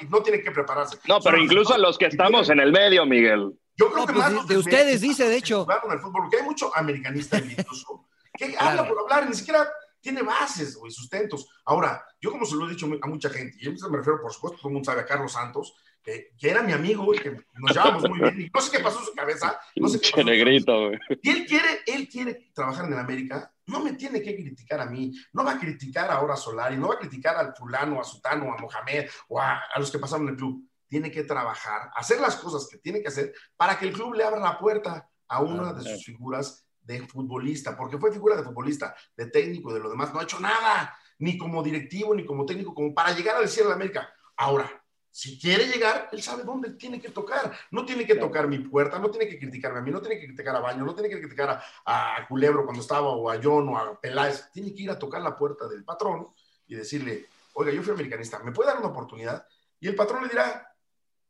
y 0.01 0.07
no 0.07 0.21
tiene 0.21 0.43
que 0.43 0.51
prepararse. 0.51 0.99
No, 1.07 1.21
pero 1.21 1.39
incluso 1.39 1.75
a 1.75 1.79
los 1.79 1.97
que 1.97 2.07
estamos 2.07 2.51
en 2.51 2.59
el 2.59 2.73
medio, 2.73 3.07
Miguel. 3.07 3.53
Yo 3.77 3.93
creo 3.93 4.07
que 4.07 4.15
pues 4.15 4.33
más 4.33 4.49
de, 4.49 4.57
ustedes 4.57 5.01
dice, 5.01 5.29
de 5.29 5.37
hecho. 5.37 5.65
El 5.89 6.01
fútbol, 6.01 6.23
porque 6.23 6.39
hay 6.39 6.43
mucho 6.43 6.75
americanista 6.75 7.39
incluso 7.39 8.09
que 8.37 8.55
habla 8.59 8.87
por 8.89 8.99
hablar, 8.99 9.29
ni 9.29 9.35
siquiera 9.35 9.69
tiene 10.01 10.23
bases, 10.23 10.77
o 10.81 10.91
sustentos. 10.91 11.49
Ahora, 11.65 12.05
yo 12.21 12.31
como 12.31 12.47
se 12.47 12.57
lo 12.57 12.67
he 12.67 12.71
dicho 12.71 12.87
a 13.01 13.07
mucha 13.07 13.31
gente, 13.31 13.57
y 13.61 13.69
me 13.69 13.99
refiero, 13.99 14.21
por 14.21 14.33
supuesto, 14.33 14.59
todo 14.59 14.69
el 14.69 14.75
mundo 14.75 14.91
sabe 14.91 15.03
a 15.03 15.07
Carlos 15.07 15.33
Santos, 15.33 15.75
que, 16.07 16.49
era 16.49 16.63
mi 16.63 16.73
amigo 16.73 17.13
y 17.13 17.19
que 17.19 17.31
nos 17.55 17.73
llevamos 17.73 18.09
muy 18.09 18.21
bien, 18.21 18.41
y 18.43 18.51
no 18.55 18.61
sé 18.61 18.77
qué 18.77 18.83
pasó 18.83 19.01
en 19.01 19.07
su 19.07 19.13
cabeza, 19.13 19.59
no 19.75 19.89
sé 19.89 20.01
qué. 20.01 20.23
Negrito, 20.23 20.93
Y 21.23 21.31
él 21.31 21.47
quiere, 21.47 21.81
él 21.87 22.09
quiere 22.09 22.51
trabajar 22.55 22.87
en 22.87 22.93
el 22.93 22.99
América, 22.99 23.53
no 23.67 23.81
me 23.81 23.95
tiene 23.95 24.23
que 24.23 24.37
criticar 24.37 24.81
a 24.81 24.87
mí, 24.87 25.13
no 25.33 25.45
va 25.45 25.53
a 25.53 25.59
criticar 25.59 26.11
ahora 26.11 26.35
a 26.35 26.37
Solari, 26.37 26.77
no 26.77 26.89
va 26.89 26.95
a 26.95 26.99
criticar 26.99 27.37
al 27.37 27.55
fulano, 27.57 28.01
a 28.01 28.05
Sutano, 28.05 28.53
a 28.53 28.57
Mohamed, 28.57 29.09
o 29.29 29.41
a, 29.41 29.63
a 29.75 29.81
los 29.81 29.91
que 29.91 29.99
pasaron 29.99 30.27
en 30.27 30.35
el 30.35 30.37
club. 30.39 30.69
Tiene 30.89 31.11
que 31.11 31.25
trabajar, 31.25 31.91
hacer 31.97 32.21
las 32.21 32.37
cosas 32.37 32.69
que 32.71 32.79
tiene 32.79 33.03
que 33.03 33.09
hacer 33.09 33.35
para 33.57 33.77
que 33.77 33.87
el 33.87 33.93
club 33.93 34.15
le 34.15 34.23
abra 34.23 34.39
la 34.39 34.57
puerta 34.57 35.11
a 35.27 35.43
una 35.43 35.73
de 35.73 35.83
sus 35.83 36.05
figuras 36.05 36.65
de 36.83 37.05
futbolista, 37.09 37.77
porque 37.77 37.99
fue 37.99 38.13
figura 38.13 38.37
de 38.37 38.45
futbolista, 38.45 38.95
de 39.17 39.27
técnico, 39.27 39.75
de 39.75 39.81
lo 39.81 39.91
demás, 39.91 40.15
no 40.15 40.21
ha 40.21 40.23
hecho 40.23 40.39
nada, 40.39 40.97
ni 41.19 41.37
como 41.37 41.65
directivo, 41.65 42.15
ni 42.15 42.25
como 42.25 42.47
técnico, 42.47 42.73
como 42.73 42.95
para 42.95 43.13
llegar 43.13 43.37
a 43.37 43.41
decir 43.41 43.65
a 43.65 43.71
la 43.71 43.75
América. 43.75 44.09
Ahora, 44.37 44.71
si 45.17 45.39
quiere 45.39 45.67
llegar, 45.67 46.11
él 46.13 46.23
sabe 46.23 46.45
dónde 46.45 46.75
tiene 46.75 47.01
que 47.01 47.09
tocar. 47.09 47.51
No 47.71 47.87
tiene 47.87 48.07
que 48.07 48.17
tocar 48.17 48.47
mi 48.49 48.59
puerta, 48.59 48.99
no 48.99 49.11
tiene 49.11 49.27
que 49.27 49.39
criticarme 49.39 49.79
a 49.79 49.81
mí, 49.81 49.91
no 49.91 50.03
tiene 50.03 50.21
que 50.21 50.27
criticar 50.27 50.55
a 50.55 50.61
Baño, 50.61 50.85
no 50.85 50.95
tiene 50.95 51.09
que 51.09 51.19
criticar 51.19 51.59
a, 51.87 52.27
Culebro 52.29 52.67
cuando 52.67 52.83
estaba, 52.83 53.09
o 53.09 53.31
a 53.31 53.41
John, 53.43 53.67
o 53.71 53.79
a 53.79 53.99
Peláez. 53.99 54.51
Tiene 54.53 54.75
que 54.75 54.83
ir 54.83 54.91
a 54.91 54.99
tocar 54.99 55.23
la 55.23 55.35
puerta 55.35 55.67
del 55.69 55.85
patrón 55.85 56.29
y 56.67 56.75
decirle, 56.75 57.31
oiga, 57.55 57.73
yo 57.73 57.83
fui 57.83 57.95
americanista, 57.95 58.41
¿me 58.41 58.53
puede 58.53 58.69
dar 58.69 58.79
una 58.79 58.89
oportunidad? 58.89 59.47
Y 59.81 59.89
el 59.89 59.95
patrón 59.95 60.25
le 60.25 60.29
dirá, 60.29 60.71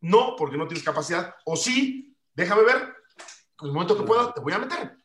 no, 0.00 0.34
porque 0.36 0.56
no 0.56 0.66
tienes 0.66 0.84
capacidad, 0.84 1.36
o 1.44 1.54
sí, 1.54 2.12
déjame 2.34 2.64
ver, 2.64 2.92
en 3.60 3.68
el 3.68 3.72
momento 3.72 3.96
que 3.96 4.02
pueda, 4.02 4.34
te 4.34 4.40
voy 4.40 4.52
a 4.52 4.58
meter. 4.58 4.98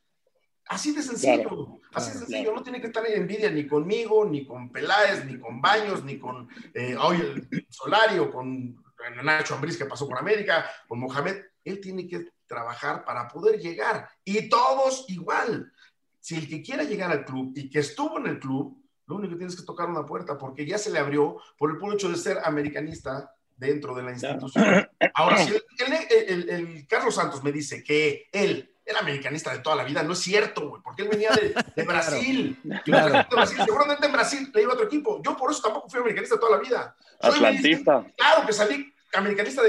Así 0.71 0.93
de 0.93 1.03
sencillo, 1.03 1.81
así 1.93 2.13
de 2.13 2.19
sencillo. 2.19 2.55
No 2.55 2.63
tiene 2.63 2.79
que 2.79 2.87
estar 2.87 3.05
en 3.05 3.23
envidia 3.23 3.51
ni 3.51 3.67
conmigo, 3.67 4.23
ni 4.23 4.45
con 4.45 4.71
Peláez, 4.71 5.25
ni 5.25 5.37
con 5.37 5.61
Baños, 5.61 6.05
ni 6.05 6.17
con 6.17 6.47
eh, 6.73 6.95
hoy 6.95 7.17
el 7.17 7.67
Solario, 7.69 8.31
con 8.31 8.81
Nacho 9.21 9.55
Ambriz 9.55 9.77
que 9.77 9.83
pasó 9.83 10.07
por 10.07 10.17
América, 10.17 10.65
con 10.87 10.99
Mohamed. 10.99 11.41
Él 11.65 11.81
tiene 11.81 12.07
que 12.07 12.29
trabajar 12.47 13.03
para 13.03 13.27
poder 13.27 13.59
llegar. 13.59 14.07
Y 14.23 14.47
todos 14.47 15.03
igual. 15.09 15.73
Si 16.21 16.35
el 16.35 16.47
que 16.47 16.61
quiera 16.61 16.83
llegar 16.83 17.11
al 17.11 17.25
club 17.25 17.51
y 17.53 17.69
que 17.69 17.79
estuvo 17.79 18.17
en 18.19 18.27
el 18.27 18.39
club, 18.39 18.81
lo 19.07 19.17
único 19.17 19.33
que 19.33 19.39
tienes 19.39 19.57
que 19.57 19.65
tocar 19.65 19.89
una 19.89 20.05
puerta 20.05 20.37
porque 20.37 20.65
ya 20.65 20.77
se 20.77 20.89
le 20.89 20.99
abrió 20.99 21.35
por 21.57 21.71
el 21.71 21.77
puro 21.79 21.95
hecho 21.95 22.07
de 22.07 22.15
ser 22.15 22.39
americanista 22.45 23.35
dentro 23.57 23.93
de 23.93 24.03
la 24.03 24.11
institución. 24.11 24.87
Ahora, 25.15 25.37
si 25.37 25.53
el 25.77 26.87
Carlos 26.87 27.15
Santos 27.15 27.43
me 27.43 27.51
dice 27.51 27.83
que 27.83 28.29
él 28.31 28.70
era 28.85 28.99
americanista 28.99 29.53
de 29.53 29.59
toda 29.59 29.75
la 29.75 29.83
vida, 29.83 30.03
no 30.03 30.13
es 30.13 30.19
cierto, 30.19 30.69
güey, 30.69 30.81
porque 30.81 31.03
él 31.03 31.09
venía 31.09 31.31
de, 31.31 31.53
de 31.75 31.83
Brasil. 31.83 32.59
Claro. 32.83 33.27
Seguramente 33.47 34.05
en 34.05 34.11
Brasil 34.11 34.51
le 34.53 34.61
iba 34.61 34.71
a 34.71 34.75
otro 34.75 34.87
equipo. 34.87 35.21
Yo 35.23 35.35
por 35.37 35.51
eso 35.51 35.61
tampoco 35.61 35.89
fui 35.89 35.99
americanista 35.99 36.39
toda 36.39 36.57
la 36.57 36.63
vida. 36.63 36.95
Atlantista. 37.19 38.05
claro 38.17 38.45
que 38.45 38.53
salí 38.53 38.93
americanista 39.13 39.61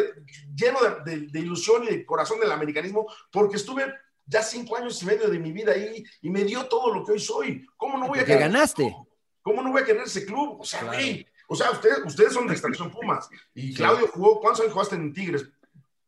lleno 0.55 0.79
de, 1.05 1.27
de, 1.27 1.39
ilusión 1.41 1.85
y 1.85 1.89
de 1.89 2.07
corazón 2.07 2.41
del 2.41 2.53
americanismo, 2.53 3.07
porque 3.31 3.57
estuve 3.57 3.93
ya 4.25 4.43
cinco 4.43 4.77
años 4.77 5.03
y 5.03 5.07
medio 5.07 5.29
de 5.29 5.39
mi 5.39 5.53
vida 5.53 5.73
ahí 5.73 6.05
y 6.21 6.31
me 6.31 6.45
dio 6.45 6.67
todo 6.67 6.95
lo 6.95 7.05
que 7.05 7.13
hoy 7.13 7.21
soy. 7.21 7.67
¿Cómo 7.77 7.99
no 7.99 8.09
voy 8.09 8.21
a 8.21 8.25
querer? 8.25 8.43
ganaste. 8.43 8.95
¿Cómo 9.43 9.63
no 9.63 9.73
voy 9.73 9.83
a 9.83 9.85
querer 9.85 10.03
ese 10.03 10.25
club? 10.25 10.61
O 10.61 10.65
sea, 10.65 10.85
güey, 10.85 11.27
o 11.49 11.57
sea, 11.57 11.71
ustedes, 11.73 11.99
ustedes 12.05 12.33
son 12.33 12.47
de 12.47 12.53
extracción 12.53 12.91
Pumas. 12.91 13.29
Y 13.55 13.75
Claudio 13.75 14.07
jugó, 14.09 14.41
¿cuántos 14.41 14.61
años 14.61 14.73
jugaste 14.73 14.95
en 14.95 15.13
Tigres? 15.13 15.49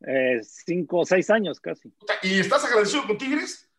Eh, 0.06 0.40
cinco 0.42 0.98
o 0.98 1.04
seis 1.04 1.30
años 1.30 1.60
casi. 1.60 1.92
¿Y 2.22 2.40
estás 2.40 2.64
agradecido 2.64 3.06
con 3.06 3.16
Tigres? 3.16 3.70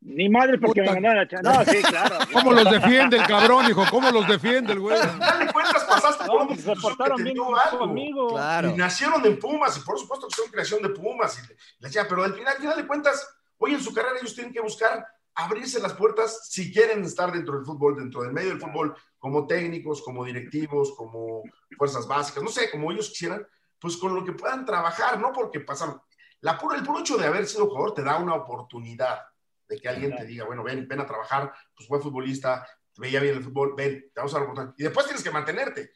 Ni 0.00 0.28
madre 0.28 0.58
porque 0.58 0.82
me 0.82 0.92
mandaron 0.92 1.18
a 1.18 1.42
No, 1.42 1.64
sí, 1.64 1.82
claro. 1.82 2.18
¿Cómo 2.32 2.52
los 2.52 2.70
defiende 2.70 3.16
el 3.16 3.26
cabrón, 3.26 3.68
hijo? 3.68 3.84
¿Cómo 3.90 4.10
los 4.10 4.28
defiende 4.28 4.72
el 4.72 4.80
güey? 4.80 4.96
Dale 4.96 5.52
cuentas, 5.52 5.84
pasaste 5.84 6.24
no, 6.24 6.32
por 6.32 6.46
pues, 6.48 6.60
se 6.60 6.76
portaron 6.76 7.22
bien 7.22 7.36
conmigo. 7.70 8.28
Claro. 8.28 8.70
Y 8.70 8.74
nacieron 8.74 9.24
en 9.26 9.38
Pumas, 9.38 9.76
y 9.76 9.80
por 9.80 9.98
supuesto 9.98 10.28
que 10.28 10.36
son 10.36 10.50
creación 10.50 10.82
de 10.82 10.90
Pumas. 10.90 11.38
Y 11.38 11.48
le, 11.48 11.56
decía, 11.80 12.06
pero 12.08 12.22
al 12.22 12.34
final, 12.34 12.54
al 12.54 12.60
final 12.60 12.76
de 12.76 12.86
cuentas, 12.86 13.28
hoy 13.58 13.74
en 13.74 13.80
su 13.80 13.92
carrera 13.92 14.18
ellos 14.20 14.34
tienen 14.34 14.52
que 14.52 14.60
buscar 14.60 15.04
abrirse 15.34 15.80
las 15.80 15.94
puertas 15.94 16.48
si 16.48 16.72
quieren 16.72 17.04
estar 17.04 17.32
dentro 17.32 17.56
del 17.56 17.64
fútbol, 17.64 17.96
dentro 17.96 18.22
del 18.22 18.32
medio 18.32 18.50
del 18.50 18.60
fútbol, 18.60 18.96
como 19.18 19.46
técnicos, 19.46 20.02
como 20.02 20.24
directivos, 20.24 20.94
como 20.96 21.42
fuerzas 21.76 22.06
básicas, 22.06 22.42
no 22.42 22.50
sé, 22.50 22.70
como 22.70 22.90
ellos 22.90 23.10
quisieran, 23.10 23.46
pues 23.78 23.96
con 23.96 24.14
lo 24.14 24.24
que 24.24 24.32
puedan 24.32 24.64
trabajar, 24.64 25.18
no 25.20 25.32
porque 25.32 25.60
pasaron. 25.60 26.00
La 26.40 26.58
puro, 26.58 26.74
el 26.74 26.82
puro 26.82 27.00
hecho 27.00 27.16
de 27.16 27.26
haber 27.26 27.46
sido 27.46 27.68
jugador 27.68 27.94
te 27.94 28.02
da 28.02 28.16
una 28.16 28.34
oportunidad 28.34 29.20
de 29.68 29.78
que 29.78 29.88
alguien 29.88 30.16
te 30.16 30.24
diga, 30.24 30.44
bueno, 30.44 30.62
ven, 30.62 30.86
ven 30.88 31.00
a 31.00 31.06
trabajar, 31.06 31.52
pues 31.76 31.88
fue 31.88 32.00
futbolista, 32.00 32.66
te 32.92 33.00
veía 33.00 33.20
bien 33.20 33.36
el 33.36 33.44
fútbol, 33.44 33.74
ven, 33.76 34.10
te 34.12 34.20
vamos 34.20 34.32
a 34.32 34.38
dar 34.38 34.44
oportunidad. 34.44 34.74
Y 34.78 34.82
después 34.82 35.06
tienes 35.06 35.22
que 35.22 35.30
mantenerte. 35.30 35.92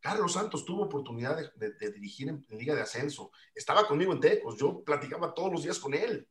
Carlos 0.00 0.34
Santos 0.34 0.66
tuvo 0.66 0.82
oportunidad 0.82 1.38
de, 1.56 1.90
dirigir 1.90 2.28
en, 2.28 2.44
Liga 2.50 2.74
de 2.74 2.82
Ascenso. 2.82 3.30
Estaba 3.54 3.86
conmigo 3.86 4.12
en 4.12 4.20
Tecos, 4.20 4.58
yo 4.58 4.84
platicaba 4.84 5.32
todos 5.32 5.50
los 5.50 5.62
días 5.62 5.78
con 5.78 5.94
él. 5.94 6.28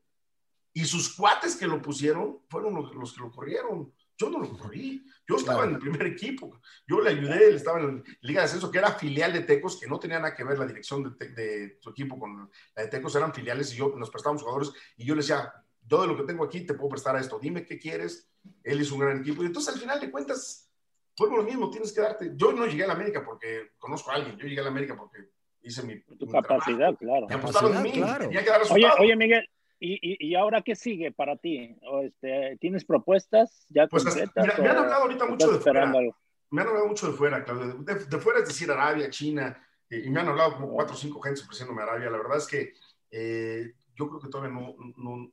Y 0.73 0.85
sus 0.85 1.15
cuates 1.15 1.55
que 1.55 1.65
lo 1.67 1.81
pusieron 1.81 2.41
fueron 2.49 2.75
los, 2.75 2.93
los 2.93 3.13
que 3.13 3.21
lo 3.21 3.31
corrieron. 3.31 3.91
Yo 4.23 4.29
no 4.29 4.39
lo 4.39 4.57
corrí. 4.57 5.05
Yo 5.27 5.35
estaba 5.35 5.65
en 5.65 5.71
el 5.71 5.79
primer 5.79 6.05
equipo. 6.05 6.61
Yo 6.87 7.01
le 7.01 7.09
ayudé, 7.09 7.49
él 7.49 7.55
estaba 7.55 7.79
en 7.79 7.97
la 7.97 8.03
Liga 8.21 8.41
de 8.41 8.45
Ascenso, 8.45 8.71
que 8.71 8.77
era 8.77 8.91
filial 8.93 9.33
de 9.33 9.41
Tecos, 9.41 9.79
que 9.79 9.87
no 9.87 9.99
tenía 9.99 10.19
nada 10.19 10.33
que 10.33 10.43
ver 10.43 10.57
la 10.57 10.65
dirección 10.65 11.15
de, 11.17 11.29
de 11.29 11.77
su 11.81 11.89
equipo 11.89 12.17
con 12.17 12.49
la 12.75 12.83
de 12.83 12.89
Tecos, 12.89 13.15
eran 13.15 13.33
filiales 13.33 13.73
y 13.73 13.77
yo 13.77 13.93
nos 13.97 14.09
prestábamos 14.09 14.41
jugadores 14.43 14.71
y 14.97 15.05
yo 15.05 15.15
le 15.15 15.21
decía, 15.21 15.53
yo 15.81 16.01
de 16.01 16.07
lo 16.07 16.17
que 16.17 16.23
tengo 16.23 16.43
aquí 16.43 16.61
te 16.61 16.73
puedo 16.73 16.89
prestar 16.89 17.15
a 17.15 17.19
esto, 17.19 17.39
dime 17.39 17.65
qué 17.65 17.77
quieres. 17.77 18.29
Él 18.63 18.81
hizo 18.81 18.95
un 18.95 19.01
gran 19.01 19.19
equipo 19.19 19.43
y 19.43 19.47
entonces 19.47 19.73
al 19.73 19.79
final 19.79 19.99
de 19.99 20.11
cuentas, 20.11 20.69
fue 21.15 21.29
lo 21.29 21.43
mismo, 21.43 21.69
tienes 21.69 21.91
que 21.91 22.01
darte. 22.01 22.31
Yo 22.35 22.51
no 22.53 22.65
llegué 22.65 22.83
a 22.83 22.87
la 22.87 22.93
América 22.93 23.23
porque 23.25 23.71
conozco 23.77 24.11
a 24.11 24.15
alguien, 24.15 24.37
yo 24.37 24.47
llegué 24.47 24.61
a 24.61 24.63
la 24.63 24.69
América 24.69 24.95
porque 24.95 25.29
hice 25.61 25.83
mi. 25.83 26.01
Tu 26.01 26.27
capacidad, 26.27 26.95
claro. 26.97 27.27
apostaron 27.29 27.75
en 27.77 27.83
mí, 27.83 27.91
claro. 27.93 28.25
tenía 28.25 28.43
que 28.43 28.49
dar 28.49 28.61
Oye, 28.69 28.89
oye, 28.99 29.15
Miguel, 29.15 29.49
¿Y, 29.85 30.29
y, 30.29 30.35
ahora 30.35 30.61
qué 30.61 30.75
sigue 30.75 31.11
para 31.11 31.35
ti? 31.35 31.75
este, 32.03 32.57
¿Tienes 32.61 32.85
propuestas 32.85 33.65
ya 33.67 33.85
pues, 33.87 34.05
concretas? 34.05 34.57
me 34.57 34.69
han 34.69 34.77
hablado 34.77 35.03
ahorita 35.03 35.25
mucho 35.25 35.51
de 35.51 35.59
fuera. 35.59 35.85
Me 35.87 36.09
me 36.51 36.61
han 36.61 36.67
hablado 36.69 36.87
mucho 36.87 37.11
de 37.11 37.17
fuera, 37.17 37.43
Claudio. 37.43 37.83
De, 37.83 38.19
fuera 38.19 38.39
es 38.39 38.47
decir 38.47 38.71
Arabia, 38.71 39.09
China, 39.09 39.61
y 39.89 40.09
me 40.09 40.21
han 40.21 40.29
hablado 40.29 40.53
como 40.53 40.69
cuatro 40.69 40.93
o 40.93 40.97
cinco 40.97 41.19
gentes 41.19 41.43
ofreciéndome 41.43 41.81
Arabia. 41.81 42.09
La 42.09 42.17
verdad 42.19 42.37
es 42.37 42.47
que 42.47 42.73
eh, 43.11 43.73
yo 43.93 44.07
creo 44.07 44.21
que 44.21 44.29
todavía 44.29 44.53
no, 44.53 44.73
no 44.95 45.31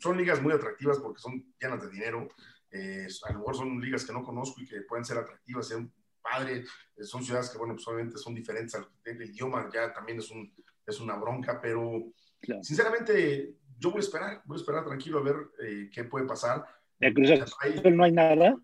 son 0.00 0.18
ligas 0.18 0.42
muy 0.42 0.52
atractivas 0.52 0.98
porque 0.98 1.20
son 1.20 1.54
llenas 1.58 1.80
de 1.80 1.88
dinero. 1.88 2.28
Eh, 2.70 3.06
a 3.28 3.32
lo 3.32 3.38
mejor 3.38 3.56
son 3.56 3.80
ligas 3.80 4.04
que 4.04 4.12
no 4.12 4.22
conozco 4.22 4.60
y 4.60 4.66
que 4.66 4.82
pueden 4.82 5.06
ser 5.06 5.16
atractivas, 5.16 5.68
ser 5.68 5.86
padre. 6.20 6.64
Eh, 6.96 7.04
son 7.04 7.24
ciudades 7.24 7.48
que, 7.48 7.56
bueno, 7.56 7.74
pues 7.74 7.88
obviamente 7.88 8.18
son 8.18 8.34
diferentes. 8.34 8.78
El 9.04 9.22
idioma 9.22 9.70
ya 9.72 9.90
también 9.90 10.18
es, 10.18 10.30
un, 10.30 10.52
es 10.86 11.00
una 11.00 11.16
bronca, 11.16 11.60
pero 11.62 12.12
sinceramente 12.62 13.59
yo 13.80 13.90
voy 13.90 13.98
a 13.98 14.00
esperar, 14.00 14.42
voy 14.44 14.58
a 14.58 14.60
esperar 14.60 14.84
tranquilo 14.84 15.18
a 15.18 15.22
ver 15.22 15.36
eh, 15.62 15.90
qué 15.92 16.04
puede 16.04 16.26
pasar. 16.26 16.64
¿De 16.98 17.12
Cruz 17.14 17.30
Azul 17.30 17.96
no 17.96 18.04
hay 18.04 18.12
nada? 18.12 18.54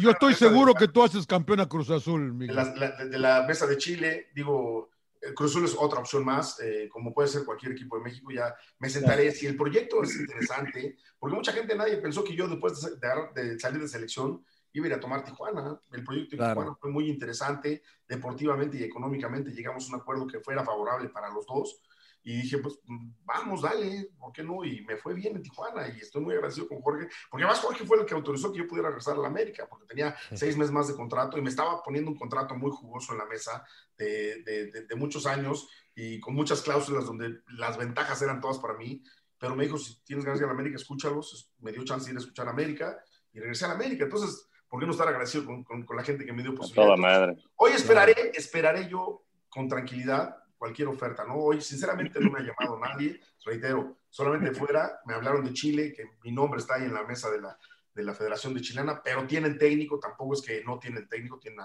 Yo 0.00 0.10
estoy, 0.10 0.34
seguro 0.34 0.74
que 0.74 0.88
tú 0.88 1.02
haces 1.02 1.26
campeón 1.26 1.60
a 1.60 1.68
Cruz 1.68 1.90
Azul, 1.90 2.38
De 2.38 2.46
la, 2.46 2.64
de 2.64 3.18
la 3.18 3.44
mesa 3.46 3.66
de 3.66 3.76
Chile, 3.76 4.28
digo, 4.34 4.90
Cruz 5.34 5.52
Azul 5.52 5.64
es 5.64 5.76
otra 5.78 6.00
opción 6.00 6.24
más, 6.24 6.60
eh, 6.60 6.88
como 6.90 7.12
puede 7.12 7.28
ser 7.28 7.44
cualquier 7.44 7.72
equipo 7.72 7.96
de 7.96 8.04
México, 8.04 8.30
ya 8.30 8.54
me 8.78 8.88
sentaré. 8.88 9.30
Si 9.32 9.46
el 9.46 9.56
proyecto 9.56 10.02
es 10.02 10.18
interesante, 10.18 10.96
porque 11.18 11.36
mucha 11.36 11.52
gente, 11.52 11.74
nadie 11.74 11.96
pensó 11.98 12.22
que 12.24 12.34
yo 12.34 12.48
después 12.48 12.98
de, 13.34 13.58
salir 13.58 13.80
de 13.80 13.88
selección 13.88 14.44
iba 14.72 14.86
a 14.86 14.88
ir 14.88 14.94
a 14.94 15.00
tomar 15.00 15.24
Tijuana. 15.24 15.80
El 15.92 16.04
proyecto 16.04 16.36
de 16.36 16.46
Tijuana 16.46 16.74
fue 16.80 16.90
muy 16.90 17.08
interesante, 17.08 17.82
deportivamente 18.08 18.78
y 18.78 18.84
económicamente 18.84 19.50
llegamos 19.50 19.86
a 19.86 19.94
un 19.94 20.00
acuerdo 20.00 20.26
que 20.26 20.40
fuera 20.40 20.64
favorable 20.64 21.08
para 21.08 21.30
los 21.30 21.46
dos. 21.46 21.80
Y 22.26 22.38
dije, 22.38 22.58
pues 22.58 22.80
vamos, 23.24 23.62
dale, 23.62 24.10
¿por 24.18 24.32
qué 24.32 24.42
no? 24.42 24.64
Y 24.64 24.80
me 24.80 24.96
fue 24.96 25.14
bien 25.14 25.36
en 25.36 25.44
Tijuana 25.44 25.86
y 25.86 26.00
estoy 26.00 26.22
muy 26.22 26.34
agradecido 26.34 26.66
con 26.66 26.80
Jorge, 26.80 27.06
porque 27.30 27.44
además 27.44 27.60
Jorge 27.60 27.86
fue 27.86 28.00
el 28.00 28.04
que 28.04 28.14
autorizó 28.14 28.50
que 28.50 28.58
yo 28.58 28.66
pudiera 28.66 28.88
regresar 28.88 29.14
a 29.14 29.20
la 29.20 29.28
América, 29.28 29.68
porque 29.70 29.86
tenía 29.86 30.12
seis 30.34 30.56
meses 30.56 30.72
más 30.72 30.88
de 30.88 30.96
contrato 30.96 31.38
y 31.38 31.40
me 31.40 31.50
estaba 31.50 31.80
poniendo 31.84 32.10
un 32.10 32.16
contrato 32.18 32.56
muy 32.56 32.72
jugoso 32.72 33.12
en 33.12 33.18
la 33.18 33.26
mesa 33.26 33.64
de, 33.96 34.42
de, 34.42 34.96
muchos 34.96 35.24
años 35.24 35.68
y 35.94 36.18
con 36.18 36.34
muchas 36.34 36.62
cláusulas 36.62 37.06
donde 37.06 37.42
las 37.46 37.78
ventajas 37.78 38.20
eran 38.22 38.40
todas 38.40 38.58
para 38.58 38.74
mí. 38.74 39.04
Pero 39.38 39.54
me 39.54 39.62
dijo, 39.62 39.78
si 39.78 40.02
tienes 40.02 40.24
ganas 40.24 40.40
de 40.40 40.46
ir 40.46 40.50
a 40.50 40.52
la 40.52 40.58
América, 40.58 40.78
escúchalos. 40.78 41.52
Me 41.60 41.70
dio 41.70 41.84
chance 41.84 42.06
de 42.06 42.10
ir 42.10 42.16
a 42.16 42.20
escuchar 42.22 42.48
a 42.48 42.50
América 42.50 42.98
y 43.32 43.38
regresé 43.38 43.66
a 43.66 43.68
la 43.68 43.74
América. 43.74 44.02
Entonces, 44.02 44.48
¿por 44.68 44.80
qué 44.80 44.86
no 44.86 44.90
estar 44.90 45.06
agradecido 45.06 45.44
con, 45.44 45.62
con, 45.62 45.96
la 45.96 46.02
gente 46.02 46.26
que 46.26 46.32
me 46.32 46.42
dio 46.42 46.56
posibilidades? 46.56 46.96
Toda 46.96 46.96
madre. 46.96 47.36
Hoy 47.54 47.70
esperaré, 47.70 48.32
esperaré 48.34 48.88
yo 48.88 49.22
con 49.48 49.68
tranquilidad 49.68 50.36
cualquier 50.56 50.88
oferta, 50.88 51.24
¿no? 51.24 51.34
Hoy, 51.36 51.60
sinceramente, 51.60 52.20
no 52.20 52.30
me 52.30 52.40
ha 52.40 52.42
llamado 52.42 52.78
nadie, 52.80 53.20
reitero, 53.44 53.98
solamente 54.08 54.52
fuera, 54.52 55.00
me 55.06 55.14
hablaron 55.14 55.44
de 55.44 55.52
Chile, 55.52 55.92
que 55.92 56.04
mi 56.22 56.32
nombre 56.32 56.60
está 56.60 56.74
ahí 56.74 56.84
en 56.84 56.94
la 56.94 57.04
mesa 57.04 57.30
de 57.30 57.40
la, 57.40 57.58
de 57.96 58.02
la 58.04 58.14
Federación 58.14 58.52
de 58.52 58.60
Chilena, 58.60 59.02
pero 59.02 59.26
tienen 59.26 59.56
técnico, 59.56 59.98
tampoco 59.98 60.34
es 60.34 60.42
que 60.42 60.62
no 60.62 60.78
tienen 60.78 61.08
técnico, 61.08 61.38
tienen 61.38 61.60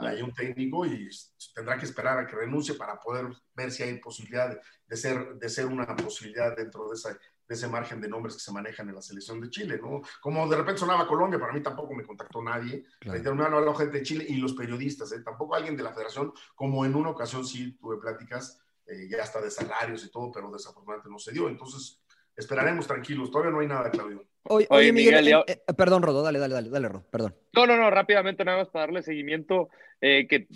ahí 0.00 0.20
un 0.20 0.34
técnico 0.34 0.84
y 0.84 1.08
tendrá 1.54 1.78
que 1.78 1.84
esperar 1.84 2.18
a 2.18 2.26
que 2.26 2.34
renuncie 2.34 2.74
para 2.74 2.98
poder 2.98 3.28
ver 3.54 3.70
si 3.70 3.84
hay 3.84 3.96
posibilidad 4.00 4.60
de, 4.86 4.96
ser, 4.96 5.36
de 5.36 5.48
ser 5.48 5.66
una 5.66 5.86
posibilidad 5.94 6.56
dentro 6.56 6.88
de 6.88 6.96
esa, 6.96 7.16
de 7.50 7.56
ese 7.56 7.66
margen 7.66 8.00
de 8.00 8.06
nombres 8.06 8.36
que 8.36 8.40
se 8.40 8.52
manejan 8.52 8.88
en 8.88 8.94
la 8.94 9.02
selección 9.02 9.40
de 9.40 9.50
Chile, 9.50 9.80
¿no? 9.82 10.02
Como 10.20 10.48
de 10.48 10.56
repente 10.56 10.78
sonaba 10.78 11.04
Colombia, 11.08 11.40
para 11.40 11.52
mí 11.52 11.60
tampoco 11.60 11.92
me 11.94 12.04
contactó 12.04 12.40
nadie, 12.40 12.84
claro. 13.00 13.34
me 13.34 13.44
han 13.44 13.76
gente 13.76 13.98
de 13.98 14.04
Chile 14.04 14.24
y 14.28 14.36
los 14.36 14.52
periodistas, 14.52 15.10
¿eh? 15.10 15.20
tampoco 15.24 15.56
alguien 15.56 15.76
de 15.76 15.82
la 15.82 15.92
federación, 15.92 16.32
como 16.54 16.84
en 16.84 16.94
una 16.94 17.10
ocasión 17.10 17.44
sí 17.44 17.72
tuve 17.72 17.96
pláticas, 17.96 18.62
eh, 18.86 19.08
ya 19.10 19.24
hasta 19.24 19.40
de 19.40 19.50
salarios 19.50 20.04
y 20.04 20.12
todo, 20.12 20.30
pero 20.30 20.48
desafortunadamente 20.52 21.10
no 21.10 21.18
se 21.18 21.32
dio, 21.32 21.48
entonces 21.48 22.00
esperaremos 22.36 22.86
tranquilos, 22.86 23.32
todavía 23.32 23.50
no 23.50 23.58
hay 23.58 23.66
nada, 23.66 23.90
Claudio. 23.90 24.24
Oye, 24.44 24.92
Miguel, 24.92 25.26
eh, 25.26 25.44
eh, 25.48 25.74
perdón, 25.76 26.04
Rodo, 26.04 26.22
dale, 26.22 26.38
dale, 26.38 26.54
dale, 26.54 26.70
dale, 26.70 26.88
Rodo, 26.88 27.04
perdón. 27.10 27.34
No, 27.52 27.66
no, 27.66 27.76
no, 27.76 27.90
rápidamente 27.90 28.44
nada 28.44 28.58
más 28.58 28.68
para 28.68 28.86
darle 28.86 29.02
seguimiento, 29.02 29.70
que 30.00 30.46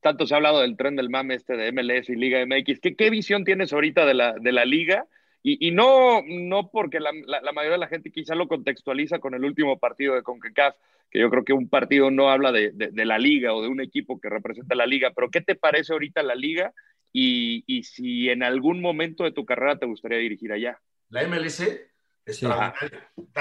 tanto 0.00 0.26
se 0.26 0.32
ha 0.32 0.38
hablado 0.38 0.60
del 0.60 0.78
tren 0.78 0.96
del 0.96 1.10
mame 1.10 1.34
este 1.34 1.58
de 1.58 1.72
MLS 1.72 2.08
y 2.08 2.16
Liga 2.16 2.42
MX, 2.46 2.80
¿qué, 2.80 2.96
qué 2.96 3.10
visión 3.10 3.44
tienes 3.44 3.74
ahorita 3.74 4.06
de 4.06 4.14
la, 4.14 4.32
de 4.32 4.52
la 4.52 4.64
liga? 4.64 5.06
Y, 5.42 5.70
no, 5.70 6.22
no 6.26 6.68
porque 6.70 7.00
la, 7.00 7.12
mayoría 7.52 7.72
de 7.72 7.78
la 7.78 7.86
gente 7.86 8.10
quizá 8.10 8.34
lo 8.34 8.48
contextualiza 8.48 9.18
con 9.18 9.34
el 9.34 9.44
último 9.44 9.78
partido 9.78 10.14
de 10.14 10.22
CONCACAF, 10.22 10.74
que 11.10 11.20
yo 11.20 11.30
creo 11.30 11.44
que 11.44 11.52
un 11.52 11.68
partido 11.68 12.10
no 12.10 12.28
habla 12.28 12.52
de, 12.52 12.72
la 12.92 13.18
liga 13.18 13.54
o 13.54 13.62
de 13.62 13.68
un 13.68 13.80
equipo 13.80 14.20
que 14.20 14.28
representa 14.28 14.74
la 14.74 14.86
liga, 14.86 15.12
pero 15.14 15.30
¿qué 15.30 15.40
te 15.40 15.54
parece 15.54 15.92
ahorita 15.92 16.22
la 16.22 16.34
liga 16.34 16.74
y, 17.12 17.82
si 17.84 18.28
en 18.28 18.42
algún 18.42 18.80
momento 18.80 19.24
de 19.24 19.32
tu 19.32 19.46
carrera 19.46 19.78
te 19.78 19.86
gustaría 19.86 20.18
dirigir 20.18 20.52
allá? 20.52 20.80
La 21.08 21.26
MLC 21.26 21.88
está, 22.26 22.74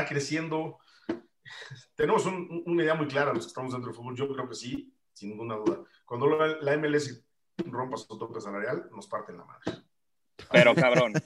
creciendo. 0.08 0.78
Tenemos 1.96 2.26
una 2.26 2.84
idea 2.84 2.94
muy 2.94 3.08
clara 3.08 3.34
los 3.34 3.46
que 3.46 3.50
estamos 3.50 3.74
dentro 3.74 3.90
del 3.90 3.98
fútbol, 3.98 4.16
yo 4.16 4.32
creo 4.32 4.48
que 4.48 4.56
sí, 4.56 4.94
sin 5.14 5.30
ninguna 5.30 5.56
duda. 5.56 5.84
Cuando 6.06 6.28
la, 6.28 6.58
la 6.62 6.78
MLS 6.78 7.26
rompa 7.66 7.98
su 7.98 8.18
tope 8.18 8.40
salarial, 8.40 8.88
nos 8.92 9.08
parten 9.08 9.38
la 9.38 9.46
madre. 9.46 9.87
Pero 10.52 10.76
cabrón. 10.76 11.14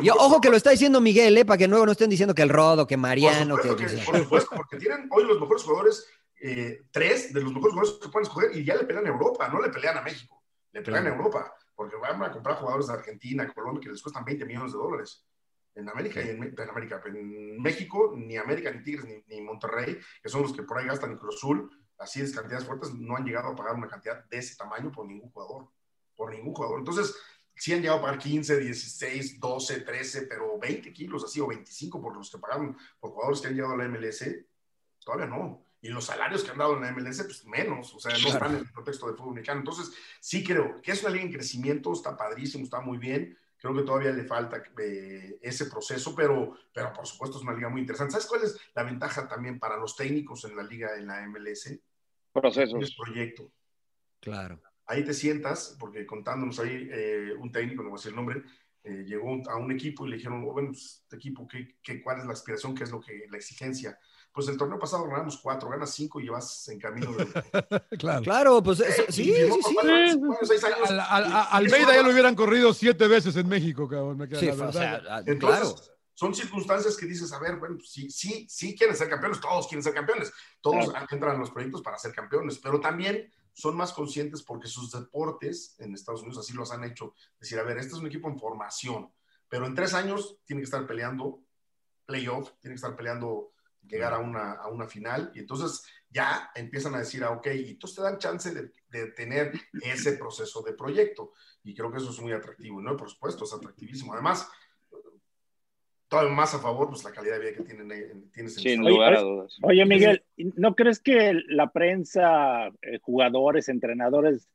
No, 0.00 0.14
ojo 0.14 0.40
que 0.40 0.48
lo 0.48 0.56
está 0.56 0.70
diciendo 0.70 1.00
Miguel, 1.00 1.36
¿eh? 1.36 1.44
para 1.44 1.58
que 1.58 1.68
luego 1.68 1.84
no 1.84 1.92
estén 1.92 2.08
diciendo 2.08 2.34
que 2.34 2.42
el 2.42 2.48
Rodo, 2.48 2.86
que 2.86 2.96
Mariano. 2.96 3.56
Por 3.56 3.68
supuesto, 3.68 3.96
que, 3.96 4.04
por 4.04 4.18
supuesto 4.18 4.50
porque 4.56 4.76
tienen 4.78 5.08
hoy 5.10 5.24
los 5.24 5.38
mejores 5.40 5.62
jugadores, 5.62 6.06
eh, 6.40 6.84
tres 6.90 7.32
de 7.32 7.42
los 7.42 7.52
mejores 7.52 7.74
jugadores 7.74 8.00
que 8.02 8.08
pueden 8.08 8.26
escoger 8.26 8.56
y 8.56 8.64
ya 8.64 8.76
le 8.76 8.84
pelean 8.84 9.06
a 9.06 9.10
Europa, 9.10 9.48
no 9.48 9.60
le 9.60 9.68
pelean 9.68 9.98
a 9.98 10.02
México, 10.02 10.42
le 10.72 10.82
pelean 10.82 11.06
a 11.06 11.10
Europa, 11.10 11.52
porque 11.74 11.96
van 11.96 12.22
a 12.22 12.32
comprar 12.32 12.56
jugadores 12.56 12.86
de 12.86 12.94
Argentina, 12.94 13.52
Colombia, 13.52 13.80
que 13.82 13.90
les 13.90 14.02
cuestan 14.02 14.24
20 14.24 14.44
millones 14.44 14.72
de 14.72 14.78
dólares. 14.78 15.26
En 15.74 15.88
América 15.88 16.20
y 16.22 16.30
en, 16.30 16.42
América, 16.70 17.00
en 17.06 17.60
México, 17.60 18.14
ni 18.16 18.36
América, 18.36 18.70
ni 18.70 18.82
Tigres, 18.82 19.04
ni, 19.28 19.40
Monterrey, 19.40 19.98
que 20.22 20.28
son 20.28 20.42
los 20.42 20.52
que 20.52 20.62
por 20.62 20.78
ahí 20.78 20.86
gastan 20.86 21.16
Cruz 21.18 21.36
Azul, 21.36 21.70
así 21.98 22.20
de 22.20 22.32
cantidades 22.32 22.66
fuertes, 22.66 22.92
no 22.94 23.16
han 23.16 23.24
llegado 23.24 23.50
a 23.50 23.56
pagar 23.56 23.74
una 23.74 23.86
cantidad 23.86 24.24
de 24.24 24.38
ese 24.38 24.56
tamaño 24.56 24.90
por 24.90 25.06
ningún 25.06 25.30
jugador. 25.30 25.68
Por 26.16 26.32
ningún 26.32 26.52
jugador. 26.52 26.80
Entonces, 26.80 27.14
sí 27.58 27.72
han 27.72 27.80
llegado 27.80 27.98
a 27.98 28.02
pagar 28.02 28.18
15, 28.18 28.60
16, 28.60 29.40
12, 29.40 29.80
13, 29.80 30.22
pero 30.22 30.58
20 30.58 30.92
kilos 30.92 31.24
así 31.24 31.40
o 31.40 31.48
25 31.48 32.00
por 32.00 32.16
los 32.16 32.30
que 32.30 32.38
pagaron 32.38 32.76
por 33.00 33.10
jugadores 33.10 33.40
que 33.40 33.48
han 33.48 33.54
llegado 33.54 33.74
a 33.74 33.76
la 33.76 33.88
MLS, 33.88 34.24
todavía 35.04 35.26
no. 35.26 35.64
Y 35.80 35.88
los 35.88 36.06
salarios 36.06 36.42
que 36.42 36.50
han 36.50 36.58
dado 36.58 36.76
en 36.76 36.82
la 36.82 36.92
MLS, 36.92 37.22
pues 37.22 37.44
menos, 37.44 37.94
o 37.94 38.00
sea, 38.00 38.16
no 38.18 38.28
están 38.28 38.54
en 38.54 38.60
el 38.60 38.72
contexto 38.72 39.06
del 39.06 39.16
fútbol 39.16 39.34
mexicano. 39.34 39.60
Entonces, 39.60 39.92
sí 40.20 40.42
creo 40.42 40.80
que 40.82 40.92
es 40.92 41.02
una 41.02 41.10
liga 41.10 41.24
en 41.24 41.32
crecimiento, 41.32 41.92
está 41.92 42.16
padrísimo, 42.16 42.64
está 42.64 42.80
muy 42.80 42.98
bien. 42.98 43.36
Creo 43.56 43.74
que 43.74 43.82
todavía 43.82 44.12
le 44.12 44.24
falta 44.24 44.62
eh, 44.80 45.38
ese 45.42 45.66
proceso, 45.66 46.14
pero, 46.14 46.56
pero 46.72 46.92
por 46.92 47.06
supuesto 47.06 47.38
es 47.38 47.44
una 47.44 47.54
liga 47.54 47.68
muy 47.68 47.80
interesante. 47.80 48.12
¿Sabes 48.12 48.26
cuál 48.26 48.42
es 48.44 48.58
la 48.74 48.84
ventaja 48.84 49.26
también 49.28 49.58
para 49.58 49.76
los 49.76 49.96
técnicos 49.96 50.44
en 50.44 50.56
la 50.56 50.62
liga, 50.62 50.96
en 50.96 51.08
la 51.08 51.26
MLS? 51.26 51.76
Procesos. 52.32 52.82
Es 52.82 52.94
proyecto. 52.94 53.50
Claro 54.20 54.60
ahí 54.88 55.04
te 55.04 55.14
sientas, 55.14 55.76
porque 55.78 56.06
contándonos 56.06 56.58
ahí 56.58 56.88
eh, 56.90 57.34
un 57.38 57.52
técnico, 57.52 57.82
no 57.82 57.90
voy 57.90 57.98
a 57.98 58.00
decir 58.00 58.10
el 58.10 58.16
nombre, 58.16 58.42
eh, 58.82 59.04
llegó 59.06 59.40
a 59.48 59.56
un 59.56 59.70
equipo 59.70 60.06
y 60.06 60.10
le 60.10 60.16
dijeron, 60.16 60.42
oh, 60.48 60.52
bueno, 60.52 60.70
pues, 60.70 61.02
este 61.02 61.16
equipo, 61.16 61.46
¿qué, 61.46 61.76
qué, 61.82 62.02
cuál 62.02 62.20
es 62.20 62.26
la 62.26 62.32
aspiración? 62.32 62.74
¿Qué 62.74 62.84
es 62.84 62.90
lo 62.90 63.00
que, 63.00 63.26
la 63.30 63.36
exigencia? 63.36 63.98
Pues 64.32 64.48
el 64.48 64.56
torneo 64.56 64.78
pasado 64.78 65.04
ganamos 65.04 65.38
cuatro, 65.38 65.68
ganas 65.68 65.92
cinco 65.92 66.20
y 66.20 66.28
vas 66.28 66.68
en 66.68 66.78
camino 66.78 67.12
de... 67.12 67.26
claro. 67.98 68.22
claro, 68.22 68.62
pues 68.62 68.78
sí, 68.78 68.84
sí, 69.08 69.34
sí. 69.34 69.76
Almeida 71.50 71.94
ya 71.94 72.02
lo 72.02 72.10
hubieran 72.10 72.34
corrido 72.34 72.72
siete 72.72 73.08
veces 73.08 73.36
en 73.36 73.48
México, 73.48 73.88
cabrón. 73.88 74.16
Me 74.16 74.28
queda 74.28 74.40
la 74.54 74.64
verdad. 74.66 75.02
Ah, 75.08 75.22
Entonces, 75.26 75.60
claro. 75.60 75.98
son 76.14 76.34
circunstancias 76.34 76.96
que 76.96 77.06
dices, 77.06 77.32
a 77.32 77.40
ver, 77.40 77.56
bueno, 77.56 77.76
pues, 77.76 77.90
sí, 77.90 78.10
sí, 78.10 78.46
sí 78.48 78.76
quieren 78.76 78.96
ser 78.96 79.08
campeones, 79.10 79.40
todos 79.40 79.66
quieren 79.66 79.82
ser 79.82 79.92
campeones, 79.92 80.32
todos 80.60 80.94
entran 81.10 81.34
en 81.34 81.40
los 81.40 81.50
proyectos 81.50 81.82
para 81.82 81.98
ser 81.98 82.12
campeones, 82.12 82.58
pero 82.58 82.80
también 82.80 83.30
son 83.58 83.76
más 83.76 83.92
conscientes 83.92 84.44
porque 84.44 84.68
sus 84.68 84.92
deportes 84.92 85.74
en 85.80 85.92
Estados 85.92 86.22
Unidos 86.22 86.38
así 86.38 86.52
los 86.52 86.70
han 86.70 86.84
hecho. 86.84 87.14
Decir, 87.40 87.58
a 87.58 87.64
ver, 87.64 87.78
este 87.78 87.94
es 87.94 87.98
un 87.98 88.06
equipo 88.06 88.28
en 88.28 88.38
formación, 88.38 89.12
pero 89.48 89.66
en 89.66 89.74
tres 89.74 89.94
años 89.94 90.38
tiene 90.44 90.60
que 90.60 90.66
estar 90.66 90.86
peleando 90.86 91.42
playoff, 92.06 92.52
tiene 92.60 92.74
que 92.74 92.76
estar 92.76 92.94
peleando 92.94 93.50
llegar 93.82 94.14
a 94.14 94.18
una, 94.18 94.52
a 94.52 94.68
una 94.68 94.86
final 94.86 95.32
y 95.34 95.40
entonces 95.40 95.82
ya 96.08 96.52
empiezan 96.54 96.94
a 96.94 97.00
decir, 97.00 97.24
ah, 97.24 97.32
ok, 97.32 97.48
y 97.48 97.70
entonces 97.70 97.96
te 97.96 98.02
dan 98.02 98.18
chance 98.18 98.54
de, 98.54 98.70
de, 98.90 99.10
tener 99.10 99.52
ese 99.82 100.12
proceso 100.12 100.62
de 100.62 100.74
proyecto 100.74 101.32
y 101.64 101.74
creo 101.74 101.90
que 101.90 101.98
eso 101.98 102.10
es 102.10 102.20
muy 102.20 102.32
atractivo, 102.32 102.80
¿no? 102.80 102.96
Por 102.96 103.10
supuesto, 103.10 103.44
es 103.44 103.52
atractivísimo. 103.52 104.12
Además, 104.12 104.48
todavía 106.08 106.32
más 106.32 106.54
a 106.54 106.58
favor, 106.58 106.88
pues 106.88 107.04
la 107.04 107.12
calidad 107.12 107.34
de 107.34 107.40
vida 107.40 107.56
que 107.56 107.64
tienen, 107.64 107.92
eh, 107.92 108.12
tienes 108.32 108.54
Sin 108.54 108.84
lugar 108.84 109.14
a 109.14 109.20
dudas. 109.20 109.58
Oye, 109.62 109.84
Miguel, 109.84 110.24
¿no 110.36 110.74
crees 110.74 111.00
que 111.00 111.34
la 111.48 111.70
prensa, 111.70 112.68
eh, 112.82 112.98
jugadores, 113.00 113.68
entrenadores, 113.68 114.48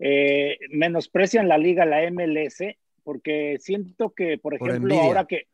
eh, 0.00 0.58
menosprecian 0.70 1.48
la 1.48 1.58
liga, 1.58 1.86
la 1.86 2.02
MLS? 2.10 2.76
Porque 3.04 3.56
siento 3.60 4.10
que, 4.10 4.38
por 4.38 4.54
ejemplo, 4.54 4.98
ahora 4.98 5.24
que, 5.24 5.46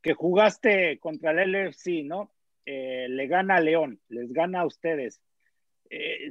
que 0.00 0.14
jugaste 0.14 0.98
contra 1.00 1.32
el 1.32 1.52
LFC, 1.52 2.04
¿no? 2.04 2.30
le 2.66 3.26
gana 3.26 3.56
a 3.56 3.60
León, 3.60 4.00
les 4.08 4.32
gana 4.32 4.60
a 4.60 4.66
ustedes. 4.66 5.20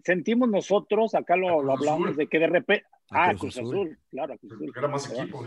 sentimos 0.04 0.50
nosotros, 0.50 1.14
acá 1.14 1.36
lo, 1.36 1.72
hablamos, 1.72 2.18
de 2.18 2.26
que 2.26 2.40
de 2.40 2.48
repente... 2.48 2.88
Ah, 3.12 3.36
Cruz, 3.38 3.56
Azul. 3.60 4.00
claro, 4.10 4.36
Cruz 4.40 4.54
Azul. 4.54 4.74
Era 4.76 4.88
más 4.88 5.12
equipo. 5.12 5.46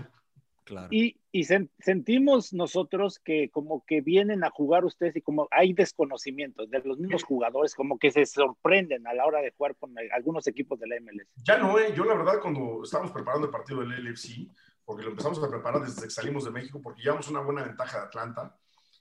Y, 0.90 1.16
y 1.32 1.44
sentimos 1.44 2.52
nosotros 2.52 3.18
que 3.18 3.50
como 3.50 3.84
que 3.86 4.00
vienen 4.00 4.44
a 4.44 4.50
jugar 4.50 4.84
ustedes 4.84 5.16
y 5.16 5.22
como 5.22 5.48
hay 5.50 5.72
desconocimiento 5.72 6.66
de 6.66 6.80
los 6.80 6.98
mismos 6.98 7.22
jugadores, 7.22 7.74
como 7.74 7.98
que 7.98 8.10
se 8.10 8.26
sorprenden 8.26 9.06
a 9.06 9.14
la 9.14 9.26
hora 9.26 9.40
de 9.40 9.52
jugar 9.56 9.76
con 9.76 9.94
algunos 10.12 10.46
equipos 10.46 10.78
de 10.80 10.88
la 10.88 11.00
MLS. 11.00 11.28
Ya 11.44 11.58
no, 11.58 11.78
¿eh? 11.78 11.92
yo 11.94 12.04
la 12.04 12.14
verdad 12.14 12.40
cuando 12.40 12.82
estábamos 12.82 13.12
preparando 13.12 13.46
el 13.46 13.52
partido 13.52 13.80
del 13.80 14.04
LFC, 14.04 14.48
porque 14.84 15.04
lo 15.04 15.10
empezamos 15.10 15.42
a 15.42 15.48
preparar 15.48 15.82
desde 15.82 16.02
que 16.02 16.10
salimos 16.10 16.44
de 16.44 16.50
México, 16.50 16.80
porque 16.82 17.02
llevamos 17.02 17.28
una 17.28 17.40
buena 17.40 17.62
ventaja 17.62 17.98
de 17.98 18.04
Atlanta 18.04 18.56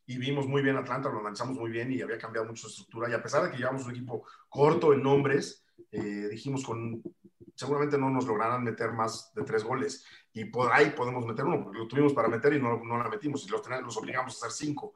y 0.08 0.18
vimos 0.18 0.48
muy 0.48 0.62
bien 0.62 0.78
Atlanta, 0.78 1.10
lo 1.10 1.20
analizamos 1.20 1.58
muy 1.58 1.72
bien 1.72 1.92
y 1.92 2.02
había 2.02 2.18
cambiado 2.18 2.48
mucho 2.48 2.64
su 2.64 2.70
estructura. 2.70 3.10
Y 3.10 3.14
a 3.14 3.24
pesar 3.24 3.44
de 3.44 3.52
que 3.52 3.58
llevamos 3.58 3.86
un 3.86 3.92
equipo 3.92 4.26
corto 4.50 4.94
en 4.94 5.02
nombres, 5.02 5.66
eh, 5.92 6.28
dijimos 6.30 6.64
con 6.64 7.02
seguramente 7.56 7.98
no 7.98 8.10
nos 8.10 8.26
lograrán 8.26 8.64
meter 8.64 8.92
más 8.92 9.34
de 9.34 9.44
tres 9.44 9.64
goles 9.64 10.06
y 10.36 10.44
por 10.46 10.72
ahí 10.72 10.92
podemos 10.92 11.26
meter 11.26 11.46
uno, 11.46 11.64
porque 11.64 11.80
lo 11.80 11.88
tuvimos 11.88 12.12
para 12.12 12.28
meter 12.28 12.54
y 12.54 12.62
no, 12.62 12.78
no 12.84 12.98
la 12.98 13.08
metimos 13.08 13.46
y 13.46 13.50
los, 13.50 13.62
los 13.68 13.98
obligamos 13.98 14.34
a 14.34 14.46
hacer 14.46 14.68
cinco. 14.68 14.94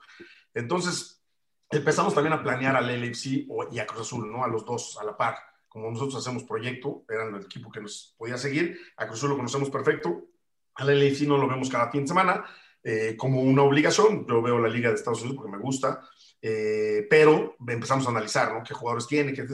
Entonces 0.53 1.23
empezamos 1.71 2.13
también 2.13 2.33
a 2.33 2.43
planear 2.43 2.75
al 2.75 2.89
LFC 2.89 3.47
y 3.71 3.79
a 3.79 3.87
Cruz 3.87 4.01
Azul, 4.01 4.29
¿no? 4.29 4.43
A 4.43 4.49
los 4.49 4.65
dos 4.65 4.97
a 4.99 5.05
la 5.05 5.15
par. 5.15 5.37
Como 5.69 5.89
nosotros 5.89 6.17
hacemos 6.17 6.43
proyecto, 6.43 7.05
eran 7.07 7.33
el 7.33 7.43
equipo 7.43 7.71
que 7.71 7.79
nos 7.79 8.15
podía 8.17 8.37
seguir, 8.37 8.77
a 8.97 9.05
Cruz 9.07 9.19
Azul 9.19 9.29
lo 9.29 9.37
conocemos 9.37 9.69
perfecto, 9.69 10.27
al 10.75 10.89
LFC 10.89 11.21
no 11.21 11.37
lo 11.37 11.47
vemos 11.47 11.69
cada 11.69 11.89
fin 11.89 12.01
de 12.01 12.07
semana, 12.09 12.43
eh, 12.83 13.15
como 13.15 13.41
una 13.41 13.63
obligación. 13.63 14.27
Yo 14.27 14.41
veo 14.41 14.59
la 14.59 14.67
Liga 14.67 14.89
de 14.89 14.95
Estados 14.95 15.21
Unidos 15.21 15.37
porque 15.37 15.55
me 15.55 15.63
gusta, 15.63 16.01
eh, 16.41 17.07
pero 17.09 17.55
empezamos 17.65 18.05
a 18.07 18.09
analizar, 18.09 18.53
¿no? 18.53 18.61
¿Qué 18.61 18.73
jugadores 18.73 19.07
tiene? 19.07 19.31
Qué 19.31 19.45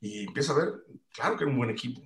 y 0.00 0.24
empieza 0.24 0.52
a 0.52 0.56
ver, 0.56 0.72
claro 1.12 1.36
que 1.36 1.44
era 1.44 1.50
un 1.50 1.58
buen 1.58 1.70
equipo, 1.70 2.00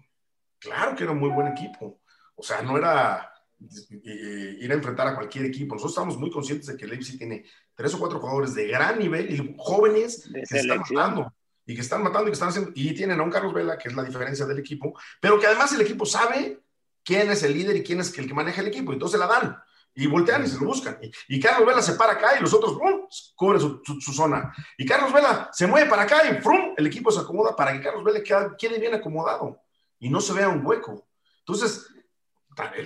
claro 0.58 0.96
que 0.96 1.04
era 1.04 1.12
un 1.12 1.20
muy 1.20 1.30
buen 1.30 1.46
equipo. 1.46 1.99
O 2.41 2.43
sea, 2.43 2.62
no 2.62 2.76
era 2.76 3.32
eh, 3.61 4.57
ir 4.61 4.70
a 4.70 4.74
enfrentar 4.74 5.07
a 5.07 5.14
cualquier 5.14 5.45
equipo. 5.45 5.74
Nosotros 5.74 5.93
estamos 5.93 6.18
muy 6.18 6.30
conscientes 6.30 6.66
de 6.66 6.76
que 6.76 6.86
Leipzig 6.86 7.18
tiene 7.18 7.45
tres 7.74 7.95
o 7.95 7.99
cuatro 7.99 8.18
jugadores 8.18 8.55
de 8.55 8.66
gran 8.66 8.99
nivel 8.99 9.32
y 9.32 9.55
jóvenes 9.59 10.28
que 10.32 10.59
están 10.59 10.78
matando 10.78 11.32
y 11.66 11.74
que 11.74 11.80
están 11.82 12.03
matando 12.03 12.28
y 12.28 12.30
que 12.30 12.34
están 12.34 12.49
haciendo, 12.49 12.72
y 12.74 12.93
tienen 12.95 13.20
a 13.20 13.22
un 13.22 13.30
Carlos 13.30 13.55
Vela, 13.55 13.78
que 13.78 13.88
es 13.88 13.95
la 13.95 14.03
diferencia 14.03 14.45
del 14.45 14.59
equipo, 14.59 14.99
pero 15.20 15.38
que 15.38 15.47
además 15.47 15.72
el 15.72 15.82
equipo 15.82 16.05
sabe 16.05 16.61
quién 17.05 17.30
es 17.30 17.43
el 17.45 17.55
líder 17.55 17.76
y 17.76 17.84
quién 17.84 18.01
es 18.01 18.16
el 18.18 18.26
que 18.26 18.34
maneja 18.34 18.61
el 18.61 18.66
equipo, 18.68 18.93
entonces 18.93 19.20
la 19.20 19.26
dan 19.26 19.57
y 19.95 20.07
voltean 20.07 20.45
y 20.45 20.49
se 20.49 20.59
lo 20.59 20.66
buscan. 20.66 20.99
Y, 21.28 21.41
Carlos 21.41 21.66
Vela 21.66 21.82
se 21.82 21.95
para 21.95 22.12
acá 22.12 22.36
y 22.38 22.41
los 22.41 22.53
otros 22.53 22.78
cubren 23.34 23.61
su, 23.61 24.12
zona. 24.12 24.53
Y 24.78 24.86
Carlos 24.86 25.12
Vela 25.12 25.51
se 25.53 25.66
mueve 25.66 25.88
para 25.88 26.03
acá 26.03 26.22
y 26.24 26.38
el 26.76 26.86
equipo 26.86 27.11
se 27.11 27.20
acomoda 27.20 27.55
para 27.55 27.72
que 27.72 27.82
Carlos 27.82 28.05
Vela 28.05 28.22
quede, 28.57 28.78
bien 28.78 28.95
acomodado 28.95 29.61
y 29.99 30.09
no 30.09 30.20
se 30.20 30.32
vea 30.32 30.49
un 30.49 30.64
hueco. 30.64 31.07
Entonces, 31.41 31.88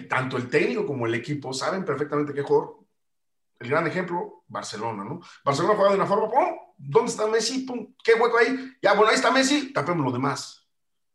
tanto 0.09 0.37
el 0.37 0.49
técnico 0.49 0.87
como 0.87 1.07
el 1.07 1.15
equipo 1.15 1.53
saben 1.53 1.85
perfectamente 1.85 2.35
qué 2.35 2.43
jugador. 2.43 2.79
El 3.59 3.71
gran 3.71 3.87
ejemplo, 3.87 4.45
Barcelona, 4.47 5.05
¿no? 5.05 5.21
Barcelona 5.45 5.75
juega 5.75 5.91
de 5.91 5.97
una 5.97 6.07
forma. 6.07 6.29
¿Dónde 6.77 7.11
está 7.11 7.27
Messi? 7.27 7.61
¡Pum! 7.61 7.95
¿Qué 8.03 8.15
hueco 8.15 8.37
ahí? 8.37 8.73
Ya, 8.83 8.95
bueno, 8.95 9.11
ahí 9.11 9.17
está 9.17 9.31
Messi, 9.31 9.73
tapemos 9.73 10.05
lo 10.05 10.12
demás. 10.12 10.67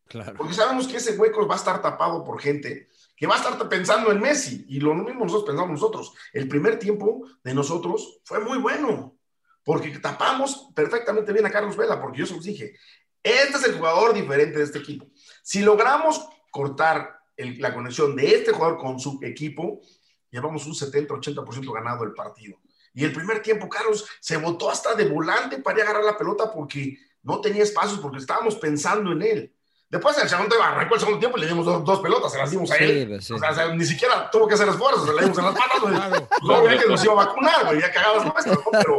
Claro. 0.08 0.36
Porque 0.38 0.54
sabemos 0.54 0.88
que 0.88 0.98
ese 0.98 1.18
hueco 1.18 1.46
va 1.48 1.56
a 1.56 1.58
estar 1.58 1.82
tapado 1.82 2.24
por 2.24 2.42
gente 2.42 2.90
que 3.16 3.28
va 3.28 3.36
a 3.36 3.38
estar 3.38 3.70
pensando 3.70 4.12
en 4.12 4.22
Messi. 4.22 4.66
Y 4.70 4.80
lo 4.80 4.96
mismo 4.96 5.26
nosotros 5.26 5.50
pensamos 5.50 5.72
nosotros. 5.72 6.14
El 6.32 6.48
primer 6.48 6.80
tiempo 6.80 7.28
de 7.44 7.54
nosotros 7.54 8.22
fue 8.24 8.40
muy 8.40 8.58
bueno, 8.58 9.18
porque 9.64 10.00
tapamos 10.00 10.72
perfectamente 10.74 11.34
bien 11.34 11.46
a 11.46 11.52
Carlos 11.52 11.76
Vela, 11.76 12.02
porque 12.02 12.20
yo 12.20 12.26
se 12.26 12.34
los 12.34 12.46
dije, 12.46 12.76
este 13.22 13.58
es 13.58 13.64
el 13.66 13.78
jugador 13.78 14.14
diferente 14.14 14.58
de 14.58 14.64
este 14.64 14.80
equipo. 14.80 15.08
Si 15.44 15.62
logramos 15.62 16.28
cortar 16.50 17.19
la 17.58 17.74
conexión 17.74 18.16
de 18.16 18.36
este 18.36 18.52
jugador 18.52 18.78
con 18.78 19.00
su 19.00 19.20
equipo, 19.22 19.82
llevamos 20.30 20.66
un 20.66 20.74
70-80% 20.74 21.74
ganado 21.74 22.04
el 22.04 22.14
partido. 22.14 22.60
Y 22.94 23.04
el 23.04 23.14
primer 23.14 23.42
tiempo, 23.42 23.70
Carlos 23.70 24.06
se 24.20 24.38
botó 24.38 24.70
hasta 24.70 24.96
de 24.96 25.08
volante 25.08 25.60
para 25.60 25.78
ir 25.78 25.84
a 25.84 25.90
agarrar 25.90 26.06
la 26.06 26.18
pelota 26.18 26.52
porque 26.52 26.98
no 27.24 27.40
tenía 27.40 27.64
espacios, 27.64 28.00
porque 28.00 28.18
estábamos 28.18 28.56
pensando 28.56 29.12
en 29.12 29.22
él. 29.22 29.56
Después 29.90 30.16
el 30.20 30.30
segundo 30.30 30.62
arrancó 30.62 30.94
el 30.94 31.00
segundo 31.00 31.20
tiempo 31.20 31.38
y 31.38 31.42
le 31.42 31.48
dimos 31.48 31.66
dos, 31.66 32.00
pelotas, 32.00 32.32
se 32.32 32.38
las 32.38 32.52
dimos 32.52 32.70
a 32.70 32.76
él. 32.76 33.08
Pues, 33.08 33.32
o, 33.32 33.40
sea, 33.40 33.74
ni 33.74 33.84
siquiera 33.84 34.30
tuvo 34.30 34.48
que 34.48 34.54
hacer 34.54 34.70
esfuerzos, 34.70 35.08
se 35.08 35.14
las 35.14 35.24
dimos 35.24 35.38
en 35.40 35.46
las 35.46 35.56
manos. 35.56 36.00
Claro. 36.00 36.28
Pues, 36.40 36.60
obviamente 36.60 36.88
nos 36.88 37.04
iba 37.04 37.14
a 37.14 37.26
vacunar, 37.26 37.66
güey, 37.66 37.82
ya 37.82 37.92
cagadas 37.92 38.24
nuestras, 38.24 38.60
pero, 38.72 38.98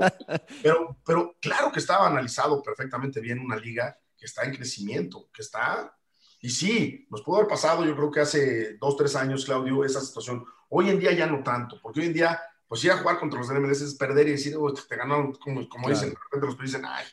pero, 0.62 0.96
pero 1.06 1.36
claro 1.40 1.70
que 1.70 1.78
estaba 1.78 2.08
analizado 2.08 2.60
perfectamente 2.60 3.20
bien 3.20 3.38
una 3.38 3.56
liga 3.56 3.96
que 4.18 4.26
está 4.26 4.42
en 4.42 4.54
crecimiento, 4.54 5.28
que 5.32 5.42
está... 5.42 5.96
Y 6.40 6.48
sí, 6.48 7.06
nos 7.10 7.22
pudo 7.22 7.36
haber 7.36 7.48
pasado, 7.48 7.84
yo 7.84 7.94
creo 7.94 8.10
que 8.10 8.20
hace 8.20 8.76
dos, 8.78 8.96
tres 8.96 9.14
años, 9.14 9.44
Claudio, 9.44 9.84
esa 9.84 10.00
situación. 10.00 10.44
Hoy 10.70 10.88
en 10.88 10.98
día 10.98 11.12
ya 11.12 11.26
no 11.26 11.42
tanto, 11.42 11.78
porque 11.82 12.00
hoy 12.00 12.06
en 12.06 12.12
día, 12.14 12.40
pues 12.66 12.82
ir 12.84 12.92
a 12.92 12.96
jugar 12.96 13.18
contra 13.18 13.38
los 13.38 13.50
MLS 13.50 13.82
es 13.82 13.94
perder 13.94 14.28
y 14.28 14.32
decir, 14.32 14.56
te 14.88 14.96
ganaron, 14.96 15.34
como, 15.34 15.68
como 15.68 15.88
dicen, 15.88 16.10
de 16.10 16.16
repente 16.16 16.46
los 16.46 16.58
dicen, 16.58 16.82
ay, 16.86 17.04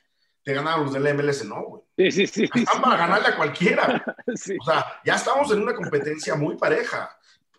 te 0.43 0.53
ganaron 0.53 0.85
los 0.85 0.93
del 0.93 1.13
MLS, 1.13 1.43
no, 1.45 1.61
güey. 1.63 1.83
Sí, 1.97 2.25
sí, 2.25 2.27
sí. 2.27 2.49
Están 2.61 2.81
para 2.81 2.95
ganarle 2.95 3.27
a 3.27 3.35
cualquiera. 3.35 4.03
O 4.27 4.65
sea, 4.65 5.01
ya 5.05 5.15
estamos 5.15 5.51
en 5.51 5.61
una 5.61 5.73
competencia 5.73 6.35
muy 6.35 6.57
pareja. 6.57 7.09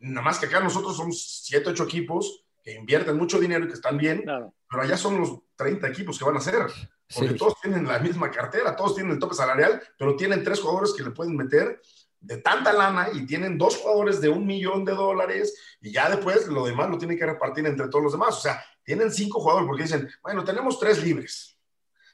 Nada 0.00 0.22
más 0.22 0.38
que 0.38 0.46
acá 0.46 0.60
nosotros 0.60 0.96
somos 0.96 1.42
siete, 1.44 1.70
ocho 1.70 1.84
equipos 1.84 2.44
que 2.62 2.74
invierten 2.74 3.16
mucho 3.16 3.40
dinero 3.40 3.64
y 3.64 3.68
que 3.68 3.74
están 3.74 3.96
bien, 3.96 4.24
pero 4.68 4.82
allá 4.82 4.96
son 4.96 5.18
los 5.18 5.38
30 5.56 5.88
equipos 5.88 6.18
que 6.18 6.24
van 6.24 6.36
a 6.36 6.40
ser. 6.40 6.66
Porque 7.14 7.34
todos 7.34 7.60
tienen 7.60 7.86
la 7.86 7.98
misma 7.98 8.30
cartera, 8.30 8.76
todos 8.76 8.94
tienen 8.94 9.12
el 9.12 9.18
tope 9.18 9.34
salarial, 9.34 9.82
pero 9.96 10.14
tienen 10.14 10.44
tres 10.44 10.60
jugadores 10.60 10.92
que 10.94 11.02
le 11.02 11.10
pueden 11.10 11.36
meter 11.36 11.80
de 12.20 12.38
tanta 12.38 12.72
lana 12.72 13.08
y 13.12 13.24
tienen 13.24 13.56
dos 13.56 13.76
jugadores 13.76 14.20
de 14.20 14.28
un 14.28 14.46
millón 14.46 14.84
de 14.84 14.92
dólares 14.92 15.78
y 15.80 15.92
ya 15.92 16.10
después 16.10 16.48
lo 16.48 16.66
demás 16.66 16.90
lo 16.90 16.98
tienen 16.98 17.16
que 17.16 17.24
repartir 17.24 17.64
entre 17.66 17.88
todos 17.88 18.04
los 18.04 18.12
demás. 18.12 18.36
O 18.36 18.40
sea, 18.40 18.62
tienen 18.82 19.10
cinco 19.10 19.40
jugadores 19.40 19.66
porque 19.66 19.84
dicen, 19.84 20.08
bueno, 20.22 20.44
tenemos 20.44 20.78
tres 20.78 21.02
libres 21.02 21.58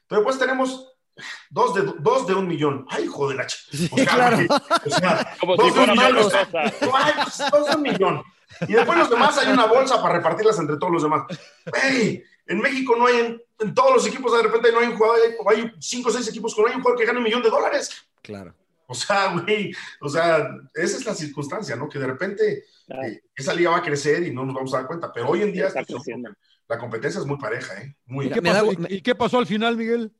pero 0.07 0.21
después 0.21 0.39
tenemos 0.39 0.93
dos 1.49 1.73
de, 1.73 1.93
dos 1.99 2.27
de 2.27 2.35
un 2.35 2.47
millón. 2.47 2.85
¡Ay, 2.89 3.05
hijo 3.05 3.27
de 3.29 3.35
la 3.35 3.45
o 3.45 3.47
sea, 3.47 4.05
claro. 4.05 4.37
o 4.85 4.89
sea, 4.89 5.37
Como 5.39 5.55
dos, 5.55 5.73
si 5.73 5.79
de 5.79 5.85
un 5.85 5.91
millón, 5.91 6.31
pues, 6.51 7.51
dos 7.51 7.67
de 7.69 7.75
un 7.75 7.81
millón. 7.81 8.23
Y 8.67 8.73
después 8.73 8.97
los 8.97 9.09
demás 9.09 9.37
hay 9.37 9.51
una 9.51 9.65
bolsa 9.65 10.01
para 10.01 10.15
repartirlas 10.15 10.59
entre 10.59 10.77
todos 10.77 10.93
los 10.93 11.03
demás. 11.03 11.23
Hey, 11.81 12.23
en 12.47 12.59
México 12.59 12.95
no 12.97 13.07
hay, 13.07 13.39
en, 13.59 13.73
todos 13.73 13.95
los 13.95 14.07
equipos 14.07 14.35
de 14.35 14.43
repente 14.43 14.71
no 14.71 14.79
hay 14.79 14.87
un 14.87 14.97
jugador, 14.97 15.17
hay 15.47 15.71
cinco 15.79 16.09
o 16.09 16.11
seis 16.11 16.27
equipos 16.27 16.53
con 16.53 16.63
no 16.63 16.69
hay 16.69 16.75
un 16.75 16.81
jugador 16.81 16.99
que 16.99 17.05
gane 17.05 17.17
un 17.17 17.23
millón 17.23 17.43
de 17.43 17.49
dólares. 17.49 17.91
Claro. 18.21 18.53
O 18.87 18.93
sea, 18.93 19.33
güey, 19.33 19.73
o 19.99 20.09
sea, 20.09 20.47
esa 20.73 20.97
es 20.97 21.05
la 21.05 21.15
circunstancia, 21.15 21.75
¿no? 21.75 21.89
Que 21.89 21.97
de 21.97 22.07
repente 22.07 22.65
eh, 22.87 23.21
esa 23.35 23.53
liga 23.53 23.71
va 23.71 23.77
a 23.77 23.83
crecer 23.83 24.23
y 24.23 24.31
no 24.31 24.45
nos 24.45 24.55
vamos 24.55 24.73
a 24.73 24.77
dar 24.77 24.87
cuenta. 24.87 25.11
Pero 25.11 25.29
hoy 25.29 25.41
en 25.41 25.51
día, 25.51 25.67
está 25.67 25.83
creciendo 25.83 26.29
la 26.67 26.77
competencia 26.77 27.19
es 27.19 27.25
muy 27.25 27.37
pareja, 27.37 27.81
¿eh? 27.81 27.95
Muy... 28.05 28.27
¿Y, 28.27 28.29
qué 28.29 28.41
pasó, 28.41 28.71
¿Y, 28.89 29.01
qué 29.01 29.15
pasó, 29.15 29.39
al 29.39 29.47
final, 29.47 29.77
Miguel? 29.77 30.11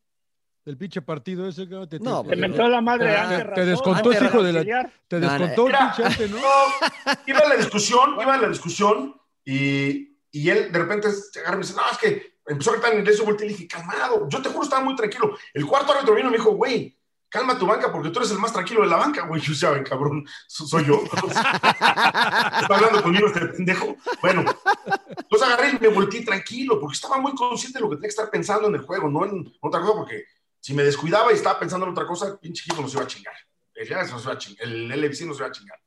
Del 0.66 0.78
pinche 0.78 1.00
partido 1.04 1.48
ese. 1.48 1.68
Te, 1.68 2.00
no, 2.00 2.24
te, 2.24 2.36
mentó 2.36 2.68
la 2.68 2.82
madre. 2.82 3.16
Ah, 3.16 3.54
te 3.54 3.66
descontó 3.66 4.12
ese 4.12 4.26
hijo 4.26 4.42
de 4.42 4.52
la. 4.52 4.92
Te 5.08 5.20
descontó 5.20 5.68
el 5.68 5.76
pinche 5.78 6.04
antes, 6.04 6.32
¿no? 6.32 6.40
Iba 7.28 7.40
en 7.40 7.50
la 7.50 7.56
discusión, 7.56 8.16
iba 8.20 8.36
en 8.36 8.42
la 8.42 8.50
discusión 8.50 9.16
y, 9.46 10.18
y 10.32 10.50
él 10.50 10.72
de 10.72 10.80
repente 10.80 11.12
se 11.12 11.40
agarra 11.40 11.58
y 11.58 11.60
me 11.60 11.66
dice, 11.66 11.76
no, 11.76 11.84
es 11.92 11.98
que 12.00 12.40
empezó 12.48 12.72
a 12.72 12.74
gritar 12.74 12.94
en 12.94 13.00
inglés, 13.00 13.20
yo 13.20 13.26
volteé 13.26 13.46
y 13.46 13.50
le 13.50 13.56
dije, 13.56 13.68
calmado. 13.68 14.28
Yo 14.28 14.42
te 14.42 14.50
juro, 14.50 14.64
estaba 14.64 14.84
muy 14.84 14.96
tranquilo. 14.96 15.38
El 15.54 15.68
cuarto 15.68 15.94
árbitro 15.94 16.16
vino 16.16 16.30
y 16.30 16.32
me 16.32 16.38
dijo, 16.38 16.52
güey, 16.54 16.98
calma 17.30 17.60
tu 17.60 17.68
banca 17.68 17.92
porque 17.92 18.10
tú 18.10 18.20
eres 18.20 18.32
el 18.32 18.40
más 18.40 18.54
tranquilo 18.54 18.82
de 18.82 18.88
la 18.88 18.98
banca, 18.98 19.28
güey. 19.28 19.42
Yo 19.44 19.54
sabes, 19.54 19.88
cabrón, 19.88 20.26
soy 20.48 20.86
yo. 20.86 21.00
Está 21.14 22.68
hablando 22.70 23.04
conmigo 23.04 23.28
este 23.28 23.46
pendejo. 23.48 23.98
Bueno, 24.22 24.44
entonces 25.10 25.48
agarré 25.48 25.78
y 25.78 25.80
me 25.80 25.90
volteé 25.90 26.24
tranquilo 26.24 26.80
porque 26.80 26.96
estaba 26.96 27.20
muy 27.20 27.36
consciente 27.36 27.78
de 27.78 27.84
lo 27.84 27.90
que 27.90 27.98
tenía 27.98 28.08
que 28.08 28.16
estar 28.16 28.32
pensando 28.32 28.68
en 28.68 28.76
el 28.76 28.82
juego, 28.82 29.10
no 29.10 29.26
en 29.26 29.54
otra 29.62 29.82
cosa, 29.82 29.94
porque 29.94 30.26
si 30.66 30.74
me 30.74 30.82
descuidaba 30.82 31.32
y 31.32 31.36
estaba 31.36 31.60
pensando 31.60 31.86
en 31.86 31.92
otra 31.92 32.08
cosa, 32.08 32.28
el 32.28 32.40
pinche 32.40 32.64
equipo 32.66 32.82
nos 32.82 32.92
iba 32.92 33.04
a 33.04 33.06
chingar. 33.06 33.36
El 33.76 33.88
nos 33.88 34.24
iba 34.24 34.34
a 34.34 34.38
chingar, 34.40 34.68
el 34.68 34.88
LFC 35.00 35.22
nos 35.28 35.38
iba 35.38 35.46
a 35.46 35.52
chingar. 35.52 35.80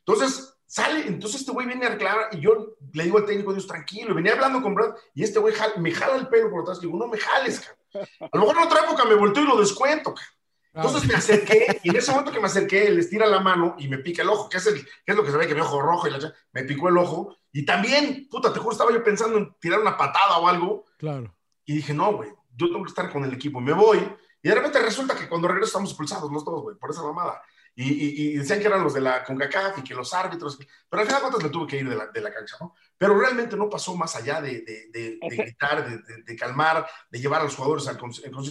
Entonces, 0.00 0.58
sale, 0.66 1.06
entonces 1.06 1.40
este 1.40 1.52
güey 1.52 1.66
viene 1.66 1.86
a 1.86 1.88
reclamar 1.88 2.28
y 2.32 2.40
yo 2.40 2.76
le 2.92 3.04
digo 3.04 3.16
al 3.16 3.24
técnico, 3.24 3.54
Dios, 3.54 3.66
tranquilo, 3.66 4.14
venía 4.14 4.34
hablando 4.34 4.60
con 4.60 4.74
Brad 4.74 4.94
y 5.14 5.22
este 5.22 5.38
güey 5.38 5.54
me 5.78 5.90
jala 5.90 6.16
el 6.16 6.28
pelo 6.28 6.50
por 6.50 6.60
atrás, 6.60 6.76
y 6.82 6.86
digo, 6.86 6.98
no 6.98 7.06
me 7.06 7.16
jales, 7.16 7.60
cara. 7.60 7.78
A 8.20 8.36
lo 8.36 8.40
mejor 8.40 8.58
en 8.58 8.62
otra 8.64 8.84
época 8.84 9.06
me 9.06 9.14
volteo 9.14 9.42
y 9.42 9.46
lo 9.46 9.56
descuento, 9.58 10.12
cara. 10.12 10.28
Entonces 10.74 11.08
me 11.08 11.14
acerqué 11.14 11.80
y 11.82 11.88
en 11.88 11.96
ese 11.96 12.10
momento 12.10 12.30
que 12.30 12.40
me 12.40 12.46
acerqué, 12.46 12.88
él 12.88 12.98
estira 12.98 13.26
la 13.26 13.40
mano 13.40 13.74
y 13.78 13.88
me 13.88 14.00
pica 14.00 14.20
el 14.20 14.28
ojo, 14.28 14.50
que 14.50 14.58
es, 14.58 14.66
el, 14.66 14.84
que 14.84 15.12
es 15.12 15.16
lo 15.16 15.24
que 15.24 15.30
se 15.30 15.38
ve 15.38 15.46
que 15.46 15.54
mi 15.54 15.62
ojo 15.62 15.80
rojo 15.80 16.08
y 16.08 16.10
la, 16.10 16.30
me 16.52 16.64
picó 16.64 16.90
el 16.90 16.98
ojo. 16.98 17.38
Y 17.52 17.64
también, 17.64 18.28
puta, 18.30 18.52
te 18.52 18.58
juro, 18.58 18.72
estaba 18.72 18.92
yo 18.92 19.02
pensando 19.02 19.38
en 19.38 19.56
tirar 19.58 19.80
una 19.80 19.96
patada 19.96 20.36
o 20.36 20.46
algo. 20.46 20.84
Claro. 20.98 21.34
Y 21.64 21.76
dije, 21.76 21.94
no, 21.94 22.12
güey, 22.12 22.28
yo 22.56 22.66
tengo 22.66 22.82
que 22.82 22.90
estar 22.90 23.10
con 23.10 23.24
el 23.24 23.32
equipo. 23.32 23.60
Me 23.60 23.72
voy 23.72 23.98
y 24.42 24.48
de 24.48 24.54
repente 24.54 24.78
resulta 24.78 25.14
que 25.16 25.28
cuando 25.28 25.48
regreso 25.48 25.68
estamos 25.68 25.90
expulsados 25.90 26.30
los 26.32 26.44
dos, 26.44 26.62
güey, 26.62 26.76
por 26.76 26.90
esa 26.90 27.02
mamada. 27.02 27.42
y, 27.76 28.36
decían 28.36 28.58
que 28.58 28.66
eran 28.66 28.82
los 28.82 28.94
de 28.94 29.00
la 29.00 29.22
CONCACAF 29.24 29.78
y 29.78 29.82
que 29.82 29.94
los 29.94 30.12
árbitros, 30.12 30.58
pero 30.88 31.02
al 31.02 31.06
final 31.06 31.22
cuántas 31.22 31.42
me 31.42 31.50
tuve 31.50 31.66
que 31.66 31.76
ir 31.78 31.88
de 31.88 31.96
la, 31.96 32.06
de 32.08 32.20
la 32.20 32.32
cancha, 32.32 32.56
¿no? 32.60 32.74
Pero 32.98 33.18
realmente 33.18 33.56
no 33.56 33.70
pasó 33.70 33.96
más 33.96 34.16
allá 34.16 34.40
de, 34.42 34.60
de, 34.62 34.90
de, 34.92 35.18
de 35.22 35.36
gritar, 35.36 36.04
de, 36.26 36.36
calmar, 36.36 36.86
de 37.10 37.20
llevar 37.20 37.40
a 37.40 37.44
los 37.44 37.54
jugadores 37.54 37.86
al 37.88 37.98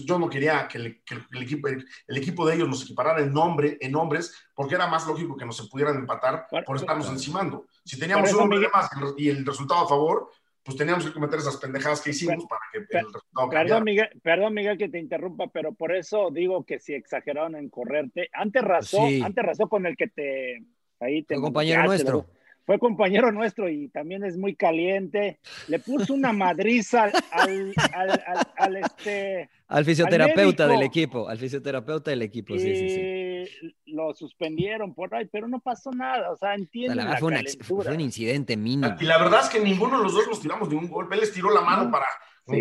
Yo 0.06 0.18
no 0.18 0.30
quería 0.30 0.68
que, 0.68 0.78
el, 0.78 1.04
que 1.04 1.16
el, 1.32 1.43
equipo, 1.43 1.68
el, 1.68 1.86
equipo 2.18 2.47
de 2.47 2.56
ellos 2.56 2.68
nos 2.68 2.84
equiparara 2.84 3.22
en 3.22 3.32
nombre, 3.32 3.78
en 3.80 3.91
nombres, 3.91 4.34
porque 4.56 4.76
era 4.76 4.88
más 4.88 5.06
lógico 5.06 5.38
que 5.38 5.45
nos 5.45 5.58
se 5.58 5.66
pudieran 5.66 5.97
empatar 5.97 6.47
por 6.66 6.78
estarnos 6.78 7.10
encimando. 7.10 7.68
Si 7.84 8.00
teníamos 8.00 8.34
un 8.34 8.41
hombre 8.41 8.68
más 8.74 8.89
y 9.18 9.30
el 9.30 9.45
resultado 9.45 9.86
a 9.86 9.89
favor, 9.89 10.32
pues 10.64 10.78
teníamos 10.78 11.05
que 11.05 11.14
cometer 11.14 11.39
esas 11.39 11.57
pendejadas 11.57 12.01
que 12.01 12.12
hicimos 12.12 12.45
para 12.45 12.62
que 12.72 12.80
el 12.80 12.88
resultado 12.88 13.49
perdón 13.49 13.84
Miguel, 13.84 14.10
perdón, 14.22 14.53
Miguel, 14.53 14.78
que 14.78 14.89
te 14.89 14.99
interrumpa, 14.99 15.47
pero 15.47 15.74
por 15.74 15.95
eso 15.95 16.30
digo 16.32 16.66
que 16.66 16.80
si 16.80 16.93
exageraron 16.93 17.55
en 17.55 17.70
correrte. 17.70 18.30
Antes 18.34 18.64
razó, 18.64 19.01
antes 19.24 19.43
razó 19.43 19.68
con 19.68 19.86
el 19.86 19.95
que 19.95 20.07
te... 20.07 20.64
Ahí 20.99 21.24
te 21.24 21.36
compañero 21.36 21.84
nuestro. 21.86 22.26
Fue 22.70 22.78
compañero 22.78 23.32
nuestro 23.32 23.67
y 23.67 23.88
también 23.88 24.24
es 24.24 24.38
muy 24.38 24.55
caliente. 24.55 25.39
Le 25.70 25.80
puso 25.80 26.13
una 26.13 26.32
madriza 26.34 27.05
al, 27.32 27.74
al, 27.95 28.22
al, 28.57 28.76
este... 28.76 29.49
Al 29.67 29.84
fisioterapeuta 29.84 30.67
del 30.67 30.84
equipo, 30.84 31.28
al 31.28 31.39
fisioterapeuta 31.39 32.11
del 32.11 32.22
equipo, 32.22 32.53
sí, 32.53 32.76
sí, 32.76 32.89
sí. 32.91 33.76
Lo 33.88 34.13
suspendieron 34.13 34.93
por 34.93 35.15
ahí, 35.15 35.26
pero 35.26 35.47
no 35.47 35.59
pasó 35.59 35.89
nada, 35.89 36.30
o 36.30 36.38
sea, 36.38 36.53
entiendo. 36.53 36.93
la, 36.93 37.17
fue, 37.17 37.30
un 37.30 38.01
accidente 38.03 38.55
mínimo. 38.55 38.95
Y 38.99 39.05
la 39.05 39.17
verdad 39.17 39.41
es 39.45 39.49
que 39.49 39.59
ninguno 39.59 39.97
de 39.97 40.03
los 40.03 40.13
dos 40.13 40.28
nos 40.28 40.39
tiramos 40.39 40.70
de 40.70 40.76
un 40.76 40.89
golpe. 40.89 41.15
Él 41.15 41.22
les 41.22 41.34
tiró 41.34 41.49
la 41.49 41.61
mano 41.61 41.89
para, 41.89 42.05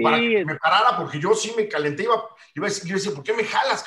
para 0.03 0.19
que 0.19 0.43
me 0.43 0.55
parara, 0.57 0.97
porque 0.97 1.21
yo 1.21 1.35
sí 1.35 1.53
me 1.55 1.69
calenté, 1.69 2.05
iba, 2.05 2.15
iba 2.55 2.67
a 2.67 2.71
decir, 2.71 3.13
¿por 3.13 3.23
qué 3.23 3.35
me 3.35 3.45
jalas? 3.45 3.85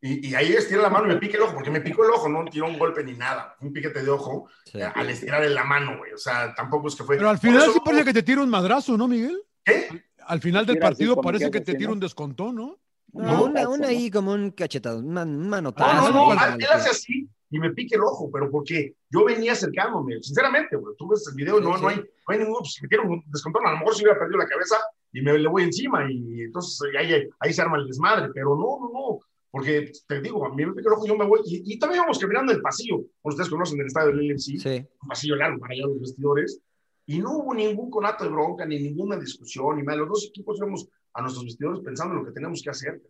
Y, 0.00 0.32
ahí 0.34 0.52
estira 0.52 0.82
la 0.82 0.90
mano 0.90 1.06
y 1.06 1.14
me 1.14 1.16
pique 1.16 1.36
el 1.36 1.42
ojo, 1.42 1.54
porque 1.54 1.70
me 1.70 1.80
picó 1.80 2.04
el 2.04 2.10
ojo, 2.10 2.28
no 2.28 2.44
tiró 2.44 2.66
un 2.66 2.78
golpe 2.78 3.02
ni 3.02 3.14
nada, 3.14 3.56
un 3.60 3.72
piquete 3.72 4.02
de 4.02 4.10
ojo 4.10 4.48
al 4.94 5.10
estirar 5.10 5.44
la 5.50 5.64
mano, 5.64 5.98
güey. 5.98 6.12
O 6.12 6.18
sea, 6.18 6.54
tampoco 6.54 6.88
es 6.88 6.94
que 6.94 7.02
fue. 7.02 7.16
Pero 7.16 7.30
al 7.30 7.38
final 7.38 7.62
sí 7.72 7.80
parece 7.84 8.04
que 8.04 8.12
te 8.12 8.22
tira 8.22 8.42
un 8.42 8.50
madrazo, 8.50 8.96
¿no, 8.96 9.08
Miguel? 9.08 9.42
¿Qué? 9.64 9.88
Al 10.26 10.40
final 10.40 10.66
del 10.66 10.78
partido 10.78 11.20
parece 11.20 11.50
que 11.50 11.60
te 11.60 11.74
tira 11.74 11.90
un 11.90 12.00
descontón, 12.00 12.54
¿no? 12.54 12.78
No, 13.12 13.44
una, 13.44 13.88
ahí 13.88 14.10
como 14.10 14.32
un 14.32 14.50
cachetado, 14.50 14.98
un 14.98 15.48
manotazo. 15.48 16.12
No, 16.12 16.34
no, 16.34 16.34
no, 16.34 16.54
él 16.54 16.66
hace 16.70 16.90
así 16.90 17.28
y 17.50 17.58
me 17.58 17.70
pique 17.70 17.96
el 17.96 18.02
ojo, 18.02 18.30
pero 18.32 18.50
porque 18.50 18.94
yo 19.10 19.24
venía 19.24 19.52
acercándome, 19.52 20.22
sinceramente, 20.22 20.76
güey, 20.76 20.94
tú 20.98 21.08
ves 21.08 21.26
el 21.28 21.34
video, 21.34 21.60
no, 21.60 21.78
no, 21.78 21.88
hay, 21.88 21.96
no 21.96 22.04
hay 22.26 22.38
ningún, 22.38 22.64
si 22.64 22.86
me 22.86 22.98
un 22.98 23.24
descontón, 23.26 23.66
a 23.66 23.72
lo 23.72 23.78
mejor 23.78 23.94
si 23.94 24.02
hubiera 24.02 24.18
perdido 24.18 24.38
la 24.38 24.46
cabeza 24.46 24.76
y 25.12 25.22
me 25.22 25.38
le 25.38 25.48
voy 25.48 25.62
encima 25.62 26.10
y 26.10 26.42
entonces 26.42 26.78
ahí, 26.98 27.26
ahí 27.40 27.52
se 27.52 27.62
arma 27.62 27.78
el 27.78 27.86
desmadre, 27.86 28.28
pero 28.34 28.50
no, 28.50 28.78
no, 28.80 28.90
no, 28.92 29.18
porque 29.58 29.90
te 30.06 30.20
digo, 30.20 30.46
a 30.46 30.54
mí 30.54 30.64
me 30.64 30.72
pica 30.72 30.88
el 30.88 30.94
ojo, 30.94 31.06
yo 31.06 31.16
me 31.16 31.26
voy, 31.26 31.40
y, 31.44 31.74
y 31.74 31.78
también 31.80 31.98
íbamos 31.98 32.18
caminando 32.18 32.52
el 32.52 32.60
pasillo, 32.60 33.00
ustedes 33.22 33.48
conocen 33.48 33.80
el 33.80 33.86
estadio 33.86 34.14
del 34.14 34.28
LMC, 34.28 34.38
sí. 34.38 34.86
un 35.02 35.08
pasillo 35.08 35.34
largo 35.34 35.58
para 35.58 35.74
allá 35.74 35.86
los 35.86 36.00
vestidores, 36.00 36.60
y 37.06 37.18
no 37.18 37.38
hubo 37.38 37.54
ningún 37.54 37.90
conato 37.90 38.22
de 38.22 38.30
bronca, 38.30 38.64
ni 38.66 38.78
ninguna 38.78 39.18
discusión, 39.18 39.76
ni 39.76 39.82
más, 39.82 39.96
los 39.96 40.08
dos 40.08 40.26
equipos 40.26 40.58
íbamos 40.58 40.88
a 41.12 41.22
nuestros 41.22 41.44
vestidores 41.44 41.80
pensando 41.84 42.14
en 42.14 42.20
lo 42.20 42.26
que 42.26 42.32
teníamos 42.32 42.62
que 42.62 42.70
hacer. 42.70 43.02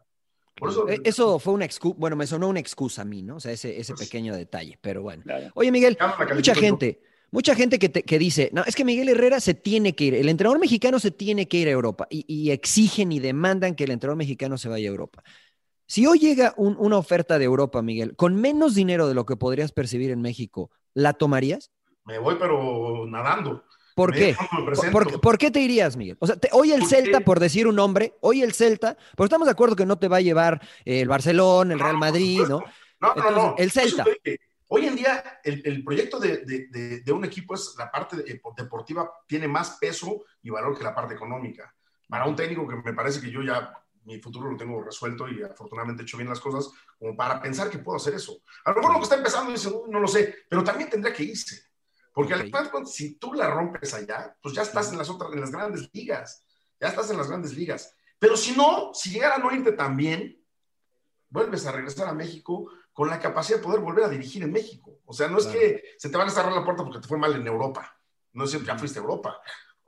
Por 0.57 0.71
eso, 0.71 0.89
eh, 0.89 1.01
eso 1.05 1.39
fue 1.39 1.53
una 1.53 1.67
excusa, 1.67 1.97
bueno, 1.99 2.17
me 2.17 2.27
sonó 2.27 2.49
una 2.49 2.61
excusa 2.61 3.03
a 3.03 3.05
mí, 3.05 3.23
¿no? 3.23 3.37
O 3.37 3.41
sea, 3.41 3.53
ese, 3.53 3.79
ese 3.79 3.93
pues 3.93 4.09
pequeño 4.09 4.35
detalle, 4.35 4.79
pero 4.81 5.03
bueno. 5.03 5.23
Oye, 5.55 5.71
Miguel, 5.71 5.99
mucha 6.35 6.55
gente, 6.55 7.03
mucha 7.31 7.55
gente 7.55 7.79
que, 7.79 7.91
que, 7.91 8.19
dice, 8.19 8.49
no, 8.55 8.65
es 8.65 8.75
que 8.75 8.87
Miguel 8.87 9.11
Herrera 9.11 9.39
se 9.39 9.53
tiene 9.53 9.95
que 9.95 10.05
ir, 10.05 10.15
el 10.15 10.31
entrenador 10.31 10.59
mexicano 10.59 10.99
se 10.99 11.11
tiene 11.11 11.47
que 11.47 11.59
ir 11.59 11.69
a 11.69 11.73
Europa 11.73 12.07
y, 12.09 12.25
y 12.27 12.53
exigen 12.53 13.13
y 13.13 13.21
demandan 13.21 13.75
que 13.75 13.85
el 13.85 13.91
entrenador 13.91 14.17
mexicano 14.17 14.57
se 14.57 14.71
vaya 14.71 14.89
a 14.89 14.91
Europa. 14.91 15.23
Si 15.89 16.07
hoy 16.07 16.19
llega 16.19 16.53
una 16.59 16.99
oferta 16.99 17.39
de 17.39 17.47
Europa, 17.47 17.81
Miguel, 17.81 18.15
con 18.15 18.37
menos 18.37 18.75
dinero 18.75 19.09
de 19.09 19.15
lo 19.15 19.25
que 19.25 19.37
podrías 19.37 19.73
percibir 19.73 20.11
en 20.11 20.21
México, 20.21 20.71
¿la 20.93 21.15
tomarías? 21.15 21.73
Me 22.05 22.19
voy, 22.19 22.37
pero 22.39 23.07
nadando. 23.07 23.65
¿Por 23.95 24.13
qué? 24.13 24.37
¿Por, 25.23 25.39
qué 25.39 25.51
te 25.51 25.61
irías, 25.61 25.97
Miguel? 25.97 26.19
O 26.21 26.27
sea, 26.27 26.37
hoy 26.53 26.73
el 26.73 26.85
Celta, 26.85 27.21
por 27.21 27.41
decir 27.41 27.67
un 27.67 27.77
nombre, 27.77 28.15
hoy 28.21 28.43
el 28.43 28.53
Celta, 28.53 28.99
porque 29.17 29.29
estamos 29.29 29.47
de 29.47 29.53
acuerdo 29.53 29.77
que 29.77 29.87
no 29.87 29.99
te 29.99 30.09
va 30.09 30.19
a 30.19 30.21
llevar 30.21 30.61
el 30.85 31.09
Barcelona, 31.09 31.73
el 31.73 31.81
Real 31.81 31.97
Madrid, 31.97 32.43
¿no? 32.47 32.63
No, 33.01 33.15
no, 33.15 33.31
no. 33.31 33.55
El 33.57 33.71
Celta. 33.71 34.05
Hoy 34.69 34.87
en 34.87 34.95
día, 34.95 35.41
el, 35.43 35.83
proyecto 35.83 36.21
de, 36.21 37.03
un 37.11 37.25
equipo 37.25 37.55
es 37.55 37.75
la 37.79 37.91
parte 37.91 38.23
deportiva, 38.57 39.11
tiene 39.27 39.49
más 39.49 39.79
peso 39.81 40.25
y 40.43 40.51
valor 40.51 40.77
que 40.77 40.85
la 40.85 40.95
parte 40.95 41.15
económica. 41.15 41.75
Para 42.07 42.27
un 42.27 42.37
técnico 42.37 42.69
que 42.69 42.77
me 42.77 42.93
parece 42.93 43.23
que 43.23 43.31
yo 43.31 43.43
ya 43.43 43.73
mi 44.09 44.21
futuro 44.21 44.51
lo 44.51 44.57
tengo 44.57 44.83
resuelto 44.83 45.29
y 45.29 45.43
afortunadamente 45.43 46.03
he 46.03 46.05
hecho 46.05 46.17
bien 46.17 46.31
las 46.31 46.41
cosas 46.41 46.71
como 46.99 47.15
para 47.15 47.41
pensar 47.41 47.69
que 47.69 47.79
puedo 47.79 47.99
hacer 47.99 48.15
eso. 48.15 48.41
A 48.65 48.71
lo 48.71 48.77
mejor 48.77 48.93
lo 48.93 48.99
que 48.99 49.05
está 49.05 49.17
empezando 49.17 49.53
dice, 49.53 49.71
no 49.89 50.01
lo 50.01 50.09
sé, 50.09 50.35
pero 50.49 50.65
también 50.65 50.89
tendría 50.89 51.13
que 51.13 51.25
irse. 51.25 51.63
Porque 52.13 52.35
al 52.35 52.43
final, 52.43 52.71
si 52.87 53.17
tú 53.17 53.35
la 53.35 53.49
rompes 53.51 53.95
allá, 53.95 54.35
pues 54.43 54.55
ya 54.55 54.63
estás 54.63 54.91
en 54.91 54.99
las 54.99 55.11
otras, 55.11 55.33
en 55.33 55.41
las 55.41 55.53
grandes 55.53 55.91
ligas. 55.93 56.43
Ya 56.81 56.89
estás 56.89 57.11
en 57.11 57.19
las 57.19 57.29
grandes 57.29 57.55
ligas. 57.55 57.95
Pero 58.19 58.37
si 58.37 58.57
no, 58.57 58.91
si 58.95 59.11
llegara 59.11 59.37
a 59.37 59.39
no 59.39 59.55
irte 59.55 59.73
también, 59.73 60.43
vuelves 61.29 61.67
a 61.67 61.73
regresar 61.73 62.09
a 62.09 62.15
México 62.15 62.73
con 62.93 63.09
la 63.09 63.21
capacidad 63.21 63.59
de 63.59 63.65
poder 63.65 63.81
volver 63.81 64.05
a 64.05 64.09
dirigir 64.09 64.43
en 64.43 64.51
México. 64.51 64.99
O 65.05 65.13
sea, 65.13 65.29
no 65.29 65.39
es 65.39 65.47
que 65.47 65.85
se 65.99 66.09
te 66.09 66.17
van 66.17 66.27
a 66.27 66.33
cerrar 66.33 66.53
la 66.53 66.65
puerta 66.65 66.83
porque 66.83 66.99
te 66.99 67.07
fue 67.07 67.19
mal 67.19 67.35
en 67.37 67.47
Europa. 67.47 67.95
No 68.33 68.45
es 68.45 68.57
que 68.57 68.65
ya 68.65 68.77
fuiste 68.77 68.99
a 68.99 69.03
Europa. 69.03 69.41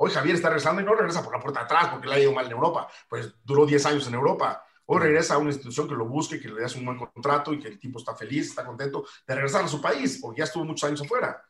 Hoy 0.02 0.10
Javier 0.10 0.36
está 0.36 0.48
regresando 0.48 0.80
y 0.80 0.84
no 0.86 0.94
regresa 0.94 1.22
por 1.22 1.30
la 1.30 1.38
puerta 1.38 1.60
de 1.60 1.66
atrás 1.66 1.88
porque 1.90 2.08
le 2.08 2.14
ha 2.14 2.18
ido 2.18 2.32
mal 2.32 2.46
en 2.46 2.52
Europa. 2.52 2.88
Pues 3.06 3.34
duró 3.44 3.66
10 3.66 3.84
años 3.84 4.08
en 4.08 4.14
Europa. 4.14 4.64
Hoy 4.86 4.98
regresa 4.98 5.34
a 5.34 5.38
una 5.38 5.50
institución 5.50 5.86
que 5.86 5.94
lo 5.94 6.06
busque, 6.06 6.40
que 6.40 6.48
le 6.48 6.62
des 6.62 6.74
un 6.74 6.86
buen 6.86 6.96
contrato 6.96 7.52
y 7.52 7.58
que 7.58 7.68
el 7.68 7.78
tipo 7.78 7.98
está 7.98 8.14
feliz, 8.16 8.48
está 8.48 8.64
contento 8.64 9.04
de 9.26 9.34
regresar 9.34 9.62
a 9.62 9.68
su 9.68 9.78
país 9.78 10.18
porque 10.22 10.38
ya 10.38 10.44
estuvo 10.44 10.64
muchos 10.64 10.88
años 10.88 11.02
afuera. 11.02 11.44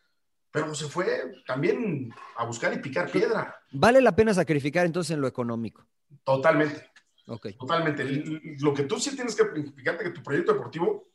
Pero 0.51 0.75
se 0.75 0.89
fue 0.89 1.33
también 1.47 2.13
a 2.37 2.45
buscar 2.45 2.75
y 2.75 2.79
picar 2.79 3.09
piedra. 3.09 3.57
¿Vale 3.71 4.01
la 4.01 4.17
pena 4.17 4.35
sacrificar 4.35 4.85
entonces 4.85 5.15
en 5.15 5.21
lo 5.21 5.29
económico? 5.29 5.87
Totalmente. 6.25 6.91
Okay. 7.29 7.53
Totalmente. 7.53 8.05
Lo 8.59 8.75
que 8.75 8.83
tú 8.83 8.99
sí 8.99 9.15
tienes 9.15 9.37
que 9.37 9.45
fijarte 9.45 10.03
que 10.03 10.11
tu 10.11 10.25
proyecto 10.25 10.55
deportivo 10.55 11.07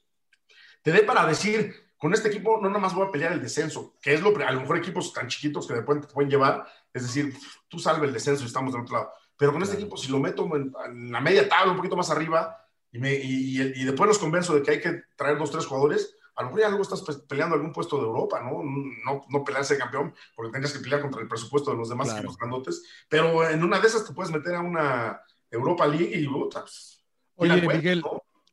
te 0.81 0.93
dé 0.93 1.01
para 1.01 1.27
decir, 1.27 1.75
con 1.97 2.13
este 2.13 2.29
equipo 2.29 2.61
no 2.61 2.69
nada 2.69 2.79
más 2.79 2.93
voy 2.95 3.07
a 3.07 3.11
pelear 3.11 3.33
el 3.33 3.41
descenso, 3.41 3.95
que 4.01 4.13
es 4.13 4.21
lo 4.21 4.33
a 4.38 4.51
lo 4.53 4.61
mejor 4.61 4.77
equipos 4.77 5.11
tan 5.11 5.27
chiquitos 5.27 5.67
que 5.67 5.73
después 5.73 5.99
te 5.99 6.13
pueden 6.13 6.29
llevar, 6.29 6.65
es 6.95 7.03
decir, 7.03 7.37
tú 7.67 7.77
salve 7.77 8.07
el 8.07 8.13
descenso 8.13 8.43
y 8.43 8.47
estamos 8.47 8.73
del 8.73 8.83
otro 8.83 8.95
lado. 8.95 9.11
Pero 9.37 9.51
con 9.51 9.61
este 9.61 9.75
equipo, 9.75 9.97
si 9.97 10.09
lo 10.09 10.17
meto 10.17 10.49
en, 10.55 11.11
la 11.11 11.19
media 11.19 11.47
tabla, 11.47 11.71
un 11.71 11.77
poquito 11.77 11.97
más 11.97 12.09
arriba, 12.09 12.57
y, 12.89 12.99
me, 12.99 13.13
y, 13.13 13.59
y, 13.59 13.83
después 13.83 14.07
los 14.07 14.17
convenzo 14.17 14.55
de 14.55 14.63
que 14.63 14.71
hay 14.71 14.79
que 14.79 15.01
traer 15.17 15.37
dos, 15.37 15.51
tres 15.51 15.65
jugadores, 15.65 16.15
a 16.35 16.43
lo 16.43 16.47
mejor 16.47 16.61
ya 16.61 16.69
luego 16.69 16.83
estás 16.83 17.01
peleando 17.27 17.55
algún 17.55 17.73
puesto 17.73 17.97
de 17.97 18.03
Europa, 18.03 18.41
¿no? 18.41 18.63
No, 18.63 19.25
no 19.27 19.43
pelearse 19.43 19.77
campeón, 19.77 20.15
porque 20.33 20.53
tendrías 20.53 20.71
que 20.71 20.81
pelear 20.81 21.01
contra 21.01 21.21
el 21.21 21.27
presupuesto 21.27 21.71
de 21.71 21.77
los 21.77 21.89
demás 21.89 22.13
equipos 22.13 22.37
grandotes, 22.37 22.83
pero 23.09 23.47
en 23.49 23.61
una 23.61 23.81
de 23.81 23.87
esas 23.87 24.05
te 24.05 24.13
puedes 24.13 24.31
meter 24.31 24.55
a 24.55 24.61
una 24.61 25.21
Europa 25.51 25.85
League 25.85 26.17
y 26.17 26.25
botas. 26.27 27.03
Pues, 27.35 27.51
Oye, 27.51 27.67
Miguel, 27.67 28.03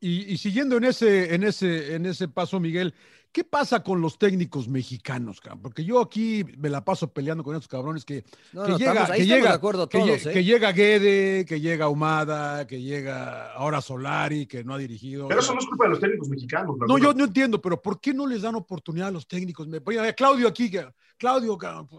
y, 0.01 0.33
y, 0.33 0.39
siguiendo 0.39 0.79
en 0.79 0.85
ese, 0.85 1.33
en, 1.33 1.45
ese, 1.45 1.95
en 1.95 2.07
ese 2.07 2.27
paso, 2.27 2.59
Miguel, 2.59 2.93
¿Qué 3.33 3.45
pasa 3.45 3.83
con 3.83 4.03
los 4.03 4.19
técnicos 4.19 4.69
mexicanos, 4.69 5.41
cabrón? 5.41 5.63
Porque 5.63 5.85
yo 5.85 6.01
aquí 6.01 6.45
me 6.59 6.69
la 6.69 6.85
paso 6.85 7.11
peleando 7.11 7.43
con 7.43 7.55
estos 7.55 7.67
cabrones 7.67 8.05
que, 8.05 8.23
que 8.23 8.77
llega, 8.77 9.07
que 9.07 9.27
llega, 9.27 9.55
¿eh? 9.55 10.19
que, 10.31 10.45
llega 10.45 10.73
Guede, 10.73 11.47
que 11.47 11.59
llega 11.59 11.89
Humada, 11.89 12.67
que 12.67 12.83
llega 12.83 13.53
ahora 13.55 13.81
Solari, 13.81 14.45
que 14.45 14.63
no 14.63 14.75
ha 14.75 14.79
dirigido. 14.79 15.29
Pero 15.29 15.41
eso 15.41 15.55
no 15.55 15.61
es 15.61 15.67
culpa 15.67 15.85
de 15.85 15.91
los 15.91 16.01
técnicos 16.01 16.29
mexicanos. 16.29 16.77
No, 16.87 16.99
yo 16.99 17.15
no 17.15 17.25
entiendo, 17.25 17.59
pero 17.63 17.81
¿por 17.81 17.99
qué 18.01 18.13
no 18.13 18.27
les 18.27 18.43
dan 18.43 18.55
oportunidad 18.55 19.09
a 19.09 19.13
los 19.13 19.27
técnicos? 19.27 19.67
Me 19.67 19.79
a 19.79 20.13
Claudio 20.13 20.47
aquí, 20.47 20.71
Claudio, 21.17 21.57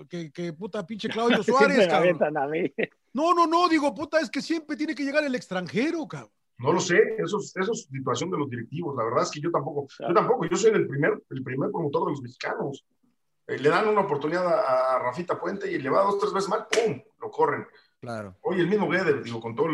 que, 0.08 0.32
que, 0.32 0.54
puta 0.54 0.86
pinche 0.86 1.10
Claudio 1.10 1.42
Suárez, 1.44 1.88
cabrón. 1.88 2.20
No, 3.12 3.34
no, 3.34 3.48
no, 3.48 3.68
digo, 3.70 3.96
puta, 3.96 4.20
es 4.20 4.30
que 4.30 4.42
siempre 4.42 4.76
tiene 4.76 4.94
que 4.94 5.04
llegar 5.04 5.24
el 5.24 5.34
extranjero, 5.34 6.08
cabrón. 6.08 6.30
No 6.64 6.72
lo 6.72 6.80
sé, 6.80 6.98
eso 7.18 7.40
es, 7.40 7.54
eso 7.58 7.74
es 7.74 7.90
situación 7.92 8.32
de 8.32 8.38
los 8.38 8.50
directivos. 8.50 8.96
La 8.96 9.04
verdad 9.04 9.24
es 9.24 9.32
que 9.32 9.42
yo 9.42 9.52
tampoco, 9.52 9.86
yo 10.00 10.14
tampoco, 10.14 10.46
yo 10.46 10.56
soy 10.56 10.72
el 10.72 10.88
primer, 10.88 11.22
el 11.30 11.44
primer 11.44 11.70
promotor 11.70 12.06
de 12.06 12.12
los 12.12 12.22
mexicanos. 12.22 12.86
Eh, 13.48 13.60
le 13.60 13.68
dan 13.68 13.90
una 13.90 14.02
oportunidad 14.02 14.48
a, 14.48 14.98
Rafita 15.00 15.38
Puente 15.38 15.70
y 15.70 15.78
le 15.78 15.90
va 15.90 16.04
dos, 16.04 16.20
tres 16.20 16.32
veces 16.32 16.50
mal, 16.50 16.66
¡pum! 16.72 17.02
Lo 17.20 17.30
corren. 17.30 17.68
Claro. 18.00 18.38
Oye, 18.44 18.62
el 18.62 18.70
mismo 18.70 18.90
Guede, 18.90 19.22
digo, 19.22 19.42
con 19.42 19.54
toda 19.54 19.72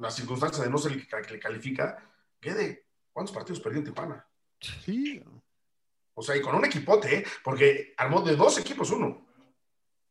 la 0.00 0.10
circunstancia 0.12 0.62
de 0.62 0.70
no 0.70 0.78
ser 0.78 0.92
el 0.92 1.08
que, 1.08 1.32
le 1.32 1.40
califica, 1.40 2.08
Guede, 2.40 2.86
¿cuántos 3.12 3.34
partidos 3.34 3.58
perdió 3.58 3.80
en 3.80 3.86
Tijuana? 3.86 4.24
Sí. 4.60 5.20
O 6.14 6.22
sea, 6.22 6.36
y 6.36 6.40
con 6.40 6.54
un 6.54 6.64
equipote, 6.64 7.16
¿eh? 7.16 7.24
Porque 7.42 7.94
armó 7.96 8.20
de 8.20 8.36
dos 8.36 8.58
equipos 8.58 8.92
uno. 8.92 9.26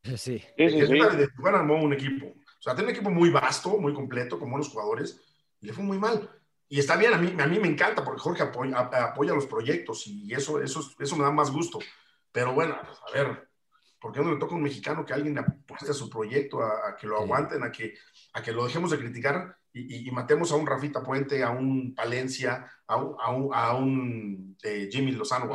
Sí. 0.03 0.17
sí, 0.17 0.43
sí, 0.57 0.67
De 0.67 1.27
Tijuana 1.29 1.59
armó 1.59 1.81
un 1.81 1.93
equipo. 1.93 2.25
O 2.25 2.61
sea, 2.61 2.75
tiene 2.75 2.89
un 2.89 2.95
equipo 2.95 3.11
muy 3.11 3.29
vasto, 3.29 3.77
muy 3.77 3.93
completo, 3.93 4.37
con 4.37 4.49
buenos 4.49 4.67
jugadores 4.67 5.21
y 5.61 5.67
le 5.67 5.73
fue 5.73 5.83
muy 5.83 5.97
mal. 5.97 6.29
Y 6.67 6.79
está 6.79 6.95
bien, 6.95 7.13
a 7.13 7.17
mí, 7.17 7.35
a 7.39 7.47
mí 7.47 7.59
me 7.59 7.67
encanta 7.67 8.03
porque 8.03 8.21
Jorge 8.21 8.43
apoya, 8.43 8.77
apoya 8.77 9.33
los 9.33 9.47
proyectos 9.47 10.05
y 10.05 10.33
eso, 10.33 10.61
eso, 10.61 10.81
eso 10.99 11.15
me 11.15 11.23
da 11.23 11.31
más 11.31 11.51
gusto. 11.51 11.79
Pero 12.31 12.53
bueno, 12.53 12.75
a 12.75 13.11
ver, 13.11 13.49
¿por 13.99 14.11
qué 14.11 14.21
no 14.21 14.31
le 14.31 14.39
toca 14.39 14.53
a 14.53 14.57
un 14.57 14.63
mexicano 14.63 15.03
que 15.03 15.13
alguien 15.13 15.37
apueste 15.37 15.89
a 15.89 15.95
su 15.95 16.09
proyecto, 16.09 16.61
a, 16.61 16.95
que 16.95 17.07
lo 17.07 17.17
aguanten, 17.17 17.63
a 17.63 17.71
que, 17.71 17.95
a 18.33 18.43
que 18.43 18.51
lo 18.51 18.65
dejemos 18.65 18.91
de 18.91 18.99
criticar 18.99 19.57
y, 19.73 20.09
matemos 20.11 20.51
a 20.51 20.55
un 20.55 20.65
Rafita 20.67 21.03
Puente, 21.03 21.43
a 21.43 21.51
un 21.51 21.93
Palencia, 21.95 22.69
a 22.87 22.97
un, 22.97 23.15
a 23.19 23.31
un, 23.31 23.49
a 23.53 23.73
un 23.73 24.57
eh, 24.63 24.89
Jimmy 24.91 25.11
Lozano? 25.11 25.49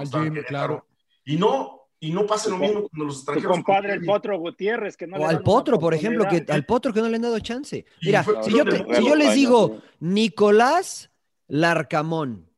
claro. 0.46 0.86
Y 1.24 1.36
no, 1.36 1.83
y 2.04 2.10
no 2.10 2.26
pasa 2.26 2.50
lo 2.50 2.58
mismo 2.58 2.88
con 2.88 3.06
los 3.06 3.16
extranjeros. 3.16 3.50
Tu 3.50 3.62
compadre, 3.62 3.94
el 3.94 4.04
Potro 4.04 4.38
Gutiérrez, 4.38 4.96
que 4.96 5.06
no 5.06 5.16
O 5.16 5.26
al 5.26 5.40
Potro, 5.40 5.78
por 5.78 5.94
ejemplo, 5.94 6.26
que 6.28 6.44
al 6.52 6.66
Potro 6.66 6.92
que 6.92 7.00
no 7.00 7.08
le 7.08 7.16
han 7.16 7.22
dado 7.22 7.38
chance. 7.38 7.86
Mira, 8.02 8.22
si 8.42 8.50
yo, 8.50 8.64
si 8.64 9.06
yo 9.06 9.16
les 9.16 9.34
digo 9.34 9.78
Nicolás 10.00 11.10
Larcamón, 11.48 12.50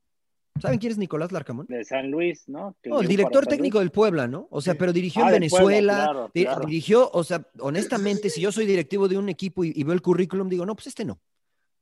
¿Saben 0.60 0.78
quién 0.78 0.92
es 0.92 0.98
Nicolás 0.98 1.32
Larcamón? 1.32 1.66
De 1.68 1.84
San 1.84 2.10
Luis, 2.10 2.48
¿no? 2.48 2.74
no, 2.86 3.00
el 3.02 3.08
director 3.08 3.46
técnico 3.46 3.80
del 3.80 3.90
Puebla, 3.90 4.26
¿no? 4.26 4.48
O 4.50 4.62
sea, 4.62 4.74
pero 4.74 4.90
dirigió 4.90 5.20
en 5.22 5.28
ah, 5.28 5.32
Venezuela, 5.32 6.30
dirigió, 6.32 7.10
o 7.12 7.24
sea, 7.24 7.46
honestamente, 7.60 8.30
si 8.30 8.40
yo 8.40 8.50
soy 8.50 8.64
directivo 8.64 9.06
de 9.06 9.18
un 9.18 9.28
equipo 9.28 9.64
y, 9.64 9.84
veo 9.84 9.92
el 9.92 10.00
currículum, 10.00 10.48
digo, 10.48 10.64
no, 10.64 10.74
pues 10.74 10.86
este 10.86 11.04
no, 11.04 11.20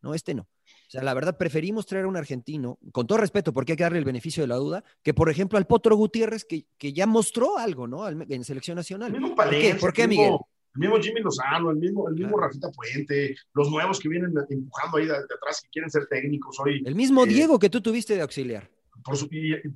no, 0.03 0.13
este 0.13 0.35
no. 0.35 0.49
O 0.95 1.01
sea, 1.01 1.03
la 1.03 1.15
verdad, 1.15 1.37
preferimos 1.37 1.87
traer 1.87 2.05
a 2.05 2.09
un 2.09 2.17
argentino, 2.17 2.79
con 2.93 3.07
todo 3.07 3.19
respeto, 3.19 3.53
porque 3.53 3.73
hay 3.73 3.77
que 3.77 3.83
darle 3.83 3.99
el 3.99 4.05
beneficio 4.05 4.43
de 4.43 4.49
la 4.49 4.57
duda, 4.57 4.85
que 5.03 5.15
por 5.15 5.29
ejemplo 5.31 5.59
al 5.59 5.67
Potro 5.67 5.97
Gutiérrez, 5.97 6.45
que, 6.45 6.67
que 6.79 6.93
ya 6.93 7.07
mostró 7.07 7.59
algo, 7.59 7.87
¿no? 7.87 8.09
En 8.09 8.45
selección 8.45 8.77
nacional. 8.77 9.13
El 9.15 9.21
mismo 9.21 9.35
Palencia, 9.35 9.77
¿Por 9.79 9.93
qué, 9.93 10.07
Miguel? 10.07 10.37
El 10.75 10.81
mismo 10.81 10.97
Jimmy 10.97 11.21
Lozano, 11.21 11.71
el 11.71 11.77
mismo, 11.77 12.09
el 12.09 12.15
mismo 12.15 12.37
Rafita 12.37 12.69
Puente, 12.71 13.37
los 13.55 13.71
nuevos 13.71 14.01
que 14.01 14.09
vienen 14.09 14.33
empujando 14.51 14.99
ahí 14.99 15.07
de, 15.07 15.13
atrás, 15.13 15.61
que 15.63 15.69
quieren 15.71 15.91
ser 15.91 16.07
técnicos 16.07 16.59
hoy. 16.61 16.83
El 16.85 16.97
mismo 16.97 17.25
eh, 17.25 17.29
Diego 17.29 17.59
que 17.59 17.71
tú 17.71 17.81
tuviste 17.81 18.15
de 18.15 18.23
auxiliar 18.23 18.69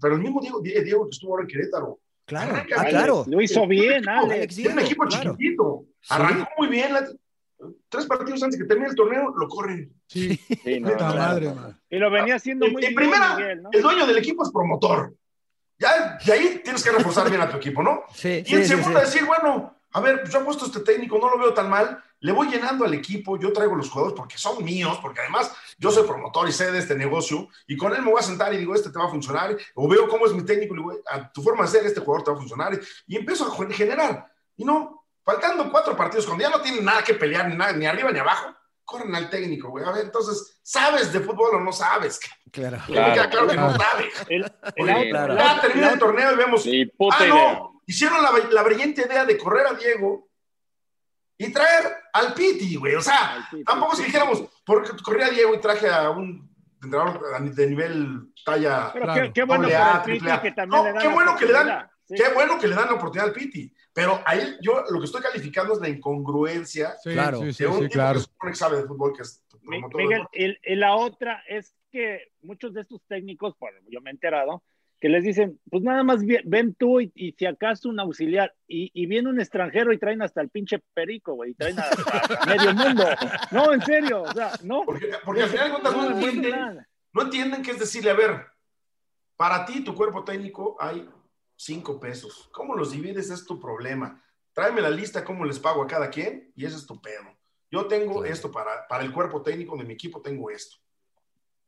pero 0.00 0.14
el 0.14 0.20
mismo 0.20 0.40
Diego, 0.40 0.60
Diego 0.60 1.04
que 1.04 1.10
estuvo 1.10 1.32
ahora 1.32 1.42
en 1.42 1.48
Querétaro. 1.48 2.00
Claro, 2.24 2.56
ah, 2.76 2.84
claro. 2.84 3.24
Lo 3.26 3.40
hizo 3.40 3.66
bien, 3.66 4.06
Alex. 4.08 4.58
un 4.58 4.78
equipo 4.78 5.08
chiquitito. 5.08 5.86
Arrancó 6.10 6.48
muy 6.58 6.68
bien. 6.68 6.92
Tres 7.88 8.06
partidos 8.06 8.42
antes 8.42 8.58
que 8.58 8.66
termine 8.66 8.90
el 8.90 8.96
torneo, 8.96 9.34
lo 9.36 9.48
corren. 9.48 9.92
Sí, 10.06 10.36
sí 10.36 10.80
madre, 10.80 11.52
Y 11.90 11.98
lo 11.98 12.10
venía 12.10 12.36
haciendo 12.36 12.66
muy 12.66 12.80
bien. 12.80 12.90
En 12.90 12.96
primera, 12.96 13.36
el 13.72 13.82
dueño 13.82 14.06
del 14.06 14.18
equipo 14.18 14.44
es 14.44 14.50
promotor. 14.50 15.14
Ya 15.78 16.18
de 16.24 16.32
ahí 16.32 16.60
tienes 16.62 16.82
que 16.82 16.90
reforzar 16.90 17.28
bien 17.28 17.40
a 17.40 17.48
tu 17.48 17.56
equipo, 17.56 17.82
¿no? 17.82 18.02
Sí. 18.12 18.42
Y 18.44 18.54
en 18.54 18.66
segunda, 18.66 19.00
decir, 19.00 19.24
bueno, 19.24 19.76
a 19.92 20.00
ver, 20.00 20.28
yo 20.28 20.40
he 20.40 20.44
puesto 20.44 20.66
este 20.66 20.80
técnico, 20.80 21.18
no 21.18 21.30
lo 21.30 21.38
veo 21.38 21.54
tan 21.54 21.70
mal, 21.70 22.02
le 22.20 22.32
voy 22.32 22.48
llenando 22.48 22.84
al 22.84 22.94
equipo, 22.94 23.38
yo 23.38 23.52
traigo 23.52 23.76
los 23.76 23.88
jugadores 23.88 24.16
porque 24.16 24.36
son 24.36 24.64
míos, 24.64 24.98
porque 25.00 25.20
además 25.20 25.52
yo 25.78 25.92
soy 25.92 26.06
promotor 26.06 26.48
y 26.48 26.52
sé 26.52 26.72
de 26.72 26.78
este 26.78 26.96
negocio, 26.96 27.48
y 27.68 27.76
con 27.76 27.94
él 27.94 28.02
me 28.02 28.10
voy 28.10 28.20
a 28.20 28.24
sentar 28.24 28.52
y 28.52 28.58
digo, 28.58 28.74
este 28.74 28.90
te 28.90 28.98
va 28.98 29.06
a 29.06 29.10
funcionar, 29.10 29.56
o 29.74 29.88
veo 29.88 30.08
cómo 30.08 30.26
es 30.26 30.32
mi 30.32 30.42
técnico, 30.42 30.74
y 30.74 30.78
digo, 30.78 30.92
a 31.08 31.30
tu 31.32 31.42
forma 31.42 31.62
de 31.62 31.70
ser, 31.70 31.86
este 31.86 32.00
jugador 32.00 32.24
te 32.24 32.30
va 32.32 32.36
a 32.36 32.40
funcionar, 32.40 32.80
y 33.06 33.16
empiezo 33.16 33.46
a 33.46 33.72
generar. 33.72 34.32
Y 34.56 34.64
no, 34.64 34.97
faltando 35.28 35.70
cuatro 35.70 35.94
partidos, 35.94 36.24
cuando 36.24 36.42
ya 36.42 36.48
no 36.48 36.62
tienen 36.62 36.82
nada 36.82 37.04
que 37.04 37.12
pelear, 37.12 37.46
ni, 37.50 37.54
nada, 37.54 37.72
ni 37.74 37.84
arriba 37.84 38.10
ni 38.10 38.18
abajo, 38.18 38.54
corren 38.82 39.14
al 39.14 39.28
técnico, 39.28 39.68
güey. 39.68 39.84
A 39.84 39.92
ver, 39.92 40.06
entonces, 40.06 40.58
¿sabes 40.62 41.12
de 41.12 41.20
fútbol 41.20 41.56
o 41.56 41.60
no 41.60 41.70
sabes? 41.70 42.18
Claro. 42.50 42.78
Claro, 42.86 43.30
claro 43.30 43.46
que 43.46 43.56
no 43.56 43.76
sabes. 43.76 44.14
Ya 45.36 45.60
termina 45.60 45.90
el 45.90 45.98
torneo 45.98 46.32
y 46.32 46.36
vemos. 46.36 46.66
ah, 47.12 47.26
no, 47.26 47.82
hicieron 47.86 48.22
la, 48.22 48.30
la 48.50 48.62
brillante 48.62 49.02
idea 49.02 49.26
de 49.26 49.36
correr 49.36 49.66
a 49.66 49.74
Diego 49.74 50.30
y 51.36 51.52
traer 51.52 51.94
al 52.14 52.32
Piti, 52.32 52.76
güey. 52.76 52.94
O 52.94 53.02
sea, 53.02 53.46
tampoco 53.66 53.96
si 53.96 54.04
dijéramos, 54.04 54.44
porque 54.64 54.92
corría 55.04 55.28
Diego 55.28 55.54
y 55.54 55.60
traje 55.60 55.90
a 55.90 56.08
un 56.08 56.50
entrenador 56.82 57.54
de 57.54 57.66
nivel 57.66 58.32
talla. 58.46 58.92
Pero 58.94 59.32
qué, 59.34 59.42
bueno 59.42 59.68
a, 59.68 60.02
que 60.02 60.52
también 60.52 60.96
qué 60.98 61.08
bueno 61.08 61.36
que 61.36 61.44
le 61.44 61.52
dan. 61.52 61.90
Qué 62.08 62.34
bueno 62.34 62.58
que 62.58 62.68
le 62.68 62.74
dan 62.74 62.86
la 62.86 62.94
oportunidad 62.94 63.28
al 63.28 63.34
Piti, 63.34 63.72
pero 63.92 64.20
ahí 64.24 64.56
yo 64.62 64.84
lo 64.90 64.98
que 64.98 65.04
estoy 65.04 65.20
calificando 65.20 65.74
es 65.74 65.80
la 65.80 65.88
incongruencia 65.88 66.94
claro, 67.02 67.40
de 67.40 67.66
un 67.66 67.88
tipo 67.88 68.12
que 68.12 68.20
supone 68.20 68.52
que 68.52 68.54
sabe 68.54 68.76
de 68.78 68.84
fútbol, 68.84 69.12
que 69.14 69.22
es 69.22 69.42
Miguel, 69.62 70.26
y 70.32 70.74
la 70.76 70.96
otra 70.96 71.42
es 71.46 71.74
que 71.90 72.32
muchos 72.42 72.72
de 72.72 72.82
estos 72.82 73.02
técnicos, 73.06 73.54
bueno, 73.58 73.78
yo 73.90 74.00
me 74.00 74.10
he 74.10 74.12
enterado, 74.12 74.62
que 75.00 75.08
les 75.08 75.22
dicen, 75.22 75.60
pues 75.70 75.82
nada 75.82 76.02
más 76.02 76.20
ven 76.44 76.74
tú 76.74 77.00
y, 77.00 77.34
si 77.38 77.46
acaso 77.46 77.88
un 77.88 78.00
auxiliar, 78.00 78.54
y, 78.66 79.06
viene 79.06 79.28
un 79.28 79.40
extranjero 79.40 79.92
y 79.92 79.98
traen 79.98 80.22
hasta 80.22 80.40
el 80.40 80.48
pinche 80.48 80.82
perico, 80.94 81.34
güey, 81.34 81.52
y 81.52 81.54
traen 81.54 81.78
a, 81.78 81.84
medio 82.46 82.74
mundo. 82.74 83.04
No, 83.52 83.72
en 83.72 83.82
serio, 83.82 84.22
o 84.22 84.32
sea, 84.32 84.52
no. 84.64 84.84
Porque, 84.84 85.10
al 85.12 85.48
final 85.48 85.66
de 85.66 85.70
cuentas 85.70 85.96
no, 85.96 86.10
entienden, 86.10 86.86
no 87.12 87.22
entienden 87.22 87.62
que 87.62 87.70
es 87.70 87.78
decirle, 87.78 88.10
a 88.10 88.14
ver, 88.14 88.46
para 89.36 89.64
ti, 89.64 89.84
tu 89.84 89.94
cuerpo 89.94 90.24
técnico, 90.24 90.76
hay 90.80 91.08
cinco 91.58 91.98
pesos. 91.98 92.48
¿Cómo 92.52 92.74
los 92.74 92.92
divides? 92.92 93.30
Es 93.30 93.44
tu 93.44 93.60
problema. 93.60 94.22
Tráeme 94.52 94.80
la 94.80 94.90
lista, 94.90 95.24
cómo 95.24 95.44
les 95.44 95.58
pago 95.58 95.82
a 95.82 95.86
cada 95.86 96.08
quien, 96.08 96.52
y 96.56 96.64
ese 96.64 96.76
es 96.76 96.86
tu 96.86 97.00
pedo. 97.00 97.36
Yo 97.70 97.86
tengo 97.86 98.24
esto 98.24 98.50
para, 98.50 98.86
para 98.88 99.04
el 99.04 99.12
cuerpo 99.12 99.42
técnico 99.42 99.76
de 99.76 99.84
mi 99.84 99.92
equipo, 99.92 100.22
tengo 100.22 100.50
esto 100.50 100.78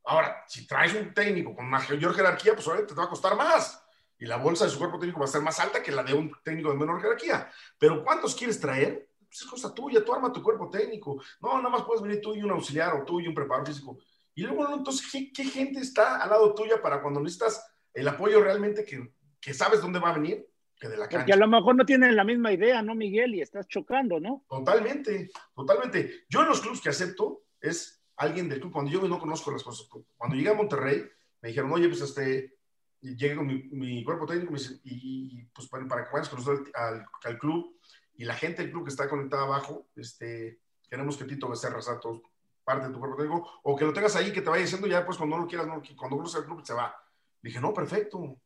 Ahora, 0.04 0.44
si 0.48 0.66
traes 0.66 0.94
un 0.94 1.12
técnico 1.12 1.54
con 1.54 1.68
mayor 1.68 2.14
jerarquía, 2.14 2.54
pues 2.54 2.66
obviamente 2.66 2.94
te 2.94 2.98
va 2.98 3.06
a 3.06 3.10
costar 3.10 3.36
más. 3.36 3.84
Y 4.18 4.26
la 4.26 4.36
bolsa 4.36 4.64
de 4.64 4.70
su 4.70 4.78
cuerpo 4.78 4.98
técnico 4.98 5.20
va 5.20 5.26
a 5.26 5.28
ser 5.28 5.42
más 5.42 5.60
alta 5.60 5.82
que 5.82 5.92
la 5.92 6.02
de 6.02 6.14
un 6.14 6.32
técnico 6.42 6.70
de 6.70 6.76
menor 6.76 7.00
jerarquía. 7.00 7.50
Pero 7.78 8.02
¿cuántos 8.02 8.34
quieres 8.34 8.60
traer? 8.60 9.10
Pues 9.26 9.42
es 9.42 9.46
cosa 9.46 9.74
tuya, 9.74 10.04
tú 10.04 10.12
arma 10.12 10.32
tu 10.32 10.42
cuerpo 10.42 10.68
técnico. 10.68 11.22
No, 11.40 11.56
nada 11.58 11.68
más 11.68 11.82
puedes 11.82 12.02
venir 12.02 12.20
tú 12.20 12.34
y 12.34 12.42
un 12.42 12.50
auxiliar 12.50 12.94
o 12.94 13.04
tú 13.04 13.20
y 13.20 13.28
un 13.28 13.34
preparador 13.34 13.68
físico. 13.68 13.98
Y 14.34 14.42
luego, 14.42 14.74
entonces, 14.74 15.06
¿qué, 15.34 15.44
gente 15.44 15.80
está 15.80 16.16
al 16.16 16.30
lado 16.30 16.54
tuya 16.54 16.80
para 16.80 17.00
cuando 17.02 17.20
necesitas 17.20 17.64
el 17.92 18.08
apoyo 18.08 18.42
realmente 18.42 18.84
que, 18.84 19.12
que 19.40 19.54
sabes 19.54 19.80
dónde 19.80 19.98
va 19.98 20.10
a 20.10 20.18
venir? 20.18 20.46
Que 20.78 20.88
de 20.88 20.96
la 20.96 21.04
cancha. 21.04 21.18
Porque 21.18 21.32
a 21.32 21.36
lo 21.36 21.48
mejor 21.48 21.76
no 21.76 21.84
tienen 21.84 22.16
la 22.16 22.24
misma 22.24 22.52
idea, 22.52 22.82
¿no, 22.82 22.94
Miguel? 22.94 23.34
Y 23.34 23.40
estás 23.40 23.66
chocando, 23.68 24.18
¿no? 24.20 24.44
Totalmente, 24.48 25.30
totalmente. 25.54 26.24
Yo 26.28 26.42
en 26.42 26.48
los 26.48 26.60
clubes 26.60 26.80
que 26.80 26.88
acepto 26.88 27.44
es 27.60 28.02
alguien 28.16 28.48
del 28.48 28.60
club, 28.60 28.72
cuando 28.72 28.90
yo 28.90 29.06
no 29.06 29.18
conozco 29.18 29.50
las 29.50 29.62
cosas, 29.62 29.88
cuando 30.16 30.36
llegué 30.36 30.50
a 30.50 30.54
Monterrey, 30.54 31.04
me 31.40 31.48
dijeron, 31.48 31.72
oye, 31.72 31.88
pues 31.88 32.02
este, 32.02 32.58
llegué 33.00 33.36
con 33.36 33.46
mi, 33.46 34.04
cuerpo 34.04 34.26
técnico 34.26 34.54
y, 34.84 35.44
pues 35.54 35.68
para, 35.68 35.86
para 35.86 36.04
que 36.04 36.12
vayas 36.12 36.28
a 36.28 36.30
conocer 36.30 36.72
al, 36.74 37.06
al, 37.24 37.38
club 37.38 37.78
y 38.14 38.24
la 38.24 38.34
gente 38.34 38.62
del 38.62 38.70
club 38.70 38.84
que 38.84 38.90
está 38.90 39.08
conectada 39.08 39.44
abajo, 39.44 39.88
este, 39.96 40.60
queremos 40.88 41.16
que 41.16 41.24
Tito 41.24 41.48
Becerra 41.48 41.80
sea 41.80 41.98
todo, 41.98 42.22
parte 42.62 42.88
de 42.88 42.92
tu 42.92 42.98
cuerpo 42.98 43.16
técnico, 43.16 43.60
o 43.62 43.74
que 43.74 43.84
lo 43.84 43.92
tengas 43.92 44.16
ahí, 44.16 44.32
que 44.32 44.42
te 44.42 44.50
vaya 44.50 44.62
diciendo 44.62 44.86
ya, 44.86 45.04
pues 45.06 45.16
cuando 45.16 45.36
no 45.36 45.42
lo 45.42 45.48
quieras, 45.48 45.66
no, 45.66 45.82
cuando 45.96 46.16
conoces 46.16 46.40
al 46.40 46.44
club 46.44 46.64
se 46.64 46.74
va. 46.74 46.94
dije, 47.40 47.60
no, 47.60 47.72
perfecto, 47.72 48.36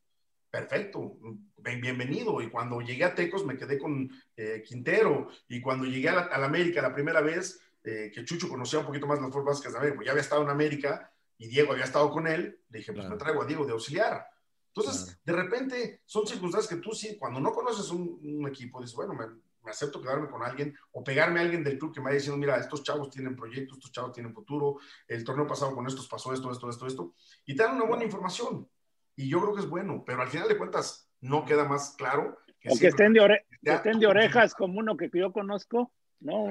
perfecto, 0.54 1.18
bienvenido. 1.58 2.40
Y 2.40 2.48
cuando 2.48 2.80
llegué 2.80 3.02
a 3.02 3.12
Tecos 3.12 3.44
me 3.44 3.56
quedé 3.56 3.76
con 3.76 4.08
eh, 4.36 4.62
Quintero, 4.64 5.28
y 5.48 5.60
cuando 5.60 5.84
llegué 5.84 6.10
a 6.10 6.14
la, 6.14 6.20
a 6.22 6.38
la 6.38 6.46
América 6.46 6.80
la 6.80 6.94
primera 6.94 7.20
vez, 7.20 7.60
eh, 7.82 8.12
que 8.14 8.24
Chucho 8.24 8.48
conocía 8.48 8.78
un 8.78 8.86
poquito 8.86 9.08
más 9.08 9.20
las 9.20 9.32
fuerzas 9.32 9.54
básicas 9.54 9.72
de 9.72 9.78
América, 9.78 9.96
pues 9.96 10.06
ya 10.06 10.12
había 10.12 10.22
estado 10.22 10.42
en 10.42 10.50
América 10.50 11.12
y 11.38 11.48
Diego 11.48 11.72
había 11.72 11.82
estado 11.82 12.08
con 12.12 12.28
él, 12.28 12.60
le 12.68 12.78
dije, 12.78 12.92
pues 12.92 13.08
me 13.08 13.16
traigo 13.16 13.42
a 13.42 13.46
Diego 13.46 13.66
de 13.66 13.72
auxiliar. 13.72 14.28
Entonces, 14.68 15.18
de 15.24 15.32
repente, 15.32 16.02
son 16.04 16.24
circunstancias 16.24 16.72
que 16.72 16.80
tú 16.80 16.92
sí, 16.92 17.16
cuando 17.18 17.40
no 17.40 17.52
conoces 17.52 17.90
un, 17.90 18.46
equipo, 18.46 18.80
dices, 18.80 18.94
bueno, 18.94 19.14
me, 19.14 19.24
acepto 19.68 20.00
quedarme 20.00 20.28
con 20.28 20.44
alguien 20.44 20.76
o 20.92 21.02
pegarme 21.02 21.40
a 21.40 21.42
alguien 21.42 21.64
del 21.64 21.78
club 21.78 21.92
que 21.92 22.00
me 22.00 22.10
haya 22.10 22.18
diciendo, 22.18 22.38
mira, 22.38 22.58
estos 22.58 22.84
chavos 22.84 23.10
tienen 23.10 23.34
proyectos, 23.34 23.78
estos 23.78 23.90
chavos 23.90 24.12
tienen 24.12 24.32
futuro, 24.32 24.76
el 25.08 25.24
torneo 25.24 25.48
pasado 25.48 25.74
con 25.74 25.84
estos 25.88 26.06
pasó 26.06 26.32
esto, 26.32 26.52
esto, 26.52 26.70
esto, 26.70 26.86
esto, 26.86 27.14
y 27.44 27.56
te 27.56 27.64
dan 27.64 27.74
una 27.74 27.86
buena 27.86 28.04
información. 28.04 28.68
Y 29.16 29.28
yo 29.28 29.40
creo 29.40 29.54
que 29.54 29.60
es 29.60 29.68
bueno, 29.68 30.02
pero 30.06 30.22
al 30.22 30.28
final 30.28 30.48
de 30.48 30.58
cuentas 30.58 31.10
no 31.20 31.44
queda 31.44 31.64
más 31.64 31.94
claro. 31.96 32.38
Que 32.60 32.70
o 32.70 32.78
que 32.78 32.88
estén, 32.88 33.12
de, 33.12 33.42
estén 33.62 33.98
de 33.98 34.06
orejas 34.06 34.54
como 34.54 34.78
uno 34.78 34.96
que 34.96 35.10
yo 35.12 35.32
conozco, 35.32 35.92
¿no? 36.20 36.48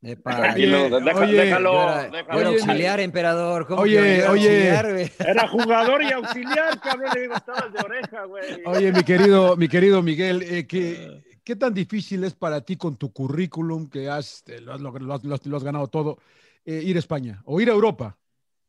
Tranquilo, 0.00 1.00
déjalo, 1.00 2.10
déjalo, 2.12 2.48
auxiliar, 2.50 3.00
emperador. 3.00 3.66
oye, 3.70 4.26
oye. 4.28 5.10
Era 5.18 5.48
jugador 5.48 6.02
y 6.02 6.12
auxiliar, 6.12 6.80
cabrón. 6.80 7.10
Le 7.14 7.22
digo, 7.22 7.34
estabas 7.34 7.72
de 7.72 7.80
oreja, 7.80 8.24
güey. 8.24 8.62
Oye, 8.64 8.92
mi 8.92 9.02
querido, 9.02 9.56
mi 9.56 9.68
querido 9.68 10.00
Miguel, 10.00 10.42
eh, 10.42 10.68
¿qué, 10.68 11.24
¿qué, 11.42 11.56
tan 11.56 11.74
difícil 11.74 12.22
es 12.22 12.34
para 12.34 12.60
ti 12.60 12.76
con 12.76 12.96
tu 12.96 13.12
currículum, 13.12 13.90
que 13.90 14.08
has, 14.08 14.44
lo, 14.62 14.72
has, 14.72 15.64
ganado 15.64 15.88
todo, 15.88 16.18
eh, 16.64 16.80
ir 16.84 16.94
a 16.94 17.00
España 17.00 17.42
o 17.44 17.60
ir 17.60 17.68
a 17.68 17.72
Europa? 17.72 18.16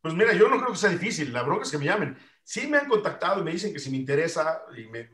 Pues 0.01 0.15
mira, 0.15 0.33
yo 0.33 0.49
no 0.49 0.57
creo 0.57 0.71
que 0.71 0.79
sea 0.79 0.89
difícil. 0.89 1.31
La 1.31 1.43
bronca 1.43 1.63
es 1.63 1.71
que 1.71 1.77
me 1.77 1.85
llamen. 1.85 2.17
Sí 2.49 2.65
me 2.65 2.79
han 2.79 2.89
contactado 2.89 3.39
y 3.39 3.43
me 3.43 3.51
dicen 3.51 3.71
que 3.71 3.77
si 3.77 3.91
me 3.91 3.97
interesa 3.97 4.63
y 4.75 4.87
me, 4.87 5.07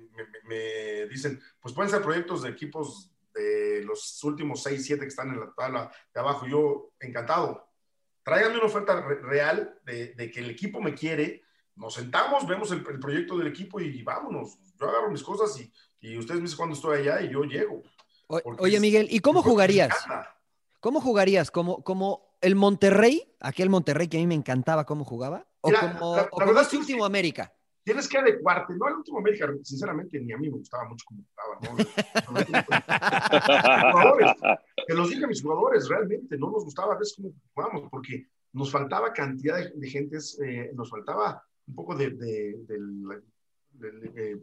me 0.45 1.05
dicen, 1.07 1.37
pues 1.59 1.75
pueden 1.75 1.91
ser 1.91 2.01
proyectos 2.01 2.43
de 2.43 2.49
equipos 2.49 3.11
de 3.33 3.83
los 3.83 4.23
últimos 4.23 4.63
6, 4.63 4.85
7 4.85 5.01
que 5.01 5.07
están 5.09 5.31
en 5.31 5.41
la 5.41 5.53
tabla 5.53 5.91
de 6.13 6.19
abajo. 6.21 6.47
Yo, 6.47 6.93
encantado. 6.97 7.67
Tráiganme 8.23 8.55
una 8.55 8.67
oferta 8.67 9.01
real 9.01 9.77
de, 9.83 10.31
que 10.33 10.39
el 10.39 10.49
equipo 10.49 10.79
me 10.79 10.93
quiere. 10.93 11.43
Nos 11.75 11.95
sentamos, 11.95 12.47
vemos 12.47 12.71
el, 12.71 12.81
proyecto 12.83 13.37
del 13.37 13.47
equipo 13.47 13.81
y 13.81 14.01
vámonos. 14.01 14.57
Yo 14.79 14.87
agarro 14.87 15.11
mis 15.11 15.21
cosas 15.21 15.59
y, 15.59 15.69
y 15.99 16.17
ustedes 16.17 16.39
me 16.39 16.43
dicen 16.43 16.55
cuándo 16.55 16.75
estoy 16.75 16.99
allá 16.99 17.19
y 17.19 17.33
yo 17.33 17.43
llego. 17.43 17.83
oye, 18.29 18.79
Miguel, 18.79 19.09
¿y 19.11 19.19
cómo 19.19 19.43
jugarías? 19.43 19.93
¿Cómo 20.79 21.01
jugarías? 21.01 21.51
¿Como, 21.51 21.83
como 21.83 22.37
el 22.39 22.55
Monterrey, 22.55 23.35
aquel 23.41 23.69
Monterrey 23.69 24.07
que 24.07 24.15
a 24.15 24.21
mí 24.21 24.27
me 24.27 24.35
encantaba 24.35 24.85
cómo 24.85 25.03
jugaba? 25.03 25.45
¿O 25.65 25.71
como, 25.79 26.13
o 26.13 26.29
como 26.29 26.59
este 26.59 26.77
último 26.77 27.05
América? 27.05 27.51
tienes 27.85 28.09
que 28.09 28.17
adecuarte, 28.17 28.75
no 28.75 28.87
al 28.87 28.95
último 28.95 29.19
América, 29.19 29.47
sinceramente 29.61 30.19
ni 30.19 30.33
a 30.33 30.37
mí 30.37 30.49
me 30.49 30.57
gustaba 30.57 30.89
mucho 30.89 31.05
como 31.07 31.23
jugaba, 31.29 31.59
¿no? 31.61 31.77
te 34.87 34.95
los 34.95 35.09
dije 35.09 35.23
a 35.23 35.27
mis 35.27 35.43
jugadores, 35.43 35.87
realmente 35.87 36.35
no 36.35 36.49
nos 36.49 36.63
gustaba 36.63 36.95
a 36.95 36.97
veces 36.97 37.15
cómo 37.15 37.31
jugábamos, 37.53 37.87
porque 37.91 38.25
nos 38.53 38.71
faltaba 38.71 39.13
cantidad 39.13 39.57
de, 39.57 39.69
de 39.75 39.87
gentes, 39.87 40.39
eh, 40.43 40.71
nos 40.73 40.89
faltaba 40.89 41.43
un 41.67 41.75
poco 41.75 41.93
de, 41.95 42.09
de, 42.09 42.55
de 42.65 42.79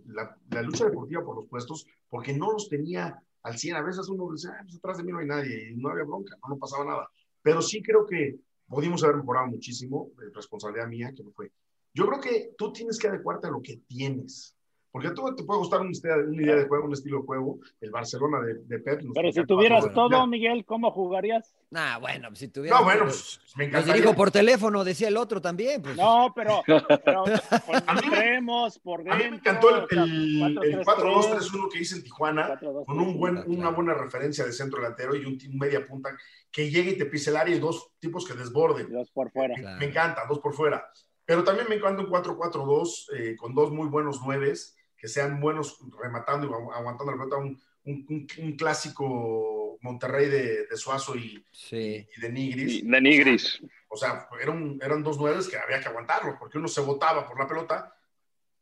la, 0.06 0.38
la, 0.50 0.62
lucha 0.62 0.84
deportiva 0.84 1.24
por 1.24 1.34
los 1.34 1.48
puestos, 1.48 1.84
porque 2.08 2.32
no 2.32 2.52
los 2.52 2.68
tenía 2.68 3.20
al 3.42 3.58
100. 3.58 3.76
A 3.76 3.82
veces 3.82 4.08
uno 4.08 4.30
dice, 4.30 4.50
ah, 4.52 4.60
pues 4.62 4.76
atrás 4.76 4.98
de 4.98 5.04
mí 5.04 5.10
no 5.10 5.18
hay 5.18 5.26
nadie, 5.26 5.70
y 5.70 5.76
no 5.76 5.88
había 5.88 6.04
bronca, 6.04 6.36
no, 6.42 6.50
no 6.50 6.58
pasaba 6.58 6.84
nada. 6.84 7.10
Pero 7.42 7.60
sí 7.60 7.82
creo 7.82 8.06
que 8.06 8.38
pudimos 8.72 9.04
haber 9.04 9.16
mejorado 9.16 9.48
muchísimo, 9.48 10.10
eh, 10.18 10.30
responsabilidad 10.34 10.88
mía, 10.88 11.12
que 11.14 11.22
no 11.22 11.30
fue. 11.30 11.50
Yo 11.94 12.06
creo 12.06 12.20
que 12.20 12.54
tú 12.56 12.72
tienes 12.72 12.98
que 12.98 13.08
adecuarte 13.08 13.46
a 13.46 13.50
lo 13.50 13.60
que 13.60 13.76
tienes. 13.86 14.56
Porque 14.92 15.10
tú 15.12 15.34
te 15.34 15.42
puede 15.44 15.58
gustar 15.58 15.80
una 15.80 15.90
idea, 15.90 16.16
una 16.16 16.42
idea 16.42 16.54
de 16.54 16.68
juego, 16.68 16.84
un 16.84 16.92
estilo 16.92 17.20
de 17.20 17.24
juego, 17.24 17.58
el 17.80 17.90
Barcelona 17.90 18.42
de, 18.42 18.56
de 18.64 18.78
Pep. 18.78 19.00
Pero 19.14 19.32
si 19.32 19.46
tuvieras 19.46 19.90
todo, 19.94 20.26
Miguel, 20.26 20.66
¿cómo 20.66 20.90
jugarías? 20.90 21.54
Nah, 21.70 21.98
bueno, 21.98 22.28
si 22.34 22.48
tuvieras. 22.48 22.78
No, 22.78 22.84
bueno, 22.84 23.04
pues, 23.04 23.40
me 23.56 23.64
encantaría. 23.64 23.94
Los 23.94 24.02
dirijo 24.02 24.14
por 24.14 24.30
teléfono, 24.30 24.84
decía 24.84 25.08
el 25.08 25.16
otro 25.16 25.40
también. 25.40 25.80
Pues. 25.80 25.96
No, 25.96 26.30
pero, 26.36 26.62
pero 26.66 27.24
pues, 27.24 27.82
a 27.86 27.94
mí, 27.94 28.00
creemos 28.10 28.78
por 28.80 29.02
dentro. 29.02 29.14
A 29.14 29.16
mí 29.16 29.30
me 29.30 29.36
encantó 29.36 29.70
el, 29.70 29.98
el, 29.98 30.58
el 30.62 30.84
4-2-3-1 30.84 31.72
que 31.72 31.78
hice 31.78 31.96
en 31.96 32.02
Tijuana, 32.02 32.60
con 32.60 33.00
un 33.00 33.18
buen, 33.18 33.38
una 33.46 33.70
buena 33.70 33.94
referencia 33.94 34.44
de 34.44 34.52
centro 34.52 34.82
delantero 34.82 35.16
y 35.16 35.24
un, 35.24 35.38
un, 35.52 35.58
media 35.58 35.86
punta 35.86 36.10
que 36.52 36.70
llegue 36.70 36.92
y 36.92 36.98
te 36.98 37.06
pise 37.06 37.30
el 37.30 37.36
área 37.36 37.56
y 37.56 37.58
dos 37.58 37.92
tipos 37.98 38.26
que 38.26 38.34
desborden. 38.34 38.92
Dos 38.92 39.10
por 39.10 39.32
fuera. 39.32 39.54
Me, 39.56 39.62
claro. 39.62 39.78
me 39.78 39.86
encanta, 39.86 40.26
dos 40.28 40.38
por 40.38 40.54
fuera. 40.54 40.86
Pero 41.24 41.42
también 41.42 41.66
me 41.68 41.76
encanta 41.76 42.02
un 42.02 42.10
4-4-2 42.10 43.06
eh, 43.16 43.36
con 43.36 43.54
dos 43.54 43.72
muy 43.72 43.88
buenos 43.88 44.20
nueves 44.22 44.76
que 44.96 45.08
sean 45.08 45.40
buenos 45.40 45.78
rematando 46.00 46.46
y 46.46 46.50
aguantando 46.74 47.12
la 47.12 47.18
pelota, 47.18 47.36
un, 47.36 47.60
un, 47.84 48.26
un, 48.38 48.52
clásico 48.56 49.78
Monterrey 49.80 50.28
de, 50.28 50.66
de 50.66 50.76
Suazo 50.76 51.16
y, 51.16 51.44
sí. 51.50 52.06
y, 52.16 52.20
de 52.20 52.30
Nigris. 52.30 52.88
De 52.88 53.00
Nigris. 53.00 53.60
O 53.88 53.96
sea, 53.96 54.28
eran, 54.40 54.78
eran 54.80 55.02
dos 55.02 55.18
nueves 55.18 55.48
que 55.48 55.56
había 55.56 55.80
que 55.80 55.88
aguantarlos, 55.88 56.36
porque 56.38 56.58
uno 56.58 56.68
se 56.68 56.82
botaba 56.82 57.26
por 57.26 57.36
la 57.38 57.48
pelota 57.48 57.92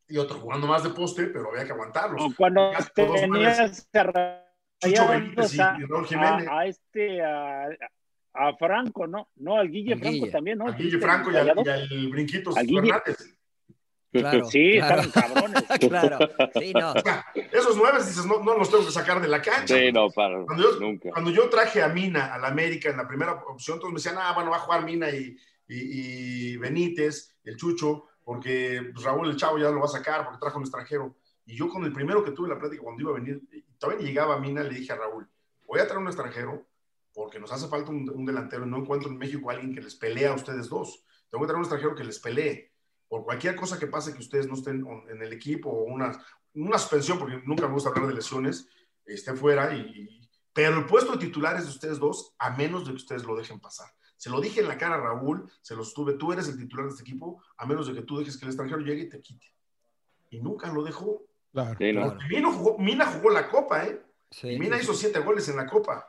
y 0.09 0.17
otro 0.17 0.39
jugando 0.39 0.67
más 0.67 0.83
de 0.83 0.91
poste, 0.91 1.27
pero 1.27 1.51
había 1.51 1.65
que 1.65 1.73
aguantarlos. 1.73 2.23
O 2.23 2.35
cuando 2.35 2.73
tenías 2.95 3.61
Chucho 4.81 5.09
Benítez 5.09 5.55
y, 5.55 5.61
a, 5.61 5.77
y 5.79 5.85
Raúl 5.85 6.07
Jiménez. 6.07 6.49
A, 6.49 6.59
a 6.59 6.67
este, 6.67 7.23
a, 7.23 7.69
a, 8.35 8.57
Franco, 8.57 9.07
¿no? 9.07 9.29
No, 9.37 9.57
al 9.57 9.71
Guille 9.71 9.95
Al 9.95 10.01
Franco 10.01 10.15
Guille. 10.15 10.31
también, 10.31 10.59
¿no? 10.59 10.69
A 10.69 10.73
Guille 10.73 10.99
Franco 10.99 11.31
y 11.31 11.37
al, 11.37 11.53
y 11.65 11.69
al 11.69 12.09
Brinquitos 12.09 12.57
Al 12.57 12.67
Guille. 12.67 12.81
Fernández. 12.81 13.37
Claro, 14.13 14.45
sí, 14.47 14.73
claro. 14.77 15.03
estaban 15.03 15.33
cabrones. 15.33 15.63
claro, 15.89 16.19
sí, 16.59 16.73
no. 16.73 16.93
O 16.93 17.01
sea, 17.01 17.25
esos 17.53 17.77
nueve 17.77 17.99
dices, 17.99 18.27
no, 18.27 18.43
no 18.43 18.59
los 18.59 18.69
tengo 18.69 18.85
que 18.85 18.91
sacar 18.91 19.21
de 19.21 19.29
la 19.29 19.41
cancha. 19.41 19.77
Sí, 19.77 19.93
no, 19.93 20.11
para, 20.11 20.45
Cuando 20.45 20.65
yo, 20.65 20.81
nunca. 20.81 21.11
cuando 21.11 21.31
yo 21.31 21.49
traje 21.49 21.81
a 21.81 21.89
Mina 21.89 22.35
al 22.35 22.45
América 22.45 22.91
en 22.91 22.97
la 22.97 23.07
primera 23.07 23.35
opción, 23.35 23.79
todos 23.79 23.93
me 23.93 23.99
decían, 23.99 24.17
ah, 24.19 24.33
bueno, 24.35 24.51
va 24.51 24.57
a 24.57 24.61
jugar 24.61 24.85
Mina 24.85 25.09
y, 25.11 25.37
y, 25.69 26.53
y 26.53 26.57
Benítez, 26.57 27.37
el 27.45 27.57
Chucho, 27.57 28.07
porque 28.25 28.91
pues, 28.93 29.05
Raúl 29.05 29.31
el 29.31 29.37
Chavo 29.37 29.59
ya 29.59 29.71
lo 29.71 29.79
va 29.79 29.85
a 29.85 29.89
sacar 29.89 30.25
porque 30.25 30.41
trajo 30.41 30.59
un 30.59 30.65
extranjero. 30.65 31.15
Y 31.47 31.55
yo 31.57 31.69
con 31.69 31.85
el 31.85 31.93
primero 31.93 32.25
que 32.25 32.33
tuve 32.33 32.49
la 32.49 32.59
plática 32.59 32.83
cuando 32.83 33.03
iba 33.03 33.13
a 33.13 33.15
venir, 33.15 33.41
todavía 33.81 34.07
llegaba 34.07 34.37
a 34.37 34.39
Mina, 34.39 34.63
le 34.63 34.75
dije 34.75 34.93
a 34.93 34.97
Raúl, 34.97 35.29
voy 35.67 35.81
a 35.81 35.87
traer 35.87 35.99
un 35.99 36.07
extranjero 36.07 36.65
porque 37.13 37.41
nos 37.41 37.51
hace 37.51 37.67
falta 37.67 37.91
un, 37.91 38.09
un 38.09 38.25
delantero. 38.25 38.65
No 38.65 38.79
encuentro 38.79 39.11
en 39.11 39.19
México 39.19 39.51
alguien 39.51 39.75
que 39.75 39.81
les 39.81 39.97
pelee 39.97 40.29
a 40.29 40.35
ustedes 40.35 40.69
dos. 40.69 41.05
Tengo 41.29 41.43
que 41.43 41.49
traer 41.49 41.59
un 41.59 41.65
extranjero 41.65 41.97
que 41.97 42.05
les 42.05 42.21
pelee 42.21 42.71
por 43.11 43.25
cualquier 43.25 43.57
cosa 43.57 43.77
que 43.77 43.89
pase 43.89 44.13
que 44.13 44.21
ustedes 44.21 44.47
no 44.47 44.55
estén 44.55 44.87
en 45.09 45.21
el 45.21 45.33
equipo 45.33 45.69
o 45.69 45.83
una, 45.83 46.17
suspensión, 46.79 47.19
porque 47.19 47.43
nunca 47.45 47.67
me 47.67 47.75
gusta 47.75 47.89
hablar 47.89 48.07
de 48.07 48.15
lesiones, 48.15 48.69
esté 49.05 49.35
fuera. 49.35 49.75
Y, 49.75 50.31
pero 50.53 50.79
el 50.79 50.87
puesto 50.87 51.13
de 51.13 51.19
titulares 51.19 51.65
de 51.65 51.71
ustedes 51.71 51.99
dos, 51.99 52.35
a 52.39 52.51
menos 52.51 52.85
de 52.85 52.93
que 52.93 52.97
ustedes 52.99 53.25
lo 53.25 53.35
dejen 53.35 53.59
pasar. 53.59 53.89
Se 54.17 54.31
lo 54.31 54.41
dije 54.41 54.61
en 54.61 54.69
la 54.69 54.79
cara 54.79 54.95
a 54.95 55.01
Raúl, 55.01 55.51
se 55.61 55.75
los 55.75 55.93
tuve, 55.93 56.13
tú 56.13 56.33
eres 56.33 56.47
el 56.49 56.57
titular 56.57 56.87
de 56.87 56.93
este 56.93 57.03
equipo, 57.03 57.43
a 57.57 57.67
menos 57.67 57.89
de 57.89 57.95
que 57.95 58.03
tú 58.03 58.17
dejes 58.17 58.37
que 58.37 58.45
el 58.45 58.51
extranjero 58.51 58.81
llegue 58.81 59.03
y 59.03 59.09
te 59.09 59.21
quite. 59.21 59.47
Y 60.31 60.41
nunca 60.41 60.73
lo 60.73 60.85
dejó. 60.85 61.25
Claro. 61.53 61.77
Sí, 61.79 61.93
no. 61.93 62.07
Porque 62.09 62.25
Mina, 62.29 62.53
jugó, 62.53 62.79
Mina 62.79 63.07
jugó 63.07 63.31
la 63.31 63.49
Copa, 63.49 63.85
¿eh? 63.85 64.01
Sí, 64.31 64.49
Y 64.51 64.59
Mina 64.59 64.77
sí. 64.77 64.83
hizo 64.85 64.95
siete 64.95 65.19
goles 65.21 65.49
en 65.49 65.57
la 65.57 65.67
Copa. 65.67 66.07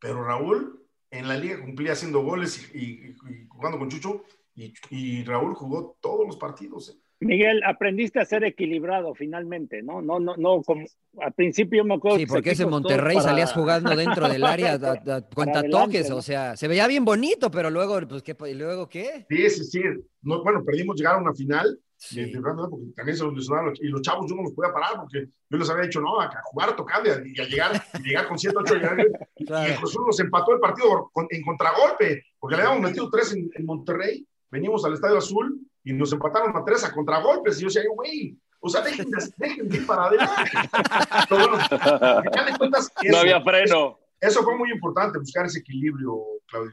Pero 0.00 0.24
Raúl 0.24 0.82
en 1.10 1.28
la 1.28 1.36
liga 1.36 1.60
cumplía 1.60 1.92
haciendo 1.92 2.22
goles 2.22 2.70
y, 2.74 2.78
y- 2.78 3.16
y 3.30 3.46
jugando 3.48 3.78
con 3.78 3.88
Chucho. 3.88 4.24
Y, 4.54 4.72
y 4.90 5.22
Raúl 5.24 5.54
jugó 5.54 5.96
todos 6.00 6.26
los 6.26 6.36
partidos. 6.36 6.88
¿eh? 6.90 6.94
Miguel, 7.20 7.62
aprendiste 7.64 8.20
a 8.20 8.24
ser 8.26 8.44
equilibrado 8.44 9.14
finalmente, 9.14 9.82
¿no? 9.82 10.02
No, 10.02 10.18
no, 10.20 10.36
no, 10.36 10.62
como 10.62 10.84
al 11.20 11.32
principio 11.32 11.82
me 11.84 11.94
acuerdo. 11.94 12.18
Sí, 12.18 12.24
que 12.24 12.28
porque 12.32 12.50
ese 12.50 12.66
Monterrey 12.66 13.16
para- 13.16 13.28
salías 13.28 13.52
jugando 13.54 13.94
dentro 13.96 14.28
del 14.28 14.44
área 14.44 14.76
da, 14.78 14.96
da, 14.96 15.22
cuenta 15.22 15.60
adelante, 15.60 15.86
toques, 15.98 16.10
¿no? 16.10 16.16
o 16.16 16.22
sea, 16.22 16.56
se 16.56 16.68
veía 16.68 16.86
bien 16.86 17.04
bonito, 17.06 17.50
pero 17.50 17.70
luego, 17.70 17.98
pues, 18.08 18.22
¿qué, 18.22 18.36
¿y 18.50 18.54
luego 18.54 18.88
qué? 18.88 19.24
Sí, 19.30 19.48
sí, 19.50 19.64
sí. 19.64 19.82
No, 20.22 20.42
bueno, 20.42 20.62
perdimos 20.64 20.96
llegar 20.96 21.14
a 21.14 21.18
una 21.18 21.32
final. 21.34 21.78
Sí. 21.98 22.30
porque 22.32 22.92
también 22.94 23.16
se 23.16 23.24
los 23.24 23.34
lesionaron. 23.34 23.74
Y 23.80 23.88
los 23.88 24.02
chavos 24.02 24.26
yo 24.28 24.36
no 24.36 24.42
los 24.42 24.52
podía 24.52 24.72
parar 24.72 25.00
porque 25.00 25.28
yo 25.48 25.58
les 25.58 25.70
había 25.70 25.84
dicho, 25.84 26.00
no, 26.00 26.20
a 26.20 26.30
jugar, 26.44 26.76
tocando 26.76 27.08
y 27.08 27.12
a, 27.12 27.22
y 27.24 27.40
a 27.40 27.44
llegar, 27.48 27.82
y 27.98 28.02
llegar 28.02 28.28
con 28.28 28.38
7, 28.38 28.56
8 28.58 28.74
y, 29.36 29.44
Claro. 29.46 29.68
y 29.68 29.72
el 29.72 29.76
Cruz 29.78 29.96
nos 30.06 30.20
empató 30.20 30.52
el 30.52 30.60
partido 30.60 31.10
en 31.30 31.42
contragolpe, 31.42 32.24
porque 32.38 32.56
le 32.56 32.62
habíamos 32.62 32.82
metido 32.88 33.08
tres 33.10 33.32
en, 33.32 33.50
en 33.54 33.64
Monterrey. 33.64 34.26
Venimos 34.50 34.84
al 34.84 34.94
Estadio 34.94 35.18
Azul 35.18 35.60
y 35.84 35.92
nos 35.92 36.12
empataron 36.12 36.56
a 36.56 36.64
tres 36.64 36.84
a 36.84 36.92
contragolpes. 36.92 37.58
Y 37.58 37.62
yo 37.62 37.66
decía, 37.68 37.82
güey, 37.94 38.36
o 38.60 38.68
sea, 38.68 38.80
dejen 38.82 39.10
de, 39.10 39.18
dejen 39.36 39.68
de 39.68 39.76
ir 39.76 39.86
para 39.86 40.06
adelante. 40.06 40.50
Pero 41.28 41.48
bueno, 41.48 41.58
de 41.58 42.58
cuentas, 42.58 42.90
No 43.10 43.18
había 43.18 43.40
freno. 43.42 43.98
Eso 44.20 44.42
fue 44.42 44.56
muy 44.56 44.70
importante, 44.72 45.18
buscar 45.18 45.46
ese 45.46 45.58
equilibrio, 45.60 46.16
Claudio. 46.46 46.72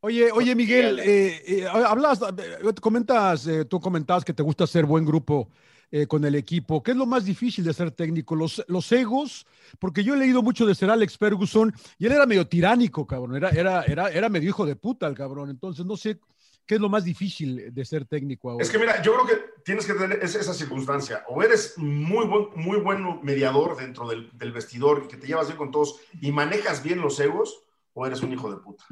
Oye, 0.00 0.30
oye, 0.30 0.54
Miguel, 0.54 1.00
eh, 1.00 1.42
eh, 1.44 1.66
hablas, 1.66 2.20
eh, 2.22 2.72
comentas, 2.80 3.46
eh, 3.48 3.64
tú 3.64 3.80
comentabas 3.80 4.24
que 4.24 4.32
te 4.32 4.44
gusta 4.44 4.62
hacer 4.62 4.86
buen 4.86 5.04
grupo 5.04 5.48
eh, 5.90 6.06
con 6.06 6.24
el 6.24 6.36
equipo. 6.36 6.82
¿Qué 6.84 6.92
es 6.92 6.96
lo 6.96 7.04
más 7.04 7.24
difícil 7.24 7.64
de 7.64 7.74
ser 7.74 7.90
técnico? 7.90 8.36
Los, 8.36 8.64
los 8.68 8.92
egos, 8.92 9.44
porque 9.80 10.04
yo 10.04 10.14
he 10.14 10.18
leído 10.18 10.40
mucho 10.40 10.66
de 10.66 10.76
Sir 10.76 10.90
Alex 10.90 11.18
Ferguson 11.18 11.74
y 11.98 12.06
él 12.06 12.12
era 12.12 12.26
medio 12.26 12.46
tiránico, 12.46 13.08
cabrón. 13.08 13.34
Era, 13.34 13.50
era, 13.50 13.82
era, 13.82 14.08
era 14.08 14.28
medio 14.28 14.50
hijo 14.50 14.64
de 14.64 14.76
puta 14.76 15.08
el 15.08 15.16
cabrón. 15.16 15.50
Entonces, 15.50 15.84
no 15.84 15.96
sé 15.96 16.20
qué 16.64 16.76
es 16.76 16.80
lo 16.80 16.88
más 16.88 17.02
difícil 17.02 17.74
de 17.74 17.84
ser 17.84 18.04
técnico 18.04 18.50
ahora. 18.50 18.62
Es 18.62 18.70
que 18.70 18.78
mira, 18.78 19.02
yo 19.02 19.14
creo 19.14 19.26
que 19.26 19.44
tienes 19.64 19.84
que 19.84 19.94
tener 19.94 20.20
esa, 20.22 20.38
esa 20.38 20.54
circunstancia. 20.54 21.24
O 21.28 21.42
eres 21.42 21.76
muy 21.76 22.24
buen, 22.26 22.50
muy 22.54 22.78
buen 22.78 23.02
mediador 23.24 23.76
dentro 23.76 24.06
del, 24.06 24.30
del 24.38 24.52
vestidor 24.52 25.02
y 25.04 25.08
que 25.08 25.16
te 25.16 25.26
llevas 25.26 25.48
bien 25.48 25.58
con 25.58 25.72
todos 25.72 25.98
y 26.20 26.30
manejas 26.30 26.84
bien 26.84 27.00
los 27.00 27.18
egos, 27.18 27.64
o 27.94 28.06
eres 28.06 28.22
un 28.22 28.32
hijo 28.32 28.48
de 28.48 28.58
puta. 28.58 28.84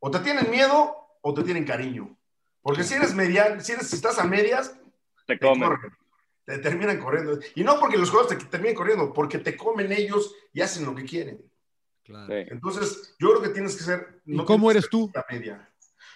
O 0.00 0.10
te 0.10 0.18
tienen 0.20 0.50
miedo 0.50 0.94
o 1.20 1.34
te 1.34 1.42
tienen 1.42 1.64
cariño. 1.64 2.16
Porque 2.62 2.84
si 2.84 2.94
eres 2.94 3.14
media, 3.14 3.60
si, 3.60 3.72
eres, 3.72 3.88
si 3.88 3.96
estás 3.96 4.18
a 4.18 4.24
medias, 4.24 4.74
Te 5.26 5.36
te 5.36 5.46
comen. 5.46 5.68
corren. 5.68 5.92
Te 6.44 6.58
terminan 6.58 6.98
corriendo. 6.98 7.38
Y 7.54 7.62
no 7.64 7.78
porque 7.78 7.98
los 7.98 8.10
jugadores 8.10 8.38
te 8.38 8.44
terminen 8.46 8.74
corriendo, 8.74 9.12
porque 9.12 9.38
te 9.38 9.56
comen 9.56 9.92
ellos 9.92 10.34
y 10.52 10.60
hacen 10.62 10.84
lo 10.86 10.94
que 10.94 11.04
quieren. 11.04 11.42
Claro. 12.04 12.26
Sí. 12.26 12.48
Entonces, 12.50 13.14
yo 13.18 13.28
creo 13.30 13.42
que 13.42 13.48
tienes 13.50 13.76
que 13.76 13.82
ser. 13.84 14.20
¿Y 14.24 14.42
cómo 14.44 14.70
eres 14.70 14.88
tú? 14.88 15.10
ser 15.12 15.24
Media. 15.30 15.64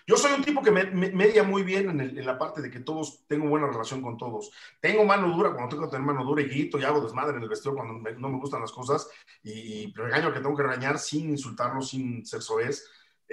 Yo 0.07 0.17
soy 0.17 0.33
un 0.33 0.43
tipo 0.43 0.63
que 0.63 0.71
me, 0.73 0.85
me- 0.87 1.11
media 1.13 1.43
muy 1.45 1.63
bien 1.63 1.89
en, 1.91 2.01
el- 2.01 2.19
en 2.19 2.27
la 2.27 2.37
parte 2.39 2.61
de 2.61 2.71
que 2.71 2.81
todos 2.81 3.25
tengo 3.29 3.47
buena 3.49 3.69
relación 3.69 4.01
con 4.03 4.17
todos. 4.17 4.51
Tengo 4.81 5.05
mano 5.05 5.29
dura 5.37 5.53
cuando 5.53 5.69
tengo 5.69 5.85
que 5.85 5.91
tener 5.93 6.05
mano 6.07 6.25
dura 6.25 6.43
y 6.43 6.47
grito 6.49 6.79
y 6.79 6.85
hago 6.85 7.01
desmadre 7.03 7.37
en 7.37 7.43
el 7.43 7.49
vestidor 7.49 7.77
cuando 7.77 7.95
me- 7.95 8.13
no 8.15 8.29
me 8.31 8.39
gustan 8.39 8.63
las 8.63 8.73
cosas 8.73 9.09
y, 9.45 9.51
y 9.53 9.93
regaño 9.95 10.33
que 10.33 10.41
tengo 10.41 10.57
que 10.57 10.63
regañar 10.65 10.99
sin 10.99 11.31
insultarlo, 11.31 11.83
sin 11.83 12.25
ser 12.27 12.43
soez. 12.43 12.85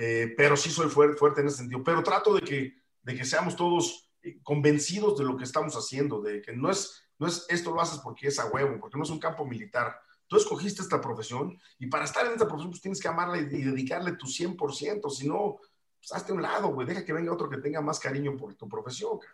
Eh, 0.01 0.33
pero 0.37 0.55
sí 0.55 0.69
soy 0.69 0.87
fuerte, 0.87 1.17
fuerte 1.17 1.41
en 1.41 1.47
ese 1.47 1.57
sentido. 1.57 1.83
Pero 1.83 2.01
trato 2.01 2.33
de 2.33 2.41
que, 2.41 2.73
de 3.01 3.15
que 3.15 3.25
seamos 3.25 3.57
todos 3.57 4.09
eh, 4.21 4.39
convencidos 4.43 5.17
de 5.17 5.25
lo 5.25 5.35
que 5.35 5.43
estamos 5.43 5.75
haciendo, 5.75 6.21
de 6.21 6.41
que 6.41 6.53
no 6.53 6.71
es, 6.71 7.03
no 7.17 7.27
es 7.27 7.45
esto 7.49 7.75
lo 7.75 7.81
haces 7.81 7.99
porque 7.99 8.27
es 8.27 8.39
a 8.39 8.45
huevo, 8.45 8.79
porque 8.79 8.97
no 8.97 9.03
es 9.03 9.09
un 9.09 9.19
campo 9.19 9.45
militar. 9.45 9.99
Tú 10.25 10.37
escogiste 10.37 10.81
esta 10.81 11.01
profesión 11.01 11.59
y 11.79 11.87
para 11.87 12.05
estar 12.05 12.25
en 12.25 12.31
esta 12.31 12.47
profesión 12.47 12.71
pues 12.71 12.81
tienes 12.81 13.01
que 13.01 13.09
amarla 13.09 13.39
y, 13.39 13.53
y 13.53 13.63
dedicarle 13.63 14.13
tu 14.13 14.27
100%, 14.27 15.09
si 15.09 15.27
no, 15.27 15.57
pues 15.99 16.13
hazte 16.13 16.31
un 16.31 16.43
lado, 16.43 16.69
güey, 16.69 16.87
deja 16.87 17.03
que 17.03 17.11
venga 17.11 17.33
otro 17.33 17.49
que 17.49 17.57
tenga 17.57 17.81
más 17.81 17.99
cariño 17.99 18.37
por 18.37 18.55
tu 18.55 18.69
profesión. 18.69 19.19
cara. 19.19 19.33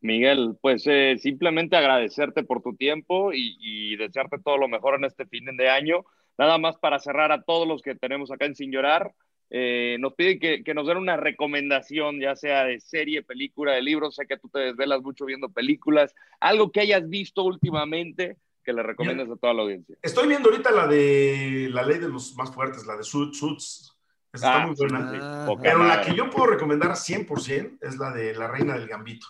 Miguel, 0.00 0.58
pues 0.60 0.82
eh, 0.88 1.18
simplemente 1.18 1.76
agradecerte 1.76 2.42
por 2.42 2.62
tu 2.62 2.74
tiempo 2.74 3.32
y, 3.32 3.56
y 3.60 3.96
desearte 3.96 4.40
todo 4.40 4.58
lo 4.58 4.66
mejor 4.66 4.96
en 4.96 5.04
este 5.04 5.24
fin 5.26 5.44
de 5.56 5.70
año. 5.70 6.04
Nada 6.36 6.58
más 6.58 6.76
para 6.78 6.98
cerrar 6.98 7.30
a 7.30 7.42
todos 7.44 7.68
los 7.68 7.80
que 7.80 7.94
tenemos 7.94 8.32
acá 8.32 8.46
en 8.46 8.56
Sin 8.56 8.72
Llorar, 8.72 9.14
eh, 9.50 9.96
nos 10.00 10.14
piden 10.14 10.38
que, 10.38 10.62
que 10.62 10.74
nos 10.74 10.86
den 10.86 10.96
una 10.98 11.16
recomendación, 11.16 12.20
ya 12.20 12.36
sea 12.36 12.64
de 12.64 12.80
serie, 12.80 13.22
película, 13.22 13.72
de 13.72 13.82
libro. 13.82 14.10
Sé 14.10 14.26
que 14.26 14.36
tú 14.36 14.48
te 14.48 14.58
desvelas 14.60 15.00
mucho 15.02 15.24
viendo 15.24 15.48
películas. 15.48 16.14
Algo 16.40 16.70
que 16.70 16.80
hayas 16.80 17.08
visto 17.08 17.44
últimamente 17.44 18.36
que 18.62 18.72
le 18.74 18.82
recomiendas 18.82 19.30
a 19.30 19.36
toda 19.36 19.54
la 19.54 19.62
audiencia. 19.62 19.96
Estoy 20.02 20.28
viendo 20.28 20.50
ahorita 20.50 20.70
la 20.70 20.86
de 20.86 21.68
la 21.70 21.82
ley 21.82 21.98
de 21.98 22.08
los 22.08 22.34
más 22.36 22.52
fuertes, 22.54 22.86
la 22.86 22.96
de 22.96 23.02
Suits, 23.02 23.38
Suits. 23.38 23.94
Esa 24.30 24.46
está 24.46 24.62
Ah, 24.62 24.66
muy 24.66 24.76
buena. 24.76 25.10
sí, 25.10 25.16
Ah, 25.22 25.48
Pero 25.62 25.84
la 25.84 26.02
que 26.02 26.14
yo 26.14 26.28
puedo 26.28 26.48
recomendar 26.48 26.94
100% 26.94 27.78
es 27.80 27.96
la 27.96 28.12
de 28.12 28.34
La 28.34 28.46
Reina 28.48 28.74
del 28.78 28.86
Gambito. 28.86 29.26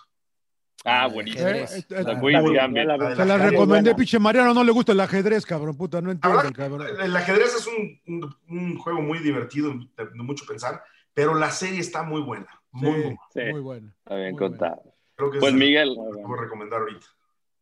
Ah, 0.88 1.06
El 1.06 1.12
buenísimo. 1.12 1.48
Eh, 1.48 1.62
eh, 1.62 1.84
Ah, 2.06 2.20
Queen's 2.20 2.50
la 2.50 2.52
Gambit. 2.52 3.16
Se 3.16 3.24
la 3.24 3.38
recomendé, 3.38 3.90
buena. 3.90 3.96
pinche 3.96 4.18
Mariano, 4.18 4.54
no 4.54 4.64
le 4.64 4.72
gusta 4.72 4.92
el 4.92 5.00
ajedrez, 5.00 5.44
cabrón, 5.46 5.76
puta, 5.76 6.00
no 6.00 6.12
Ahora, 6.22 6.48
el 6.48 6.54
cabrón. 6.54 6.86
el 7.00 7.16
ajedrez 7.16 7.54
es 7.54 7.66
un, 7.66 8.00
un- 8.06 8.36
un 8.48 8.78
juego 8.78 9.00
muy 9.02 9.18
divertido, 9.18 9.72
de, 9.96 10.04
de 10.06 10.22
mucho 10.22 10.44
pensar, 10.46 10.82
pero 11.14 11.34
la 11.34 11.50
serie 11.50 11.80
está 11.80 12.02
muy 12.02 12.22
buena. 12.22 12.46
Muy, 12.70 12.92
Sí, 12.92 13.00
muy 13.00 13.10
buena. 13.10 13.18
Sí. 13.46 13.52
muy 13.52 13.60
bueno. 13.60 13.92
Está 13.98 14.16
bien 14.16 14.36
que 15.32 15.38
Pues 15.40 15.42
es 15.42 15.48
el 15.48 15.54
Miguel, 15.58 15.94
bueno. 15.96 16.26
puedo 16.26 16.42
recomendar 16.42 16.80
ahorita. 16.80 17.06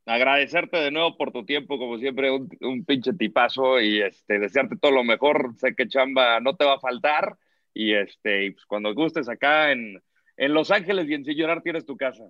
agradecerte 0.06 0.76
de 0.76 0.90
nuevo 0.90 1.16
por 1.16 1.32
tu 1.32 1.44
tiempo, 1.44 1.78
como 1.78 1.98
siempre, 1.98 2.30
un, 2.30 2.48
un 2.60 2.84
pinche 2.84 3.12
tipazo 3.12 3.80
y 3.80 4.02
este, 4.02 4.38
desearte 4.38 4.76
todo 4.76 4.92
lo 4.92 5.04
mejor. 5.04 5.54
Sé 5.58 5.74
que 5.74 5.88
chamba 5.88 6.38
no 6.40 6.54
te 6.56 6.64
va 6.64 6.74
a 6.74 6.80
faltar 6.80 7.36
y 7.74 7.92
este, 7.94 8.44
y 8.46 8.50
pues 8.52 8.64
cuando 8.66 8.94
gustes 8.94 9.28
acá 9.28 9.72
en, 9.72 10.02
en 10.36 10.54
Los 10.54 10.70
Ángeles 10.70 11.08
y 11.08 11.14
en 11.14 11.24
Sin 11.24 11.36
Llorar 11.36 11.62
tienes 11.62 11.84
tu 11.86 11.96
casa. 11.96 12.24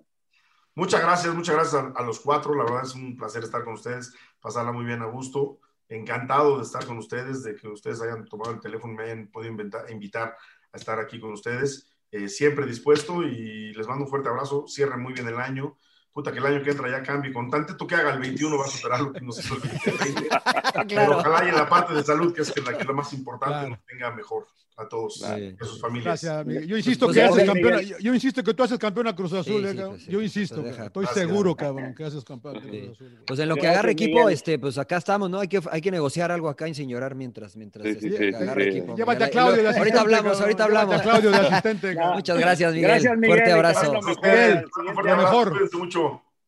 Muchas 0.77 1.01
gracias, 1.01 1.33
muchas 1.33 1.55
gracias 1.55 1.85
a, 1.95 2.03
los 2.03 2.19
cuatro. 2.19 2.53
La 2.53 2.63
verdad 2.63 2.83
es 2.83 2.93
un 2.93 3.17
placer 3.17 3.43
estar 3.43 3.63
con 3.63 3.73
ustedes, 3.73 4.13
pasarla 4.39 4.71
muy 4.71 4.85
bien 4.85 5.01
a 5.01 5.07
gusto. 5.07 5.59
Encantado 5.89 6.57
de 6.57 6.63
estar 6.63 6.85
con 6.85 6.99
ustedes, 6.99 7.41
de 7.41 7.55
que 7.55 7.67
ustedes 7.67 7.99
hayan 7.99 8.25
tomado 8.25 8.51
el 8.51 8.59
teléfono 8.59 8.93
me 8.93 9.05
hayan 9.05 9.25
podido 9.25 9.55
invitar 9.89 10.37
a 10.71 10.77
estar 10.77 10.99
aquí 10.99 11.19
con 11.19 11.31
ustedes. 11.31 11.89
Eh, 12.11 12.29
siempre 12.29 12.67
dispuesto 12.67 13.23
y 13.23 13.73
les 13.73 13.87
mando 13.87 14.03
un 14.03 14.09
fuerte 14.11 14.29
abrazo. 14.29 14.67
Cierren 14.67 15.01
muy 15.01 15.13
bien 15.13 15.27
el 15.27 15.39
año. 15.39 15.79
Puta, 16.17 16.31
que 16.31 16.39
el 16.39 16.45
año 16.47 16.63
que 16.63 16.71
entra 16.71 16.89
ya 16.89 17.03
cambie. 17.03 17.31
Con 17.31 17.47
tanto 17.47 17.85
que 17.85 17.93
haga 17.93 18.11
el 18.13 18.19
21 18.19 18.57
va 18.57 18.65
a 18.65 18.67
superar 18.69 19.01
lo 19.01 19.13
que 19.13 19.21
nos 19.21 19.37
hizo 19.37 19.53
el 19.53 19.61
2020. 19.61 20.29
Pero 20.89 21.17
ojalá 21.19 21.45
y 21.45 21.49
en 21.49 21.55
la 21.55 21.69
parte 21.69 21.93
de 21.93 22.03
salud, 22.03 22.33
que 22.33 22.41
es 22.41 22.51
que 22.51 22.59
la, 22.61 22.73
que 22.73 22.81
es 22.81 22.87
la 22.87 22.93
más 22.93 23.13
importante, 23.13 23.53
Claro. 23.53 23.69
nos 23.69 23.85
tenga 23.85 24.11
mejor 24.15 24.47
a 24.79 24.87
todos 24.87 25.15
Sí. 25.15 25.55
a 25.59 25.65
sus 25.65 25.81
familias. 25.81 26.05
Gracias, 26.21 26.45
Miguel. 26.45 26.67
Yo 26.67 26.77
insisto 26.77 27.05
Pues 27.07 27.17
que 27.17 27.23
haces 27.23 27.45
campeona. 27.45 27.81
Yo, 27.81 27.97
yo 27.97 28.13
insisto 28.13 28.43
que 28.43 28.53
tú 28.53 28.61
haces 28.61 28.77
campeón 28.77 29.07
a 29.07 29.15
Cruz 29.15 29.33
Azul, 29.33 29.61
Sí, 29.63 29.67
eh, 29.67 29.71
sí, 29.71 29.75
cabrón. 29.75 29.89
pues 29.93 30.03
sí, 30.05 30.11
Yo 30.11 30.21
insisto. 30.21 30.61
Estoy 30.67 31.03
Gracias. 31.05 31.13
seguro, 31.27 31.55
cabrón, 31.55 31.95
que 31.95 32.03
haces 32.03 32.23
campeón 32.23 32.57
a. 32.57 32.61
Cruz 32.61 32.91
Azul. 32.93 33.17
Pues 33.25 33.39
en 33.39 33.49
lo 33.49 33.55
que 33.55 33.61
Gracias, 33.61 33.73
agarre 33.79 33.91
equipo, 33.93 34.17
Miguel. 34.19 34.33
este, 34.33 34.59
pues 34.59 34.77
acá 34.77 34.97
estamos, 34.97 35.31
¿no? 35.31 35.39
Hay 35.39 35.47
que, 35.47 35.59
hay 35.71 35.81
que 35.81 35.89
negociar 35.89 36.31
algo 36.31 36.47
acá 36.47 36.67
en 36.67 36.75
sin 36.75 36.87
llorar 36.89 37.15
mientras, 37.15 37.55
mientras 37.57 37.87
Sí, 37.87 37.95
sí, 37.99 38.07
este, 38.07 38.29
sí, 38.29 38.35
agarre 38.35 38.63
sí. 38.71 38.77
equipo. 38.77 38.95
Llévate 38.95 39.23
a. 39.23 39.29
Claudio 39.31 39.63
de 39.63 39.67
Ahorita 39.67 39.81
asistente, 39.81 39.99
hablamos, 40.15 40.41
ahorita 40.41 40.67
Llévate 40.67 40.79
hablamos. 40.83 40.95
a 40.99 41.03
Claudio 41.09 41.31
de 41.31 41.37
asistente, 41.37 41.95
cabrón. 41.95 42.13
Muchas 42.17 42.37
gracias, 42.39 42.73
Miguel. 42.73 42.89
Gracias, 42.91 43.17
Miguel. 43.17 43.29
Fuerte 43.35 43.51
abrazo. 43.51 43.93
lo 43.93 44.01
mejor 44.03 45.51
Miguel, 45.53 45.69
Lo 45.71 45.79
mucho. 45.79 46.06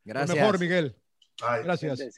Gracias. 0.10 0.36
Lo 0.36 0.42
mejor, 0.42 0.60
Miguel. 0.60 0.96
Gracias. 1.64 2.16